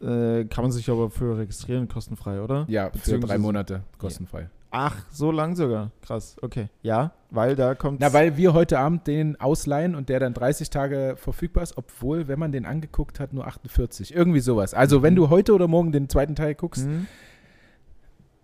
Äh, 0.04 0.44
kann 0.44 0.62
man 0.64 0.70
sich 0.72 0.90
aber 0.90 1.10
für 1.10 1.38
registrieren, 1.38 1.88
kostenfrei, 1.88 2.40
oder? 2.42 2.64
Ja, 2.68 2.90
für 2.96 3.18
drei 3.18 3.38
Monate 3.38 3.82
kostenfrei. 3.98 4.48
Ach, 4.76 4.96
so 5.10 5.30
lang 5.30 5.54
sogar. 5.54 5.92
Krass, 6.02 6.36
okay. 6.42 6.68
Ja, 6.82 7.12
weil 7.30 7.54
da 7.54 7.76
kommt. 7.76 8.00
Na, 8.00 8.12
weil 8.12 8.36
wir 8.36 8.54
heute 8.54 8.80
Abend 8.80 9.06
den 9.06 9.40
ausleihen 9.40 9.94
und 9.94 10.08
der 10.08 10.18
dann 10.18 10.34
30 10.34 10.68
Tage 10.68 11.14
verfügbar 11.16 11.62
ist, 11.62 11.78
obwohl, 11.78 12.26
wenn 12.26 12.40
man 12.40 12.50
den 12.50 12.66
angeguckt 12.66 13.20
hat, 13.20 13.32
nur 13.32 13.46
48. 13.46 14.12
Irgendwie 14.12 14.40
sowas. 14.40 14.74
Also, 14.74 15.02
wenn 15.02 15.12
Mhm. 15.14 15.18
du 15.18 15.30
heute 15.30 15.54
oder 15.54 15.68
morgen 15.68 15.92
den 15.92 16.08
zweiten 16.08 16.34
Teil 16.34 16.56
guckst, 16.56 16.84
Hm? 16.86 17.06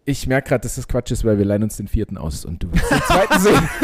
ich 0.05 0.29
merke 0.29 0.51
gerade, 0.51 0.63
dass 0.63 0.77
das 0.77 0.87
Quatsch 0.87 1.11
ist, 1.11 1.25
weil 1.25 1.37
wir 1.39 1.45
leihen 1.45 1.65
uns 1.65 1.77
den 1.79 1.89
vierten 1.89 2.17
aus 2.17 2.45
und 2.45 2.63
du 2.63 2.69
willst 2.71 2.91
den 2.93 3.03
zweiten 3.03 3.41
sehen. 3.41 3.69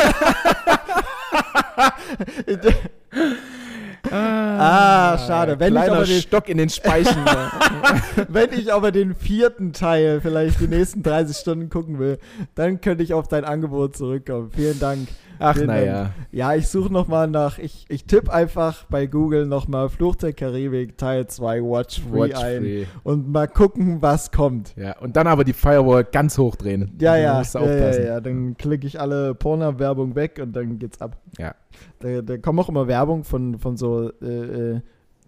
Ah, 4.12 5.18
schade. 5.18 5.58
Wenn 5.58 5.74
ich 5.74 5.80
aber 5.90 6.04
den- 6.04 6.20
Stock 6.20 6.48
in 6.48 6.58
den 6.58 6.68
Speichen. 6.68 7.16
Wenn 8.28 8.52
ich 8.52 8.72
aber 8.72 8.92
den 8.92 9.14
vierten 9.14 9.72
Teil 9.72 10.20
vielleicht 10.20 10.60
die 10.60 10.68
nächsten 10.68 11.02
30 11.02 11.36
Stunden 11.36 11.68
gucken 11.68 11.98
will, 11.98 12.18
dann 12.54 12.80
könnte 12.80 13.02
ich 13.04 13.12
auf 13.14 13.28
dein 13.28 13.44
Angebot 13.44 13.96
zurückkommen. 13.96 14.50
Vielen 14.54 14.78
Dank. 14.80 15.08
Ach, 15.38 15.56
naja. 15.56 16.10
Ja, 16.32 16.54
ich 16.54 16.68
suche 16.68 16.92
nochmal 16.92 17.28
nach, 17.28 17.58
ich, 17.58 17.84
ich 17.88 18.04
tippe 18.04 18.32
einfach 18.32 18.84
bei 18.84 19.06
Google 19.06 19.46
nochmal 19.46 19.88
Fluch 19.88 20.16
der 20.16 20.32
Karibik 20.32 20.96
Teil 20.98 21.26
2 21.26 21.62
Watch 21.62 22.00
Free 22.00 22.30
Watch 22.30 22.42
ein 22.42 22.62
free. 22.62 22.86
und 23.04 23.30
mal 23.30 23.48
gucken, 23.48 24.02
was 24.02 24.30
kommt. 24.30 24.74
Ja, 24.76 24.98
und 24.98 25.16
dann 25.16 25.26
aber 25.26 25.44
die 25.44 25.52
Firewall 25.52 26.04
ganz 26.04 26.38
hochdrehen. 26.38 26.96
Ja, 27.00 27.16
ja, 27.16 27.42
ja, 27.42 27.66
ja, 27.66 28.00
ja, 28.00 28.20
dann 28.20 28.56
klicke 28.56 28.86
ich 28.86 29.00
alle 29.00 29.34
Porno-Werbung 29.34 30.14
weg 30.14 30.40
und 30.42 30.54
dann 30.54 30.78
geht's 30.78 31.00
ab. 31.00 31.16
Ja. 31.38 31.54
Da, 31.98 32.22
da 32.22 32.38
kommen 32.38 32.58
auch 32.58 32.68
immer 32.68 32.86
Werbung 32.88 33.24
von, 33.24 33.58
von 33.58 33.76
so, 33.76 34.10
äh, 34.22 34.26
äh, 34.26 34.80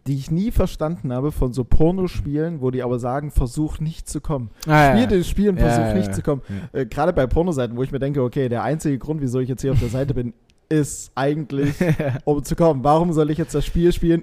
die 0.09 0.14
ich 0.14 0.30
nie 0.30 0.50
verstanden 0.50 1.12
habe, 1.12 1.32
von 1.32 1.52
so 1.52 1.64
Pornospielen, 1.64 2.62
wo 2.62 2.70
die 2.70 2.82
aber 2.82 2.98
sagen, 2.98 3.30
versuch 3.30 3.78
nicht 3.78 4.09
zu 4.09 4.22
kommen. 4.22 4.50
Ah, 4.66 4.90
Spiel 4.90 5.02
ja. 5.02 5.18
das 5.18 5.28
Spiel 5.28 5.50
und 5.50 5.61
versuch 5.61 5.84
ja, 5.84 5.94
nicht 5.94 6.09
ja. 6.09 6.12
zu 6.12 6.22
kommen. 6.22 6.42
Äh, 6.72 6.86
Gerade 6.86 7.12
bei 7.12 7.26
Pornoseiten, 7.26 7.76
wo 7.76 7.82
ich 7.82 7.92
mir 7.92 7.98
denke, 7.98 8.22
okay, 8.22 8.48
der 8.48 8.62
einzige 8.62 8.98
Grund, 8.98 9.20
wieso 9.20 9.38
ich 9.38 9.50
jetzt 9.50 9.61
hier 9.61 9.72
auf 9.72 9.80
der 9.80 9.90
Seite 9.90 10.14
bin, 10.14 10.32
ist 10.70 11.12
eigentlich, 11.14 11.74
um 12.24 12.44
zu 12.44 12.54
kommen. 12.54 12.84
Warum 12.84 13.12
soll 13.14 13.30
ich 13.30 13.38
jetzt 13.38 13.54
das 13.54 13.64
Spiel 13.64 13.90
spielen, 13.92 14.22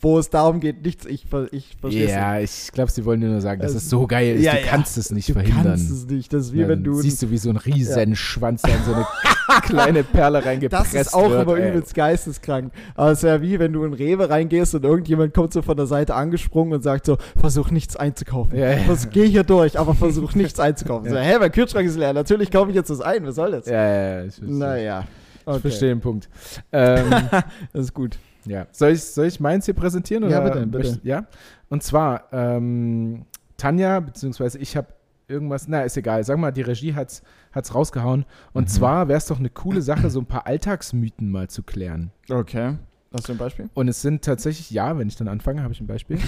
wo 0.00 0.18
es 0.18 0.30
darum 0.30 0.58
geht, 0.60 0.82
nichts, 0.82 1.04
ich, 1.04 1.26
ich 1.50 1.76
verstehe 1.80 2.08
Ja, 2.08 2.38
ich 2.40 2.70
glaube, 2.72 2.90
sie 2.90 3.04
wollen 3.04 3.20
dir 3.20 3.28
nur 3.28 3.40
sagen, 3.42 3.60
dass 3.60 3.72
Es- 3.72 3.84
es 3.84 3.90
so 3.90 4.06
geil 4.06 4.36
ist. 4.36 4.42
Ja, 4.44 4.52
du 4.52 4.60
ja. 4.60 4.66
kannst 4.66 4.96
es 4.96 5.10
nicht 5.10 5.28
Du 5.28 5.34
verhindern. 5.34 5.64
kannst 5.64 5.90
es 5.90 6.06
nicht. 6.06 6.32
Das 6.32 6.46
ist 6.46 6.52
wie 6.54 6.60
Ja, 6.62 6.68
wenn 6.68 6.82
du. 6.82 6.94
siehst 6.94 7.22
du, 7.22 7.30
wie 7.30 7.36
so 7.38 7.50
ein 7.50 7.56
riesen 7.58 8.16
Schwanz 8.16 8.62
da 8.62 8.68
in 8.68 8.82
so 8.86 8.94
eine 8.94 9.06
kleine 9.62 10.02
Perle 10.02 10.42
reingepresst 10.44 10.94
das 10.94 11.08
ist 11.08 11.14
auch 11.14 11.28
wird. 11.30 11.42
immer 11.42 11.56
ey. 11.58 11.70
übelst 11.70 11.94
geisteskrank. 11.94 12.72
Aber 12.94 13.10
es 13.12 13.22
wäre 13.22 13.42
wie, 13.42 13.58
wenn 13.58 13.72
du 13.74 13.84
in 13.84 13.92
Rewe 13.92 14.30
reingehst 14.30 14.74
und 14.74 14.84
irgendjemand 14.84 15.34
kommt 15.34 15.52
so 15.52 15.60
von 15.60 15.76
der 15.76 15.86
Seite 15.86 16.14
angesprungen 16.14 16.72
und 16.72 16.82
sagt 16.82 17.04
so, 17.04 17.18
versuch 17.38 17.70
nichts 17.70 17.96
einzukaufen. 17.96 18.58
Ja, 18.58 18.70
ja. 18.70 18.76
Vers- 18.78 19.08
Geh 19.10 19.28
hier 19.28 19.44
durch, 19.44 19.78
aber 19.78 19.94
versuch 19.94 20.34
nichts 20.36 20.58
einzukaufen. 20.58 21.10
So, 21.10 21.16
hä, 21.18 21.34
mein 21.38 21.52
Kühlschrank 21.52 21.86
ist 21.86 21.98
leer. 21.98 22.14
Natürlich 22.14 22.50
kaufe 22.50 22.70
ich 22.70 22.76
jetzt 22.76 22.88
das 22.88 23.02
ein. 23.02 23.26
Was 23.26 23.34
soll 23.34 23.50
das? 23.50 23.66
Ja, 23.66 23.74
ja, 23.74 24.08
ja. 24.08 24.24
Ich 24.24 24.34
verstehe. 24.36 25.04
Naja. 25.46 25.56
Ich 25.56 25.62
verstehe 25.62 25.88
den 25.90 26.00
Punkt. 26.00 26.28
Ähm, 26.72 27.10
Das 27.72 27.82
ist 27.84 27.94
gut. 27.94 28.18
ja. 28.44 28.66
Soll 28.72 28.90
ich, 28.92 29.02
soll 29.04 29.26
ich 29.26 29.40
meins 29.40 29.64
hier 29.66 29.74
präsentieren? 29.74 30.28
Ja, 30.30 30.40
Oder 30.42 30.50
bitte, 30.54 30.66
bitte. 30.66 30.88
möcht- 30.90 31.00
ja. 31.04 31.26
Und 31.68 31.82
zwar, 31.82 32.24
ähm, 32.32 33.24
Tanja, 33.56 34.00
beziehungsweise 34.00 34.58
ich 34.58 34.76
habe 34.76 34.88
irgendwas, 35.28 35.68
na, 35.68 35.82
ist 35.82 35.96
egal. 35.96 36.24
Sag 36.24 36.38
mal, 36.38 36.50
die 36.50 36.62
Regie 36.62 36.94
hat's, 36.94 37.22
hat's 37.52 37.74
rausgehauen. 37.74 38.24
Und 38.52 38.64
Mhm. 38.64 38.68
zwar 38.68 39.08
wäre 39.08 39.16
es 39.18 39.26
doch 39.26 39.38
eine 39.38 39.50
coole 39.50 39.80
Sache, 39.80 40.10
so 40.10 40.20
ein 40.20 40.26
paar 40.26 40.46
Alltagsmythen 40.46 41.30
mal 41.30 41.48
zu 41.48 41.62
klären. 41.62 42.10
Okay. 42.28 42.76
Hast 43.14 43.28
du 43.28 43.32
ein 43.32 43.38
Beispiel? 43.38 43.68
Und 43.74 43.88
es 43.88 44.00
sind 44.02 44.24
tatsächlich, 44.24 44.70
ja, 44.70 44.96
wenn 44.98 45.06
ich 45.08 45.16
dann 45.16 45.28
anfange, 45.28 45.62
habe 45.62 45.72
ich 45.74 45.80
ein 45.80 45.86
Beispiel. 45.86 46.18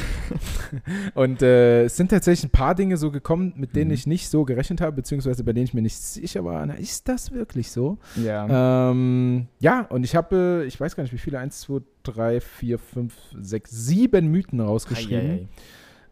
und 1.15 1.43
äh, 1.43 1.85
es 1.85 1.97
sind 1.97 2.11
tatsächlich 2.11 2.45
ein 2.45 2.51
paar 2.53 2.75
Dinge 2.75 2.97
so 2.97 3.11
gekommen, 3.11 3.53
mit 3.57 3.75
denen 3.75 3.89
Mhm. 3.89 3.95
ich 3.95 4.07
nicht 4.07 4.29
so 4.29 4.45
gerechnet 4.45 4.81
habe, 4.81 4.93
beziehungsweise 4.97 5.45
bei 5.45 5.53
denen 5.53 5.65
ich 5.65 5.75
mir 5.75 5.83
nicht 5.83 5.97
sicher 5.97 6.45
war, 6.45 6.65
na, 6.67 6.75
ist 6.75 7.09
das 7.09 7.33
wirklich 7.33 7.71
so? 7.71 7.99
Ja. 8.17 8.91
Ähm, 8.91 9.49
ja, 9.61 9.83
und 9.83 10.05
ich 10.05 10.15
habe, 10.15 10.63
äh, 10.63 10.67
ich 10.67 10.79
weiß 10.79 10.97
gar 10.97 11.03
nicht, 11.05 11.13
wie 11.13 11.19
viele, 11.19 11.39
1, 11.39 11.61
2, 11.61 11.81
3, 12.03 12.41
4, 12.41 12.79
5, 12.79 13.15
6, 13.41 13.71
7 13.71 14.27
Mythen 14.29 14.61
rausgeschrieben. 14.61 15.49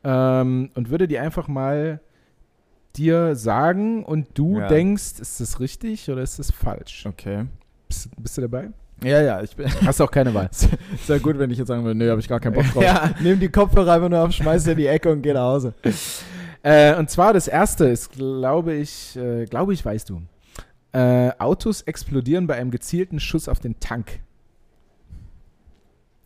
Ähm, 0.05 0.71
und 0.75 0.91
würde 0.91 1.07
die 1.07 1.19
einfach 1.19 1.49
mal 1.49 2.01
dir 2.97 3.37
sagen 3.37 4.05
und 4.05 4.27
du 4.35 4.59
Ja. 4.59 4.69
denkst, 4.69 5.21
ist 5.21 5.41
das 5.41 5.61
richtig 5.61 6.11
oder 6.11 6.23
ist 6.23 6.39
das 6.39 6.51
falsch? 6.51 7.07
Okay. 7.07 7.47
Bist, 7.89 8.09
bist 8.19 8.37
du 8.37 8.43
dabei? 8.43 8.71
Ja, 9.03 9.21
ja, 9.23 9.43
ich 9.43 9.55
bin. 9.57 9.67
Hast 9.85 10.01
auch 10.01 10.11
keine 10.11 10.33
Wahl. 10.33 10.49
Ist 10.53 11.09
ja 11.09 11.19
gut, 11.19 11.39
wenn 11.39 11.51
ich 11.51 11.59
jetzt 11.59 11.69
sagen 11.69 11.85
würde, 11.85 11.99
nö, 11.99 12.11
habe 12.11 12.21
ich 12.21 12.29
gar 12.29 12.41
keinen 12.41 12.55
Bock 12.55 12.65
drauf. 12.73 12.83
Ja. 12.83 13.11
Nimm 13.21 13.41
die 13.41 13.49
Kopfhörer 13.49 13.93
einfach 13.93 14.09
nur 14.09 14.21
auf, 14.21 14.33
schmeiß 14.33 14.67
in 14.67 14.77
die 14.77 14.87
Ecke 14.87 15.11
und 15.11 15.23
geh 15.23 15.33
nach 15.33 15.43
Hause. 15.43 15.75
Äh, 16.63 16.97
und 16.97 17.11
zwar 17.11 17.33
das 17.33 17.49
erste 17.49 17.87
ist, 17.87 18.13
glaube 18.13 18.75
ich, 18.75 19.17
äh, 19.17 19.47
glaube 19.47 19.75
ich, 19.75 19.85
weißt 19.85 20.11
du. 20.11 20.23
Äh, 20.93 21.33
Autos 21.39 21.83
explodieren 21.83 22.47
bei 22.47 22.55
einem 22.55 22.71
gezielten 22.71 23.19
Schuss 23.19 23.49
auf 23.49 23.61
den 23.61 23.81
Tank. 23.81 24.21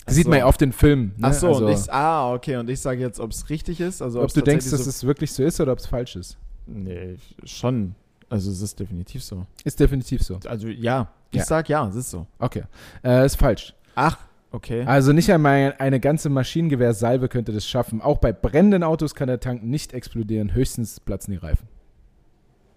Ach 0.05 0.13
Sieht 0.13 0.25
so. 0.25 0.31
man 0.31 0.41
ja 0.41 0.47
oft 0.47 0.61
in 0.63 0.73
Filmen. 0.73 1.15
Ne? 1.17 1.29
Ach 1.29 1.33
so, 1.33 1.49
also, 1.49 1.67
und 1.67 1.73
ich, 1.73 1.93
ah, 1.93 2.33
okay, 2.33 2.57
und 2.57 2.69
ich 2.71 2.81
sage 2.81 3.01
jetzt, 3.01 3.19
ob 3.19 3.31
es 3.31 3.49
richtig 3.49 3.81
ist. 3.81 4.03
Also 4.03 4.23
ob 4.23 4.33
du 4.33 4.41
denkst, 4.41 4.71
dass 4.71 4.85
so, 4.85 4.91
es 4.91 5.05
wirklich 5.05 5.33
so 5.33 5.43
ist 5.43 5.61
oder 5.61 5.73
ob 5.73 5.79
es 5.79 5.87
falsch 5.87 6.17
ist. 6.17 6.37
Nee, 6.67 7.17
schon. 7.45 7.95
Also 8.29 8.51
es 8.51 8.61
ist 8.61 8.79
definitiv 8.79 9.23
so. 9.23 9.47
Ist 9.65 9.79
definitiv 9.79 10.23
so. 10.23 10.39
Also 10.47 10.69
ja, 10.69 11.13
ich 11.31 11.39
Ja. 11.39 11.45
sag 11.45 11.69
ja, 11.69 11.87
es 11.89 11.95
ist 11.95 12.11
so. 12.11 12.27
Okay. 12.39 12.63
Äh, 13.05 13.27
ist 13.27 13.37
falsch. 13.37 13.75
Ach, 13.95 14.19
okay. 14.53 14.85
Also 14.85 15.13
nicht 15.13 15.31
einmal 15.33 15.75
eine 15.79 16.01
ganze 16.01 16.29
Maschinengewehrsalve 16.29 17.29
könnte 17.29 17.53
das 17.53 17.67
schaffen. 17.67 18.01
Auch 18.01 18.19
bei 18.19 18.33
brennenden 18.33 18.83
Autos 18.83 19.15
kann 19.15 19.29
der 19.29 19.41
Tank 19.41 19.63
nicht 19.63 19.93
explodieren. 19.93 20.55
Höchstens 20.55 21.01
platzen 21.01 21.33
die 21.33 21.39
Reifen. 21.39 21.69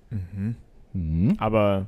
Mhm. 0.10 0.56
Mhm. 0.94 1.36
Aber, 1.40 1.88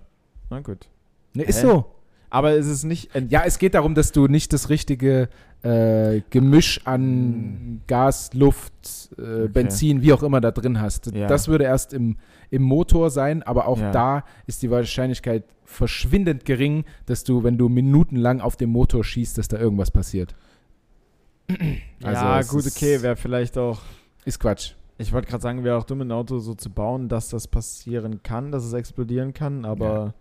na 0.49 0.59
gut. 0.59 0.88
Ne, 1.34 1.43
ist 1.43 1.62
so. 1.62 1.86
Aber 2.32 2.52
es 2.54 2.66
ist 2.66 2.84
nicht. 2.86 3.14
ent- 3.14 3.32
Ja, 3.32 3.44
es 3.46 3.60
geht 3.60 3.76
darum, 3.76 3.94
dass 3.94 4.12
du 4.12 4.26
nicht 4.28 4.54
das 4.54 4.70
richtige 4.70 5.30
äh, 5.64 6.22
Gemisch 6.32 6.82
an 6.88 7.82
Gas, 7.86 8.34
Luft, 8.34 8.74
äh, 9.20 9.48
Benzin, 9.48 10.02
wie 10.02 10.12
auch 10.14 10.24
immer 10.24 10.42
da 10.42 10.50
drin 10.50 10.82
hast. 10.82 11.14
Ja. 11.14 11.28
Das 11.28 11.48
würde 11.50 11.66
erst 11.66 11.94
im, 11.94 12.18
im 12.50 12.64
Motor 12.64 13.12
sein, 13.12 13.44
aber 13.44 13.68
auch 13.68 13.80
Ja. 13.80 13.92
da 13.92 14.24
ist 14.48 14.64
die 14.64 14.72
Wahrscheinlichkeit 14.72 15.44
verschwindend 15.66 16.46
gering, 16.46 16.86
dass 17.06 17.24
du, 17.24 17.44
wenn 17.44 17.58
du 17.60 17.70
minutenlang 17.70 18.42
auf 18.42 18.56
dem 18.56 18.72
Motor 18.72 19.04
schießt, 19.04 19.38
dass 19.38 19.48
da 19.50 19.60
irgendwas 19.60 19.92
passiert. 19.92 20.34
Also 22.04 22.26
ja, 22.26 22.42
gut, 22.42 22.66
okay, 22.66 23.02
wäre 23.04 23.16
vielleicht 23.16 23.58
auch. 23.58 23.82
Ist 24.26 24.40
Quatsch. 24.40 24.72
Ich 24.98 25.12
wollte 25.12 25.28
gerade 25.28 25.42
sagen, 25.44 25.64
wäre 25.64 25.78
auch 25.78 25.84
dumm, 25.84 26.02
ein 26.02 26.12
Auto 26.12 26.40
so 26.40 26.54
zu 26.56 26.70
bauen, 26.70 27.10
dass 27.10 27.30
das 27.30 27.48
passieren 27.48 28.22
kann, 28.24 28.52
dass 28.52 28.64
es 28.64 28.74
explodieren 28.74 29.34
kann, 29.34 29.66
aber 29.66 30.14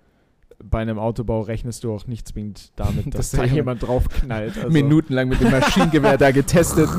bei 0.62 0.80
einem 0.80 0.98
Autobau 0.98 1.40
rechnest 1.40 1.84
du 1.84 1.92
auch 1.92 2.06
nicht 2.06 2.28
zwingend 2.28 2.72
damit, 2.76 3.06
dass 3.14 3.30
Dass 3.30 3.40
da 3.40 3.44
jemand 3.44 3.82
draufknallt. 3.82 4.56
Also, 4.56 4.70
Minutenlang 4.70 5.28
mit 5.28 5.40
dem 5.40 5.50
Maschinengewehr 5.50 6.18
da 6.18 6.30
getestet. 6.30 6.88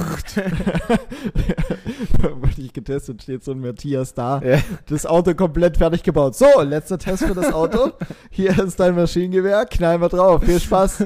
Wurde 2.19 2.61
ich 2.61 2.73
getestet, 2.73 3.23
steht 3.23 3.43
so 3.43 3.51
ein 3.51 3.59
Matthias 3.59 4.13
da. 4.13 4.41
Ja. 4.43 4.59
Das 4.87 5.05
Auto 5.05 5.33
komplett 5.33 5.77
fertig 5.77 6.03
gebaut. 6.03 6.35
So, 6.35 6.45
letzter 6.61 6.97
Test 6.97 7.23
für 7.25 7.33
das 7.33 7.53
Auto. 7.53 7.91
Hier 8.29 8.57
ist 8.59 8.79
dein 8.79 8.95
Maschinengewehr, 8.95 9.65
knallen 9.65 10.01
wir 10.01 10.09
drauf. 10.09 10.43
Viel 10.43 10.59
Spaß. 10.59 11.01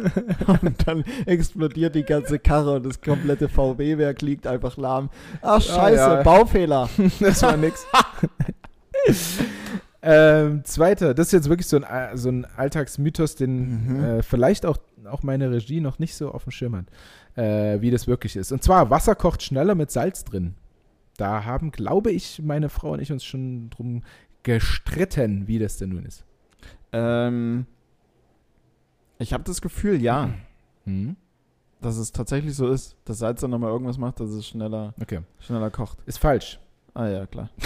Und 0.47 0.88
dann 0.88 1.03
explodiert 1.26 1.95
die 1.95 2.03
ganze 2.03 2.39
Karre 2.39 2.76
und 2.76 2.86
das 2.86 3.01
komplette 3.01 3.49
VW-Werk 3.49 4.22
liegt 4.22 4.47
einfach 4.47 4.78
lahm. 4.78 5.10
Ach, 5.41 5.62
scheiße, 5.62 5.97
ja. 5.97 6.24
Baufehler. 6.24 6.89
Das 7.20 7.41
war 7.41 7.58
nix. 7.58 7.86
Ähm, 10.08 10.64
zweiter, 10.66 11.14
das 11.14 11.28
ist 11.28 11.34
jetzt 11.34 11.49
wirklich 11.49 11.68
so 11.68 11.82
ein, 11.82 12.16
so 12.18 12.30
ein 12.30 12.45
Alltagsmythos, 12.45 13.36
den 13.36 13.88
Mhm. 13.97 14.03
äh, 14.03 14.24
vielleicht 14.24 14.66
auch, 14.66 14.78
auch 15.10 15.24
meine 15.24 15.49
Regie 15.51 15.82
noch 15.82 15.97
nicht 15.99 16.16
so 16.16 16.32
auf 16.32 16.43
dem 16.43 16.51
Schirm 16.51 16.76
hat, 16.76 16.86
äh, 17.38 17.82
wie 17.82 17.89
das 17.91 18.08
wirklich 18.08 18.36
ist. 18.36 18.51
Und 18.51 18.64
zwar, 18.64 18.89
Wasser 18.91 19.16
kocht 19.16 19.41
schneller 19.43 19.74
mit 19.76 19.89
Salz 19.91 20.24
drin. 20.24 20.53
Da 21.18 21.43
haben, 21.45 21.72
glaube 21.72 22.12
ich, 22.12 22.41
meine 22.43 22.70
Frau 22.70 22.91
und 22.91 23.01
ich 23.01 23.12
uns 23.12 23.24
schon 23.24 23.70
drum 23.72 24.03
gestritten, 24.43 25.47
wie 25.47 25.60
das 25.60 25.78
denn 25.78 25.89
nun 25.89 26.06
ist. 26.06 26.24
Ähm, 26.91 27.66
ich 29.18 29.34
habe 29.34 29.43
das 29.43 29.62
Gefühl, 29.62 30.01
ja, 30.01 30.30
Hm? 30.86 31.16
dass 31.82 31.97
es 31.97 32.12
tatsächlich 32.12 32.56
so 32.56 32.70
ist, 32.70 32.95
dass 33.06 33.18
Salz 33.20 33.41
dann 33.41 33.49
nochmal 33.51 33.72
irgendwas 33.72 33.97
macht, 33.97 34.20
dass 34.20 34.30
es 34.30 34.47
schneller, 34.47 34.93
Okay, 35.01 35.22
schneller 35.39 35.70
kocht. 35.72 35.97
ist 36.06 36.20
falsch. 36.20 36.60
Ah 36.95 37.07
ja, 37.07 37.25
klar. 37.27 37.49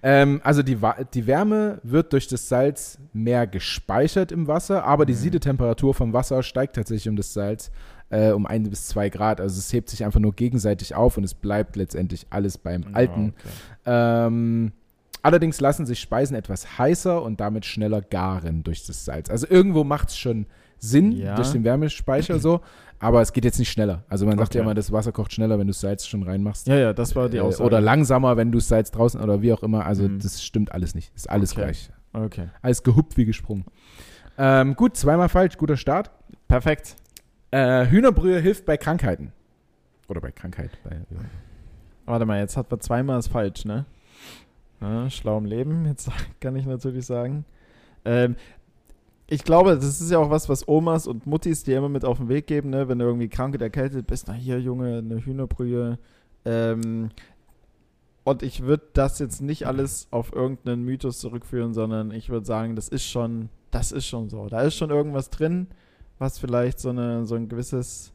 Ähm, 0.00 0.40
also 0.44 0.62
die, 0.62 0.78
die 1.12 1.26
Wärme 1.26 1.80
wird 1.82 2.12
durch 2.12 2.28
das 2.28 2.48
Salz 2.48 2.98
mehr 3.12 3.48
gespeichert 3.48 4.30
im 4.30 4.46
Wasser, 4.46 4.84
aber 4.84 5.04
die 5.06 5.12
Mhm. 5.12 5.16
Siedetemperatur 5.16 5.92
vom 5.92 6.12
Wasser 6.12 6.44
steigt 6.44 6.76
tatsächlich 6.76 7.08
um 7.08 7.16
das 7.16 7.32
Salz 7.32 7.72
äh, 8.10 8.30
um 8.30 8.46
ein 8.46 8.62
bis 8.70 8.86
zwei 8.86 9.08
Grad. 9.08 9.40
Also 9.40 9.58
es 9.58 9.72
hebt 9.72 9.88
sich 9.88 10.04
einfach 10.04 10.20
nur 10.20 10.34
gegenseitig 10.34 10.94
auf 10.94 11.16
und 11.16 11.24
es 11.24 11.34
bleibt 11.34 11.74
letztendlich 11.74 12.28
alles 12.30 12.58
beim 12.58 12.84
Alten. 12.94 13.34
Okay. 13.36 13.48
Ähm, 14.26 14.72
allerdings 15.22 15.60
lassen 15.60 15.84
sich 15.84 15.98
Speisen 15.98 16.36
etwas 16.36 16.78
heißer 16.78 17.20
und 17.20 17.40
damit 17.40 17.64
schneller 17.66 18.00
garen 18.00 18.62
durch 18.62 18.86
das 18.86 19.04
Salz. 19.04 19.28
Also 19.30 19.48
irgendwo 19.50 19.82
macht 19.82 20.10
es 20.10 20.16
schon 20.16 20.46
Sinn 20.78 21.12
Ja. 21.12 21.34
durch 21.34 21.52
den 21.52 21.64
Wärmespeicher 21.64 22.38
so, 22.38 22.60
aber 23.00 23.20
es 23.20 23.32
geht 23.32 23.44
jetzt 23.44 23.58
nicht 23.58 23.70
schneller. 23.70 24.04
Also 24.08 24.26
man 24.26 24.38
sagt 24.38 24.54
ja 24.54 24.60
Okay. 24.60 24.66
immer, 24.66 24.74
das 24.74 24.90
Wasser 24.92 25.12
kocht 25.12 25.32
schneller, 25.32 25.58
wenn 25.58 25.66
du 25.66 25.72
Salz 25.72 26.06
schon 26.06 26.22
reinmachst. 26.22 26.66
Ja, 26.66 26.76
ja, 26.76 26.92
das 26.92 27.14
war 27.16 27.28
die 27.28 27.36
Äh, 27.38 27.40
Aussage. 27.40 27.66
Oder 27.66 27.80
langsamer, 27.80 28.36
wenn 28.36 28.50
du 28.52 28.60
Salz 28.60 28.90
draußen 28.90 29.20
oder 29.20 29.42
wie 29.42 29.52
auch 29.52 29.62
immer. 29.62 29.86
Also 29.86 30.04
Mhm. 30.04 30.18
das 30.20 30.42
stimmt 30.42 30.72
alles 30.72 30.94
nicht. 30.94 31.12
Ist 31.14 31.28
alles 31.30 31.52
Okay. 31.52 31.60
gleich. 31.62 31.90
Okay. 32.12 32.48
Alles 32.62 32.82
gehuppt 32.82 33.16
wie 33.16 33.24
gesprungen. 33.24 33.64
Ähm, 34.38 34.74
gut, 34.76 34.96
zweimal 34.96 35.28
falsch, 35.28 35.56
guter 35.56 35.76
Start. 35.76 36.10
Perfekt. 36.48 36.96
Äh, 37.50 37.86
Hühnerbrühe 37.86 38.38
hilft 38.40 38.64
bei 38.66 38.76
Krankheiten. 38.76 39.32
Oder 40.08 40.20
bei 40.20 40.30
Krankheit. 40.30 40.70
Bei, 40.84 40.90
ja. 40.96 41.18
Warte 42.06 42.24
mal, 42.24 42.40
jetzt 42.40 42.56
hat 42.56 42.70
man 42.70 42.80
zweimal 42.80 43.16
das 43.16 43.28
falsch, 43.28 43.64
ne? 43.64 43.84
Ja, 44.80 45.10
schlau 45.10 45.38
im 45.38 45.44
Leben, 45.44 45.86
jetzt 45.86 46.08
kann 46.40 46.56
ich 46.56 46.64
natürlich 46.66 47.04
sagen. 47.04 47.44
Ähm, 48.04 48.36
ich 49.30 49.44
glaube, 49.44 49.74
das 49.74 50.00
ist 50.00 50.10
ja 50.10 50.18
auch 50.18 50.30
was, 50.30 50.48
was 50.48 50.66
Omas 50.66 51.06
und 51.06 51.26
Muttis 51.26 51.62
dir 51.62 51.76
immer 51.78 51.90
mit 51.90 52.04
auf 52.04 52.16
den 52.16 52.28
Weg 52.28 52.46
geben, 52.46 52.70
ne? 52.70 52.88
Wenn 52.88 52.98
du 52.98 53.04
irgendwie 53.04 53.28
krank 53.28 53.54
und 53.54 53.60
erkältet 53.60 54.06
bist, 54.06 54.24
na 54.26 54.32
hier, 54.32 54.58
Junge, 54.58 54.98
eine 54.98 55.22
Hühnerbrühe. 55.22 55.98
Ähm, 56.46 57.10
und 58.24 58.42
ich 58.42 58.62
würde 58.62 58.84
das 58.94 59.18
jetzt 59.18 59.42
nicht 59.42 59.66
alles 59.66 60.08
auf 60.10 60.32
irgendeinen 60.32 60.82
Mythos 60.82 61.18
zurückführen, 61.18 61.74
sondern 61.74 62.10
ich 62.10 62.30
würde 62.30 62.46
sagen, 62.46 62.74
das 62.74 62.88
ist 62.88 63.04
schon, 63.04 63.50
das 63.70 63.92
ist 63.92 64.06
schon 64.06 64.30
so. 64.30 64.48
Da 64.48 64.62
ist 64.62 64.76
schon 64.76 64.90
irgendwas 64.90 65.28
drin, 65.28 65.66
was 66.18 66.38
vielleicht 66.38 66.80
so, 66.80 66.88
eine, 66.88 67.26
so 67.26 67.34
ein 67.34 67.48
gewisses 67.48 68.12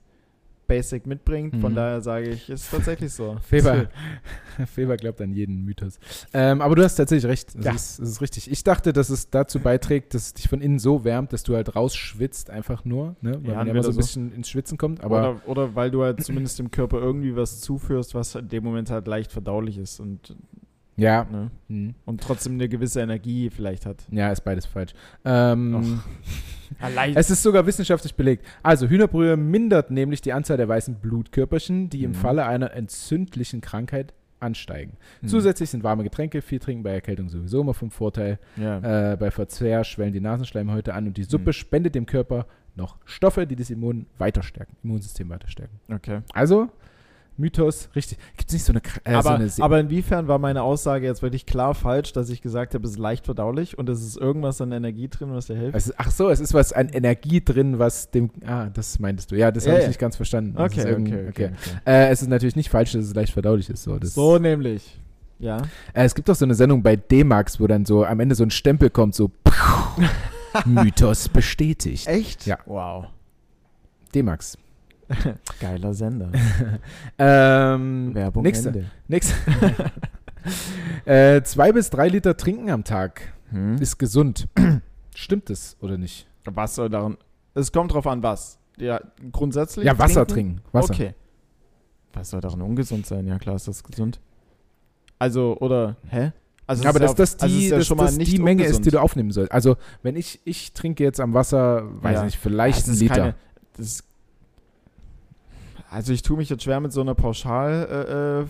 Basic 0.74 1.05
mitbringt. 1.05 1.55
Von 1.61 1.71
Mhm. 1.74 1.76
daher 1.76 2.01
sage 2.01 2.30
ich, 2.30 2.49
ist 2.49 2.71
tatsächlich 2.71 3.13
so. 3.13 3.38
Feber, 3.47 3.88
Feber 4.74 4.97
glaubt 4.97 5.21
an 5.21 5.32
jeden 5.34 5.63
Mythos. 5.65 5.99
Ähm, 6.34 6.61
aber 6.61 6.76
du 6.76 6.84
hast 6.84 6.95
tatsächlich 6.95 7.30
recht. 7.30 7.53
Das, 7.55 7.63
Ja. 7.65 7.71
ist, 7.74 7.99
das 7.99 8.09
ist 8.09 8.21
richtig. 8.21 8.49
Ich 8.49 8.63
dachte, 8.63 8.91
dass 8.93 9.09
es 9.09 9.30
dazu 9.30 9.59
beiträgt, 9.59 10.13
dass 10.13 10.28
es 10.28 10.34
dich 10.34 10.49
von 10.49 10.61
innen 10.61 10.80
so 10.80 11.03
wärmt, 11.03 11.32
dass 11.34 11.43
du 11.43 11.55
halt 11.55 11.76
rausschwitzt 11.76 12.49
einfach 12.49 12.86
nur. 12.86 13.15
Ne? 13.21 13.34
Weil 13.43 13.51
Ja, 13.51 13.57
man 13.57 13.67
ja 13.67 13.74
immer 13.74 13.84
so 13.84 13.89
ein 13.89 13.93
so. 13.93 13.99
bisschen 13.99 14.32
ins 14.34 14.49
Schwitzen 14.49 14.78
kommt. 14.78 15.03
Aber 15.03 15.19
oder, 15.32 15.41
oder 15.47 15.76
weil 15.76 15.91
du 15.91 16.03
halt 16.03 16.24
zumindest 16.24 16.57
dem 16.59 16.71
Körper 16.71 16.99
irgendwie 16.99 17.36
was 17.36 17.61
zuführst, 17.61 18.15
was 18.15 18.34
in 18.36 18.47
dem 18.49 18.63
Moment 18.63 18.89
halt 18.89 19.05
leicht 19.07 19.32
verdaulich 19.32 19.78
ist 19.78 19.99
und, 19.99 20.36
ja. 20.95 21.25
ne, 21.31 21.51
Hm. 21.69 21.95
und 22.05 22.21
trotzdem 22.21 22.53
eine 22.53 22.69
gewisse 22.69 23.01
Energie 23.01 23.49
vielleicht 23.49 23.85
hat. 23.85 24.03
Ja, 24.11 24.31
ist 24.31 24.41
beides 24.41 24.65
falsch. 24.65 24.93
Ähm, 25.25 26.01
Allein. 26.79 27.13
Es 27.15 27.29
ist 27.29 27.43
sogar 27.43 27.65
wissenschaftlich 27.67 28.15
belegt. 28.15 28.45
Also 28.63 28.87
Hühnerbrühe 28.87 29.37
mindert 29.37 29.91
nämlich 29.91 30.21
die 30.21 30.33
Anzahl 30.33 30.57
der 30.57 30.67
weißen 30.67 30.95
Blutkörperchen, 30.95 31.89
die 31.89 32.03
im 32.03 32.11
Mhm. 32.11 32.15
Falle 32.15 32.45
einer 32.45 32.73
entzündlichen 32.73 33.61
Krankheit 33.61 34.13
ansteigen. 34.39 34.97
Hm. 35.21 35.29
Zusätzlich 35.29 35.69
sind 35.69 35.83
warme 35.83 36.03
Getränke, 36.03 36.41
viel 36.41 36.59
trinken 36.59 36.83
bei 36.83 36.91
Erkältung 36.91 37.29
sowieso 37.29 37.61
immer 37.61 37.73
vom 37.73 37.91
Vorteil. 37.91 38.39
Ja. 38.57 39.13
Äh, 39.13 39.17
bei 39.17 39.31
Verzehr 39.31 39.83
schwellen 39.83 40.13
die 40.13 40.19
Nasenschleimhäute 40.19 40.93
an 40.93 41.07
und 41.07 41.15
die 41.17 41.23
Suppe 41.23 41.49
Mhm. 41.49 41.53
spendet 41.53 41.95
dem 41.95 42.05
Körper 42.05 42.45
noch 42.75 42.97
Stoffe, 43.05 43.45
die 43.47 43.55
das 43.55 43.69
Immun 43.69 44.07
weiter 44.17 44.41
stärken, 44.43 44.75
Immunsystem 44.83 45.29
weiter 45.29 45.47
stärken. 45.47 45.79
okay. 45.93 46.21
Also, 46.33 46.69
Mythos, 47.38 47.89
richtig. 47.95 48.19
Gibt 48.38 48.49
es 48.49 48.53
nicht 48.53 48.63
so 48.65 48.73
eine, 48.73 48.81
äh, 49.05 49.11
so 49.13 49.17
aber, 49.29 49.36
eine 49.36 49.49
Se- 49.49 49.63
aber 49.63 49.79
inwiefern 49.79 50.27
war 50.27 50.38
meine 50.38 50.61
Aussage 50.61 51.05
jetzt 51.07 51.21
wirklich 51.23 51.45
klar 51.47 51.73
falsch, 51.73 52.13
dass 52.13 52.29
ich 52.29 52.41
gesagt 52.41 52.75
habe, 52.75 52.86
es 52.86 52.91
ist 52.91 52.99
leicht 52.99 53.25
verdaulich 53.25 53.77
und 53.77 53.89
es 53.89 54.03
ist 54.03 54.17
irgendwas 54.17 54.61
an 54.61 54.71
Energie 54.71 55.07
drin, 55.07 55.34
was 55.34 55.47
dir 55.47 55.55
hilft? 55.55 55.75
ist, 55.75 55.93
ach 55.97 56.11
so, 56.11 56.29
es 56.29 56.39
ist 56.39 56.53
was 56.53 56.73
an 56.73 56.89
Energie 56.89 57.43
drin, 57.43 57.79
was 57.79 58.11
dem. 58.11 58.29
Ah, 58.45 58.67
das 58.67 58.99
meintest 58.99 59.31
du. 59.31 59.36
Ja, 59.36 59.51
das 59.51 59.65
Ja, 59.65 59.71
habe 59.71 59.81
ich 59.81 59.88
nicht 59.88 59.99
ganz 59.99 60.15
verstanden. 60.15 60.55
Okay, 60.55 60.81
okay, 60.93 61.27
okay, 61.29 61.29
okay. 61.29 61.51
Äh, 61.86 62.09
es 62.09 62.21
ist 62.21 62.27
natürlich 62.27 62.55
nicht 62.55 62.69
falsch, 62.69 62.91
dass 62.91 63.03
es 63.05 63.15
leicht 63.15 63.34
verdaulich 63.34 63.69
ist. 63.69 63.84
So, 63.84 63.97
So 64.03 64.38
nämlich. 64.38 64.99
Ja. 65.39 65.57
Äh, 65.93 66.03
es 66.05 66.13
gibt 66.15 66.29
auch 66.29 66.36
so 66.36 66.45
eine 66.45 66.53
Sendung 66.55 66.84
bei 66.84 66.95
D-Max, 66.95 67.59
wo 67.59 67.65
dann 67.67 67.86
so 67.86 68.05
am 68.05 68.19
Ende 68.19 68.36
so 68.36 68.43
ein 68.43 68.51
Stempel 68.51 68.89
kommt, 68.91 69.15
so 69.15 69.31
Mythos 70.65 71.29
bestätigt. 71.29 72.07
Echt? 72.07 72.45
Ja. 72.45 72.59
Wow. 72.65 73.05
D-Max. 74.13 74.57
Geiler 75.59 75.93
Sender. 75.93 76.32
Ähm, 77.18 78.14
Werbung 78.14 78.43
nächste. 78.43 78.70
Ende. 78.70 78.86
Nächste. 79.07 79.36
äh, 81.05 81.41
zwei 81.43 81.72
bis 81.72 81.89
drei 81.89 82.07
Liter 82.07 82.36
trinken 82.38 82.70
am 82.70 82.84
Tag 82.84 83.34
Hm? 83.49 83.76
ist 83.78 83.97
gesund. 83.99 84.47
Stimmt 85.16 85.49
es 85.49 85.78
oder 85.80 85.97
nicht? 85.97 86.28
Was 86.45 86.76
soll 86.76 86.89
daran? 86.89 87.18
Es 87.53 87.72
kommt 87.72 87.93
drauf 87.93 88.07
an, 88.07 88.24
was. 88.24 88.57
Ja, 88.78 88.99
grundsätzlich. 89.32 89.86
Ja, 89.86 89.97
Wasser 89.99 90.26
trinken. 90.26 90.61
Wasser. 90.72 90.93
Okay. 90.93 91.14
Was 92.14 92.32
soll 92.32 92.41
daran 92.41 92.61
ungesund 92.61 93.05
sein? 93.05 93.28
Ja, 93.28 93.38
klar 93.38 93.55
ist 93.55 93.68
das 93.68 93.84
gesund. 93.84 94.20
Also, 95.20 95.55
oder, 95.59 95.95
hä? 96.09 96.32
Also 96.66 96.84
Ja, 96.84 96.89
aber 96.89 97.01
es 97.01 97.14
dass 97.14 97.34
ist 97.34 97.41
das 97.41 97.41
ja- 97.41 97.43
also 97.43 97.55
es 97.55 97.59
die, 97.59 97.66
ist 97.66 97.72
ja 97.72 97.78
dass 97.78 97.88
schon 97.88 97.97
mal 97.97 98.05
das 98.05 98.18
nicht 98.18 98.32
die 98.32 98.39
Menge 98.39 98.64
ist, 98.64 98.70
die 98.72 98.76
ungesund. 98.78 98.93
du 98.95 98.99
aufnehmen 99.01 99.32
sollst. 99.32 99.51
Also, 99.51 99.78
wenn 100.01 100.16
ich, 100.16 100.39
ich 100.45 100.74
trinke 100.74 101.03
jetzt 101.03 101.20
am 101.20 101.34
Wasser, 101.34 101.84
weiß 102.01 102.16
Ja. 102.16 102.26
nicht, 102.26 102.38
vielleicht 102.39 102.80
Das 102.80 102.88
einen 102.89 102.97
Liter. 102.99 103.16
keine- 103.16 103.36
das 103.78 103.86
ist, 103.88 104.03
also 105.93 106.11
ich 106.13 106.21
tue 106.23 106.37
mich 106.37 106.49
jetzt 106.49 106.63
schwer 106.63 106.79
mit 106.79 106.91
so 106.91 107.01
einer 107.01 107.15
Pauschal, 107.15 107.87
äh, 107.89 108.41
äh, 108.41 108.45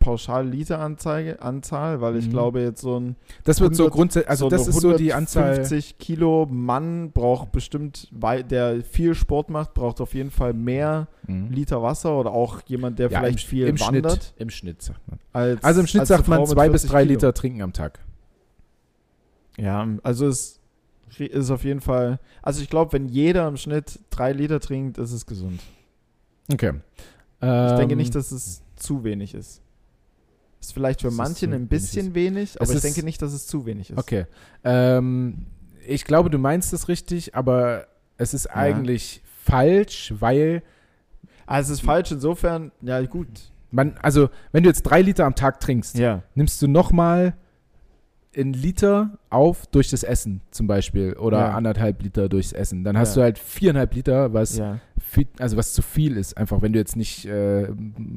Pauschal-Liter-Anzeige, 0.00 1.42
Anzahl, 1.42 2.00
weil 2.00 2.16
ich 2.16 2.26
Mhm. 2.26 2.30
glaube 2.30 2.60
jetzt 2.60 2.80
so 2.80 2.98
ein 2.98 3.16
das 3.44 3.60
wird 3.60 3.74
so 3.74 3.84
100 3.84 3.94
grundsätzlich, 3.96 4.30
also 4.30 4.46
so 4.46 4.50
das 4.50 4.68
ist 4.68 4.80
so 4.80 4.96
die 4.96 5.12
Anzahl. 5.12 5.42
150 5.52 5.98
Kilo 5.98 6.46
Mann 6.50 7.10
braucht 7.12 7.52
bestimmt, 7.52 8.08
der 8.12 8.82
viel 8.84 9.14
Sport 9.14 9.50
macht, 9.50 9.74
braucht 9.74 10.00
auf 10.00 10.14
jeden 10.14 10.30
Fall 10.30 10.52
mehr 10.54 11.08
Mhm. 11.26 11.50
Liter 11.50 11.82
Wasser 11.82 12.18
oder 12.18 12.30
auch 12.30 12.60
jemand, 12.66 12.98
der 12.98 13.10
Ja, 13.10 13.18
vielleicht 13.20 13.44
im, 13.44 13.48
viel 13.48 13.66
im 13.66 13.80
wandert. 13.80 14.12
Schnitt, 14.12 14.34
im 14.38 14.50
Schnitt 14.50 14.82
sagt 14.82 15.00
man. 15.08 15.18
Als, 15.32 15.62
Also 15.62 15.80
im 15.80 15.86
Schnitt 15.86 16.06
sagt 16.06 16.26
man 16.28 16.46
zwei 16.46 16.68
bis 16.70 16.82
40 16.82 16.90
drei 16.90 17.02
Kilo. 17.02 17.12
Liter 17.14 17.34
trinken 17.34 17.62
am 17.62 17.72
Tag. 17.72 17.98
Ja, 19.58 19.86
also 20.02 20.26
es 20.28 20.60
ist 21.18 21.50
auf 21.50 21.64
jeden 21.64 21.80
Fall, 21.80 22.18
also 22.42 22.62
ich 22.62 22.70
glaube, 22.70 22.92
wenn 22.92 23.08
jeder 23.08 23.46
im 23.48 23.56
Schnitt 23.56 23.98
drei 24.10 24.32
Liter 24.32 24.60
trinkt, 24.60 24.96
ist 24.98 25.12
es 25.12 25.26
gesund. 25.26 25.60
Okay. 26.52 26.72
Ich 27.40 27.46
denke 27.76 27.92
Ähm, 27.92 27.98
nicht, 27.98 28.14
dass 28.14 28.32
es 28.32 28.62
zu 28.76 29.04
wenig 29.04 29.34
ist. 29.34 29.60
Ist 30.60 30.72
vielleicht 30.74 31.00
für 31.02 31.06
Dass 31.08 31.14
es 31.14 31.18
manche 31.18 31.48
zu 31.48 31.54
ein 31.54 31.68
bisschen 31.68 32.14
wenig, 32.14 32.60
aber 32.60 32.72
ich 32.72 32.80
denke 32.80 33.04
nicht, 33.04 33.22
dass 33.22 33.32
es 33.32 33.46
zu 33.46 33.64
wenig 33.64 33.90
ist. 33.90 33.98
Okay. 33.98 34.26
Ähm, 34.64 35.46
ich 35.86 36.04
glaube, 36.04 36.30
du 36.30 36.38
meinst 36.38 36.72
es 36.72 36.88
richtig, 36.88 37.34
aber 37.36 37.86
es 38.16 38.34
ist 38.34 38.46
eigentlich 38.48 39.22
falsch, 39.44 40.12
weil 40.18 40.62
Also 41.46 41.72
es 41.72 41.78
ist 41.78 41.84
falsch 41.86 42.10
insofern, 42.10 42.72
ja 42.82 43.00
gut. 43.06 43.28
man, 43.70 43.96
also 44.02 44.30
wenn 44.50 44.64
du 44.64 44.68
jetzt 44.68 44.82
drei 44.82 45.00
Liter 45.00 45.24
am 45.26 45.36
Tag 45.36 45.60
trinkst, 45.60 45.96
Ja. 45.96 46.22
nimmst 46.34 46.60
du 46.60 46.66
nochmal 46.66 47.34
einen 48.36 48.52
Liter 48.52 49.18
auf 49.30 49.66
durch 49.68 49.90
das 49.90 50.02
Essen 50.02 50.42
zum 50.50 50.66
Beispiel 50.66 51.14
oder 51.14 51.38
Ja. 51.38 51.50
anderthalb 51.54 52.02
Liter 52.02 52.28
durchs 52.28 52.52
Essen. 52.52 52.84
Dann 52.84 52.96
hast 52.98 53.10
Ja. 53.16 53.20
du 53.20 53.24
halt 53.24 53.38
viereinhalb 53.38 53.94
Liter, 53.94 54.32
was 54.32 54.58
Ja, 54.58 54.78
viel, 55.00 55.26
also 55.38 55.56
was 55.56 55.72
zu 55.72 55.80
viel 55.82 56.16
ist, 56.16 56.36
einfach 56.36 56.60
wenn 56.62 56.72
du 56.72 56.78
jetzt 56.78 56.94
nicht 56.96 57.24
äh, 57.24 57.68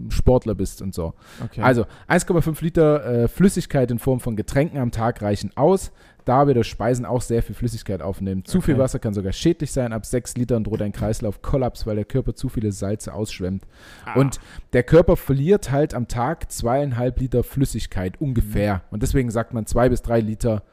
Sportler 0.10 0.54
bist 0.56 0.82
und 0.82 0.94
so. 0.94 1.14
okay. 1.44 1.62
Also 1.62 1.86
1,5 2.10 2.62
Liter 2.64 3.06
äh, 3.24 3.28
Flüssigkeit 3.28 3.90
in 3.92 4.00
Form 4.00 4.20
von 4.20 4.36
Getränken 4.36 4.78
am 4.80 4.92
Tag 4.92 5.22
reichen 5.22 5.52
aus, 5.56 5.92
da 6.26 6.48
wir 6.48 6.54
durch 6.54 6.68
Speisen 6.68 7.06
auch 7.06 7.22
sehr 7.22 7.44
viel 7.44 7.56
Flüssigkeit 7.56 8.02
aufnehmen. 8.02 8.46
Zu 8.46 8.62
viel 8.62 8.76
Okay. 8.76 8.84
Wasser 8.84 9.00
kann 9.00 9.14
sogar 9.14 9.34
schädlich 9.34 9.72
sein. 9.72 9.94
Ab 9.94 10.06
6 10.06 10.38
Litern 10.38 10.64
droht 10.64 10.82
ein 10.82 10.92
Kreislauf 10.92 11.42
Kollaps, 11.42 11.86
weil 11.86 11.96
der 11.96 12.06
Körper 12.06 12.36
zu 12.36 12.50
viele 12.50 12.72
Salze 12.72 13.14
ausschwemmt. 13.14 13.66
Ah. 14.06 14.20
Und 14.20 14.40
der 14.74 14.84
Körper 14.84 15.18
verliert 15.18 15.72
halt 15.72 15.94
am 15.94 16.08
Tag 16.08 16.52
zweieinhalb 16.52 17.20
Liter 17.20 17.44
Flüssigkeit 17.44 18.20
ungefähr. 18.20 18.76
Mhm. 18.76 18.82
Und 18.92 19.04
deswegen 19.04 19.32
sagt 19.32 19.54
man 19.54 19.66
zwei 19.66 19.90
bis 19.90 20.02
drei 20.02 20.20
Liter 20.20 20.64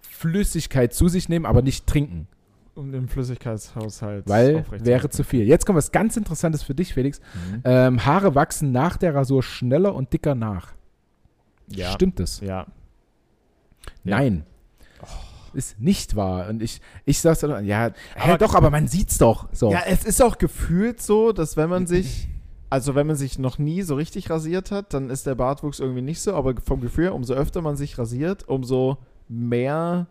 Flüssigkeit 0.00 0.94
zu 0.94 1.08
sich 1.08 1.28
nehmen, 1.28 1.46
aber 1.46 1.62
nicht 1.62 1.86
trinken, 1.86 2.28
um 2.74 2.92
den 2.92 3.08
Flüssigkeitshaushalt 3.08 4.28
weil 4.28 4.64
wäre 4.70 5.10
zu 5.10 5.24
viel. 5.24 5.46
Jetzt 5.46 5.66
kommt 5.66 5.76
was 5.76 5.92
ganz 5.92 6.16
Interessantes 6.16 6.62
für 6.62 6.74
dich, 6.74 6.94
Felix. 6.94 7.20
Mhm. 7.20 7.60
Ähm, 7.64 8.06
Haare 8.06 8.34
wachsen 8.34 8.72
nach 8.72 8.96
der 8.96 9.14
Rasur 9.14 9.42
schneller 9.42 9.94
und 9.94 10.12
dicker 10.12 10.34
nach. 10.34 10.72
Ja. 11.68 11.90
Stimmt 11.92 12.20
das? 12.20 12.40
Ja. 12.40 12.66
Ja. 14.04 14.16
Nein. 15.02 15.10
Ist 15.54 15.78
nicht 15.80 16.16
wahr. 16.16 16.48
Und 16.48 16.62
ich, 16.62 16.80
ich 17.04 17.20
sag's 17.20 17.40
dann, 17.40 17.66
ja, 17.66 17.90
Aber- 18.18 18.38
doch, 18.38 18.54
aber 18.54 18.70
man 18.70 18.88
sieht's 18.88 19.18
doch. 19.18 19.48
So. 19.52 19.70
Ja, 19.70 19.82
es 19.86 20.02
ist 20.04 20.22
auch 20.22 20.38
gefühlt 20.38 21.02
so, 21.02 21.32
dass 21.32 21.58
wenn 21.58 21.68
man 21.68 21.86
sich, 21.86 22.28
also 22.70 22.94
wenn 22.94 23.06
man 23.06 23.16
sich 23.16 23.38
noch 23.38 23.58
nie 23.58 23.82
so 23.82 23.94
richtig 23.96 24.30
rasiert 24.30 24.70
hat, 24.70 24.94
dann 24.94 25.10
ist 25.10 25.26
der 25.26 25.34
Bartwuchs 25.34 25.78
irgendwie 25.78 26.00
nicht 26.00 26.22
so, 26.22 26.34
aber 26.34 26.54
vom 26.64 26.80
Gefühl, 26.80 27.04
her, 27.04 27.14
umso 27.14 27.34
öfter 27.34 27.60
man 27.60 27.76
sich 27.76 27.98
rasiert, 27.98 28.48
umso 28.48 28.96
mehr, 29.28 30.06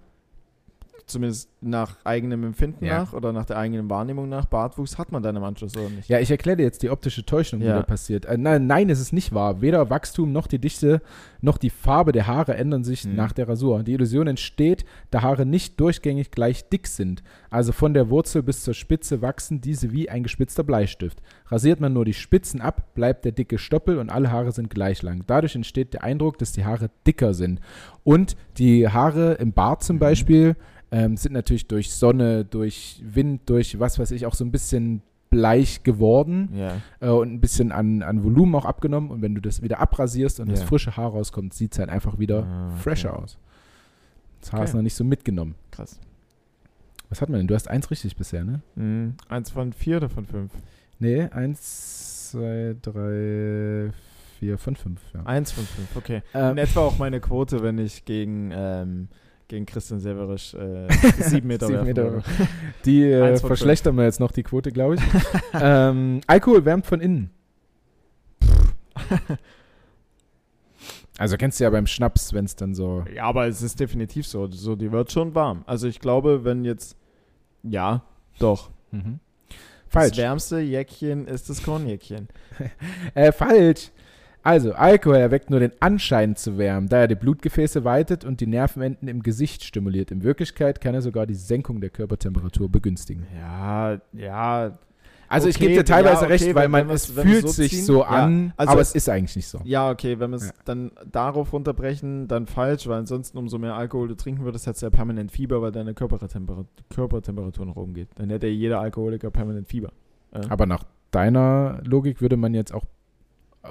zumindest 1.08 1.50
nach 1.62 1.98
eigenem 2.04 2.44
Empfinden 2.44 2.86
Ja. 2.86 3.00
nach 3.00 3.14
oder 3.14 3.32
nach 3.34 3.46
der 3.46 3.58
eigenen 3.58 3.90
Wahrnehmung 3.90 4.28
nach, 4.30 4.46
Bartwuchs 4.46 4.98
hat 4.98 5.12
man 5.12 5.22
dann 5.22 5.36
im 5.36 5.44
Anschluss 5.44 5.76
oder 5.78 5.90
nicht. 5.90 6.10
Ja, 6.10 6.20
ich 6.20 6.32
erkläre 6.32 6.58
dir 6.58 6.64
jetzt 6.64 6.82
die 6.84 6.90
optische 6.90 7.26
Täuschung, 7.26 7.60
die 7.60 7.68
Ja. 7.68 7.76
da 7.76 7.84
passiert. 7.84 8.26
Äh, 8.26 8.38
nein, 8.38 8.66
nein, 8.68 8.90
es 8.90 9.00
ist 9.00 9.14
nicht 9.14 9.34
wahr. 9.34 9.62
Weder 9.62 9.90
Wachstum 9.90 10.32
noch 10.32 10.48
die 10.48 10.60
Dichte 10.60 11.02
noch 11.44 11.58
die 11.58 11.70
Farbe 11.72 12.12
der 12.12 12.28
Haare 12.28 12.56
ändern 12.56 12.84
sich 12.84 13.04
Hm. 13.04 13.16
nach 13.16 13.32
der 13.32 13.48
Rasur. 13.50 13.84
Die 13.84 13.94
Illusion 13.94 14.28
entsteht, 14.28 14.86
da 15.12 15.22
Haare 15.24 15.46
nicht 15.46 15.80
durchgängig 15.80 16.30
gleich 16.32 16.70
dick 16.70 16.88
sind. 16.88 17.24
Also 17.50 17.72
von 17.72 17.94
der 17.94 18.10
Wurzel 18.10 18.44
bis 18.44 18.64
zur 18.64 18.74
Spitze 18.74 19.22
wachsen 19.22 19.60
diese 19.62 19.92
wie 19.92 20.10
ein 20.10 20.24
gespitzter 20.24 20.64
Bleistift. 20.64 21.22
Rasiert 21.48 21.80
man 21.80 21.94
nur 21.94 22.06
die 22.06 22.14
Spitzen 22.14 22.62
ab, 22.62 22.94
bleibt 22.94 23.26
der 23.26 23.32
dicke 23.32 23.58
Stoppel 23.58 23.98
und 23.98 24.10
alle 24.10 24.32
Haare 24.32 24.52
sind 24.52 24.70
gleich 24.70 25.02
lang. 25.02 25.24
Dadurch 25.28 25.56
entsteht 25.56 25.94
der 25.94 26.04
Eindruck, 26.04 26.38
dass 26.38 26.52
die 26.52 26.64
Haare 26.66 26.90
dicker 27.08 27.34
sind. 27.34 27.60
Und 28.04 28.36
die 28.58 28.88
Haare 28.88 29.34
im 29.34 29.52
Bart 29.54 29.84
zum 29.84 29.96
Mhm. 29.98 30.00
Beispiel 30.00 30.56
ähm, 30.92 31.16
sind 31.18 31.34
natürlich 31.34 31.68
durch 31.68 31.92
Sonne, 31.94 32.44
durch 32.46 33.02
Wind, 33.06 33.50
durch 33.50 33.80
was 33.80 33.98
weiß 34.00 34.12
ich 34.12 34.26
auch 34.26 34.36
so 34.36 34.44
ein 34.46 34.52
bisschen 34.52 35.02
bleich 35.30 35.84
geworden 35.84 36.50
Ja. 36.54 36.82
äh, 37.00 37.08
und 37.10 37.32
ein 37.32 37.40
bisschen 37.40 37.72
an, 37.72 38.04
an 38.04 38.24
Volumen 38.24 38.54
auch 38.56 38.66
abgenommen. 38.66 39.10
Und 39.12 39.22
wenn 39.22 39.34
du 39.34 39.40
das 39.42 39.62
wieder 39.62 39.80
abrasierst 39.80 40.42
und 40.42 40.52
das 40.52 40.60
Ja. 40.62 40.66
frische 40.66 40.98
Haar 40.98 41.12
rauskommt, 41.12 41.54
sieht 41.54 41.72
es 41.74 41.80
halt 41.80 41.90
einfach 41.90 42.20
wieder 42.20 42.44
Ah, 42.44 42.68
okay. 42.68 42.78
fresher 42.82 43.18
aus. 43.18 43.38
Das 44.42 44.52
Haar 44.52 44.64
ist 44.64 44.72
Okay. 44.72 44.78
noch 44.78 44.84
nicht 44.84 44.96
so 44.96 45.04
mitgenommen. 45.06 45.56
Krass. 45.72 46.00
Was 47.10 47.22
hat 47.22 47.30
man 47.30 47.40
denn? 47.40 47.48
Du 47.48 47.56
hast 47.56 47.68
eins 47.70 47.90
richtig 47.92 48.16
bisher, 48.18 48.44
ne? 48.44 48.62
Mhm. 48.76 49.16
Eins 49.30 49.50
von 49.52 49.72
vier 49.74 49.98
oder 49.98 50.10
von 50.10 50.26
fünf? 50.26 50.52
Nee, 51.00 51.24
eins, 51.32 52.32
zwei, 52.32 52.76
drei, 52.82 53.92
vier, 54.40 54.58
fünf, 54.58 54.80
fünf. 54.80 55.02
Ja. 55.14 55.24
Eins 55.26 55.52
von 55.52 55.64
fünf, 55.64 55.96
okay. 55.96 56.22
Ähm, 56.34 56.52
In 56.52 56.58
etwa 56.58 56.82
auch 56.82 56.98
meine 56.98 57.20
Quote, 57.20 57.62
wenn 57.64 57.78
ich 57.78 58.06
gegen, 58.06 58.52
ähm, 58.54 59.08
gegen 59.52 59.66
Christian 59.66 60.00
Severisch 60.00 60.54
äh, 60.54 60.88
sieben 61.20 61.48
Meter 61.48 61.68
Sieben 61.68 61.84
Meter. 61.84 62.24
Die 62.86 63.04
äh, 63.04 63.36
verschlechtern 63.36 63.96
wir 63.98 64.06
jetzt 64.06 64.22
noch 64.22 64.32
die 64.32 64.44
Quote, 64.44 64.72
glaube 64.72 64.96
ich. 64.96 65.02
ähm, 65.54 66.22
Alkohol 66.26 66.64
wärmt 66.64 66.86
von 66.86 67.02
innen. 67.02 67.32
Also 71.18 71.36
kennst 71.36 71.60
du 71.60 71.66
ja 71.66 71.70
beim 71.70 71.86
Schnaps, 71.86 72.32
wenn 72.32 72.46
es 72.46 72.56
dann 72.56 72.74
so. 72.74 73.04
Ja, 73.14 73.26
aber 73.26 73.48
es 73.48 73.62
ist 73.62 73.80
definitiv 73.80 74.26
so. 74.26 74.50
So, 74.50 74.78
die 74.78 74.92
wird 74.92 75.12
schon 75.12 75.36
warm. 75.36 75.64
Also 75.68 75.88
ich 75.88 76.00
glaube, 76.00 76.46
wenn 76.46 76.64
jetzt. 76.64 76.96
Ja, 77.62 78.04
doch. 78.40 78.72
Mhm. 78.92 79.20
Das 79.50 79.58
Falsch. 79.90 80.18
wärmste 80.18 80.60
Jäckchen 80.62 81.28
ist 81.28 81.50
das 81.50 81.62
Kornjäckchen. 81.62 82.30
Äh, 83.14 83.34
falsch. 83.34 83.92
Also, 84.44 84.74
Alkohol 84.74 85.18
erweckt 85.18 85.50
nur 85.52 85.60
den 85.60 85.72
Anschein 85.80 86.36
zu 86.36 86.58
wärmen, 86.58 86.90
da 86.90 86.98
er 87.02 87.08
die 87.08 87.16
Blutgefäße 87.16 87.84
weitet 87.84 88.26
und 88.26 88.42
die 88.42 88.48
Nervenenden 88.48 89.08
im 89.08 89.22
Gesicht 89.22 89.64
stimuliert. 89.64 90.10
In 90.12 90.24
Wirklichkeit 90.24 90.82
kann 90.82 90.96
er 90.96 91.02
sogar 91.04 91.28
die 91.28 91.36
Senkung 91.36 91.80
der 91.80 91.92
Körpertemperatur 91.92 92.70
begünstigen. 92.70 93.28
Ja, 93.40 94.00
ja. 94.14 94.78
Also 95.28 95.48
ich 95.48 95.56
Okay, 95.56 95.68
gebe 95.68 95.78
dir 95.80 95.86
teilweise 95.86 96.16
ja, 96.16 96.22
okay, 96.24 96.32
recht, 96.34 96.56
weil 96.56 96.68
man 96.68 96.90
es 96.90 97.06
fühlt 97.06 97.44
so 97.44 97.48
sich 97.54 97.72
ziehen. 97.72 97.86
so 97.86 98.00
Ja, 98.02 98.08
an, 98.08 98.52
also 98.58 98.72
aber 98.74 98.82
es- 98.82 98.96
ist 98.96 99.08
eigentlich 99.08 99.36
nicht 99.38 99.48
so. 99.48 99.62
Ja, 99.64 99.90
okay, 99.90 100.20
wenn 100.20 100.32
wir 100.32 100.36
es 100.38 100.48
Ja. 100.48 100.54
dann 100.66 100.92
darauf 101.10 101.54
runterbrechen, 101.54 102.28
dann 102.28 102.48
falsch, 102.48 102.86
weil 102.88 102.98
ansonsten 103.00 103.38
umso 103.38 103.58
mehr 103.58 103.76
Alkohol 103.76 104.10
du 104.10 104.16
trinken 104.18 104.44
würdest, 104.44 104.68
hättest 104.68 104.82
du 104.82 104.88
ja 104.88 104.90
permanent 104.90 105.32
Fieber, 105.32 105.62
weil 105.62 105.72
deine 105.72 105.94
Körpertemperatur, 105.94 106.66
Körpertemperatur 106.90 107.66
nach 107.66 107.78
oben 107.78 107.94
geht. 107.94 108.10
Dann 108.16 108.30
hätte 108.30 108.48
ja 108.48 108.54
jeder 108.54 108.82
Alkoholiker 108.82 109.32
permanent 109.32 109.70
Fieber. 109.70 109.94
Ja? 110.36 110.42
Aber 110.50 110.66
nach 110.66 110.84
deiner 111.12 111.80
Logik 111.86 112.20
würde 112.22 112.36
man 112.36 112.54
jetzt 112.54 112.74
auch 112.74 112.84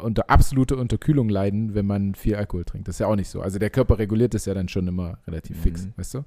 unter 0.02 0.30
absolute 0.30 0.76
Unterkühlung 0.76 1.28
leiden, 1.28 1.74
wenn 1.74 1.86
man 1.86 2.14
viel 2.14 2.36
Alkohol 2.36 2.64
trinkt. 2.64 2.86
Das 2.88 2.96
ist 2.96 3.00
ja 3.00 3.06
auch 3.06 3.16
nicht 3.16 3.28
so. 3.28 3.40
Also 3.42 3.58
der 3.58 3.70
Körper 3.70 3.98
reguliert 3.98 4.34
das 4.34 4.44
ja 4.46 4.54
dann 4.54 4.68
schon 4.68 4.86
immer 4.86 5.18
relativ 5.26 5.60
fix, 5.60 5.84
Mhm. 5.86 5.92
weißt 5.96 6.14
du? 6.14 6.24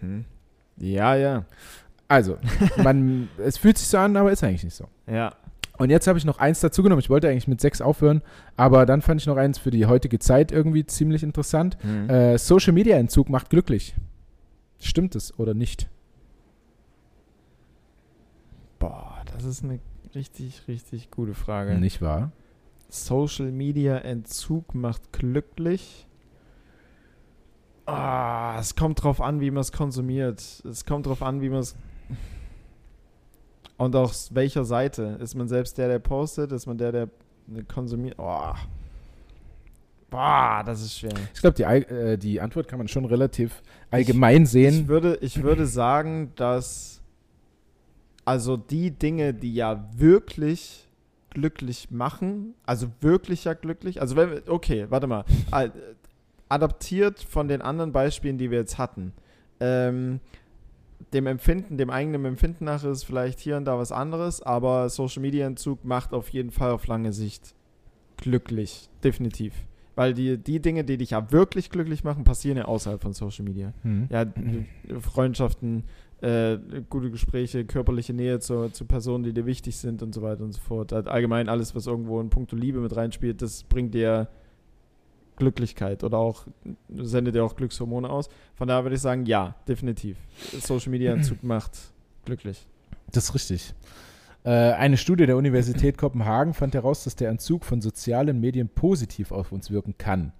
Mhm. 0.00 0.24
Ja, 0.76 1.14
ja. 1.16 1.44
Also, 2.08 2.36
man, 2.82 3.28
es 3.38 3.56
fühlt 3.56 3.78
sich 3.78 3.88
so 3.88 3.96
an, 3.98 4.16
aber 4.16 4.30
ist 4.32 4.44
eigentlich 4.44 4.64
nicht 4.64 4.74
so. 4.76 4.86
Ja. 5.06 5.34
Und 5.78 5.88
jetzt 5.90 6.06
habe 6.06 6.18
ich 6.18 6.24
noch 6.26 6.38
eins 6.38 6.60
dazu 6.60 6.82
genommen. 6.82 7.00
Ich 7.00 7.08
wollte 7.08 7.28
eigentlich 7.28 7.48
mit 7.48 7.60
sechs 7.60 7.80
aufhören, 7.80 8.20
aber 8.56 8.84
dann 8.84 9.00
fand 9.00 9.20
ich 9.22 9.26
noch 9.26 9.38
eins 9.38 9.56
für 9.58 9.70
die 9.70 9.86
heutige 9.86 10.18
Zeit 10.18 10.52
irgendwie 10.52 10.84
ziemlich 10.84 11.22
interessant. 11.22 11.78
Mhm. 11.82 12.10
Äh, 12.10 12.38
Social 12.38 12.74
Media 12.74 12.96
Entzug 12.98 13.30
macht 13.30 13.48
glücklich. 13.48 13.94
Stimmt 14.78 15.14
es 15.16 15.36
oder 15.38 15.54
nicht? 15.54 15.88
Boah, 18.78 19.22
das 19.32 19.44
ist 19.44 19.64
eine 19.64 19.78
richtig, 20.14 20.62
richtig 20.68 21.10
gute 21.10 21.34
Frage. 21.34 21.74
Nicht 21.78 22.02
wahr? 22.02 22.32
Social 22.92 23.50
Media 23.50 23.96
Entzug 23.96 24.74
macht 24.74 25.12
glücklich. 25.12 26.06
Ah, 27.86 28.58
es 28.60 28.76
kommt 28.76 29.02
drauf 29.02 29.22
an, 29.22 29.40
wie 29.40 29.50
man 29.50 29.62
es 29.62 29.72
konsumiert. 29.72 30.40
Es 30.68 30.84
kommt 30.84 31.06
drauf 31.06 31.22
an, 31.22 31.40
wie 31.40 31.48
man 31.48 31.60
es. 31.60 31.74
Und 33.78 33.96
aus 33.96 34.34
welcher 34.34 34.64
Seite? 34.64 35.18
Ist 35.20 35.34
man 35.34 35.48
selbst 35.48 35.78
der, 35.78 35.88
der 35.88 36.00
postet? 36.00 36.52
Ist 36.52 36.66
man 36.66 36.76
der, 36.76 36.92
der 36.92 37.08
konsumiert? 37.66 38.16
Oh. 38.18 38.52
Boah, 40.10 40.62
das 40.64 40.82
ist 40.82 40.98
schwer. 40.98 41.14
Ich 41.34 41.40
glaube, 41.40 41.54
die, 41.54 41.62
äh, 41.62 42.18
die 42.18 42.42
Antwort 42.42 42.68
kann 42.68 42.78
man 42.78 42.88
schon 42.88 43.06
relativ 43.06 43.62
allgemein 43.90 44.44
sehen. 44.44 44.82
Ich 44.82 44.88
würde, 44.88 45.16
ich 45.22 45.42
würde 45.42 45.66
sagen, 45.66 46.32
dass 46.36 47.00
also 48.26 48.58
die 48.58 48.90
Dinge, 48.90 49.32
die 49.32 49.54
ja 49.54 49.88
wirklich 49.96 50.90
glücklich 51.32 51.90
machen, 51.90 52.54
also 52.64 52.88
wirklich 53.00 53.44
ja 53.44 53.54
glücklich, 53.54 54.00
also 54.00 54.16
wenn 54.16 54.30
wir, 54.30 54.42
okay, 54.46 54.86
warte 54.88 55.06
mal, 55.06 55.24
Al- 55.50 55.72
adaptiert 56.48 57.20
von 57.20 57.48
den 57.48 57.62
anderen 57.62 57.92
Beispielen, 57.92 58.38
die 58.38 58.50
wir 58.50 58.58
jetzt 58.58 58.78
hatten. 58.78 59.12
Ähm, 59.60 60.20
dem 61.12 61.26
Empfinden, 61.26 61.78
dem 61.78 61.90
eigenen 61.90 62.24
Empfinden 62.24 62.64
nach 62.64 62.84
ist 62.84 63.04
vielleicht 63.04 63.40
hier 63.40 63.56
und 63.56 63.64
da 63.64 63.78
was 63.78 63.92
anderes, 63.92 64.42
aber 64.42 64.88
Social 64.88 65.22
Media 65.22 65.46
Entzug 65.46 65.84
macht 65.84 66.12
auf 66.12 66.28
jeden 66.30 66.50
Fall 66.50 66.70
auf 66.70 66.86
lange 66.86 67.12
Sicht 67.12 67.54
glücklich, 68.16 68.88
definitiv. 69.02 69.54
Weil 69.94 70.14
die, 70.14 70.38
die 70.38 70.60
Dinge, 70.60 70.84
die 70.84 70.96
dich 70.96 71.10
ja 71.10 71.32
wirklich 71.32 71.68
glücklich 71.68 72.02
machen, 72.02 72.24
passieren 72.24 72.56
ja 72.56 72.64
außerhalb 72.64 73.02
von 73.02 73.12
Social 73.12 73.44
Media. 73.44 73.74
Hm. 73.82 74.08
Ja, 74.10 74.24
Freundschaften, 75.00 75.84
äh, 76.22 76.58
gute 76.88 77.10
Gespräche, 77.10 77.64
körperliche 77.64 78.14
Nähe 78.14 78.38
zu, 78.38 78.68
zu 78.70 78.84
Personen, 78.84 79.24
die 79.24 79.32
dir 79.32 79.44
wichtig 79.44 79.76
sind 79.76 80.02
und 80.02 80.14
so 80.14 80.22
weiter 80.22 80.44
und 80.44 80.52
so 80.52 80.60
fort. 80.60 80.92
Halt 80.92 81.08
allgemein 81.08 81.48
alles, 81.48 81.74
was 81.74 81.86
irgendwo 81.86 82.20
in 82.20 82.30
puncto 82.30 82.54
Liebe 82.56 82.78
mit 82.78 82.94
reinspielt, 82.94 83.42
das 83.42 83.64
bringt 83.64 83.92
dir 83.94 84.28
Glücklichkeit 85.36 86.04
oder 86.04 86.18
auch 86.18 86.46
sendet 86.96 87.34
dir 87.34 87.44
auch 87.44 87.56
Glückshormone 87.56 88.08
aus. 88.08 88.28
Von 88.54 88.68
daher 88.68 88.84
würde 88.84 88.94
ich 88.96 89.02
sagen, 89.02 89.26
ja, 89.26 89.56
definitiv. 89.66 90.16
Social 90.60 90.90
Media 90.90 91.12
Entzug 91.14 91.42
macht 91.42 91.92
glücklich. 92.24 92.66
Das 93.10 93.24
ist 93.24 93.34
richtig. 93.34 93.74
Äh, 94.44 94.50
eine 94.50 94.96
Studie 94.96 95.26
der 95.26 95.36
Universität 95.36 95.98
Kopenhagen 95.98 96.54
fand 96.54 96.74
heraus, 96.74 97.04
dass 97.04 97.16
der 97.16 97.30
Entzug 97.30 97.64
von 97.64 97.80
sozialen 97.80 98.38
Medien 98.40 98.68
positiv 98.68 99.32
auf 99.32 99.50
uns 99.50 99.70
wirken 99.70 99.96
kann. 99.98 100.32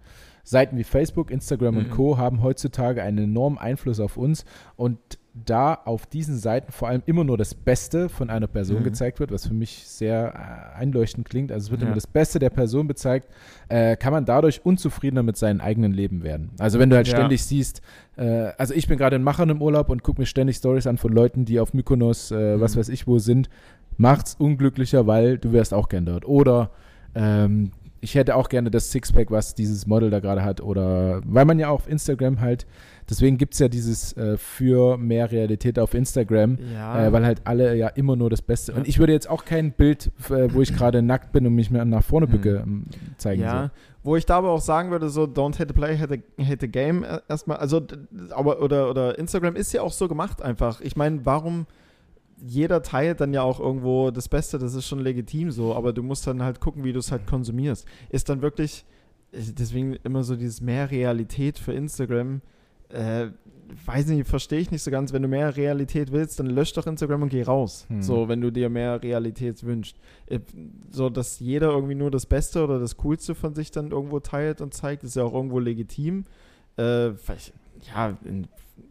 Seiten 0.44 0.76
wie 0.76 0.84
Facebook, 0.84 1.30
Instagram 1.30 1.76
und 1.76 1.88
Mhm. 1.88 1.92
Co. 1.92 2.18
haben 2.18 2.42
heutzutage 2.42 3.02
einen 3.02 3.18
enormen 3.18 3.58
Einfluss 3.58 4.00
auf 4.00 4.16
uns 4.16 4.44
und 4.76 4.98
da 5.34 5.74
auf 5.74 6.04
diesen 6.06 6.36
Seiten 6.36 6.72
vor 6.72 6.88
allem 6.88 7.02
immer 7.06 7.24
nur 7.24 7.38
das 7.38 7.54
Beste 7.54 8.10
von 8.10 8.28
einer 8.28 8.46
Person 8.46 8.80
Mhm. 8.80 8.84
gezeigt 8.84 9.18
wird, 9.18 9.32
was 9.32 9.46
für 9.46 9.54
mich 9.54 9.84
sehr 9.88 10.34
äh, 10.76 10.78
einleuchtend 10.78 11.26
klingt, 11.28 11.50
also 11.50 11.66
es 11.66 11.70
wird 11.70 11.80
Ja. 11.80 11.86
immer 11.86 11.94
das 11.94 12.06
Beste 12.06 12.38
der 12.38 12.50
Person 12.50 12.86
gezeigt, 12.86 13.28
äh, 13.70 13.96
kann 13.96 14.12
man 14.12 14.26
dadurch 14.26 14.60
unzufriedener 14.66 15.22
mit 15.22 15.38
seinem 15.38 15.62
eigenen 15.62 15.92
Leben 15.92 16.22
werden. 16.22 16.50
Also 16.58 16.78
wenn 16.78 16.90
du 16.90 16.96
halt 16.96 17.06
Ja. 17.08 17.14
ständig 17.16 17.42
siehst, 17.44 17.80
äh, 18.16 18.50
also 18.58 18.74
ich 18.74 18.86
bin 18.88 18.98
gerade 18.98 19.16
in 19.16 19.22
Machern 19.22 19.48
im 19.48 19.62
Urlaub 19.62 19.88
und 19.88 20.02
gucke 20.02 20.20
mir 20.20 20.26
ständig 20.26 20.56
Stories 20.56 20.86
an 20.86 20.98
von 20.98 21.12
Leuten, 21.12 21.46
die 21.46 21.60
auf 21.60 21.72
Mykonos, 21.72 22.30
äh, 22.30 22.60
was 22.60 22.74
Mhm. 22.76 22.80
weiß 22.80 22.88
ich 22.90 23.06
wo 23.06 23.18
sind, 23.18 23.48
macht's 23.96 24.34
unglücklicher, 24.38 25.06
weil 25.06 25.38
du 25.38 25.52
wärst 25.52 25.72
auch 25.72 25.88
gern 25.88 26.04
dort. 26.04 26.26
Oder 26.26 26.70
ähm, 27.14 27.72
ich 28.04 28.16
hätte 28.16 28.34
auch 28.34 28.48
gerne 28.48 28.68
das 28.70 28.90
Sixpack, 28.90 29.30
was 29.30 29.54
dieses 29.54 29.86
Model 29.86 30.10
da 30.10 30.18
gerade 30.18 30.42
hat. 30.42 30.60
Oder 30.60 31.22
weil 31.24 31.44
man 31.44 31.58
ja 31.60 31.68
auch 31.68 31.74
auf 31.82 31.88
Instagram 31.88 32.40
halt, 32.40 32.66
deswegen 33.08 33.38
gibt 33.38 33.54
es 33.54 33.60
ja 33.60 33.68
dieses 33.68 34.12
äh, 34.16 34.36
für 34.36 34.96
mehr 34.98 35.30
Realität 35.30 35.78
auf 35.78 35.94
Instagram, 35.94 36.58
Ja. 36.74 37.06
äh, 37.06 37.12
weil 37.12 37.24
halt 37.24 37.42
alle 37.44 37.76
ja 37.76 37.86
immer 37.88 38.16
nur 38.16 38.28
das 38.28 38.42
Beste. 38.42 38.72
Und 38.72 38.88
ich 38.88 38.98
würde 38.98 39.12
jetzt 39.12 39.30
auch 39.30 39.44
kein 39.44 39.70
Bild, 39.70 40.10
äh, 40.30 40.52
wo 40.52 40.60
ich 40.62 40.74
gerade 40.76 41.00
nackt 41.00 41.30
bin 41.30 41.46
und 41.46 41.54
mich 41.54 41.70
mehr 41.70 41.84
nach 41.84 42.02
vorne 42.02 42.26
Mhm. 42.26 42.30
bücke, 42.32 42.62
ähm, 42.66 42.86
zeigen. 43.18 43.42
Ja, 43.42 43.70
wo 44.02 44.16
ich 44.16 44.26
da 44.26 44.38
aber 44.38 44.50
auch 44.50 44.60
sagen 44.60 44.90
würde, 44.90 45.08
so 45.08 45.22
don't 45.22 45.54
hate 45.60 45.68
the 45.68 45.72
play, 45.74 45.96
hate 45.96 46.20
the, 46.36 46.44
hate 46.44 46.58
the 46.60 46.68
game 46.68 47.04
äh, 47.04 47.20
erstmal. 47.28 47.58
Also, 47.58 47.80
aber 48.30 48.60
oder, 48.60 48.90
oder 48.90 49.16
Instagram 49.16 49.54
ist 49.54 49.72
ja 49.72 49.80
auch 49.82 49.92
so 49.92 50.08
gemacht 50.08 50.42
einfach. 50.42 50.80
Ich 50.80 50.96
meine, 50.96 51.24
warum 51.24 51.66
jeder 52.44 52.82
teilt 52.82 53.20
dann 53.20 53.32
ja 53.32 53.42
auch 53.42 53.60
irgendwo 53.60 54.10
das 54.10 54.28
Beste, 54.28 54.58
das 54.58 54.74
ist 54.74 54.86
schon 54.86 54.98
legitim 54.98 55.50
so, 55.50 55.74
aber 55.74 55.92
du 55.92 56.02
musst 56.02 56.26
dann 56.26 56.42
halt 56.42 56.60
gucken, 56.60 56.84
wie 56.84 56.92
du 56.92 56.98
es 56.98 57.12
halt 57.12 57.26
konsumierst. 57.26 57.86
Ist 58.10 58.28
dann 58.28 58.42
wirklich, 58.42 58.84
äh, 59.32 59.38
deswegen 59.58 59.94
immer 60.04 60.24
so 60.24 60.36
dieses 60.36 60.60
mehr 60.60 60.90
Realität 60.90 61.58
für 61.58 61.72
Instagram, 61.72 62.40
äh, 62.88 63.28
weiß 63.86 64.06
nicht, 64.08 64.26
verstehe 64.28 64.58
ich 64.58 64.70
nicht 64.70 64.82
so 64.82 64.90
ganz. 64.90 65.12
Wenn 65.12 65.22
du 65.22 65.28
mehr 65.28 65.56
Realität 65.56 66.12
willst, 66.12 66.38
dann 66.38 66.46
lösch 66.46 66.72
doch 66.74 66.86
Instagram 66.86 67.22
und 67.22 67.28
geh 67.30 67.42
raus. 67.42 67.86
Hm. 67.88 68.02
So, 68.02 68.28
wenn 68.28 68.40
du 68.40 68.50
dir 68.50 68.68
mehr 68.68 69.02
Realität 69.02 69.62
wünschst. 69.64 69.96
Äh, 70.26 70.40
So, 70.90 71.08
dass 71.08 71.40
jeder 71.40 71.70
irgendwie 71.70 71.94
nur 71.94 72.10
das 72.10 72.26
Beste 72.26 72.62
oder 72.62 72.78
das 72.78 72.96
Coolste 72.98 73.34
von 73.34 73.54
sich 73.54 73.70
dann 73.70 73.92
irgendwo 73.92 74.20
teilt 74.20 74.60
und 74.60 74.74
zeigt, 74.74 75.04
ist 75.04 75.16
ja 75.16 75.24
auch 75.24 75.32
irgendwo 75.32 75.58
legitim. 75.58 76.24
Äh, 76.76 77.12
ja, 77.94 78.18
in, 78.24 78.46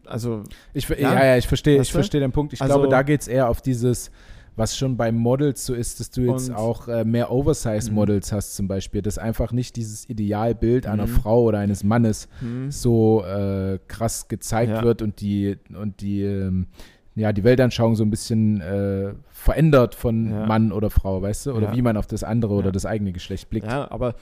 also, 0.06 0.42
Ich, 0.74 0.88
Ja. 0.88 0.96
ja, 0.96 1.24
ja, 1.24 1.36
ich 1.36 1.46
verstehe 1.48 1.80
ich 1.80 1.92
verstehe 1.92 2.20
den 2.20 2.32
Punkt. 2.32 2.52
Ich 2.52 2.60
Also- 2.62 2.74
glaube, 2.74 2.88
da 2.88 3.02
geht 3.02 3.20
es 3.22 3.28
eher 3.28 3.48
auf 3.48 3.60
dieses, 3.62 4.10
was 4.56 4.76
schon 4.76 4.96
bei 4.98 5.10
Models 5.12 5.64
so 5.64 5.72
ist, 5.74 5.98
dass 6.00 6.10
du 6.10 6.22
jetzt 6.22 6.52
auch 6.52 6.86
äh, 6.88 7.04
mehr 7.04 7.30
Oversize-Models 7.30 8.32
hast 8.32 8.54
zum 8.54 8.68
Beispiel, 8.68 9.00
dass 9.00 9.16
einfach 9.16 9.52
nicht 9.52 9.76
dieses 9.76 10.08
Idealbild 10.10 10.86
einer 10.86 11.06
Mhm. 11.06 11.10
Frau 11.10 11.42
oder 11.44 11.58
eines 11.58 11.84
Mannes 11.84 12.28
hm, 12.40 12.70
so 12.70 13.24
äh, 13.24 13.78
krass 13.88 14.28
gezeigt 14.28 14.70
Ja. 14.72 14.82
wird 14.82 15.00
und 15.02 15.20
die 15.20 15.56
und 15.74 16.00
die 16.02 16.22
ähm, 16.22 16.66
ja 17.14 17.32
die 17.32 17.44
Weltanschauung 17.44 17.94
so 17.96 18.04
ein 18.04 18.10
bisschen 18.10 18.60
äh, 18.60 19.14
verändert 19.30 19.94
von 19.94 20.30
Ja. 20.30 20.46
Mann 20.46 20.70
oder 20.72 20.90
Frau, 20.90 21.22
weißt 21.22 21.46
du, 21.46 21.52
oder 21.52 21.68
Ja. 21.68 21.74
wie 21.76 21.82
man 21.82 21.96
auf 21.96 22.06
das 22.06 22.22
andere 22.24 22.52
oder 22.54 22.66
Ja. 22.66 22.72
das 22.72 22.84
eigene 22.86 23.12
Geschlecht 23.12 23.48
blickt. 23.50 23.66
ja, 23.66 23.90
aber 23.90 24.14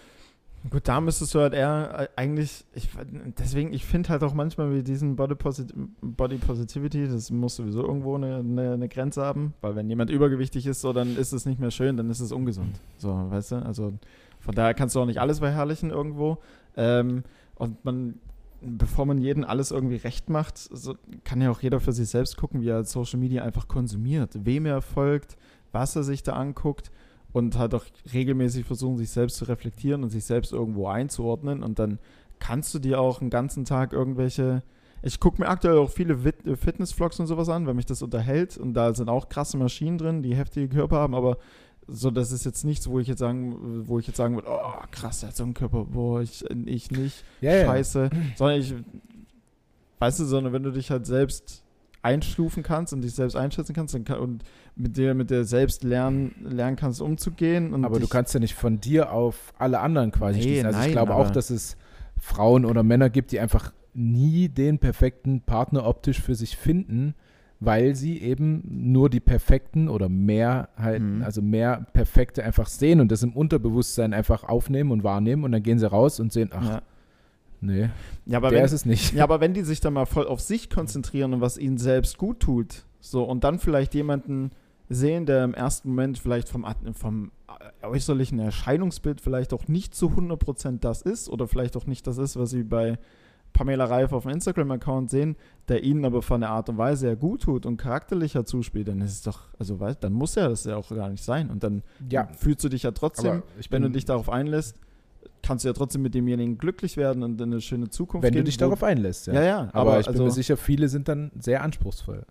gut, 0.68 0.88
da 0.88 1.00
müsstest 1.00 1.34
du 1.34 1.40
halt 1.40 1.54
eher 1.54 2.00
äh, 2.00 2.08
eigentlich, 2.16 2.64
ich, 2.74 2.88
deswegen, 3.38 3.72
ich 3.72 3.86
finde 3.86 4.10
halt 4.10 4.22
auch 4.22 4.34
manchmal 4.34 4.74
wie 4.74 4.82
diesen 4.82 5.16
Body, 5.16 5.34
Posit 5.34 5.72
Body 6.02 6.36
Positivity, 6.36 7.08
das 7.08 7.30
muss 7.30 7.56
sowieso 7.56 7.82
irgendwo 7.82 8.16
eine, 8.16 8.36
eine, 8.36 8.72
eine 8.74 8.88
Grenze 8.88 9.22
haben, 9.22 9.54
weil 9.62 9.76
wenn 9.76 9.88
jemand 9.88 10.10
übergewichtig 10.10 10.66
ist, 10.66 10.82
so, 10.82 10.92
dann 10.92 11.16
ist 11.16 11.32
es 11.32 11.46
nicht 11.46 11.60
mehr 11.60 11.70
schön, 11.70 11.96
dann 11.96 12.10
ist 12.10 12.20
es 12.20 12.32
ungesund. 12.32 12.80
So, 12.98 13.08
weißt 13.30 13.52
du, 13.52 13.56
also 13.56 13.94
von 14.40 14.54
daher 14.54 14.74
kannst 14.74 14.96
du 14.96 15.00
auch 15.00 15.06
nicht 15.06 15.20
alles 15.20 15.38
verherrlichen 15.38 15.90
irgendwo. 15.90 16.38
Ähm, 16.76 17.24
und 17.54 17.84
man, 17.84 18.18
bevor 18.60 19.06
man 19.06 19.18
jeden 19.18 19.44
alles 19.44 19.70
irgendwie 19.70 19.96
recht 19.96 20.28
macht, 20.28 20.58
so, 20.58 20.94
kann 21.24 21.40
ja 21.40 21.50
auch 21.50 21.60
jeder 21.60 21.80
für 21.80 21.92
sich 21.92 22.08
selbst 22.08 22.36
gucken, 22.36 22.60
wie 22.60 22.68
er 22.68 22.84
Social 22.84 23.18
Media 23.18 23.42
einfach 23.44 23.68
konsumiert, 23.68 24.32
wem 24.44 24.66
er 24.66 24.82
folgt, 24.82 25.36
was 25.72 25.96
er 25.96 26.02
sich 26.02 26.22
da 26.22 26.32
anguckt 26.34 26.90
und 27.32 27.58
halt 27.58 27.74
auch 27.74 27.84
regelmäßig 28.12 28.64
versuchen, 28.64 28.98
sich 28.98 29.10
selbst 29.10 29.36
zu 29.36 29.44
reflektieren 29.44 30.02
und 30.02 30.10
sich 30.10 30.24
selbst 30.24 30.52
irgendwo 30.52 30.88
einzuordnen. 30.88 31.62
Und 31.62 31.78
dann 31.78 31.98
kannst 32.38 32.74
du 32.74 32.78
dir 32.78 33.00
auch 33.00 33.20
einen 33.20 33.30
ganzen 33.30 33.64
Tag 33.64 33.92
irgendwelche 33.92 34.62
ich 35.02 35.18
gucke 35.18 35.40
mir 35.40 35.48
aktuell 35.48 35.78
auch 35.78 35.90
viele 35.90 36.14
äh, 36.14 36.56
Fitness-Vlogs 36.56 37.20
und 37.20 37.26
sowas 37.26 37.48
an, 37.48 37.66
weil 37.66 37.74
mich 37.74 37.86
das 37.86 38.02
unterhält. 38.02 38.58
Und 38.58 38.74
da 38.74 38.94
sind 38.94 39.08
auch 39.08 39.28
krasse 39.28 39.56
Maschinen 39.56 39.98
drin, 39.98 40.22
die 40.22 40.36
heftige 40.36 40.68
Körper 40.68 40.96
haben, 40.96 41.14
aber 41.14 41.38
so, 41.86 42.10
das 42.10 42.30
ist 42.30 42.44
jetzt 42.44 42.64
nichts, 42.64 42.88
wo 42.88 43.00
ich 43.00 43.08
jetzt 43.08 43.18
sagen, 43.18 43.88
wo 43.88 43.98
ich 43.98 44.06
jetzt 44.06 44.16
sagen 44.16 44.36
würde, 44.36 44.48
oh 44.48 44.84
krass, 44.90 45.20
der 45.20 45.30
hat 45.30 45.36
so 45.36 45.42
einen 45.42 45.54
Körper, 45.54 45.84
boah, 45.86 46.20
ich, 46.20 46.44
ich 46.66 46.90
nicht, 46.90 47.24
ja. 47.40 47.64
scheiße, 47.64 48.10
sondern 48.36 48.60
ich, 48.60 48.74
weißt 49.98 50.20
du, 50.20 50.24
sondern 50.24 50.52
wenn 50.52 50.62
du 50.62 50.70
dich 50.70 50.90
halt 50.90 51.06
selbst 51.06 51.64
einstufen 52.02 52.62
kannst 52.62 52.92
und 52.92 53.02
dich 53.02 53.14
selbst 53.14 53.34
einschätzen 53.36 53.74
kannst 53.74 53.96
kann, 54.04 54.18
und 54.18 54.44
mit 54.74 54.96
dir, 54.96 55.14
mit 55.14 55.30
dir 55.30 55.44
selbst 55.44 55.84
lernen, 55.84 56.34
lernen 56.42 56.76
kannst, 56.76 57.02
umzugehen. 57.02 57.74
Und 57.74 57.84
Aber 57.84 58.00
du 58.00 58.08
kannst 58.08 58.32
ja 58.34 58.40
nicht 58.40 58.54
von 58.54 58.80
dir 58.80 59.12
auf 59.12 59.52
alle 59.58 59.80
anderen 59.80 60.10
quasi 60.12 60.38
Nee, 60.38 60.44
schließen. 60.44 60.66
Also 60.66 60.78
nein, 60.78 60.88
ich 60.88 60.92
glaube 60.92 61.14
auch, 61.14 61.30
dass 61.30 61.50
es 61.50 61.76
Frauen 62.18 62.64
oder 62.64 62.82
Männer 62.82 63.10
gibt, 63.10 63.32
die 63.32 63.40
einfach 63.40 63.72
nie 63.92 64.48
den 64.48 64.78
perfekten 64.78 65.40
Partner 65.42 65.86
optisch 65.86 66.20
für 66.20 66.34
sich 66.34 66.56
finden, 66.56 67.14
weil 67.58 67.94
sie 67.94 68.22
eben 68.22 68.62
nur 68.66 69.10
die 69.10 69.20
perfekten 69.20 69.88
oder 69.88 70.08
mehr 70.08 70.70
halt, 70.78 71.02
Mhm. 71.02 71.22
also 71.22 71.42
mehr 71.42 71.86
perfekte 71.92 72.42
einfach 72.42 72.68
sehen 72.68 73.00
und 73.00 73.12
das 73.12 73.22
im 73.22 73.34
Unterbewusstsein 73.34 74.14
einfach 74.14 74.44
aufnehmen 74.44 74.90
und 74.92 75.04
wahrnehmen 75.04 75.44
und 75.44 75.52
dann 75.52 75.62
gehen 75.62 75.78
sie 75.78 75.90
raus 75.90 76.20
und 76.20 76.32
sehen, 76.32 76.50
ach, 76.54 76.64
ja. 76.64 76.82
Nee, 77.60 77.90
Ja, 78.26 78.38
aber 78.38 78.50
der 78.50 78.58
wenn, 78.60 78.64
ist 78.66 78.72
es 78.72 78.84
nicht. 78.86 79.12
Ja, 79.14 79.24
aber 79.24 79.40
wenn 79.40 79.54
die 79.54 79.62
sich 79.62 79.80
dann 79.80 79.92
mal 79.94 80.06
voll 80.06 80.26
auf 80.26 80.40
sich 80.40 80.70
konzentrieren 80.70 81.34
und 81.34 81.40
was 81.40 81.58
ihnen 81.58 81.78
selbst 81.78 82.18
gut 82.18 82.40
tut, 82.40 82.84
so 83.00 83.24
und 83.24 83.44
dann 83.44 83.58
vielleicht 83.58 83.94
jemanden 83.94 84.50
sehen, 84.88 85.24
der 85.26 85.44
im 85.44 85.54
ersten 85.54 85.88
Moment 85.90 86.18
vielleicht 86.18 86.48
vom, 86.48 86.66
vom 86.94 87.30
äußerlichen 87.82 88.38
Erscheinungsbild 88.38 89.20
vielleicht 89.20 89.52
auch 89.52 89.68
nicht 89.68 89.94
zu 89.94 90.08
100% 90.08 90.80
das 90.80 91.02
ist 91.02 91.28
oder 91.28 91.46
vielleicht 91.46 91.76
auch 91.76 91.86
nicht 91.86 92.06
das 92.06 92.18
ist, 92.18 92.36
was 92.38 92.50
sie 92.50 92.62
bei 92.64 92.98
Pamela 93.52 93.84
Reif 93.86 94.12
auf 94.12 94.22
dem 94.24 94.32
Instagram-Account 94.32 95.10
sehen, 95.10 95.36
der 95.68 95.82
ihnen 95.82 96.04
aber 96.04 96.22
von 96.22 96.40
der 96.40 96.50
Art 96.50 96.68
und 96.68 96.78
Weise 96.78 97.08
her 97.08 97.16
gut 97.16 97.42
tut 97.42 97.66
und 97.66 97.78
charakterlicher 97.78 98.44
zuspielt, 98.44 98.86
dann 98.88 99.00
ist 99.00 99.12
es 99.12 99.22
doch, 99.22 99.48
also 99.58 99.80
weißt, 99.80 100.02
dann 100.04 100.12
muss 100.12 100.36
ja 100.36 100.48
das 100.48 100.64
ja 100.64 100.76
auch 100.76 100.88
gar 100.90 101.08
nicht 101.08 101.24
sein. 101.24 101.50
Und 101.50 101.64
dann 101.64 101.82
Ja, 102.08 102.28
fühlst 102.38 102.62
du 102.64 102.68
dich 102.68 102.84
ja 102.84 102.92
trotzdem, 102.92 103.42
ich 103.58 103.70
wenn 103.72 103.82
du 103.82 103.88
bin- 103.88 103.94
dich 103.94 104.04
darauf 104.04 104.28
einlässt, 104.28 104.76
kannst 105.42 105.64
du 105.64 105.68
ja 105.68 105.72
trotzdem 105.72 106.02
mit 106.02 106.14
demjenigen 106.14 106.58
glücklich 106.58 106.96
werden 106.96 107.22
und 107.22 107.40
in 107.40 107.52
eine 107.52 107.60
schöne 107.60 107.88
Zukunft 107.88 108.24
wenn 108.24 108.32
gehen. 108.32 108.40
du 108.40 108.44
dich 108.44 108.56
darauf 108.56 108.82
einlässt. 108.82 109.26
Ja, 109.26 109.34
ja, 109.34 109.42
ja, 109.42 109.58
aber, 109.72 109.92
aber 109.92 110.00
ich 110.00 110.06
bin 110.06 110.14
also- 110.14 110.24
mir 110.24 110.30
sicher, 110.30 110.56
viele 110.56 110.88
sind 110.88 111.08
dann 111.08 111.30
sehr 111.38 111.62
anspruchsvoll. 111.62 112.24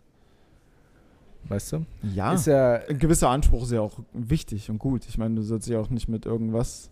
Weißt 1.47 1.71
du? 1.73 1.85
Ja, 2.13 2.33
Ist 2.33 2.47
ja, 2.47 2.75
ein 2.87 2.99
gewisser 2.99 3.29
Anspruch 3.29 3.63
ist 3.63 3.71
ja 3.71 3.81
auch 3.81 3.99
wichtig 4.13 4.69
und 4.69 4.77
gut. 4.77 5.05
Ich 5.07 5.17
meine, 5.17 5.35
du 5.35 5.41
sollst 5.41 5.67
ja 5.67 5.79
auch 5.79 5.89
nicht 5.89 6.07
mit 6.07 6.25
irgendwas. 6.25 6.91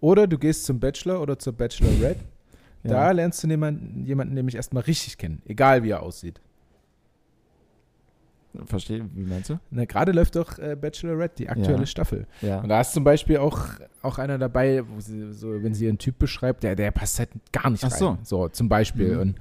oder 0.00 0.26
du 0.26 0.38
gehst 0.38 0.64
zum 0.64 0.80
Bachelor 0.80 1.20
oder 1.20 1.38
zur 1.38 1.52
Bachelorette 1.52 2.20
Ja. 2.82 2.92
Da 2.92 3.10
lernst 3.10 3.44
du 3.44 3.48
jemanden, 3.48 4.06
jemanden 4.06 4.32
nämlich 4.32 4.54
erstmal 4.54 4.84
richtig 4.84 5.18
kennen, 5.18 5.42
egal 5.44 5.82
wie 5.82 5.90
er 5.90 6.02
aussieht. 6.02 6.40
Verstehe, 8.66 9.08
wie 9.14 9.24
meinst 9.24 9.50
du? 9.50 9.60
Na, 9.70 9.84
Gerade 9.84 10.12
läuft 10.12 10.34
doch 10.36 10.58
äh, 10.58 10.76
Bachelorette, 10.80 11.36
die 11.38 11.48
aktuelle 11.48 11.80
Ja. 11.80 11.86
Staffel. 11.86 12.26
Ja. 12.42 12.60
Und 12.60 12.68
da 12.68 12.80
ist 12.80 12.92
zum 12.92 13.04
Beispiel 13.04 13.36
auch, 13.38 13.60
auch 14.02 14.18
einer 14.18 14.38
dabei, 14.38 14.82
wo 14.88 15.00
sie, 15.00 15.32
so, 15.32 15.62
wenn 15.62 15.72
sie 15.74 15.84
ihren 15.86 15.98
Typ 15.98 16.18
beschreibt, 16.18 16.62
der, 16.64 16.74
der 16.74 16.90
passt 16.90 17.18
halt 17.20 17.30
gar 17.52 17.70
nicht 17.70 17.84
Ach 17.84 17.92
rein. 17.92 17.98
so. 17.98 18.18
So, 18.22 18.48
zum 18.48 18.68
Beispiel. 18.68 19.14
Mhm. 19.14 19.20
Und 19.20 19.34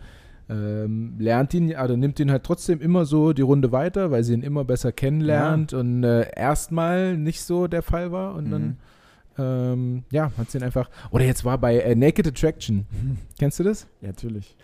ähm, 0.51 1.15
lernt 1.19 1.53
ihn, 1.53 1.75
also 1.75 1.95
nimmt 1.95 2.19
ihn 2.19 2.31
halt 2.31 2.43
trotzdem 2.43 2.81
immer 2.81 3.05
so 3.05 3.33
die 3.33 3.41
Runde 3.43 3.71
weiter, 3.71 4.09
weil 4.11 4.23
sie 4.23 4.33
ihn 4.33 4.41
immer 4.41 4.63
besser 4.63 4.91
kennenlernt 4.91 5.73
und 5.73 6.03
äh, 6.03 6.27
erstmal 6.35 7.17
nicht 7.17 7.41
so 7.41 7.67
der 7.67 7.81
Fall 7.83 8.11
war. 8.11 8.35
Und 8.35 8.51
dann 8.51 8.61
Mhm. 8.63 8.75
Ähm, 9.37 10.03
ja, 10.11 10.33
hat 10.37 10.51
sie 10.51 10.57
ihn 10.57 10.65
einfach. 10.65 10.89
Oder 11.11 11.23
jetzt 11.23 11.45
war 11.45 11.57
bei 11.57 11.79
äh, 11.79 11.95
Naked 11.95 12.27
Attraction. 12.27 12.85
Kennst 13.39 13.57
du 13.59 13.63
das? 13.63 13.87
Ja, 14.01 14.09
natürlich. 14.09 14.57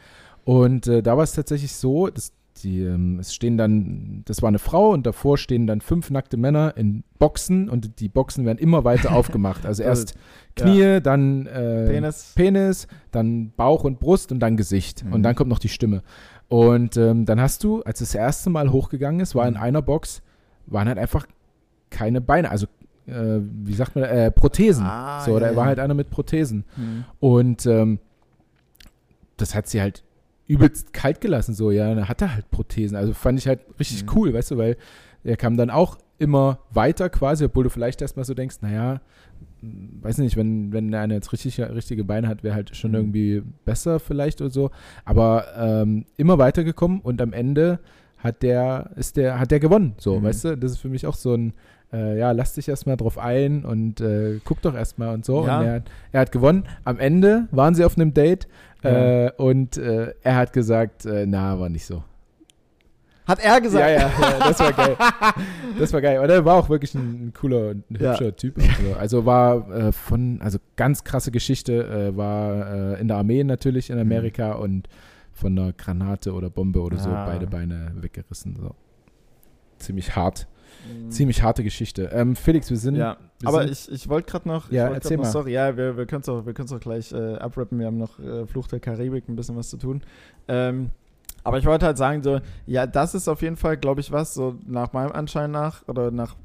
Und 0.43 0.87
äh, 0.87 1.01
da 1.01 1.15
war 1.15 1.23
es 1.23 1.31
tatsächlich 1.31 1.71
so, 1.71 2.07
dass 2.09 2.33
die, 2.57 2.81
ähm, 2.81 3.19
es 3.19 3.33
stehen 3.33 3.57
dann, 3.57 4.23
das 4.25 4.41
war 4.41 4.47
eine 4.47 4.59
Frau 4.59 4.91
und 4.91 5.05
davor 5.05 5.37
stehen 5.37 5.67
dann 5.67 5.81
fünf 5.81 6.09
nackte 6.09 6.37
Männer 6.37 6.75
in 6.77 7.03
Boxen 7.19 7.69
und 7.69 7.99
die 7.99 8.07
Boxen 8.07 8.45
werden 8.45 8.57
immer 8.57 8.83
weiter 8.83 9.13
aufgemacht. 9.13 9.65
Also 9.65 9.83
erst 9.83 10.15
Knie, 10.55 10.79
ja. 10.79 10.99
dann 10.99 11.47
äh, 11.47 11.87
Penis. 11.87 12.31
Penis, 12.35 12.87
dann 13.11 13.51
Bauch 13.55 13.83
und 13.83 13.99
Brust 13.99 14.31
und 14.31 14.39
dann 14.39 14.55
Gesicht. 14.57 15.03
Mhm. 15.03 15.13
Und 15.13 15.23
dann 15.23 15.35
kommt 15.35 15.49
noch 15.49 15.59
die 15.59 15.69
Stimme. 15.69 16.01
Und 16.47 16.95
ähm, 16.95 17.25
dann 17.25 17.41
hast 17.41 17.63
du, 17.63 17.81
als 17.83 17.99
das 17.99 18.15
erste 18.15 18.49
Mal 18.49 18.71
hochgegangen 18.71 19.19
ist, 19.19 19.35
war 19.35 19.47
in 19.47 19.55
mhm. 19.55 19.61
einer 19.61 19.81
Box, 19.81 20.21
waren 20.65 20.87
halt 20.87 20.97
einfach 20.97 21.27
keine 21.89 22.21
Beine, 22.21 22.51
also 22.51 22.67
äh, 23.07 23.39
wie 23.39 23.73
sagt 23.73 23.95
man, 23.95 24.05
äh, 24.05 24.31
Prothesen. 24.31 24.85
Ah, 24.85 25.21
so, 25.21 25.33
ja, 25.33 25.39
da 25.39 25.55
war 25.55 25.65
halt 25.65 25.79
einer 25.79 25.93
mit 25.93 26.09
Prothesen. 26.09 26.63
Mhm. 26.77 27.05
Und 27.19 27.65
ähm, 27.65 27.99
das 29.37 29.53
hat 29.53 29.67
sie 29.67 29.81
halt 29.81 30.04
übelst 30.47 30.93
kalt 30.93 31.21
gelassen, 31.21 31.53
so, 31.53 31.71
ja, 31.71 31.93
dann 31.93 32.07
hat 32.07 32.21
er 32.21 32.35
halt 32.35 32.49
Prothesen. 32.51 32.95
Also 32.95 33.13
fand 33.13 33.39
ich 33.39 33.47
halt 33.47 33.61
richtig 33.79 34.03
mhm. 34.03 34.11
cool, 34.15 34.33
weißt 34.33 34.51
du, 34.51 34.57
weil 34.57 34.77
er 35.23 35.37
kam 35.37 35.57
dann 35.57 35.69
auch 35.69 35.97
immer 36.17 36.59
weiter 36.71 37.09
quasi, 37.09 37.45
obwohl 37.45 37.63
du 37.63 37.69
vielleicht 37.69 38.01
erstmal 38.01 38.25
so 38.25 38.33
denkst, 38.33 38.57
naja, 38.61 39.01
weiß 40.01 40.19
nicht, 40.19 40.37
wenn, 40.37 40.71
wenn 40.71 40.93
einer 40.93 41.15
jetzt 41.15 41.33
richtig, 41.33 41.59
richtige 41.59 42.03
Beine 42.03 42.27
hat, 42.27 42.43
wäre 42.43 42.55
halt 42.55 42.75
schon 42.75 42.91
mhm. 42.91 42.97
irgendwie 42.97 43.43
besser 43.65 43.99
vielleicht 43.99 44.41
oder 44.41 44.51
so. 44.51 44.71
Aber 45.03 45.45
ähm, 45.57 46.05
immer 46.17 46.37
weitergekommen 46.37 47.01
und 47.01 47.21
am 47.21 47.33
Ende 47.33 47.79
hat 48.17 48.43
der, 48.43 48.91
ist 48.95 49.17
der, 49.17 49.39
hat 49.39 49.51
der 49.51 49.59
gewonnen. 49.59 49.93
So, 49.97 50.19
mhm. 50.19 50.23
weißt 50.23 50.45
du, 50.45 50.57
das 50.57 50.73
ist 50.73 50.77
für 50.77 50.89
mich 50.89 51.05
auch 51.05 51.15
so 51.15 51.33
ein, 51.33 51.53
äh, 51.91 52.17
ja, 52.19 52.31
lass 52.31 52.53
dich 52.53 52.67
erstmal 52.67 52.97
drauf 52.97 53.17
ein 53.17 53.65
und 53.65 54.01
äh, 54.01 54.39
guck 54.43 54.61
doch 54.61 54.75
erstmal 54.75 55.13
und 55.13 55.25
so. 55.25 55.45
Ja. 55.45 55.59
Und 55.59 55.65
er, 55.65 55.83
er, 56.11 56.21
hat 56.21 56.31
gewonnen. 56.31 56.65
Am 56.83 56.99
Ende 56.99 57.47
waren 57.51 57.75
sie 57.75 57.85
auf 57.85 57.97
einem 57.97 58.13
Date 58.13 58.47
ja. 58.85 59.25
Äh, 59.25 59.31
und 59.37 59.77
äh, 59.77 60.13
er 60.21 60.35
hat 60.35 60.53
gesagt, 60.53 61.05
äh, 61.05 61.25
na, 61.25 61.59
war 61.59 61.69
nicht 61.69 61.85
so. 61.85 62.03
Hat 63.27 63.39
er 63.39 63.59
gesagt? 63.59 63.83
Ja, 63.83 63.89
ja, 63.89 64.11
ja, 64.21 64.39
das 64.39 64.59
war 64.59 64.73
geil. 64.73 64.95
Das 65.79 65.91
war 65.91 66.01
geil. 66.01 66.19
Und 66.19 66.29
er 66.29 66.45
war 66.45 66.55
auch 66.55 66.69
wirklich 66.69 66.93
ein, 66.95 67.33
cooler 67.33 67.71
und 67.71 67.83
hübscher 67.89 68.25
ja. 68.25 68.31
Typ. 68.31 68.57
Also, 68.57 68.93
also 68.93 69.25
war 69.25 69.69
äh, 69.71 69.91
von, 69.91 70.39
also 70.41 70.59
ganz 70.75 71.03
krasse 71.03 71.31
Geschichte, 71.31 71.85
äh, 71.85 72.15
war 72.15 72.93
äh, 72.93 73.01
in 73.01 73.07
der 73.07 73.17
Armee 73.17 73.43
natürlich 73.43 73.89
in 73.89 73.99
Amerika 73.99 74.55
mhm. 74.55 74.61
und 74.61 74.89
von 75.33 75.57
einer 75.57 75.73
Granate 75.73 76.33
oder 76.33 76.49
Bombe 76.49 76.81
oder 76.81 76.97
so 76.97 77.09
ah. 77.09 77.25
beide 77.25 77.47
Beine 77.47 77.91
weggerissen. 77.95 78.55
So. 78.55 78.75
Ziemlich 79.79 80.15
hart. 80.15 80.47
Mhm. 80.87 81.11
Ziemlich 81.11 81.41
harte 81.41 81.63
Geschichte. 81.63 82.09
Ähm, 82.13 82.35
Felix, 82.35 82.69
wir 82.69 82.77
sind. 82.77 82.95
Ja, 82.95 83.17
wir 83.39 83.49
aber 83.49 83.63
sind, 83.63 83.71
ich, 83.71 83.91
ich 83.91 84.09
wollte 84.09 84.31
gerade 84.31 84.47
noch. 84.47 84.71
Ja, 84.71 84.87
erzähl 84.87 85.17
noch, 85.17 85.23
mal. 85.23 85.31
Sorry, 85.31 85.53
ja, 85.53 85.75
wir, 85.75 85.97
wir 85.97 86.05
können 86.05 86.21
es 86.21 86.29
auch, 86.29 86.45
auch 86.45 86.79
gleich 86.79 87.11
äh, 87.11 87.35
abrappen. 87.35 87.79
Wir 87.79 87.87
haben 87.87 87.97
noch 87.97 88.19
äh, 88.19 88.45
Fluch 88.45 88.67
der 88.67 88.79
Karibik 88.79 89.27
ein 89.27 89.35
bisschen 89.35 89.55
was 89.55 89.69
zu 89.69 89.77
tun. 89.77 90.01
Ähm, 90.47 90.91
aber 91.43 91.59
ich 91.59 91.65
wollte 91.65 91.85
halt 91.85 91.97
sagen, 91.97 92.23
so, 92.23 92.39
ja, 92.65 92.87
das 92.87 93.13
ist 93.13 93.27
auf 93.27 93.43
jeden 93.43 93.55
Fall, 93.55 93.77
glaube 93.77 94.01
ich, 94.01 94.11
was, 94.11 94.33
so 94.33 94.57
nach 94.65 94.93
meinem 94.93 95.11
Anschein 95.11 95.51
nach 95.51 95.87
oder 95.87 96.09
nach 96.09 96.35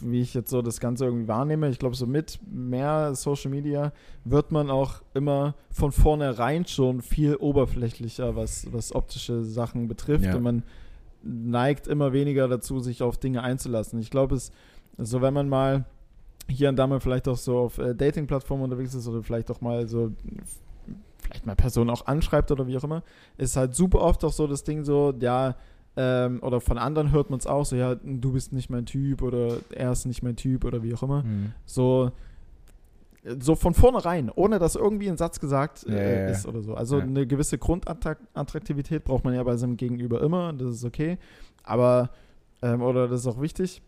wie 0.00 0.20
ich 0.20 0.34
jetzt 0.34 0.50
so 0.50 0.62
das 0.62 0.80
Ganze 0.80 1.04
irgendwie 1.04 1.28
wahrnehme, 1.28 1.68
ich 1.68 1.78
glaube, 1.78 1.96
so 1.96 2.06
mit 2.06 2.38
mehr 2.50 3.14
Social 3.14 3.50
Media 3.50 3.92
wird 4.24 4.52
man 4.52 4.70
auch 4.70 5.02
immer 5.14 5.54
von 5.70 5.92
vornherein 5.92 6.66
schon 6.66 7.02
viel 7.02 7.36
oberflächlicher, 7.36 8.36
was, 8.36 8.72
was 8.72 8.94
optische 8.94 9.44
Sachen 9.44 9.88
betrifft. 9.88 10.24
Ja. 10.24 10.36
Und 10.36 10.42
man 10.42 10.62
neigt 11.26 11.86
immer 11.86 12.12
weniger 12.12 12.48
dazu, 12.48 12.80
sich 12.80 13.02
auf 13.02 13.18
Dinge 13.18 13.42
einzulassen. 13.42 13.98
Ich 13.98 14.10
glaube, 14.10 14.36
es 14.36 14.52
so, 14.98 15.20
wenn 15.20 15.34
man 15.34 15.48
mal 15.48 15.84
hier 16.48 16.68
und 16.68 16.76
da 16.76 16.86
mal 16.86 17.00
vielleicht 17.00 17.28
auch 17.28 17.36
so 17.36 17.58
auf 17.58 17.78
äh, 17.78 17.94
Dating-Plattformen 17.94 18.64
unterwegs 18.64 18.94
ist 18.94 19.06
oder 19.08 19.22
vielleicht 19.22 19.50
auch 19.50 19.60
mal 19.60 19.86
so 19.86 20.12
vielleicht 21.20 21.44
mal 21.44 21.56
Personen 21.56 21.90
auch 21.90 22.06
anschreibt 22.06 22.50
oder 22.50 22.66
wie 22.66 22.76
auch 22.76 22.84
immer, 22.84 23.02
ist 23.36 23.56
halt 23.56 23.74
super 23.74 24.00
oft 24.00 24.24
auch 24.24 24.32
so 24.32 24.46
das 24.46 24.62
Ding 24.62 24.84
so, 24.84 25.12
ja, 25.20 25.56
ähm, 25.96 26.42
oder 26.42 26.60
von 26.60 26.78
anderen 26.78 27.10
hört 27.10 27.30
man 27.30 27.38
es 27.38 27.46
auch 27.46 27.64
so, 27.64 27.74
ja, 27.74 27.94
du 27.96 28.32
bist 28.32 28.52
nicht 28.52 28.70
mein 28.70 28.86
Typ 28.86 29.22
oder 29.22 29.56
er 29.70 29.92
ist 29.92 30.04
nicht 30.04 30.22
mein 30.22 30.36
Typ 30.36 30.64
oder 30.64 30.82
wie 30.82 30.94
auch 30.94 31.02
immer. 31.02 31.22
Mhm. 31.22 31.52
So, 31.64 32.12
so 33.40 33.54
von 33.54 33.74
vornherein, 33.74 34.30
ohne 34.34 34.58
dass 34.58 34.76
irgendwie 34.76 35.08
ein 35.08 35.16
Satz 35.16 35.40
gesagt 35.40 35.86
äh, 35.86 36.30
ist 36.30 36.46
oder 36.46 36.62
so. 36.62 36.74
Also 36.74 36.98
eine 36.98 37.26
gewisse 37.26 37.58
Grundattraktivität 37.58 39.04
braucht 39.04 39.24
man 39.24 39.34
ja 39.34 39.42
bei 39.42 39.56
seinem 39.56 39.76
Gegenüber 39.76 40.20
immer, 40.20 40.52
das 40.52 40.76
ist 40.76 40.84
okay. 40.84 41.18
Aber, 41.62 42.10
ähm, 42.62 42.82
oder 42.82 43.08
das 43.08 43.20
ist 43.20 43.26
auch 43.26 43.40
wichtig. 43.40 43.82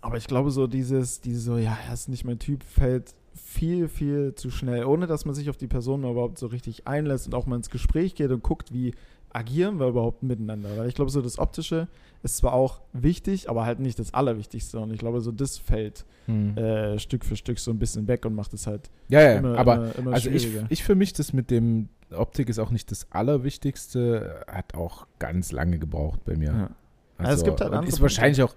Aber 0.00 0.16
ich 0.16 0.26
glaube, 0.26 0.50
so 0.50 0.66
dieses, 0.66 1.20
dieses 1.20 1.44
so, 1.44 1.56
ja, 1.56 1.76
er 1.86 1.94
ist 1.94 2.08
nicht 2.08 2.24
mein 2.24 2.38
Typ, 2.38 2.62
fällt 2.62 3.14
viel, 3.34 3.88
viel 3.88 4.34
zu 4.34 4.50
schnell, 4.50 4.84
ohne 4.84 5.06
dass 5.06 5.24
man 5.24 5.34
sich 5.34 5.50
auf 5.50 5.56
die 5.56 5.66
Person 5.66 6.04
überhaupt 6.04 6.38
so 6.38 6.46
richtig 6.46 6.86
einlässt 6.86 7.26
und 7.26 7.34
auch 7.34 7.46
mal 7.46 7.56
ins 7.56 7.70
Gespräch 7.70 8.14
geht 8.14 8.30
und 8.30 8.42
guckt, 8.42 8.72
wie 8.72 8.94
agieren 9.34 9.78
wir 9.78 9.88
überhaupt 9.88 10.22
miteinander? 10.22 10.70
Weil 10.76 10.88
ich 10.88 10.94
glaube, 10.94 11.10
so 11.10 11.20
das 11.20 11.38
Optische 11.38 11.88
ist 12.22 12.38
zwar 12.38 12.54
auch 12.54 12.80
wichtig, 12.92 13.50
aber 13.50 13.66
halt 13.66 13.80
nicht 13.80 13.98
das 13.98 14.14
Allerwichtigste. 14.14 14.78
Und 14.78 14.92
ich 14.92 14.98
glaube, 14.98 15.20
so 15.20 15.32
das 15.32 15.58
fällt 15.58 16.06
hm. 16.26 16.56
äh, 16.56 16.98
Stück 16.98 17.24
für 17.24 17.36
Stück 17.36 17.58
so 17.58 17.70
ein 17.70 17.78
bisschen 17.78 18.08
weg 18.08 18.24
und 18.24 18.34
macht 18.34 18.54
es 18.54 18.66
halt 18.66 18.90
ja, 19.08 19.20
ja, 19.20 19.38
immer, 19.38 19.58
aber 19.58 19.74
immer, 19.74 19.98
immer 19.98 20.12
also 20.14 20.30
ich, 20.30 20.48
ich 20.68 20.84
für 20.84 20.94
mich, 20.94 21.12
das 21.12 21.32
mit 21.32 21.50
dem 21.50 21.88
Optik 22.12 22.48
ist 22.48 22.58
auch 22.58 22.70
nicht 22.70 22.90
das 22.90 23.10
Allerwichtigste, 23.10 24.44
hat 24.46 24.74
auch 24.74 25.06
ganz 25.18 25.52
lange 25.52 25.78
gebraucht 25.78 26.24
bei 26.24 26.36
mir. 26.36 26.52
Ja. 26.52 26.70
Also, 27.18 27.30
also 27.30 27.42
es 27.42 27.44
gibt 27.44 27.60
halt 27.60 27.88
ist 27.88 28.00
wahrscheinlich 28.00 28.42
auch 28.42 28.54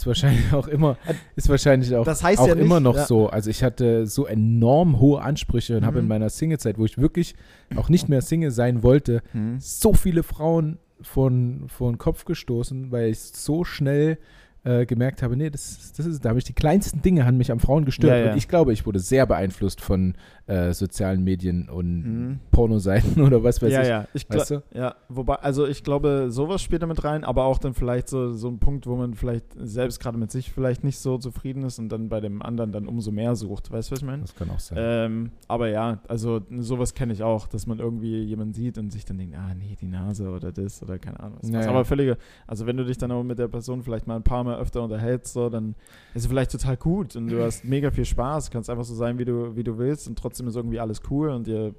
ist 0.00 0.06
wahrscheinlich 0.06 0.52
auch 0.52 0.68
immer, 0.68 0.96
ist 1.36 1.48
wahrscheinlich 1.48 1.94
auch, 1.94 2.04
das 2.04 2.22
heißt 2.22 2.40
auch 2.40 2.48
ja 2.48 2.54
nicht, 2.54 2.64
immer 2.64 2.80
noch 2.80 2.96
ja. 2.96 3.06
so. 3.06 3.28
Also 3.28 3.50
ich 3.50 3.62
hatte 3.62 4.06
so 4.06 4.26
enorm 4.26 5.00
hohe 5.00 5.20
Ansprüche 5.22 5.76
und 5.76 5.82
mhm. 5.82 5.86
habe 5.86 5.98
in 5.98 6.08
meiner 6.08 6.30
Single-Zeit, 6.30 6.78
wo 6.78 6.84
ich 6.84 6.98
wirklich 6.98 7.34
auch 7.76 7.88
nicht 7.88 8.08
mehr 8.08 8.22
Single 8.22 8.50
sein 8.50 8.82
wollte, 8.82 9.22
mhm. 9.32 9.56
so 9.58 9.92
viele 9.92 10.22
Frauen 10.22 10.78
von, 11.00 11.64
vor 11.68 11.90
den 11.90 11.98
Kopf 11.98 12.24
gestoßen, 12.24 12.90
weil 12.90 13.10
ich 13.10 13.20
so 13.20 13.64
schnell 13.64 14.18
äh, 14.64 14.86
gemerkt 14.86 15.22
habe, 15.22 15.36
nee, 15.36 15.50
das, 15.50 15.92
das 15.96 16.06
ist, 16.06 16.24
da 16.24 16.30
habe 16.30 16.38
ich 16.38 16.44
die 16.44 16.52
kleinsten 16.52 17.02
Dinge 17.02 17.24
an 17.24 17.36
mich 17.36 17.50
am 17.50 17.60
Frauen 17.60 17.84
gestört. 17.84 18.24
Ja. 18.24 18.32
Und 18.32 18.38
ich 18.38 18.48
glaube, 18.48 18.72
ich 18.72 18.86
wurde 18.86 18.98
sehr 18.98 19.26
beeinflusst 19.26 19.80
von 19.80 20.14
äh, 20.48 20.72
sozialen 20.72 21.22
Medien 21.22 21.68
und 21.68 22.00
mhm. 22.00 22.40
Pornoseiten 22.50 23.22
oder 23.26 23.44
was 23.44 23.60
weiß 23.60 23.70
ja, 23.70 23.82
ich. 23.82 23.88
Ja, 23.88 24.08
ich 24.14 24.28
weißt 24.28 24.50
du? 24.50 24.62
ja. 24.72 24.94
Wobei, 25.08 25.34
also 25.34 25.66
ich 25.66 25.84
glaube, 25.84 26.28
sowas 26.30 26.62
spielt 26.62 26.82
damit 26.82 27.04
rein, 27.04 27.22
aber 27.22 27.44
auch 27.44 27.58
dann 27.58 27.74
vielleicht 27.74 28.08
so, 28.08 28.32
so 28.32 28.48
ein 28.48 28.58
Punkt, 28.58 28.86
wo 28.86 28.96
man 28.96 29.14
vielleicht 29.14 29.44
selbst 29.56 30.00
gerade 30.00 30.16
mit 30.16 30.30
sich 30.30 30.50
vielleicht 30.50 30.84
nicht 30.84 30.98
so 30.98 31.18
zufrieden 31.18 31.64
ist 31.64 31.78
und 31.78 31.90
dann 31.90 32.08
bei 32.08 32.20
dem 32.20 32.40
anderen 32.40 32.72
dann 32.72 32.86
umso 32.86 33.10
mehr 33.10 33.36
sucht. 33.36 33.70
Weißt 33.70 33.90
du, 33.90 33.92
was 33.92 34.00
ich 34.00 34.06
meine? 34.06 34.22
Das 34.22 34.34
kann 34.34 34.48
auch 34.50 34.58
sein. 34.58 34.78
Ähm, 34.80 35.30
aber 35.48 35.68
ja, 35.68 36.00
also 36.08 36.40
sowas 36.58 36.94
kenne 36.94 37.12
ich 37.12 37.22
auch, 37.22 37.46
dass 37.46 37.66
man 37.66 37.78
irgendwie 37.78 38.22
jemanden 38.22 38.54
sieht 38.54 38.78
und 38.78 38.90
sich 38.90 39.04
dann 39.04 39.18
denkt, 39.18 39.36
ah 39.36 39.54
nee, 39.54 39.76
die 39.78 39.86
Nase 39.86 40.30
oder 40.30 40.50
das 40.50 40.82
oder 40.82 40.98
keine 40.98 41.20
Ahnung. 41.20 41.38
Was. 41.42 41.50
Ja, 41.50 41.68
aber 41.68 41.84
völlige, 41.84 42.16
also 42.46 42.66
wenn 42.66 42.78
du 42.78 42.86
dich 42.86 42.96
dann 42.96 43.10
aber 43.10 43.22
mit 43.22 43.38
der 43.38 43.48
Person 43.48 43.82
vielleicht 43.82 44.06
mal 44.06 44.16
ein 44.16 44.22
paar 44.22 44.44
Mal 44.44 44.58
öfter 44.58 44.82
unterhältst, 44.82 45.34
so, 45.34 45.50
dann 45.50 45.74
ist 46.14 46.22
es 46.22 46.26
vielleicht 46.26 46.52
total 46.52 46.78
gut 46.78 47.16
und 47.16 47.28
du 47.28 47.42
hast 47.44 47.66
mega 47.66 47.90
viel 47.90 48.06
Spaß, 48.06 48.50
kannst 48.50 48.70
einfach 48.70 48.84
so 48.84 48.94
sein, 48.94 49.18
wie 49.18 49.26
du, 49.26 49.54
wie 49.54 49.64
du 49.64 49.76
willst 49.76 50.08
und 50.08 50.18
trotzdem 50.18 50.37
trotzdem 50.38 50.48
ist 50.48 50.56
irgendwie 50.56 50.78
alles 50.78 51.00
cool 51.10 51.30
und 51.30 51.48
ihr 51.48 51.74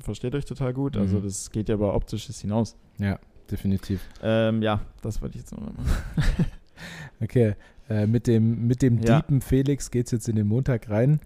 versteht 0.00 0.34
euch 0.34 0.44
total 0.44 0.72
gut. 0.72 0.96
Also 0.96 1.18
mhm. 1.18 1.24
das 1.24 1.50
geht 1.50 1.68
ja 1.68 1.76
über 1.76 1.94
Optisches 1.94 2.40
hinaus. 2.40 2.76
Ja, 2.98 3.18
definitiv. 3.50 4.00
Ähm, 4.22 4.62
ja, 4.62 4.80
das 5.02 5.22
wollte 5.22 5.36
ich 5.36 5.42
jetzt 5.42 5.52
nochmal 5.52 5.72
machen. 5.76 6.46
okay, 7.20 7.54
äh, 7.88 8.06
mit 8.06 8.26
dem, 8.26 8.66
mit 8.66 8.82
dem 8.82 8.98
ja. 8.98 9.20
Deepen 9.20 9.40
Felix 9.40 9.90
geht 9.90 10.06
es 10.06 10.12
jetzt 10.12 10.28
in 10.28 10.36
den 10.36 10.48
Montag 10.48 10.90
rein. 10.90 11.20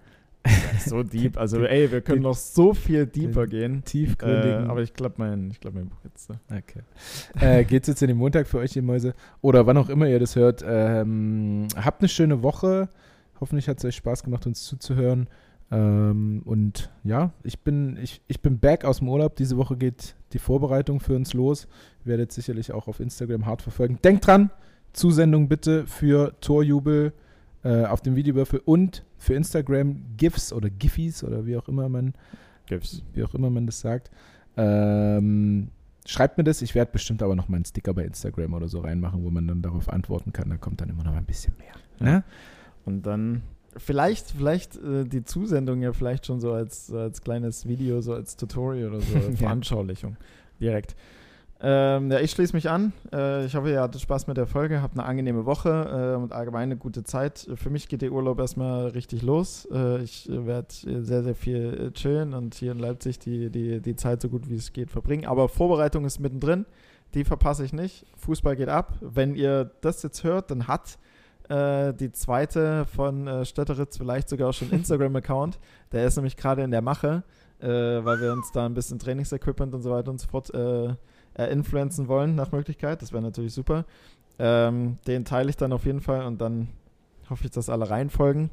so 0.84 1.02
deep, 1.02 1.38
also 1.38 1.64
ey, 1.64 1.90
wir 1.90 2.02
können 2.02 2.20
noch 2.20 2.36
so 2.36 2.74
viel 2.74 3.06
deeper 3.06 3.46
gehen. 3.46 3.82
Tiefgründigen. 3.82 4.66
Äh, 4.66 4.68
aber 4.68 4.82
ich 4.82 4.92
glaube 4.92 5.14
mein, 5.16 5.54
glaub 5.58 5.72
mein 5.72 5.88
Buch 5.88 6.04
jetzt. 6.04 6.26
So. 6.26 6.34
Okay. 6.54 6.82
äh, 7.40 7.64
geht's 7.64 7.88
jetzt 7.88 8.02
in 8.02 8.08
den 8.08 8.18
Montag 8.18 8.46
für 8.46 8.58
euch, 8.58 8.76
ihr 8.76 8.82
Mäuse? 8.82 9.14
Oder 9.40 9.66
wann 9.66 9.78
auch 9.78 9.88
immer 9.88 10.06
ihr 10.06 10.18
das 10.18 10.36
hört. 10.36 10.62
Ähm, 10.66 11.68
habt 11.76 12.02
eine 12.02 12.10
schöne 12.10 12.42
Woche. 12.42 12.90
Hoffentlich 13.40 13.68
hat 13.68 13.78
es 13.78 13.86
euch 13.86 13.96
Spaß 13.96 14.22
gemacht, 14.22 14.46
uns 14.46 14.64
zuzuhören. 14.64 15.28
Ähm, 15.70 16.42
und 16.44 16.90
ja, 17.02 17.32
ich 17.42 17.60
bin, 17.60 17.96
ich, 17.96 18.20
ich 18.28 18.40
bin 18.40 18.58
back 18.58 18.84
aus 18.84 18.98
dem 18.98 19.08
Urlaub. 19.08 19.36
Diese 19.36 19.56
Woche 19.56 19.76
geht 19.76 20.14
die 20.32 20.38
Vorbereitung 20.38 21.00
für 21.00 21.16
uns 21.16 21.32
los. 21.32 21.66
Ihr 22.04 22.10
werdet 22.10 22.32
sicherlich 22.32 22.72
auch 22.72 22.88
auf 22.88 23.00
Instagram 23.00 23.46
hart 23.46 23.62
verfolgen. 23.62 23.98
Denkt 24.02 24.26
dran, 24.26 24.50
Zusendung 24.92 25.48
bitte 25.48 25.86
für 25.86 26.38
Torjubel 26.40 27.12
äh, 27.64 27.84
auf 27.84 28.00
dem 28.02 28.14
Videowürfel 28.16 28.60
und 28.64 29.04
für 29.18 29.34
Instagram 29.34 30.02
GIFs 30.16 30.52
oder 30.52 30.70
Giffies 30.70 31.24
oder 31.24 31.46
wie 31.46 31.56
auch 31.56 31.68
immer 31.68 31.88
man 31.88 32.14
GIFs. 32.66 33.02
wie 33.12 33.24
auch 33.24 33.34
immer 33.34 33.50
man 33.50 33.66
das 33.66 33.80
sagt. 33.80 34.10
Ähm, 34.56 35.70
schreibt 36.06 36.38
mir 36.38 36.44
das. 36.44 36.62
Ich 36.62 36.74
werde 36.74 36.92
bestimmt 36.92 37.22
aber 37.22 37.34
noch 37.34 37.48
mal 37.48 37.56
einen 37.56 37.64
Sticker 37.64 37.94
bei 37.94 38.04
Instagram 38.04 38.54
oder 38.54 38.68
so 38.68 38.80
reinmachen, 38.80 39.24
wo 39.24 39.30
man 39.30 39.46
dann 39.46 39.62
darauf 39.62 39.88
antworten 39.88 40.32
kann. 40.32 40.50
Da 40.50 40.56
kommt 40.56 40.80
dann 40.80 40.90
immer 40.90 41.04
noch 41.04 41.14
ein 41.14 41.24
bisschen 41.24 41.54
mehr. 41.58 41.74
Ja. 42.00 42.16
Ne? 42.16 42.24
Und 42.84 43.06
dann 43.06 43.42
Vielleicht, 43.76 44.30
vielleicht 44.30 44.76
äh, 44.76 45.04
die 45.04 45.24
Zusendung 45.24 45.82
ja 45.82 45.92
vielleicht 45.92 46.26
schon 46.26 46.40
so 46.40 46.52
als, 46.52 46.92
als 46.92 47.22
kleines 47.22 47.66
Video, 47.66 48.00
so 48.00 48.14
als 48.14 48.36
Tutorial 48.36 48.90
oder 48.90 49.00
so, 49.00 49.18
Veranschaulichung 49.36 50.16
direkt. 50.60 50.94
Ähm, 51.66 52.10
ja, 52.10 52.20
ich 52.20 52.32
schließe 52.32 52.54
mich 52.54 52.68
an. 52.68 52.92
Äh, 53.10 53.46
ich 53.46 53.54
hoffe, 53.54 53.70
ihr 53.70 53.80
hattet 53.80 54.00
Spaß 54.00 54.26
mit 54.26 54.36
der 54.36 54.46
Folge, 54.46 54.82
habt 54.82 54.98
eine 54.98 55.06
angenehme 55.06 55.46
Woche 55.46 56.14
äh, 56.14 56.22
und 56.22 56.32
allgemein 56.32 56.64
eine 56.64 56.76
gute 56.76 57.04
Zeit. 57.04 57.48
Für 57.54 57.70
mich 57.70 57.88
geht 57.88 58.02
der 58.02 58.12
Urlaub 58.12 58.38
erstmal 58.38 58.88
richtig 58.88 59.22
los. 59.22 59.66
Äh, 59.72 60.02
ich 60.02 60.28
werde 60.28 60.68
sehr, 60.70 61.22
sehr 61.22 61.34
viel 61.34 61.86
äh, 61.88 61.90
chillen 61.92 62.34
und 62.34 62.54
hier 62.54 62.72
in 62.72 62.78
Leipzig 62.78 63.18
die, 63.18 63.48
die, 63.50 63.80
die 63.80 63.96
Zeit 63.96 64.20
so 64.20 64.28
gut 64.28 64.50
wie 64.50 64.56
es 64.56 64.74
geht 64.74 64.90
verbringen. 64.90 65.24
Aber 65.24 65.48
Vorbereitung 65.48 66.04
ist 66.04 66.18
mittendrin. 66.18 66.66
Die 67.14 67.24
verpasse 67.24 67.64
ich 67.64 67.72
nicht. 67.72 68.04
Fußball 68.16 68.56
geht 68.56 68.68
ab. 68.68 68.98
Wenn 69.00 69.34
ihr 69.34 69.70
das 69.80 70.02
jetzt 70.02 70.24
hört, 70.24 70.50
dann 70.50 70.66
hat 70.66 70.98
äh, 71.48 71.92
die 71.92 72.12
zweite 72.12 72.86
von 72.86 73.26
äh, 73.26 73.44
Stötteritz 73.44 73.96
vielleicht 73.98 74.28
sogar 74.28 74.50
auch 74.50 74.54
schon 74.54 74.70
Instagram-Account. 74.70 75.58
Der 75.92 76.06
ist 76.06 76.16
nämlich 76.16 76.36
gerade 76.36 76.62
in 76.62 76.70
der 76.70 76.82
Mache, 76.82 77.22
äh, 77.60 77.68
weil 77.68 78.20
wir 78.20 78.32
uns 78.32 78.50
da 78.52 78.66
ein 78.66 78.74
bisschen 78.74 78.98
Trainingsequipment 78.98 79.74
und 79.74 79.82
so 79.82 79.90
weiter 79.90 80.10
und 80.10 80.20
so 80.20 80.28
fort 80.28 80.52
äh, 80.54 80.94
äh, 81.34 81.52
influenzen 81.52 82.08
wollen 82.08 82.34
nach 82.34 82.52
Möglichkeit. 82.52 83.02
Das 83.02 83.12
wäre 83.12 83.22
natürlich 83.22 83.52
super. 83.52 83.84
Ähm, 84.38 84.98
den 85.06 85.24
teile 85.24 85.50
ich 85.50 85.56
dann 85.56 85.72
auf 85.72 85.84
jeden 85.84 86.00
Fall 86.00 86.24
und 86.26 86.40
dann 86.40 86.68
hoffe 87.30 87.44
ich, 87.44 87.50
dass 87.50 87.68
alle 87.68 87.88
reinfolgen. 87.88 88.50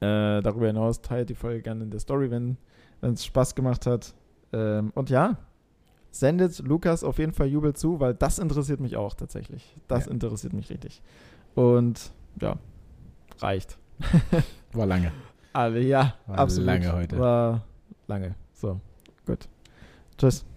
Äh, 0.00 0.42
darüber 0.42 0.66
hinaus 0.66 1.00
teilt 1.00 1.30
die 1.30 1.34
Folge 1.34 1.62
gerne 1.62 1.84
in 1.84 1.90
der 1.90 2.00
Story, 2.00 2.30
wenn 2.30 2.56
es 3.00 3.24
Spaß 3.24 3.54
gemacht 3.54 3.86
hat. 3.86 4.14
Ähm, 4.52 4.92
und 4.94 5.10
ja, 5.10 5.38
sendet 6.10 6.58
Lukas 6.60 7.02
auf 7.02 7.18
jeden 7.18 7.32
Fall 7.32 7.48
Jubel 7.48 7.74
zu, 7.74 8.00
weil 8.00 8.14
das 8.14 8.38
interessiert 8.38 8.80
mich 8.80 8.96
auch 8.96 9.14
tatsächlich. 9.14 9.76
Das 9.88 10.06
ja. 10.06 10.12
interessiert 10.12 10.52
mich 10.52 10.70
richtig. 10.70 11.02
Und 11.54 12.10
ja, 12.40 12.56
reicht. 13.40 13.78
War 14.72 14.86
lange. 14.86 15.12
Alle, 15.52 15.80
ja, 15.80 16.14
War 16.26 16.38
absolut. 16.38 16.66
lange 16.66 16.92
heute. 16.92 17.18
War 17.18 17.64
lange. 18.08 18.34
So, 18.52 18.80
gut. 19.26 19.48
Tschüss. 20.18 20.44
Tschüss. 20.44 20.53